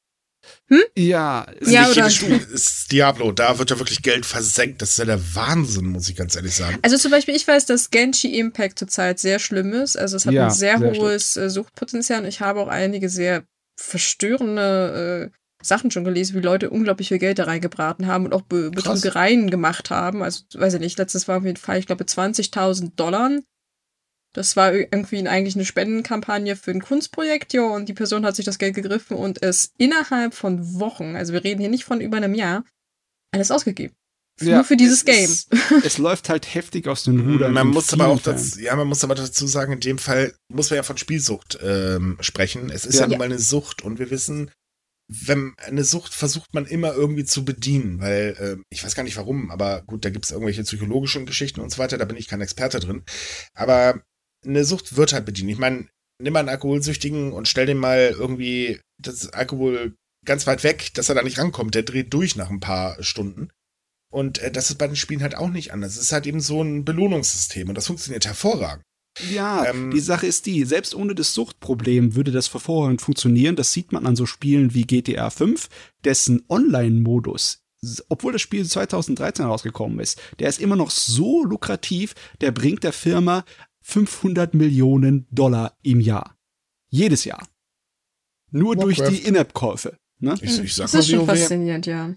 Ja, 0.97 1.47
es- 1.61 1.71
Ja, 1.71 1.89
nicht 1.89 2.23
oder- 2.23 2.37
ist 2.53 2.93
Diablo. 2.93 3.33
Da 3.33 3.59
wird 3.59 3.71
ja 3.71 3.79
wirklich 3.79 4.03
Geld 4.03 4.27
versenkt. 4.27 4.83
Das 4.83 4.91
ist 4.91 4.99
ja 4.99 5.05
der 5.07 5.35
Wahnsinn, 5.35 5.87
muss 5.87 6.09
ich 6.09 6.17
ganz 6.17 6.37
ehrlich 6.37 6.55
sagen. 6.55 6.79
Also 6.83 6.97
zum 6.99 7.11
Beispiel, 7.11 7.35
ich 7.35 7.47
weiß, 7.49 7.67
dass 7.67 7.91
Genshi 7.91 8.39
Impact 8.39 8.79
zurzeit 8.79 9.19
sehr 9.19 9.39
schlimm 9.39 9.73
ist. 9.73 9.97
Also 9.97 10.17
es 10.17 10.27
hat 10.27 10.35
Ja, 10.35 10.45
ein 10.47 10.51
sehr, 10.51 10.79
sehr 10.79 10.93
hohes 10.95 11.37
äh, 11.37 11.49
Suchtpotenzial 11.51 12.21
und 12.23 12.29
ich 12.29 12.41
habe 12.41 12.61
auch 12.61 12.69
einige 12.69 13.09
sehr 13.09 13.45
verstörende 13.81 15.31
äh, 15.33 15.65
Sachen 15.65 15.91
schon 15.91 16.05
gelesen, 16.05 16.37
wie 16.37 16.41
Leute 16.45 16.71
unglaublich 16.71 17.09
viel 17.09 17.19
Geld 17.19 17.39
da 17.39 17.45
reingebraten 17.45 18.07
haben 18.07 18.27
und 18.27 18.33
auch 18.33 18.43
Be 18.43 18.71
Krass. 18.71 19.01
Betrügereien 19.01 19.51
gemacht 19.51 19.91
haben. 19.91 20.23
Also, 20.23 20.43
weiß 20.55 20.75
ich 20.75 20.81
nicht, 20.81 20.99
letztes 20.99 21.27
war 21.27 21.39
auf 21.39 21.45
jeden 21.45 21.57
Fall, 21.57 21.79
ich 21.79 21.87
glaube, 21.87 22.05
20.000 22.05 22.93
Dollar. 22.97 23.31
Das 24.35 24.57
war 24.57 24.73
irgendwie 24.75 25.27
eigentlich 25.27 25.55
eine 25.57 25.65
Spendenkampagne 25.65 26.55
für 26.55 26.71
ein 26.71 26.83
Kunstprojekt, 26.83 27.53
ja, 27.55 27.63
und 27.63 27.89
die 27.89 27.95
Person 27.95 28.25
hat 28.27 28.37
sich 28.37 28.45
das 28.45 28.59
Geld 28.59 28.75
gegriffen 28.75 29.17
und 29.17 29.43
es 29.43 29.73
innerhalb 29.79 30.35
von 30.35 30.79
Wochen, 30.79 31.17
also 31.17 31.33
wir 31.33 31.43
reden 31.45 31.61
hier 31.61 31.71
nicht 31.71 31.85
von 31.85 32.01
über 32.01 32.19
einem 32.19 32.35
Jahr, 32.35 32.65
alles 33.33 33.51
ausgegeben. 33.51 33.95
Ja, 34.41 34.57
Nur 34.57 34.65
für 34.65 34.77
dieses 34.77 34.99
es 34.99 35.05
Game. 35.05 35.25
ist- 35.25 35.49
es 35.85 35.99
läuft 35.99 36.29
halt 36.29 36.55
heftig 36.55 36.87
aus 36.87 37.03
den 37.03 37.19
Rudern. 37.21 37.53
Man 37.53 37.67
muss 37.69 37.93
aber 37.93 38.07
auch 38.07 38.21
dazu, 38.23 38.61
ja, 38.61 38.77
man 38.77 38.87
muss 38.87 39.03
aber 39.03 39.17
dazu 39.17 39.47
sagen, 39.49 39.73
in 39.73 39.81
dem 39.81 39.99
Fall 39.99 40.33
muss 40.49 40.71
man 40.71 40.77
ja 40.77 40.83
von 40.85 40.97
Spielsucht 40.97 41.59
ähm, 41.61 42.17
sprechen. 42.21 42.71
Es 42.71 42.85
ist 42.87 42.97
ja, 42.97 43.01
Ja. 43.03 43.07
nun 43.09 43.19
mal 43.19 43.25
eine 43.25 43.41
Sucht 43.41 43.83
und 43.83 43.99
wir 43.99 44.11
wissen, 44.11 44.53
wenn 45.11 45.55
eine 45.57 45.83
Sucht 45.85 46.15
versucht 46.15 46.53
man 46.55 46.67
immer 46.67 46.93
irgendwie 46.93 47.25
zu 47.25 47.45
bedienen, 47.45 47.99
weil 48.01 48.37
äh, 48.39 48.63
ich 48.71 48.85
weiß 48.85 48.95
gar 48.95 49.03
nicht 49.03 49.17
warum, 49.17 49.51
aber 49.51 49.83
gut, 49.87 50.05
da 50.05 50.11
gibt 50.11 50.27
es 50.27 50.31
irgendwelche 50.31 50.63
psychologischen 50.63 51.27
Geschichten 51.27 51.61
und 51.61 51.73
so 51.73 51.79
weiter, 51.79 51.97
da 51.99 52.05
bin 52.05 52.17
ich 52.19 52.29
kein 52.29 52.43
Experte 52.43 52.79
drin. 52.79 53.03
Aber 53.55 54.03
eine 54.49 54.65
Sucht 54.65 54.97
wird 54.97 55.13
halt 55.13 55.27
bedient. 55.27 55.51
Ich 55.51 55.59
meine, 55.59 55.89
nimm 56.21 56.33
mal 56.33 56.41
einen 56.41 56.49
Alkoholsüchtigen 56.49 57.33
und 57.33 57.49
stell 57.49 57.67
dem 57.67 57.79
mal 57.79 58.15
irgendwie 58.19 58.81
das 59.01 59.33
Alkohol 59.33 59.95
ganz 60.25 60.47
weit 60.47 60.65
weg, 60.65 60.91
dass 60.95 61.09
er 61.09 61.15
da 61.15 61.23
nicht 61.23 61.39
rankommt. 61.39 61.75
Der 61.75 61.83
dreht 61.83 62.13
durch 62.13 62.37
nach 62.37 62.51
ein 62.51 62.61
paar 62.61 63.03
Stunden. 63.03 63.51
Und 64.11 64.39
äh, 64.39 64.51
das 64.51 64.71
ist 64.71 64.79
bei 64.79 64.87
den 64.87 64.97
Spielen 64.97 65.23
halt 65.23 65.37
auch 65.37 65.51
nicht 65.51 65.73
anders. 65.73 65.97
Es 65.97 66.03
ist 66.03 66.13
halt 66.13 66.27
eben 66.27 66.41
so 66.41 66.63
ein 66.63 66.85
Belohnungssystem 66.85 67.69
und 67.69 67.75
das 67.75 67.87
funktioniert 67.87 68.27
hervorragend. 68.27 68.83
Ja, 69.31 69.67
Ähm, 69.67 69.91
die 69.91 70.01
Sache 70.01 70.27
ist 70.27 70.47
die, 70.47 70.65
selbst 70.65 70.95
ohne 70.95 71.15
das 71.15 71.35
Suchtproblem 71.35 72.15
würde 72.15 72.31
das 72.31 72.53
hervorragend 72.53 73.03
funktionieren. 73.03 73.57
Das 73.57 73.73
sieht 73.73 73.93
man 73.93 74.07
an 74.07 74.17
so 74.17 74.27
Spielen 74.27 74.75
wie 74.75 74.83
GTA 74.83 75.31
5, 75.31 75.69
dessen 76.05 76.45
Online-Modus, 76.49 77.61
obwohl 78.09 78.33
das 78.33 78.43
Spiel 78.43 78.65
2013 78.65 79.45
rausgekommen 79.45 79.99
ist, 80.01 80.21
der 80.39 80.49
ist 80.49 80.61
immer 80.61 80.77
noch 80.77 80.91
so 80.91 81.45
lukrativ, 81.45 82.15
der 82.41 82.53
bringt 82.53 82.85
der 82.85 82.93
Firma 82.93 83.45
500 83.89 84.53
Millionen 84.55 85.27
Dollar 85.31 85.77
im 85.83 86.01
Jahr. 86.01 86.37
Jedes 86.91 87.25
Jahr. 87.25 87.49
Nur 88.51 88.77
durch 88.77 88.99
Warcraft. 88.99 89.13
die 89.17 89.25
In-App-Käufe. 89.25 89.97
Ne? 90.21 90.35
Ich, 90.43 90.59
ich 90.59 90.77
das 90.77 90.93
ist 90.95 91.09
schon 91.11 91.21
WoW, 91.21 91.27
faszinierend, 91.27 91.87
ja. 91.87 92.15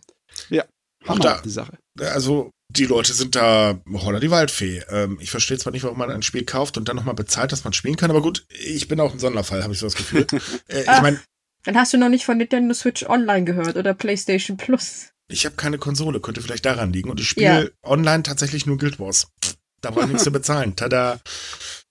Hammer, 1.05 1.19
da- 1.19 1.41
die 1.41 1.49
Sache. 1.49 1.77
also 1.99 2.51
die 2.69 2.85
Leute 2.85 3.13
sind 3.13 3.35
da 3.35 3.81
holla 3.93 4.19
die 4.19 4.29
Waldfee. 4.31 4.83
Ähm, 4.89 5.17
ich 5.19 5.31
verstehe 5.31 5.57
zwar 5.57 5.71
nicht, 5.73 5.83
warum 5.83 5.97
man 5.97 6.11
ein 6.11 6.21
Spiel 6.21 6.45
kauft 6.45 6.77
und 6.77 6.87
dann 6.87 6.95
nochmal 6.95 7.15
bezahlt, 7.15 7.51
dass 7.51 7.63
man 7.63 7.73
spielen 7.73 7.95
kann, 7.95 8.09
aber 8.11 8.21
gut, 8.21 8.45
ich 8.49 8.87
bin 8.87 8.99
auch 8.99 9.11
ein 9.13 9.19
Sonderfall, 9.19 9.63
habe 9.63 9.73
ich 9.73 9.79
so 9.79 9.85
das 9.87 9.95
Gefühl. 9.95 10.27
äh, 10.67 10.81
ich 10.81 10.89
Ah. 10.89 11.01
meine, 11.01 11.19
Dann 11.63 11.75
hast 11.77 11.91
du 11.93 11.97
noch 11.97 12.09
nicht 12.09 12.23
von 12.25 12.37
Nintendo 12.37 12.73
Switch 12.73 13.03
Online 13.03 13.43
gehört 13.45 13.75
oder 13.77 13.93
PlayStation 13.93 14.57
Plus. 14.57 15.09
ich 15.29 15.45
habe 15.45 15.55
keine 15.55 15.77
Konsole, 15.79 16.19
könnte 16.19 16.41
vielleicht 16.41 16.65
daran 16.65 16.93
liegen 16.93 17.09
und 17.09 17.19
ich 17.19 17.27
spiele 17.29 17.63
Ja. 17.63 17.69
online 17.89 18.23
tatsächlich 18.23 18.65
nur 18.65 18.77
Guild 18.77 18.99
Wars. 18.99 19.27
Da 19.81 19.95
war 19.95 20.05
nichts 20.07 20.23
zu 20.23 20.31
bezahlen. 20.31 20.75
Tada. 20.75 21.19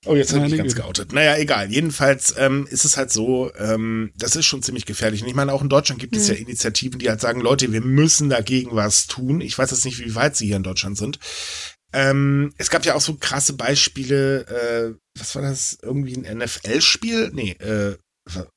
Oh, 0.06 0.14
jetzt 0.14 0.32
habe 0.32 0.46
ich 0.46 0.56
ganz 0.56 0.74
geoutet. 0.74 1.12
Naja, 1.12 1.36
egal. 1.36 1.70
Jedenfalls 1.70 2.34
ähm, 2.38 2.66
ist 2.70 2.84
es 2.84 2.96
halt 2.96 3.10
so, 3.10 3.52
ähm, 3.58 4.12
das 4.16 4.34
ist 4.36 4.46
schon 4.46 4.62
ziemlich 4.62 4.86
gefährlich. 4.86 5.22
Und 5.22 5.28
ich 5.28 5.34
meine, 5.34 5.52
auch 5.52 5.60
in 5.60 5.68
Deutschland 5.68 6.00
gibt 6.00 6.16
es 6.16 6.28
Hm. 6.28 6.34
ja 6.36 6.40
Initiativen, 6.40 6.98
die 6.98 7.10
halt 7.10 7.20
sagen, 7.20 7.40
Leute, 7.40 7.72
wir 7.72 7.82
müssen 7.82 8.30
dagegen 8.30 8.74
was 8.74 9.08
tun. 9.08 9.40
Ich 9.42 9.58
weiß 9.58 9.70
jetzt 9.72 9.84
nicht, 9.84 9.98
wie 9.98 10.14
weit 10.14 10.36
sie 10.36 10.46
hier 10.46 10.56
in 10.56 10.62
Deutschland 10.62 10.96
sind. 10.96 11.18
Ähm, 11.92 12.54
es 12.56 12.70
gab 12.70 12.86
ja 12.86 12.94
auch 12.94 13.00
so 13.00 13.16
krasse 13.16 13.54
Beispiele, 13.54 14.46
äh, 14.46 14.94
was 15.18 15.34
war 15.34 15.42
das? 15.42 15.76
Irgendwie 15.82 16.16
ein 16.16 16.38
NFL-Spiel? 16.38 17.30
Nee, 17.34 17.52
äh, 17.58 17.96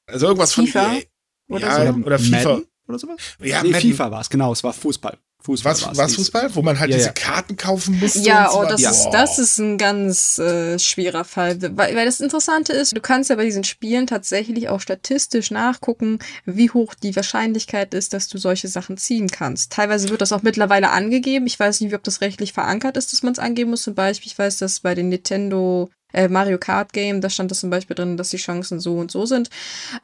also 0.05 0.27
irgendwas 0.27 0.53
von 0.53 0.67
FIFA? 0.67 0.93
EA. 0.93 1.01
Oder 1.49 1.67
ja, 1.67 1.93
so? 1.93 1.99
oder 1.99 2.19
FIFA. 2.19 2.49
Madden 2.53 2.65
Oder 2.87 2.99
sowas? 2.99 3.17
Ja, 3.39 3.63
nee, 3.63 3.71
Madden. 3.71 3.91
FIFA 3.91 4.11
war 4.11 4.21
es, 4.21 4.29
genau, 4.29 4.53
es 4.53 4.63
war 4.63 4.71
Fußball. 4.71 5.17
Fußball 5.43 5.73
Was, 5.73 5.97
was 5.97 6.15
Fußball? 6.15 6.55
Wo 6.55 6.61
man 6.61 6.79
halt 6.79 6.89
Ja, 6.89 6.95
diese 6.95 7.07
ja. 7.09 7.13
Karten 7.13 7.57
kaufen 7.57 7.99
musste? 7.99 8.19
Ja, 8.19 8.47
und 8.47 8.51
so 8.51 8.59
oh, 8.59 8.69
das, 8.69 8.81
ist, 8.81 9.03
Boah. 9.03 9.11
das 9.11 9.39
ist 9.39 9.57
ein 9.59 9.77
ganz 9.77 10.39
äh, 10.39 10.79
schwerer 10.79 11.25
Fall. 11.25 11.57
Weil, 11.61 11.95
weil 11.95 12.05
das 12.05 12.21
Interessante 12.21 12.71
ist, 12.71 12.95
du 12.95 13.01
kannst 13.01 13.29
ja 13.29 13.35
bei 13.35 13.43
diesen 13.43 13.65
Spielen 13.65 14.07
tatsächlich 14.07 14.69
auch 14.69 14.79
statistisch 14.79 15.51
nachgucken, 15.51 16.19
wie 16.45 16.69
hoch 16.69 16.93
die 16.93 17.15
Wahrscheinlichkeit 17.15 17.93
ist, 17.93 18.13
dass 18.13 18.29
du 18.29 18.37
solche 18.37 18.69
Sachen 18.69 18.97
ziehen 18.97 19.29
kannst. 19.29 19.73
Teilweise 19.73 20.09
wird 20.09 20.21
das 20.21 20.31
auch 20.31 20.43
mittlerweile 20.43 20.91
angegeben. 20.91 21.45
Ich 21.45 21.59
weiß 21.59 21.81
nicht, 21.81 21.93
ob 21.93 22.03
das 22.03 22.21
rechtlich 22.21 22.53
verankert 22.53 22.95
ist, 22.95 23.11
dass 23.11 23.23
man 23.23 23.33
es 23.33 23.39
angeben 23.39 23.71
muss. 23.71 23.83
Zum 23.83 23.95
Beispiel, 23.95 24.31
ich 24.31 24.39
weiß, 24.39 24.57
dass 24.57 24.79
bei 24.79 24.95
den 24.95 25.09
Nintendo 25.09 25.89
äh, 26.13 26.29
Mario 26.29 26.57
Kart 26.57 26.93
Game, 26.93 27.19
da 27.19 27.29
stand 27.29 27.51
das 27.51 27.59
zum 27.59 27.69
Beispiel 27.69 27.95
drin, 27.95 28.15
dass 28.15 28.29
die 28.29 28.37
Chancen 28.37 28.79
so 28.79 28.95
und 28.95 29.11
so 29.11 29.25
sind. 29.25 29.49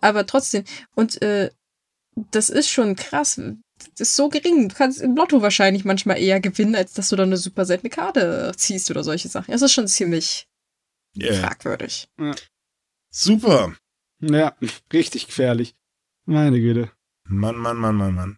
Aber 0.02 0.26
trotzdem, 0.26 0.66
und 0.96 1.22
äh, 1.22 1.50
das 2.32 2.50
ist 2.50 2.70
schon 2.70 2.96
krass. 2.98 3.40
Ist 3.98 4.16
so 4.16 4.30
gering. 4.30 4.70
Du 4.70 4.76
kannst 4.76 5.02
im 5.02 5.16
Lotto 5.16 5.42
wahrscheinlich 5.42 5.86
manchmal 5.86 6.20
eher 6.20 6.40
gewinnen, 6.40 6.76
als 6.76 6.94
dass 6.94 7.10
du 7.10 7.16
dann 7.16 7.30
eine 7.30 7.38
super 7.38 7.66
seltene 7.66 7.90
Karte 7.90 8.52
ziehst 8.56 8.90
oder 8.92 9.04
solche 9.04 9.28
Sachen. 9.30 9.52
Das 9.52 9.62
ist 9.62 9.74
schon 9.74 9.88
ziemlich 9.88 10.48
Yeah. 11.18 11.34
fragwürdig. 11.42 12.08
Super. 13.12 13.76
Ja, 14.22 14.56
richtig 14.94 15.28
gefährlich. 15.28 15.76
Meine 16.26 16.60
Güte. 16.60 16.92
Mann, 17.24 17.56
Mann, 17.58 17.78
Mann, 17.78 17.96
Mann, 17.96 18.14
Mann. 18.14 18.38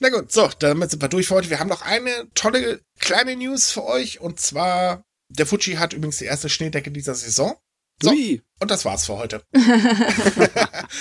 Na 0.00 0.10
gut, 0.10 0.30
so, 0.32 0.50
damit 0.58 0.90
sind 0.90 1.02
wir 1.02 1.08
durch 1.08 1.28
für 1.28 1.34
heute. 1.36 1.50
Wir 1.50 1.60
haben 1.60 1.68
noch 1.68 1.82
eine 1.82 2.28
tolle 2.34 2.80
kleine 2.98 3.36
News 3.36 3.70
für 3.70 3.84
euch 3.84 4.20
und 4.20 4.40
zwar 4.40 5.04
der 5.28 5.46
Fuji 5.46 5.74
hat 5.76 5.92
übrigens 5.92 6.18
die 6.18 6.26
erste 6.26 6.48
Schneedecke 6.48 6.90
dieser 6.90 7.14
Saison. 7.14 7.56
So. 8.04 8.10
Ui. 8.10 8.42
Und 8.60 8.70
das 8.70 8.84
war's 8.84 9.06
für 9.06 9.16
heute. 9.16 9.42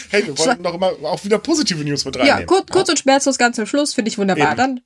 hey, 0.09 0.25
wir 0.25 0.37
wollten 0.37 0.63
doch 0.63 0.73
immer 0.73 0.91
auch 1.03 1.23
wieder 1.23 1.37
positive 1.39 1.83
News 1.83 2.05
mit 2.05 2.15
ja, 2.15 2.21
reinnehmen. 2.23 2.47
kurz, 2.47 2.69
kurz 2.71 2.89
und 2.89 2.99
schmerzlos 2.99 3.37
ganz 3.37 3.55
zum 3.55 3.65
Schluss. 3.65 3.93
Finde 3.93 4.09
ich 4.09 4.17
wunderbar. 4.17 4.49
Eben. 4.49 4.57
Dann 4.57 4.81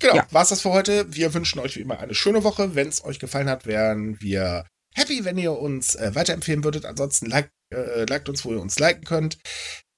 Genau, 0.00 0.16
Ja. 0.16 0.26
war's 0.30 0.48
das 0.48 0.62
für 0.62 0.70
heute. 0.70 1.14
Wir 1.14 1.32
wünschen 1.34 1.58
euch 1.60 1.76
wie 1.76 1.80
immer 1.80 1.98
eine 2.00 2.14
schöne 2.14 2.42
Woche. 2.42 2.74
Wenn 2.74 2.88
es 2.88 3.04
euch 3.04 3.18
gefallen 3.18 3.48
hat, 3.50 3.66
wären 3.66 4.20
wir 4.20 4.64
happy, 4.94 5.24
wenn 5.24 5.38
ihr 5.38 5.52
uns 5.52 5.94
äh, 5.94 6.14
weiterempfehlen 6.14 6.64
würdet. 6.64 6.86
Ansonsten 6.86 7.26
liked, 7.26 7.52
äh, 7.72 8.06
liked 8.06 8.28
uns, 8.28 8.44
wo 8.44 8.52
ihr 8.52 8.60
uns 8.60 8.78
liken 8.78 9.04
könnt. 9.04 9.38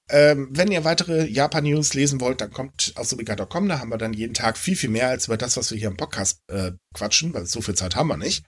Ähm, 0.09 0.49
wenn 0.51 0.69
ihr 0.71 0.83
weitere 0.83 1.25
Japan-News 1.25 1.93
lesen 1.93 2.19
wollt, 2.19 2.41
dann 2.41 2.51
kommt 2.51 2.91
auf 2.95 3.07
subika.com. 3.07 3.69
Da 3.69 3.79
haben 3.79 3.89
wir 3.89 3.97
dann 3.97 4.11
jeden 4.11 4.33
Tag 4.33 4.57
viel, 4.57 4.75
viel 4.75 4.89
mehr 4.89 5.07
als 5.07 5.27
über 5.27 5.37
das, 5.37 5.55
was 5.55 5.71
wir 5.71 5.77
hier 5.77 5.87
im 5.87 5.95
Podcast 5.95 6.41
äh, 6.51 6.73
quatschen, 6.93 7.33
weil 7.33 7.45
so 7.45 7.61
viel 7.61 7.75
Zeit 7.75 7.95
haben 7.95 8.09
wir 8.09 8.17
nicht. 8.17 8.43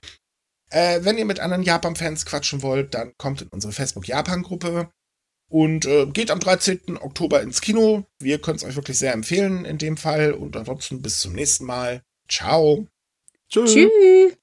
Äh, 0.70 1.00
wenn 1.02 1.18
ihr 1.18 1.24
mit 1.24 1.40
anderen 1.40 1.62
Japan-Fans 1.62 2.26
quatschen 2.26 2.62
wollt, 2.62 2.94
dann 2.94 3.12
kommt 3.18 3.42
in 3.42 3.48
unsere 3.48 3.72
Facebook-Japan-Gruppe 3.72 4.90
und 5.48 5.86
äh, 5.86 6.06
geht 6.06 6.30
am 6.30 6.40
13. 6.40 6.98
Oktober 7.00 7.40
ins 7.40 7.60
Kino. 7.60 8.04
Wir 8.18 8.40
können 8.40 8.56
es 8.56 8.64
euch 8.64 8.76
wirklich 8.76 8.98
sehr 8.98 9.12
empfehlen 9.12 9.64
in 9.64 9.78
dem 9.78 9.96
Fall. 9.96 10.32
Und 10.32 10.56
ansonsten 10.56 11.02
bis 11.02 11.20
zum 11.20 11.34
nächsten 11.34 11.64
Mal. 11.64 12.02
Ciao. 12.28 12.86
Tschüss. 13.48 13.72
tschüss. 13.72 14.36